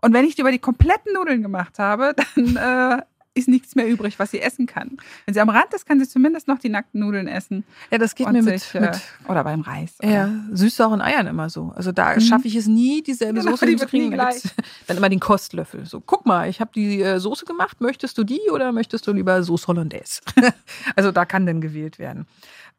Und 0.00 0.12
wenn 0.12 0.24
ich 0.24 0.34
die 0.34 0.42
über 0.42 0.52
die 0.52 0.58
kompletten 0.58 1.12
Nudeln 1.14 1.42
gemacht 1.42 1.78
habe, 1.78 2.14
dann 2.36 2.56
äh, 2.56 3.02
ist 3.34 3.46
nichts 3.46 3.76
mehr 3.76 3.88
übrig, 3.88 4.18
was 4.18 4.32
sie 4.32 4.40
essen 4.40 4.66
kann. 4.66 4.96
Wenn 5.24 5.34
sie 5.34 5.40
am 5.40 5.48
Rand 5.48 5.72
ist, 5.72 5.86
kann 5.86 6.00
sie 6.00 6.08
zumindest 6.08 6.48
noch 6.48 6.58
die 6.58 6.68
nackten 6.70 7.00
Nudeln 7.00 7.28
essen. 7.28 7.62
Ja, 7.90 7.98
das 7.98 8.16
geht 8.16 8.28
mir 8.32 8.42
mit, 8.42 8.58
sich, 8.60 8.74
äh, 8.74 8.80
mit 8.80 9.00
oder 9.28 9.44
beim 9.44 9.60
Reis. 9.60 9.94
ja, 10.02 10.28
süß-sauren 10.50 11.00
Eiern 11.00 11.28
immer 11.28 11.48
so. 11.48 11.72
Also 11.76 11.92
da 11.92 12.16
Mhm. 12.16 12.20
schaffe 12.20 12.48
ich 12.48 12.56
es 12.56 12.66
nie, 12.66 13.00
dieselbe 13.00 13.38
Genau, 13.38 13.52
Soße 13.52 13.66
die 13.66 13.76
Da 13.76 13.84
gibt's 13.86 14.42
Dann 14.88 14.96
immer 14.96 15.08
den 15.08 15.20
Kostlöffel. 15.20 15.86
So, 15.86 16.00
guck 16.00 16.26
mal, 16.26 16.48
ich 16.48 16.60
habe 16.60 16.70
die 16.74 17.00
äh, 17.00 17.20
Soße 17.20 17.44
gemacht. 17.44 17.80
Möchtest 17.80 18.18
du 18.18 18.24
die 18.24 18.40
oder 18.52 18.72
möchtest 18.72 19.06
du 19.06 19.12
lieber 19.12 19.40
Sauce 19.44 19.68
Hollandaise? 19.68 20.20
also 20.96 21.12
da 21.12 21.24
kann 21.24 21.46
dann 21.46 21.60
gewählt 21.60 22.00
werden. 22.00 22.26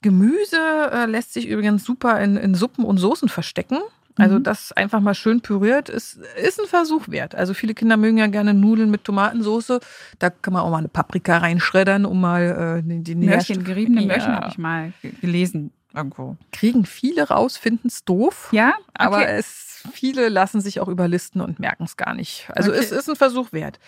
Gemüse 0.02 0.58
äh, 0.92 1.06
lässt 1.06 1.34
sich 1.34 1.48
übrigens 1.48 1.84
super 1.86 2.20
in, 2.20 2.36
in 2.38 2.54
Suppen 2.56 2.84
und 2.84 2.98
Soßen 2.98 3.30
verstecken. 3.30 3.78
Also 4.20 4.40
Mhm. 4.40 4.44
das 4.44 4.72
einfach 4.74 5.00
mal 5.00 5.14
schön 5.16 5.42
püriert 5.42 5.90
ist, 5.90 6.20
ist 6.42 6.60
ein 6.60 6.68
Versuch 6.68 7.08
wert. 7.08 7.36
Also 7.36 7.54
viele 7.54 7.74
Kinder 7.74 7.98
mögen 7.98 8.18
ja 8.18 8.28
gerne 8.28 8.54
Nudeln 8.54 8.92
mit 8.92 9.04
Tomatensoße. 9.04 9.80
Da 10.20 10.30
kann 10.30 10.54
man 10.54 10.62
auch 10.64 10.70
mal 10.70 10.78
eine 10.78 10.88
Paprika 10.90 11.38
reinschreddern, 11.38 12.06
um 12.06 12.22
mal 12.22 12.80
äh, 12.80 12.88
die, 12.88 13.04
die 13.04 13.16
Möhrchen, 13.16 13.64
geriebene 13.64 14.02
Ja. 14.02 14.08
Möhrchen 14.08 14.36
habe 14.36 14.48
ich 14.50 14.58
mal 14.58 14.94
ge- 15.02 15.14
gelesen 15.22 15.72
irgendwo. 15.94 16.38
Kriegen 16.52 16.86
viele 16.86 17.28
raus, 17.30 17.58
finden 17.58 17.88
es 17.88 18.04
doof. 18.06 18.50
Ja, 18.52 18.74
Aber 18.94 19.18
Okay. 19.18 19.36
es, 19.38 19.84
viele 19.92 20.30
lassen 20.30 20.62
sich 20.62 20.80
auch 20.80 20.88
überlisten 20.88 21.42
und 21.42 21.60
merken 21.60 21.86
es 21.86 21.98
gar 21.98 22.14
nicht. 22.14 22.48
Also 22.56 22.72
Okay. 22.72 22.80
es 22.82 22.92
ist 22.92 23.10
ein 23.10 23.16
Versuch 23.16 23.52
wert. 23.54 23.80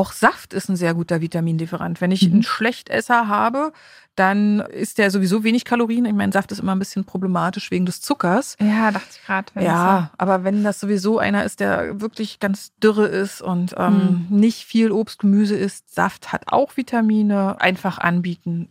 Auch 0.00 0.12
Saft 0.12 0.54
ist 0.54 0.70
ein 0.70 0.76
sehr 0.76 0.94
guter 0.94 1.20
Vitamindifferent. 1.20 2.00
Wenn 2.00 2.10
ich 2.10 2.22
Mhm. 2.26 2.32
einen 2.32 2.42
Schlechtesser 2.42 3.28
habe, 3.28 3.72
dann 4.16 4.60
ist 4.60 4.96
der 4.96 5.10
sowieso 5.10 5.44
wenig 5.44 5.66
Kalorien. 5.66 6.06
Ich 6.06 6.14
meine, 6.14 6.32
Saft 6.32 6.50
ist 6.52 6.58
immer 6.60 6.74
ein 6.74 6.78
bisschen 6.78 7.04
problematisch 7.04 7.70
wegen 7.70 7.84
des 7.84 8.00
Zuckers. 8.00 8.56
Ja, 8.58 8.90
dachte 8.92 9.06
ich 9.10 9.26
gerade. 9.26 9.52
Ja, 9.62 10.10
aber 10.16 10.42
wenn 10.42 10.64
das 10.64 10.80
sowieso 10.80 11.18
einer 11.18 11.44
ist, 11.44 11.60
der 11.60 12.00
wirklich 12.00 12.40
ganz 12.40 12.72
dürre 12.82 13.04
ist 13.08 13.42
und 13.42 13.74
ähm, 13.76 14.26
Mhm. 14.30 14.36
nicht 14.38 14.64
viel 14.64 14.90
Obst, 14.90 15.18
Gemüse 15.18 15.54
isst, 15.56 15.94
Saft 15.94 16.32
hat 16.32 16.44
auch 16.46 16.78
Vitamine, 16.78 17.60
einfach 17.60 17.98
anbieten. 17.98 18.68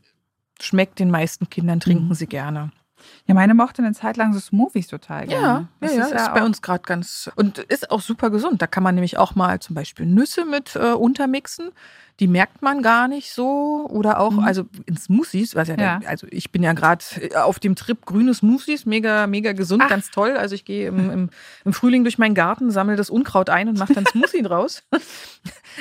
Schmeckt 0.59 0.97
den 0.97 1.11
meisten 1.11 1.47
Kindern, 1.51 1.80
trinken 1.80 2.07
Mhm. 2.09 2.13
sie 2.15 2.25
gerne. 2.27 2.71
Ja, 3.27 3.33
meine 3.35 3.53
mochte 3.53 3.81
eine 3.83 3.93
Zeit 3.93 4.17
lang 4.17 4.33
so 4.33 4.39
Smoothies 4.39 4.87
total 4.87 5.27
gerne. 5.27 5.45
Ja, 5.45 5.65
Das 5.79 5.95
ja, 5.95 6.03
ist, 6.05 6.11
ja, 6.11 6.17
ist 6.25 6.33
bei 6.33 6.43
uns 6.43 6.61
gerade 6.61 6.83
ganz 6.83 7.29
und 7.35 7.57
ist 7.59 7.91
auch 7.91 8.01
super 8.01 8.29
gesund. 8.29 8.61
Da 8.61 8.67
kann 8.67 8.83
man 8.83 8.95
nämlich 8.95 9.17
auch 9.17 9.35
mal 9.35 9.59
zum 9.59 9.75
Beispiel 9.75 10.05
Nüsse 10.05 10.45
mit 10.45 10.75
äh, 10.75 10.91
untermixen. 10.93 11.69
Die 12.19 12.27
merkt 12.27 12.61
man 12.61 12.81
gar 12.81 13.07
nicht 13.07 13.31
so. 13.31 13.87
Oder 13.89 14.19
auch, 14.19 14.31
Mhm. 14.31 14.39
also 14.39 14.65
in 14.85 14.97
Smoothies, 14.97 15.55
was 15.55 15.69
ja, 15.69 15.75
Ja. 15.77 15.99
Der, 15.99 16.09
also 16.09 16.27
ich 16.31 16.51
bin 16.51 16.63
ja 16.63 16.73
gerade 16.73 17.03
auf 17.35 17.59
dem 17.59 17.75
Trip 17.75 18.05
grüne 18.05 18.33
Smoothies, 18.33 18.85
mega, 18.85 19.25
mega 19.27 19.53
gesund, 19.53 19.83
Ach. 19.85 19.89
ganz 19.89 20.11
toll. 20.11 20.35
Also 20.35 20.53
ich 20.55 20.65
gehe 20.65 20.89
im, 20.89 21.09
im, 21.11 21.29
im 21.63 21.73
Frühling 21.73 22.03
durch 22.03 22.17
meinen 22.17 22.35
Garten, 22.35 22.71
sammle 22.71 22.97
das 22.97 23.09
Unkraut 23.09 23.49
ein 23.49 23.69
und 23.69 23.77
mache 23.79 23.93
dann 23.93 24.05
Smoothie 24.05 24.41
draus. 24.43 24.83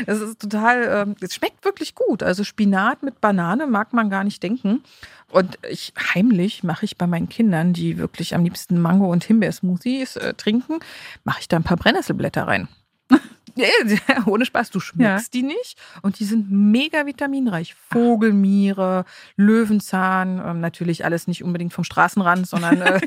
Das 0.07 0.21
ist 0.21 0.41
total, 0.41 1.07
ähm, 1.09 1.17
es 1.21 1.35
schmeckt 1.35 1.65
wirklich 1.65 1.97
gut. 1.97 2.23
Also 2.23 2.45
Spinat 2.45 3.03
mit 3.03 3.21
Banane 3.21 3.67
mag 3.67 3.93
man 3.93 4.09
gar 4.09 4.23
nicht 4.23 4.41
denken. 4.43 4.85
Und 5.31 5.59
ich 5.69 5.93
heimlich 6.15 6.65
mache 6.65 6.85
ich 6.85 6.97
bei 6.97 7.07
meinen 7.07 7.29
Kindern, 7.29 7.73
die 7.73 7.99
wirklich 7.99 8.35
am 8.35 8.45
liebsten 8.45 8.81
Mango- 8.81 9.11
und 9.11 9.25
Himbeersmoothies 9.25 10.17
äh, 10.17 10.35
trinken, 10.35 10.79
mache 11.25 11.41
ich 11.41 11.49
da 11.49 11.57
ein 11.57 11.65
paar 11.65 11.77
Brennnesselblätter 11.77 12.47
rein. 12.47 12.69
Ja, 13.59 13.67
ja, 14.09 14.23
ohne 14.27 14.45
Spaß, 14.45 14.71
du 14.71 14.81
schmeckst 14.81 15.35
die 15.35 15.43
nicht 15.43 15.79
und 16.03 16.19
die 16.21 16.25
sind 16.25 16.51
mega 16.51 17.05
vitaminreich. 17.07 17.75
Vogelmiere, 17.93 19.05
Löwenzahn, 19.37 20.41
ähm, 20.45 20.61
natürlich 20.61 21.05
alles 21.05 21.27
nicht 21.27 21.43
unbedingt 21.43 21.73
vom 21.73 21.85
Straßenrand, 21.85 22.47
sondern 22.47 22.81
äh, 22.83 23.01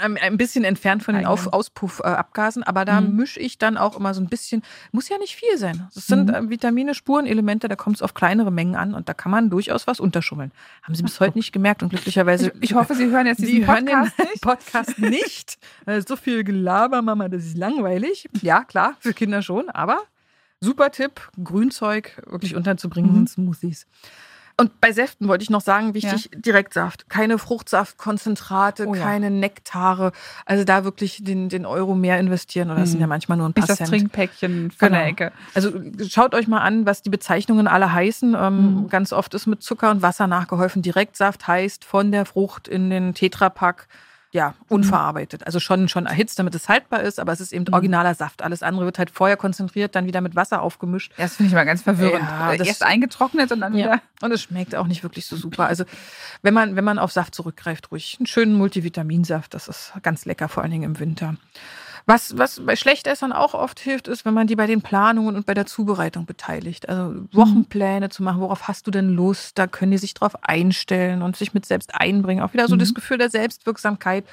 ein, 0.00 0.16
ein 0.18 0.36
bisschen 0.36 0.64
entfernt 0.64 1.02
von 1.02 1.14
den 1.14 1.26
Auf 1.26 1.40
Eigenen. 1.40 1.52
Auspufffabgasen. 1.54 2.62
Aber 2.62 2.84
da 2.84 3.00
Mhm. 3.00 3.16
mische 3.16 3.40
ich 3.40 3.58
dann 3.58 3.76
auch 3.76 3.96
immer 3.96 4.14
so 4.14 4.20
ein 4.20 4.28
bisschen, 4.28 4.62
muss 4.92 5.08
ja 5.08 5.18
nicht 5.18 5.34
viel 5.36 5.56
sein. 5.58 5.88
Das 5.94 6.06
sind 6.06 6.28
Mhm. 6.28 6.34
äh, 6.34 6.50
Vitamine, 6.50 6.94
Spurenelemente, 6.94 7.68
da 7.68 7.76
kommt 7.76 7.96
es 7.96 8.02
auf 8.02 8.14
kleinere 8.14 8.50
Mengen 8.50 8.74
an 8.76 8.94
und 8.94 9.08
da 9.08 9.14
kann 9.14 9.30
man 9.32 9.50
durchaus 9.50 9.86
was 9.86 10.00
unterschummeln. 10.00 10.52
Haben 10.82 10.94
Sie 10.94 11.02
bis 11.02 11.20
heute 11.20 11.36
nicht 11.38 11.52
gemerkt 11.52 11.82
und 11.82 11.88
glücklicherweise. 11.90 12.52
Ich, 12.60 12.70
ich 12.70 12.74
hoffe, 12.74 12.94
Sie 12.94 13.06
hören 13.06 13.26
jetzt 13.26 13.38
diesen 13.42 13.64
Podcast 13.64 14.18
den 14.18 14.26
nicht. 14.26 14.40
Podcast 14.42 14.98
nicht. 14.98 15.58
Äh, 15.86 16.02
So 16.06 16.16
viel 16.16 16.44
Gelaber, 16.44 17.02
Mama, 17.02 17.28
das 17.28 17.44
ist 17.44 17.56
langweilig. 17.56 18.28
Ja, 18.42 18.64
klar, 18.64 18.94
für 19.00 19.12
Kinder 19.12 19.42
schon, 19.42 19.68
aber 19.70 19.87
super 20.60 20.90
Tipp, 20.90 21.20
Grünzeug 21.42 22.20
wirklich 22.26 22.54
unterzubringen 22.56 23.10
Mhm. 23.12 23.16
sind 23.26 23.28
Smoothies. 23.28 23.86
Und 24.60 24.80
bei 24.80 24.90
Säften 24.90 25.28
wollte 25.28 25.44
ich 25.44 25.50
noch 25.50 25.60
sagen, 25.60 25.94
wichtig, 25.94 26.30
Direktsaft. 26.34 27.08
Keine 27.08 27.38
Fruchtsaftkonzentrate, 27.38 28.86
Oh 28.88 28.94
ja. 28.94 29.02
keine 29.04 29.30
Nektare. 29.30 30.10
Also 30.46 30.64
da 30.64 30.82
wirklich 30.82 31.22
den, 31.22 31.48
den 31.48 31.64
Euro 31.64 31.94
mehr 31.94 32.18
investieren. 32.18 32.68
Oder 32.70 32.80
das 32.80 32.88
sind 32.90 32.98
Mhm. 32.98 33.02
ja 33.02 33.06
manchmal 33.06 33.38
nur 33.38 33.48
ein 33.48 33.52
paar 33.52 33.62
Nicht 33.62 33.70
das 33.70 33.76
Cent. 33.78 33.90
Trinkpäckchen 33.90 34.72
von 34.72 34.90
der 34.92 34.98
Genau. 35.00 35.10
Ecke. 35.10 35.32
Also 35.54 35.70
schaut 36.08 36.34
euch 36.34 36.48
mal 36.48 36.58
an, 36.60 36.86
was 36.86 37.02
die 37.02 37.10
Bezeichnungen 37.10 37.68
alle 37.68 37.92
heißen. 37.92 38.34
Ähm, 38.36 38.74
Mhm. 38.82 38.88
Ganz 38.88 39.12
oft 39.12 39.32
ist 39.34 39.46
mit 39.46 39.62
Zucker 39.62 39.92
und 39.92 40.02
Wasser 40.02 40.26
nachgeholfen. 40.26 40.82
Direktsaft 40.82 41.46
heißt 41.46 41.84
von 41.84 42.10
der 42.10 42.24
Frucht 42.24 42.66
in 42.66 42.90
den 42.90 43.14
Tetrapack. 43.14 43.86
Ja, 44.30 44.54
unverarbeitet. 44.68 45.46
Also 45.46 45.58
schon, 45.58 45.88
schon 45.88 46.04
erhitzt, 46.04 46.38
damit 46.38 46.54
es 46.54 46.68
haltbar 46.68 47.00
ist, 47.00 47.18
aber 47.18 47.32
es 47.32 47.40
ist 47.40 47.50
eben 47.52 47.64
Mhm. 47.66 47.72
originaler 47.72 48.14
Saft. 48.14 48.42
Alles 48.42 48.62
andere 48.62 48.84
wird 48.84 48.98
halt 48.98 49.10
vorher 49.10 49.38
konzentriert, 49.38 49.94
dann 49.94 50.04
wieder 50.06 50.20
mit 50.20 50.36
Wasser 50.36 50.60
aufgemischt. 50.60 51.12
Ja, 51.16 51.24
Das 51.24 51.36
finde 51.36 51.48
ich 51.48 51.54
mal 51.54 51.64
ganz 51.64 51.80
verwirrend. 51.82 52.24
Ja, 52.28 52.52
Äh, 52.52 52.58
das- 52.58 52.68
Erst 52.68 52.82
eingetrocknet 52.82 53.50
und 53.52 53.60
dann 53.60 53.74
Ja. 53.74 53.86
wieder. 53.86 54.02
Und 54.20 54.32
es 54.32 54.42
schmeckt 54.42 54.74
auch 54.74 54.86
nicht 54.86 55.02
wirklich 55.02 55.24
so 55.24 55.34
super. 55.36 55.66
Also 55.66 55.84
wenn 56.42 56.52
man, 56.52 56.76
wenn 56.76 56.84
man 56.84 56.98
auf 56.98 57.10
Saft 57.10 57.34
zurückgreift, 57.34 57.90
ruhig 57.90 58.16
einen 58.20 58.26
schönen 58.26 58.54
Multivitaminsaft, 58.54 59.54
das 59.54 59.66
ist 59.66 59.92
ganz 60.02 60.26
lecker, 60.26 60.48
vor 60.48 60.62
allen 60.62 60.72
Dingen 60.72 60.84
im 60.84 60.98
Winter. 61.00 61.36
Was, 62.08 62.38
was 62.38 62.60
bei 62.64 62.74
Schlechtessern 62.74 63.32
auch 63.32 63.52
oft 63.52 63.78
hilft, 63.80 64.08
ist, 64.08 64.24
wenn 64.24 64.32
man 64.32 64.46
die 64.46 64.56
bei 64.56 64.66
den 64.66 64.80
Planungen 64.80 65.36
und 65.36 65.44
bei 65.44 65.52
der 65.52 65.66
Zubereitung 65.66 66.24
beteiligt. 66.24 66.88
Also 66.88 67.26
Wochenpläne 67.32 68.08
zu 68.08 68.22
machen, 68.22 68.40
worauf 68.40 68.66
hast 68.66 68.86
du 68.86 68.90
denn 68.90 69.10
Lust? 69.10 69.58
Da 69.58 69.66
können 69.66 69.90
die 69.92 69.98
sich 69.98 70.14
drauf 70.14 70.32
einstellen 70.42 71.20
und 71.20 71.36
sich 71.36 71.52
mit 71.52 71.66
selbst 71.66 71.94
einbringen. 71.94 72.42
Auch 72.42 72.54
wieder 72.54 72.66
so 72.66 72.76
Mhm. 72.76 72.78
das 72.78 72.94
Gefühl 72.94 73.18
der 73.18 73.28
Selbstwirksamkeit. 73.28 74.24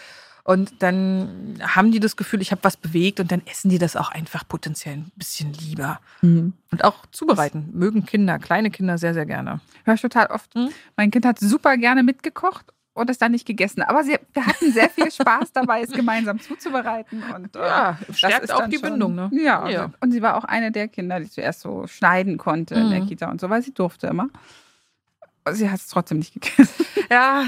Und 0.46 0.84
dann 0.84 1.60
haben 1.62 1.92
die 1.92 2.00
das 2.00 2.16
Gefühl, 2.16 2.42
ich 2.42 2.52
habe 2.52 2.64
was 2.64 2.78
bewegt 2.78 3.20
und 3.20 3.30
dann 3.32 3.42
essen 3.46 3.68
die 3.70 3.80
das 3.80 3.98
auch 3.98 4.10
einfach 4.10 4.48
potenziell 4.48 4.94
ein 4.96 5.12
bisschen 5.18 5.52
lieber. 5.54 6.00
Und 6.22 6.84
auch 6.84 7.06
zubereiten 7.12 7.72
mögen 7.74 8.06
Kinder, 8.06 8.40
kleine 8.40 8.72
Kinder 8.72 8.98
sehr, 8.98 9.14
sehr 9.14 9.26
gerne. 9.26 9.60
Hör 9.84 9.96
ich 9.96 10.02
total 10.02 10.28
oft. 10.28 10.56
Mhm. 10.56 10.70
Mein 10.96 11.12
Kind 11.12 11.26
hat 11.26 11.40
super 11.40 11.76
gerne 11.78 12.04
mitgekocht 12.04 12.68
und 12.96 13.10
es 13.12 13.20
dann 13.20 13.32
nicht 13.34 13.46
gegessen. 13.46 13.84
Aber 13.84 14.04
sie, 14.04 14.18
wir 14.34 14.46
hatten 14.48 14.72
sehr 14.72 14.90
viel 14.90 15.12
Spaß 15.12 15.52
dabei, 15.54 15.82
es 15.84 15.92
gemeinsam 15.92 16.40
zuzubereiten. 16.40 17.22
Und, 17.36 17.56
äh, 17.56 17.60
Ja, 17.60 18.00
das 18.08 18.18
stärkt 18.18 18.44
ist 18.46 18.52
auch 18.54 18.68
die 18.68 18.78
schon- 18.78 18.90
Bindung, 18.90 19.14
ne? 19.14 19.30
Ja, 19.34 19.68
Ja. 19.70 19.86
Und, 19.86 19.94
und 20.02 20.12
sie 20.12 20.22
war 20.24 20.36
auch 20.38 20.46
eine 20.46 20.72
der 20.72 20.88
Kinder, 20.88 21.20
die 21.20 21.30
zuerst 21.30 21.62
so 21.62 21.86
schneiden 21.88 22.38
konnte 22.40 22.74
in 22.74 22.90
der 22.90 23.02
Mhm. 23.02 23.08
Kita 23.08 23.30
und 23.30 23.40
so, 23.40 23.50
weil 23.52 23.62
sie 23.62 23.74
durfte 23.74 24.08
immer. 24.08 24.30
Sie 25.52 25.70
hat 25.70 25.80
es 25.80 25.88
trotzdem 25.88 26.18
nicht 26.18 26.34
gegessen. 26.34 26.86
Ja, 27.12 27.44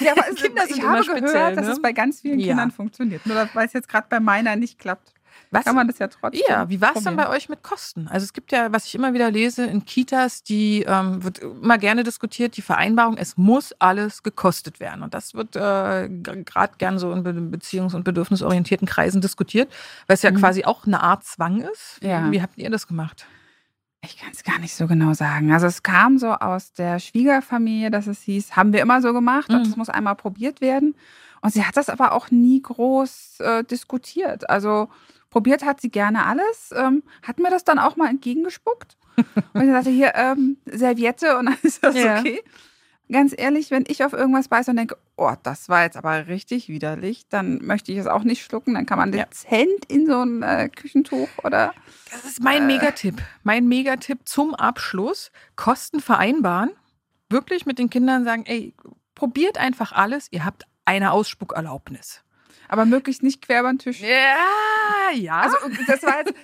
Ja, 0.00 0.12
aber 0.12 0.28
es, 0.28 0.34
Kinder 0.42 0.66
sind 0.66 0.78
ich 0.78 0.82
habe 0.84 1.04
speziell, 1.04 1.20
gehört, 1.20 1.56
dass 1.56 1.66
ne? 1.66 1.72
es 1.72 1.80
bei 1.82 1.92
ganz 1.92 2.20
vielen 2.20 2.40
Ja. 2.40 2.48
Kindern 2.48 2.72
funktioniert. 2.72 3.24
Nur 3.24 3.48
weil 3.54 3.66
es 3.66 3.72
jetzt 3.74 3.88
gerade 3.88 4.06
bei 4.10 4.18
meiner 4.18 4.56
nicht 4.56 4.78
klappt, 4.80 5.12
was, 5.52 5.64
kann 5.64 5.74
man 5.74 5.88
das 5.88 5.98
ja 5.98 6.06
trotzdem. 6.08 6.42
ja, 6.48 6.68
wie 6.68 6.80
war 6.80 6.90
es 6.90 7.02
probieren. 7.02 7.16
bei 7.16 7.28
euch 7.28 7.48
mit 7.48 7.62
Kosten? 7.62 8.06
Also 8.08 8.24
es 8.24 8.32
gibt 8.32 8.52
ja, 8.52 8.72
was 8.72 8.86
ich 8.86 8.94
immer 8.94 9.12
wieder 9.14 9.30
lese 9.30 9.64
in 9.64 9.84
Kitas, 9.84 10.42
die 10.44 10.84
ähm, 10.86 11.24
wird 11.24 11.38
immer 11.38 11.76
gerne 11.78 12.04
diskutiert, 12.04 12.56
die 12.56 12.62
Vereinbarung, 12.62 13.16
es 13.16 13.36
muss 13.36 13.72
alles 13.80 14.22
gekostet 14.22 14.78
werden. 14.80 15.02
Und 15.02 15.12
das 15.14 15.34
wird 15.34 15.56
äh, 15.56 16.08
gerade 16.08 16.74
gern 16.78 16.98
so 16.98 17.12
in 17.12 17.22
be 17.24 17.30
beziehungs- 17.32 17.94
und 17.96 18.04
bedürfnisorientierten 18.04 18.86
Kreisen 18.86 19.20
diskutiert, 19.20 19.70
weil 20.06 20.14
es 20.14 20.22
ja 20.22 20.30
Mhm. 20.30 20.36
quasi 20.36 20.64
auch 20.64 20.86
eine 20.86 21.02
Art 21.02 21.24
Zwang 21.24 21.60
ist. 21.62 21.98
Ja. 22.02 22.30
Wie 22.30 22.40
habt 22.42 22.56
ihr 22.58 22.70
das 22.70 22.86
gemacht? 22.86 23.26
Ich 24.02 24.16
kann 24.16 24.30
es 24.32 24.44
gar 24.44 24.58
nicht 24.58 24.74
so 24.74 24.86
genau 24.86 25.12
sagen. 25.14 25.52
Also 25.52 25.66
es 25.66 25.82
kam 25.82 26.16
so 26.18 26.28
aus 26.32 26.72
der 26.72 26.98
Schwiegerfamilie, 27.00 27.90
dass 27.90 28.06
es 28.06 28.22
hieß, 28.22 28.56
haben 28.56 28.72
wir 28.72 28.80
immer 28.80 29.02
so 29.02 29.12
gemacht 29.12 29.50
und 29.50 29.58
Mhm. 29.64 29.68
es 29.70 29.76
muss 29.76 29.90
einmal 29.90 30.14
probiert 30.16 30.60
werden. 30.60 30.94
Und 31.42 31.52
sie 31.52 31.64
hat 31.64 31.76
das 31.76 31.88
aber 31.88 32.12
auch 32.12 32.30
nie 32.30 32.62
groß 32.62 33.40
äh, 33.40 33.64
diskutiert. 33.64 34.48
Also 34.48 34.88
probiert 35.30 35.64
hat 35.64 35.80
sie 35.80 35.90
gerne 35.90 36.26
alles, 36.26 36.72
ähm, 36.76 37.02
hat 37.22 37.38
mir 37.38 37.50
das 37.50 37.64
dann 37.64 37.78
auch 37.78 37.96
mal 37.96 38.08
entgegengespuckt. 38.10 38.96
und 39.54 39.62
ich 39.62 39.70
sagte, 39.70 39.90
hier, 39.90 40.12
ähm, 40.14 40.56
Serviette 40.66 41.38
und 41.38 41.46
dann 41.46 41.56
ist 41.62 41.82
das 41.84 41.94
Ja. 41.96 42.18
okay. 42.20 42.42
Ganz 43.12 43.34
ehrlich, 43.36 43.72
wenn 43.72 43.84
ich 43.88 44.04
auf 44.04 44.12
irgendwas 44.12 44.46
beiße 44.46 44.70
und 44.70 44.76
denke, 44.76 44.96
oh, 45.16 45.32
das 45.42 45.68
war 45.68 45.82
jetzt 45.82 45.96
aber 45.96 46.28
richtig 46.28 46.68
widerlich, 46.68 47.26
dann 47.28 47.58
möchte 47.64 47.90
ich 47.90 47.98
es 47.98 48.06
auch 48.06 48.22
nicht 48.22 48.44
schlucken. 48.44 48.74
Dann 48.74 48.86
kann 48.86 48.98
man 48.98 49.12
Ja. 49.12 49.24
dezent 49.24 49.84
in 49.88 50.06
so 50.06 50.20
ein 50.22 50.42
äh, 50.44 50.68
Küchentuch 50.68 51.28
oder 51.42 51.74
Das 52.12 52.24
ist 52.24 52.40
mein 52.40 52.68
Megatipp. 52.68 53.20
Mein 53.42 53.66
Megatipp 53.66 54.20
zum 54.28 54.54
Abschluss. 54.54 55.32
Kosten 55.56 55.98
vereinbaren. 55.98 56.70
Wirklich 57.28 57.66
mit 57.66 57.80
den 57.80 57.90
Kindern 57.90 58.24
sagen, 58.24 58.44
ey, 58.46 58.74
probiert 59.16 59.58
einfach 59.58 59.90
alles. 59.90 60.28
Ihr 60.30 60.44
habt 60.44 60.66
eine 60.84 61.10
Ausspuckerlaubnis. 61.10 62.22
Aber 62.70 62.84
möglichst 62.86 63.22
nicht 63.22 63.42
quer 63.42 63.60
über 63.60 63.70
den 63.72 63.78
Tisch. 63.78 64.00
Ja, 64.00 65.10
ja. 65.14 65.40
Also 65.40 65.56
das 65.86 66.02
war 66.02 66.18
jetzt, 66.18 66.34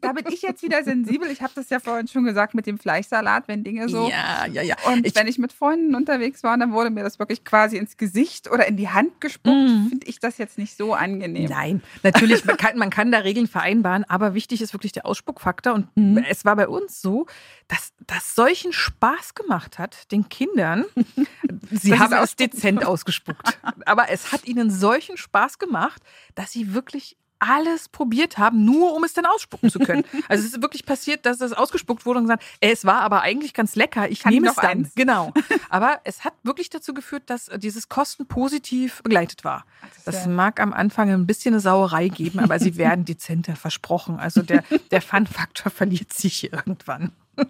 da 0.00 0.12
bin 0.12 0.24
ich 0.32 0.42
jetzt 0.42 0.62
wieder 0.62 0.82
sensibel. 0.82 1.30
Ich 1.30 1.42
habe 1.42 1.52
das 1.54 1.68
ja 1.70 1.78
vorhin 1.78 2.08
schon 2.08 2.24
gesagt 2.24 2.54
mit 2.54 2.66
dem 2.66 2.78
Fleischsalat, 2.78 3.48
wenn 3.48 3.64
Dinge 3.64 3.88
so. 3.88 4.08
ja, 4.08 4.46
ja, 4.50 4.62
ja. 4.62 4.76
Und 4.86 5.06
Ich- 5.06 5.14
wenn 5.14 5.26
ich 5.26 5.38
mit 5.38 5.52
Freunden 5.52 5.94
unterwegs 5.94 6.42
war, 6.42 6.56
dann 6.56 6.72
wurde 6.72 6.90
mir 6.90 7.02
das 7.02 7.18
wirklich 7.18 7.44
quasi 7.44 7.76
ins 7.76 7.96
Gesicht 7.96 8.50
oder 8.50 8.66
in 8.66 8.76
die 8.76 8.88
Hand 8.88 9.20
gespuckt. 9.20 9.54
Mhm. 9.54 9.86
Finde 9.90 10.06
ich 10.06 10.18
das 10.20 10.38
jetzt 10.38 10.58
nicht 10.58 10.76
so 10.76 10.94
angenehm. 10.94 11.48
Nein, 11.50 11.82
natürlich, 12.02 12.44
man 12.44 12.56
kann, 12.56 12.78
man 12.78 12.90
kann 12.90 13.12
da 13.12 13.18
Regeln 13.18 13.46
vereinbaren, 13.46 14.04
aber 14.08 14.34
wichtig 14.34 14.62
ist 14.62 14.72
wirklich 14.72 14.92
der 14.92 15.04
Ausspuckfaktor. 15.06 15.74
Und 15.74 15.88
Mhm. 15.96 16.24
es 16.28 16.44
war 16.44 16.56
bei 16.56 16.66
uns 16.68 17.00
so, 17.02 17.26
dass 17.68 17.92
das 18.06 18.34
solchen 18.34 18.72
Spaß 18.72 19.34
gemacht 19.34 19.78
hat, 19.78 20.10
den 20.12 20.28
Kindern. 20.28 20.84
Sie 21.70 21.98
haben 21.98 22.12
es 22.12 22.36
dezent 22.36 22.84
ausgespuckt. 22.84 23.58
Aber 23.86 24.10
es 24.10 24.32
hat 24.32 24.44
ihnen 24.44 24.70
solchen 24.70 25.16
Spaß 25.16 25.58
gemacht, 25.58 26.02
dass 26.34 26.52
sie 26.52 26.74
wirklich 26.74 27.16
alles 27.38 27.88
probiert 27.88 28.38
haben, 28.38 28.64
nur 28.64 28.94
um 28.94 29.04
es 29.04 29.12
dann 29.12 29.26
ausspucken 29.26 29.70
zu 29.70 29.78
können. 29.78 30.04
Also 30.28 30.44
es 30.44 30.54
ist 30.54 30.62
wirklich 30.62 30.86
passiert, 30.86 31.26
dass 31.26 31.38
das 31.38 31.52
ausgespuckt 31.52 32.06
wurde 32.06 32.20
und 32.20 32.24
gesagt, 32.24 32.42
ey, 32.60 32.72
es 32.72 32.84
war 32.84 33.00
aber 33.00 33.20
eigentlich 33.20 33.52
ganz 33.52 33.76
lecker, 33.76 34.08
ich 34.08 34.20
Kann 34.20 34.32
nehme 34.32 34.48
es 34.48 34.54
dann. 34.54 34.66
eins? 34.66 34.94
Genau. 34.94 35.32
Aber 35.68 36.00
es 36.04 36.24
hat 36.24 36.32
wirklich 36.42 36.70
dazu 36.70 36.94
geführt, 36.94 37.24
dass 37.26 37.50
dieses 37.56 37.88
Kosten 37.88 38.26
positiv 38.26 39.02
begleitet 39.02 39.44
war. 39.44 39.66
Das 40.04 40.16
Das 40.16 40.26
mag 40.26 40.60
am 40.60 40.72
Anfang 40.72 41.10
ein 41.10 41.26
bisschen 41.26 41.54
eine 41.54 41.60
Sauerei 41.60 42.08
geben, 42.08 42.38
aber 42.38 42.58
sie 42.58 42.76
werden 42.76 43.04
dezenter 43.04 43.56
versprochen. 43.56 44.18
Also 44.18 44.42
der, 44.42 44.64
der 44.90 45.02
Fun-Faktor 45.02 45.70
verliert 45.70 46.12
sich 46.12 46.52
irgendwann. 46.52 47.12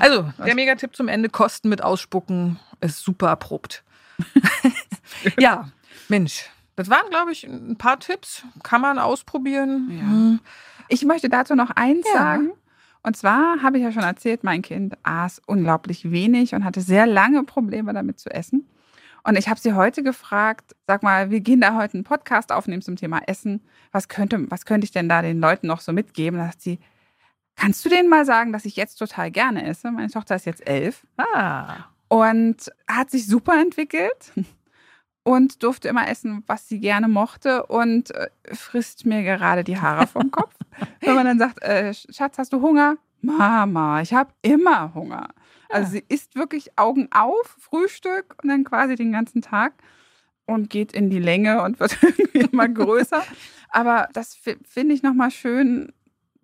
Also, 0.00 0.30
der 0.44 0.54
Megatipp 0.54 0.94
zum 0.94 1.08
Ende: 1.08 1.28
Kosten 1.28 1.68
mit 1.68 1.82
Ausspucken 1.82 2.58
ist 2.80 3.00
super 3.00 3.28
erprobt. 3.28 3.82
ja, 5.38 5.68
Mensch, 6.08 6.48
das 6.76 6.90
waren, 6.90 7.08
glaube 7.10 7.32
ich, 7.32 7.44
ein 7.44 7.76
paar 7.76 7.98
Tipps. 7.98 8.44
Kann 8.62 8.80
man 8.80 8.98
ausprobieren. 8.98 9.88
Ja. 9.90 10.00
Hm. 10.02 10.40
Ich 10.88 11.04
möchte 11.04 11.28
dazu 11.28 11.54
noch 11.54 11.70
eins 11.70 12.06
Ja. 12.12 12.20
sagen. 12.20 12.52
Und 13.02 13.16
zwar 13.16 13.62
habe 13.62 13.78
ich 13.78 13.84
ja 13.84 13.92
schon 13.92 14.02
erzählt, 14.02 14.42
mein 14.42 14.62
Kind 14.62 14.96
aß 15.04 15.40
unglaublich 15.46 16.10
wenig 16.10 16.54
und 16.54 16.64
hatte 16.64 16.80
sehr 16.80 17.06
lange 17.06 17.44
Probleme 17.44 17.92
damit 17.92 18.18
zu 18.18 18.30
essen. 18.30 18.68
Und 19.22 19.36
ich 19.36 19.48
habe 19.48 19.58
sie 19.58 19.72
heute 19.74 20.02
gefragt, 20.02 20.74
sag 20.86 21.02
mal, 21.02 21.30
wir 21.30 21.40
gehen 21.40 21.60
da 21.60 21.74
heute 21.76 21.94
einen 21.94 22.04
Podcast 22.04 22.52
aufnehmen 22.52 22.82
zum 22.82 22.96
Thema 22.96 23.20
Essen. 23.26 23.60
Was 23.92 24.08
könnte, 24.08 24.48
was 24.50 24.66
könnte 24.66 24.84
ich 24.84 24.92
denn 24.92 25.08
da 25.08 25.22
den 25.22 25.40
Leuten 25.40 25.66
noch 25.66 25.80
so 25.80 25.92
mitgeben? 25.92 26.38
Da 26.38 26.46
sagt 26.46 26.62
sie, 26.62 26.78
kannst 27.56 27.84
du 27.84 27.88
denen 27.88 28.08
mal 28.08 28.24
sagen, 28.24 28.52
dass 28.52 28.64
ich 28.64 28.76
jetzt 28.76 28.96
total 28.96 29.30
gerne 29.30 29.66
esse? 29.66 29.90
Meine 29.90 30.10
Tochter 30.10 30.36
ist 30.36 30.46
jetzt 30.46 30.66
elf 30.68 31.06
Ah. 31.34 31.86
und 32.08 32.70
hat 32.88 33.10
sich 33.10 33.26
super 33.26 33.60
entwickelt 33.60 34.32
und 35.22 35.62
durfte 35.62 35.88
immer 35.88 36.08
essen, 36.08 36.44
was 36.46 36.68
sie 36.68 36.78
gerne 36.80 37.08
mochte 37.08 37.66
und 37.66 38.12
äh, 38.12 38.28
frisst 38.52 39.06
mir 39.06 39.22
gerade 39.22 39.64
die 39.64 39.78
Haare 39.80 40.06
vom 40.06 40.30
Kopf. 40.30 40.54
Wenn 41.00 41.14
man 41.14 41.26
dann 41.26 41.38
sagt, 41.38 41.62
äh, 41.62 41.92
Schatz, 41.94 42.38
hast 42.38 42.52
du 42.52 42.60
Hunger? 42.60 42.96
Mama, 43.22 44.02
ich 44.02 44.12
habe 44.14 44.30
immer 44.42 44.94
Hunger. 44.94 45.28
Also 45.68 45.90
sie 45.92 46.04
isst 46.08 46.36
wirklich 46.36 46.78
Augen 46.78 47.08
auf, 47.10 47.56
Frühstück 47.58 48.36
und 48.42 48.48
dann 48.50 48.62
quasi 48.62 48.94
den 48.94 49.10
ganzen 49.10 49.42
Tag 49.42 49.72
und 50.44 50.70
geht 50.70 50.92
in 50.92 51.10
die 51.10 51.18
Länge 51.18 51.62
und 51.62 51.80
wird 51.80 51.98
irgendwie 52.02 52.40
immer 52.52 52.68
größer. 52.68 53.24
Aber 53.70 54.08
das 54.12 54.36
fi- 54.36 54.58
finde 54.68 54.94
ich 54.94 55.02
nochmal 55.02 55.32
schön 55.32 55.92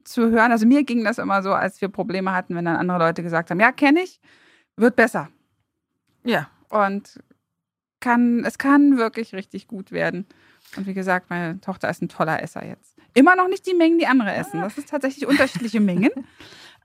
zu 0.05 0.31
hören. 0.31 0.53
Also 0.53 0.67
mir 0.67 0.85
ging 0.85 1.05
das 1.05 1.19
immer 1.19 1.43
so, 1.43 1.53
als 1.53 1.81
wir 1.81 1.89
Probleme 1.89 2.33
hatten, 2.33 2.55
wenn 2.55 2.65
dann 2.65 2.77
andere 2.77 2.99
Leute 2.99 3.23
gesagt 3.23 3.51
haben, 3.51 3.61
ja, 3.61 3.73
kenne 3.73 4.01
ich, 4.03 4.21
wird 4.77 4.97
besser. 4.97 5.29
Ja. 6.25 6.49
Und 6.69 7.21
kann, 8.01 8.45
es 8.45 8.59
kann 8.59 8.97
wirklich 8.99 9.35
richtig 9.35 9.69
gut 9.69 9.93
werden. 9.93 10.27
Und 10.77 10.87
wie 10.87 10.95
gesagt, 10.95 11.31
meine 11.31 11.61
Tochter 11.61 11.89
ist 11.91 12.03
ein 12.03 12.09
toller 12.09 12.43
Esser 12.43 12.65
jetzt. 12.65 12.97
Immer 13.15 13.37
noch 13.37 13.49
nicht 13.49 13.67
die 13.67 13.75
Mengen, 13.75 13.99
die 13.99 14.07
andere 14.07 14.33
essen. 14.33 14.61
Das 14.61 14.79
ist 14.79 14.89
tatsächlich 14.89 15.27
unterschiedliche 15.27 15.81
Mengen. 15.81 16.11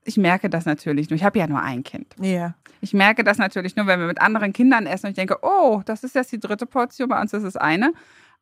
Ich 0.03 0.17
merke 0.17 0.49
das 0.49 0.65
natürlich 0.65 1.09
nur. 1.09 1.17
Ich 1.17 1.23
habe 1.23 1.39
ja 1.39 1.47
nur 1.47 1.61
ein 1.61 1.83
Kind. 1.83 2.15
Ja. 2.19 2.55
Ich 2.81 2.93
merke 2.93 3.23
das 3.23 3.37
natürlich 3.37 3.75
nur, 3.75 3.87
wenn 3.87 3.99
wir 3.99 4.07
mit 4.07 4.21
anderen 4.21 4.53
Kindern 4.53 4.85
essen 4.85 5.07
und 5.07 5.11
ich 5.11 5.15
denke, 5.15 5.37
oh, 5.41 5.81
das 5.85 6.03
ist 6.03 6.15
jetzt 6.15 6.31
die 6.31 6.39
dritte 6.39 6.65
Portion, 6.65 7.09
bei 7.09 7.19
uns 7.19 7.33
ist 7.33 7.43
es 7.43 7.57
eine. 7.57 7.93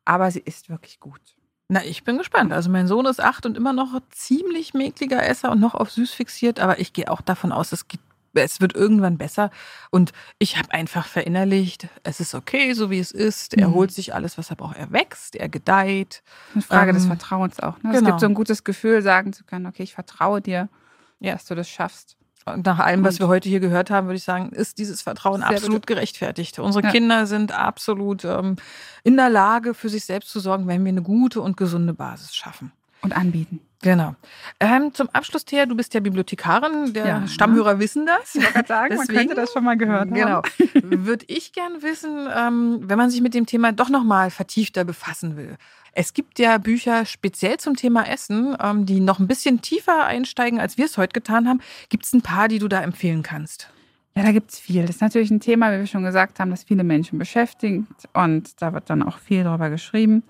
Aber 0.04 0.30
sie 0.30 0.40
ist 0.40 0.68
wirklich 0.68 1.00
gut. 1.00 1.35
Na, 1.68 1.84
ich 1.84 2.04
bin 2.04 2.16
gespannt. 2.18 2.52
Also 2.52 2.70
mein 2.70 2.86
Sohn 2.86 3.06
ist 3.06 3.20
acht 3.20 3.44
und 3.44 3.56
immer 3.56 3.72
noch 3.72 4.00
ziemlich 4.10 4.72
mäkliger 4.74 5.26
Esser 5.26 5.50
und 5.50 5.60
noch 5.60 5.74
auf 5.74 5.90
süß 5.90 6.12
fixiert, 6.12 6.60
aber 6.60 6.78
ich 6.78 6.92
gehe 6.92 7.10
auch 7.10 7.20
davon 7.20 7.52
aus, 7.52 7.72
es 7.72 7.88
geht 7.88 8.00
es 8.38 8.60
wird 8.60 8.74
irgendwann 8.74 9.16
besser. 9.16 9.50
Und 9.90 10.12
ich 10.38 10.58
habe 10.58 10.70
einfach 10.72 11.06
verinnerlicht, 11.06 11.88
es 12.02 12.20
ist 12.20 12.34
okay, 12.34 12.74
so 12.74 12.90
wie 12.90 12.98
es 12.98 13.10
ist. 13.10 13.54
Er 13.54 13.68
Mhm. 13.68 13.72
holt 13.74 13.92
sich 13.92 14.14
alles, 14.14 14.36
was 14.36 14.50
er 14.50 14.56
braucht. 14.56 14.76
Er 14.76 14.92
wächst, 14.92 15.36
er 15.36 15.48
gedeiht. 15.48 16.22
Eine 16.52 16.60
Frage 16.60 16.92
des 16.92 17.04
Ähm, 17.04 17.08
Vertrauens 17.08 17.60
auch. 17.60 17.82
Ne? 17.82 17.92
Es 17.92 17.96
genau. 18.00 18.10
gibt 18.10 18.20
so 18.20 18.26
ein 18.26 18.34
gutes 18.34 18.62
Gefühl, 18.62 19.00
sagen 19.00 19.32
zu 19.32 19.42
können, 19.44 19.64
okay, 19.64 19.84
ich 19.84 19.94
vertraue 19.94 20.42
dir, 20.42 20.68
Ja. 21.18 21.32
dass 21.32 21.46
du 21.46 21.54
das 21.54 21.66
schaffst. 21.70 22.18
Nach 22.64 22.78
allem, 22.78 23.02
was 23.02 23.18
wir 23.18 23.26
heute 23.26 23.48
hier 23.48 23.58
gehört 23.58 23.90
haben, 23.90 24.06
würde 24.06 24.16
ich 24.18 24.22
sagen, 24.22 24.50
ist 24.50 24.78
dieses 24.78 25.02
Vertrauen 25.02 25.40
Sehr 25.40 25.50
absolut 25.50 25.78
gut. 25.82 25.86
gerechtfertigt. 25.88 26.58
Unsere 26.60 26.84
Ja. 26.84 26.92
Kinder 26.92 27.26
sind 27.26 27.50
absolut 27.50 28.24
ähm, 28.24 28.54
in 29.02 29.16
der 29.16 29.30
Lage, 29.30 29.74
für 29.74 29.88
sich 29.88 30.04
selbst 30.04 30.30
zu 30.30 30.38
sorgen, 30.38 30.68
wenn 30.68 30.84
wir 30.84 30.90
eine 30.90 31.02
gute 31.02 31.40
und 31.40 31.56
gesunde 31.56 31.92
Basis 31.92 32.36
schaffen. 32.36 32.70
Und 33.02 33.16
anbieten. 33.16 33.60
Genau. 33.82 34.14
Ähm, 34.58 34.94
zum 34.94 35.08
Abschluss, 35.12 35.44
Thea, 35.44 35.66
du 35.66 35.76
bist 35.76 35.92
ja 35.94 36.00
Bibliothekarin. 36.00 36.92
Der 36.92 37.06
Ja. 37.06 37.26
Stammhörer 37.28 37.78
wissen 37.78 38.06
das. 38.06 38.34
Ich 38.34 38.42
wollte 38.42 38.52
gerade 38.54 38.68
sagen, 38.68 38.96
man 38.96 39.06
Deswegen- 39.06 39.18
könnte 39.28 39.34
das 39.42 39.52
schon 39.52 39.64
mal 39.64 39.76
gehört 39.76 40.12
Genau. 40.14 40.28
haben. 40.42 40.44
Würde 41.06 41.24
ich 41.28 41.52
gern 41.52 41.82
wissen, 41.82 42.26
ähm, 42.34 42.80
wenn 42.82 42.96
man 42.96 43.10
sich 43.10 43.20
mit 43.20 43.34
dem 43.34 43.46
Thema 43.46 43.72
doch 43.72 43.90
nochmal 43.90 44.30
vertiefter 44.30 44.84
befassen 44.84 45.36
will. 45.36 45.56
Es 45.98 46.12
gibt 46.12 46.38
ja 46.38 46.58
Bücher 46.58 47.06
speziell 47.06 47.56
zum 47.56 47.74
Thema 47.74 48.06
Essen, 48.06 48.54
ähm, 48.62 48.84
die 48.84 49.00
noch 49.00 49.18
ein 49.18 49.26
bisschen 49.26 49.62
tiefer 49.62 50.04
einsteigen, 50.04 50.60
als 50.60 50.76
wir 50.76 50.84
es 50.84 50.98
heute 50.98 51.14
getan 51.14 51.48
haben. 51.48 51.60
Gibt 51.88 52.04
es 52.04 52.12
ein 52.12 52.20
paar, 52.20 52.48
die 52.48 52.58
du 52.58 52.68
da 52.68 52.82
empfehlen 52.82 53.22
kannst? 53.22 53.70
Ja, 54.14 54.22
da 54.22 54.32
gibt 54.32 54.50
es 54.50 54.58
viel. 54.58 54.82
Das 54.82 54.96
ist 54.96 55.00
natürlich 55.00 55.30
ein 55.30 55.40
Thema, 55.40 55.72
wie 55.72 55.78
wir 55.78 55.86
schon 55.86 56.02
gesagt 56.04 56.38
haben, 56.38 56.50
das 56.50 56.64
viele 56.64 56.84
Menschen 56.84 57.18
beschäftigt. 57.18 57.86
Und 58.12 58.60
da 58.60 58.74
wird 58.74 58.90
dann 58.90 59.02
auch 59.02 59.16
viel 59.16 59.42
drüber 59.44 59.70
geschrieben. 59.70 60.22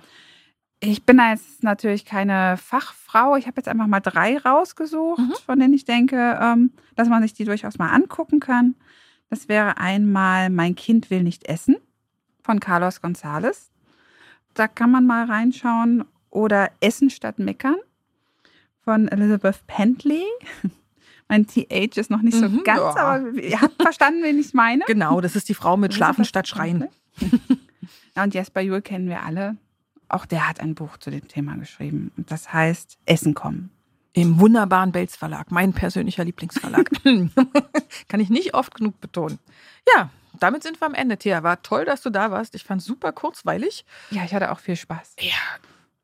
Ich 0.79 1.05
bin 1.05 1.17
da 1.17 1.31
jetzt 1.33 1.65
natürlich 1.65 2.05
keine 2.05 2.57
Fachfrau. 2.59 3.35
Ich 3.35 3.49
habe 3.49 3.57
jetzt 3.57 3.67
einfach 3.69 3.89
mal 3.89 3.99
drei 3.99 4.39
rausgesucht, 4.39 5.19
Mhm. 5.19 5.35
von 5.47 5.59
denen 5.59 5.75
ich 5.75 5.85
denke, 5.85 6.39
ähm, 6.41 6.71
dass 6.95 7.09
man 7.09 7.23
sich 7.25 7.35
die 7.35 7.45
durchaus 7.45 7.77
mal 7.77 7.91
angucken 7.91 8.39
kann. 8.39 8.77
Das 9.31 9.49
wäre 9.49 9.79
einmal 9.79 10.49
Mein 10.49 10.77
Kind 10.77 11.11
will 11.11 11.25
nicht 11.25 11.49
essen 11.49 11.75
von 12.45 12.61
Carlos 12.61 13.03
González. 13.03 13.71
Da 14.57 14.67
kann 14.69 14.91
man 14.91 15.07
mal 15.07 15.27
reinschauen. 15.27 16.05
Oder 16.31 16.71
Essen 16.81 17.09
statt 17.11 17.39
Meckern 17.39 17.77
von 18.85 19.09
Elizabeth 19.09 19.67
Pentley. 19.67 20.25
Mein 21.29 21.47
TH 21.47 21.97
ist 21.97 22.11
noch 22.11 22.23
nicht 22.23 22.37
so 22.37 22.49
Mhm, 22.49 22.63
ganz, 22.65 22.79
ja. 22.79 22.97
aber 22.97 23.31
ihr 23.33 23.61
habt 23.61 23.81
verstanden, 23.83 24.23
wen 24.23 24.39
ich 24.39 24.55
meine. 24.55 24.85
Genau, 24.87 25.21
das 25.21 25.35
ist 25.35 25.49
die 25.49 25.55
Frau 25.55 25.77
mit 25.77 25.93
Schlafen 25.95 26.25
statt 26.25 26.49
Schreien. 26.49 26.89
Ja, 28.17 28.23
und 28.25 28.33
Jesper 28.33 28.63
Juhl 28.63 28.81
kennen 28.81 29.09
wir 29.11 29.23
alle. 29.25 29.57
Auch 30.09 30.25
der 30.25 30.49
hat 30.49 30.61
ein 30.61 30.75
Buch 30.75 30.97
zu 30.97 31.11
dem 31.11 31.29
Thema 31.29 31.57
geschrieben. 31.57 32.11
Und 32.17 32.31
das 32.31 32.51
heißt 32.51 32.97
Essen 33.05 33.35
kommen. 33.35 33.71
Im 34.15 34.41
wunderbaren 34.41 34.91
Belz 34.91 35.15
Verlag, 35.17 35.51
mein 35.51 35.75
persönlicher 35.75 36.25
Lieblingsverlag. 36.25 36.91
Kann 38.09 38.21
ich 38.21 38.31
nicht 38.31 38.55
oft 38.55 38.75
genug 38.75 38.99
betonen. 39.03 39.39
Ja, 39.95 40.09
damit 40.41 40.63
sind 40.63 40.81
wir 40.81 40.87
am 40.87 40.95
Ende, 40.95 41.17
Thea. 41.17 41.43
War 41.43 41.63
toll, 41.63 41.85
dass 41.85 42.03
du 42.03 42.11
da 42.11 42.31
warst. 42.31 42.55
Ich 42.55 42.65
fand 42.65 42.81
es 42.81 42.87
super 42.87 43.13
kurzweilig. 43.13 43.85
Ja, 44.11 44.25
ich 44.25 44.35
hatte 44.35 44.51
auch 44.53 44.59
viel 44.61 44.77
Spaß. 44.77 45.17
Ja. 45.21 45.33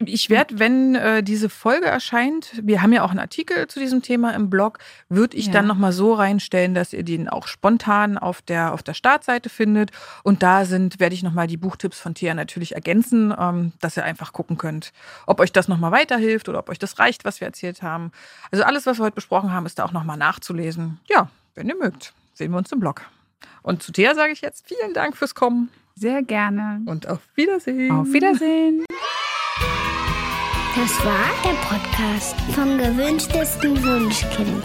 Ich 0.05 0.31
werde, 0.31 0.59
wenn 0.59 0.97
äh, 0.97 1.23
diese 1.23 1.49
Folge 1.49 1.87
erscheint, 1.87 2.61
wir 2.61 2.83
haben 2.83 2.93
ja 2.93 3.05
auch 3.05 3.11
einen 3.11 3.21
Artikel 3.21 3.69
zu 3.69 3.79
diesem 3.79 4.03
Thema 4.03 4.35
im 4.35 4.51
Blog, 4.51 4.79
würde 5.09 5.37
ich 5.37 5.47
Ja. 5.47 5.53
dann 5.53 5.69
nochmal 5.69 5.93
so 5.93 6.13
reinstellen, 6.15 6.75
dass 6.75 6.93
ihr 6.93 7.05
den 7.05 7.29
auch 7.29 7.47
spontan 7.47 8.19
auf 8.19 8.43
der, 8.43 8.73
auf 8.73 8.83
der 8.83 8.95
Startseite 8.95 9.49
findet. 9.49 9.93
Und 10.25 10.43
da 10.43 10.65
sind, 10.65 10.99
werde 10.99 11.15
ich 11.15 11.23
nochmal 11.23 11.47
die 11.47 11.57
Buchtipps 11.57 12.01
von 12.01 12.15
Thea 12.17 12.35
natürlich 12.35 12.75
ergänzen, 12.75 13.33
ähm, 13.39 13.75
dass 13.81 13.97
ihr 13.97 14.03
einfach 14.03 14.33
gucken 14.33 14.59
könnt, 14.59 14.93
ob 15.27 15.39
euch 15.39 15.53
das 15.53 15.69
nochmal 15.69 15.93
weiterhilft 15.93 16.49
oder 16.49 16.59
ob 16.59 16.69
euch 16.69 16.81
das 16.81 16.99
reicht, 16.99 17.25
was 17.25 17.41
wir 17.41 17.47
erzählt 17.47 17.83
haben. 17.83 18.11
Also 18.51 18.65
alles, 18.65 18.87
was 18.87 18.99
wir 18.99 19.05
heute 19.05 19.15
besprochen 19.15 19.53
haben, 19.53 19.67
ist 19.67 19.79
da 19.79 19.85
auch 19.85 19.93
nochmal 19.93 20.17
nachzulesen. 20.17 20.99
Ja, 21.09 21.29
wenn 21.55 21.69
ihr 21.69 21.77
mögt, 21.77 22.13
sehen 22.35 22.51
wir 22.51 22.59
uns 22.59 22.73
im 22.73 22.81
Blog. 22.81 23.03
Und 23.63 23.83
zu 23.83 23.93
Thea 23.93 24.15
sage 24.15 24.33
ich 24.33 24.41
jetzt 24.41 24.67
vielen 24.67 24.93
Dank 24.95 25.17
fürs 25.17 25.35
Kommen 25.35 25.69
Sehr 25.95 26.23
gerne. 26.23 26.83
und 26.87 27.09
auf 27.09 27.21
Wiedersehen. 27.35 27.91
Auf 27.93 28.13
Wiedersehen. 28.13 28.85
Das 30.75 31.05
war 31.05 31.31
der 31.45 31.55
Podcast 31.69 32.35
vom 32.55 32.79
gewünschtesten 32.79 33.83
Wunschkind. 33.85 34.65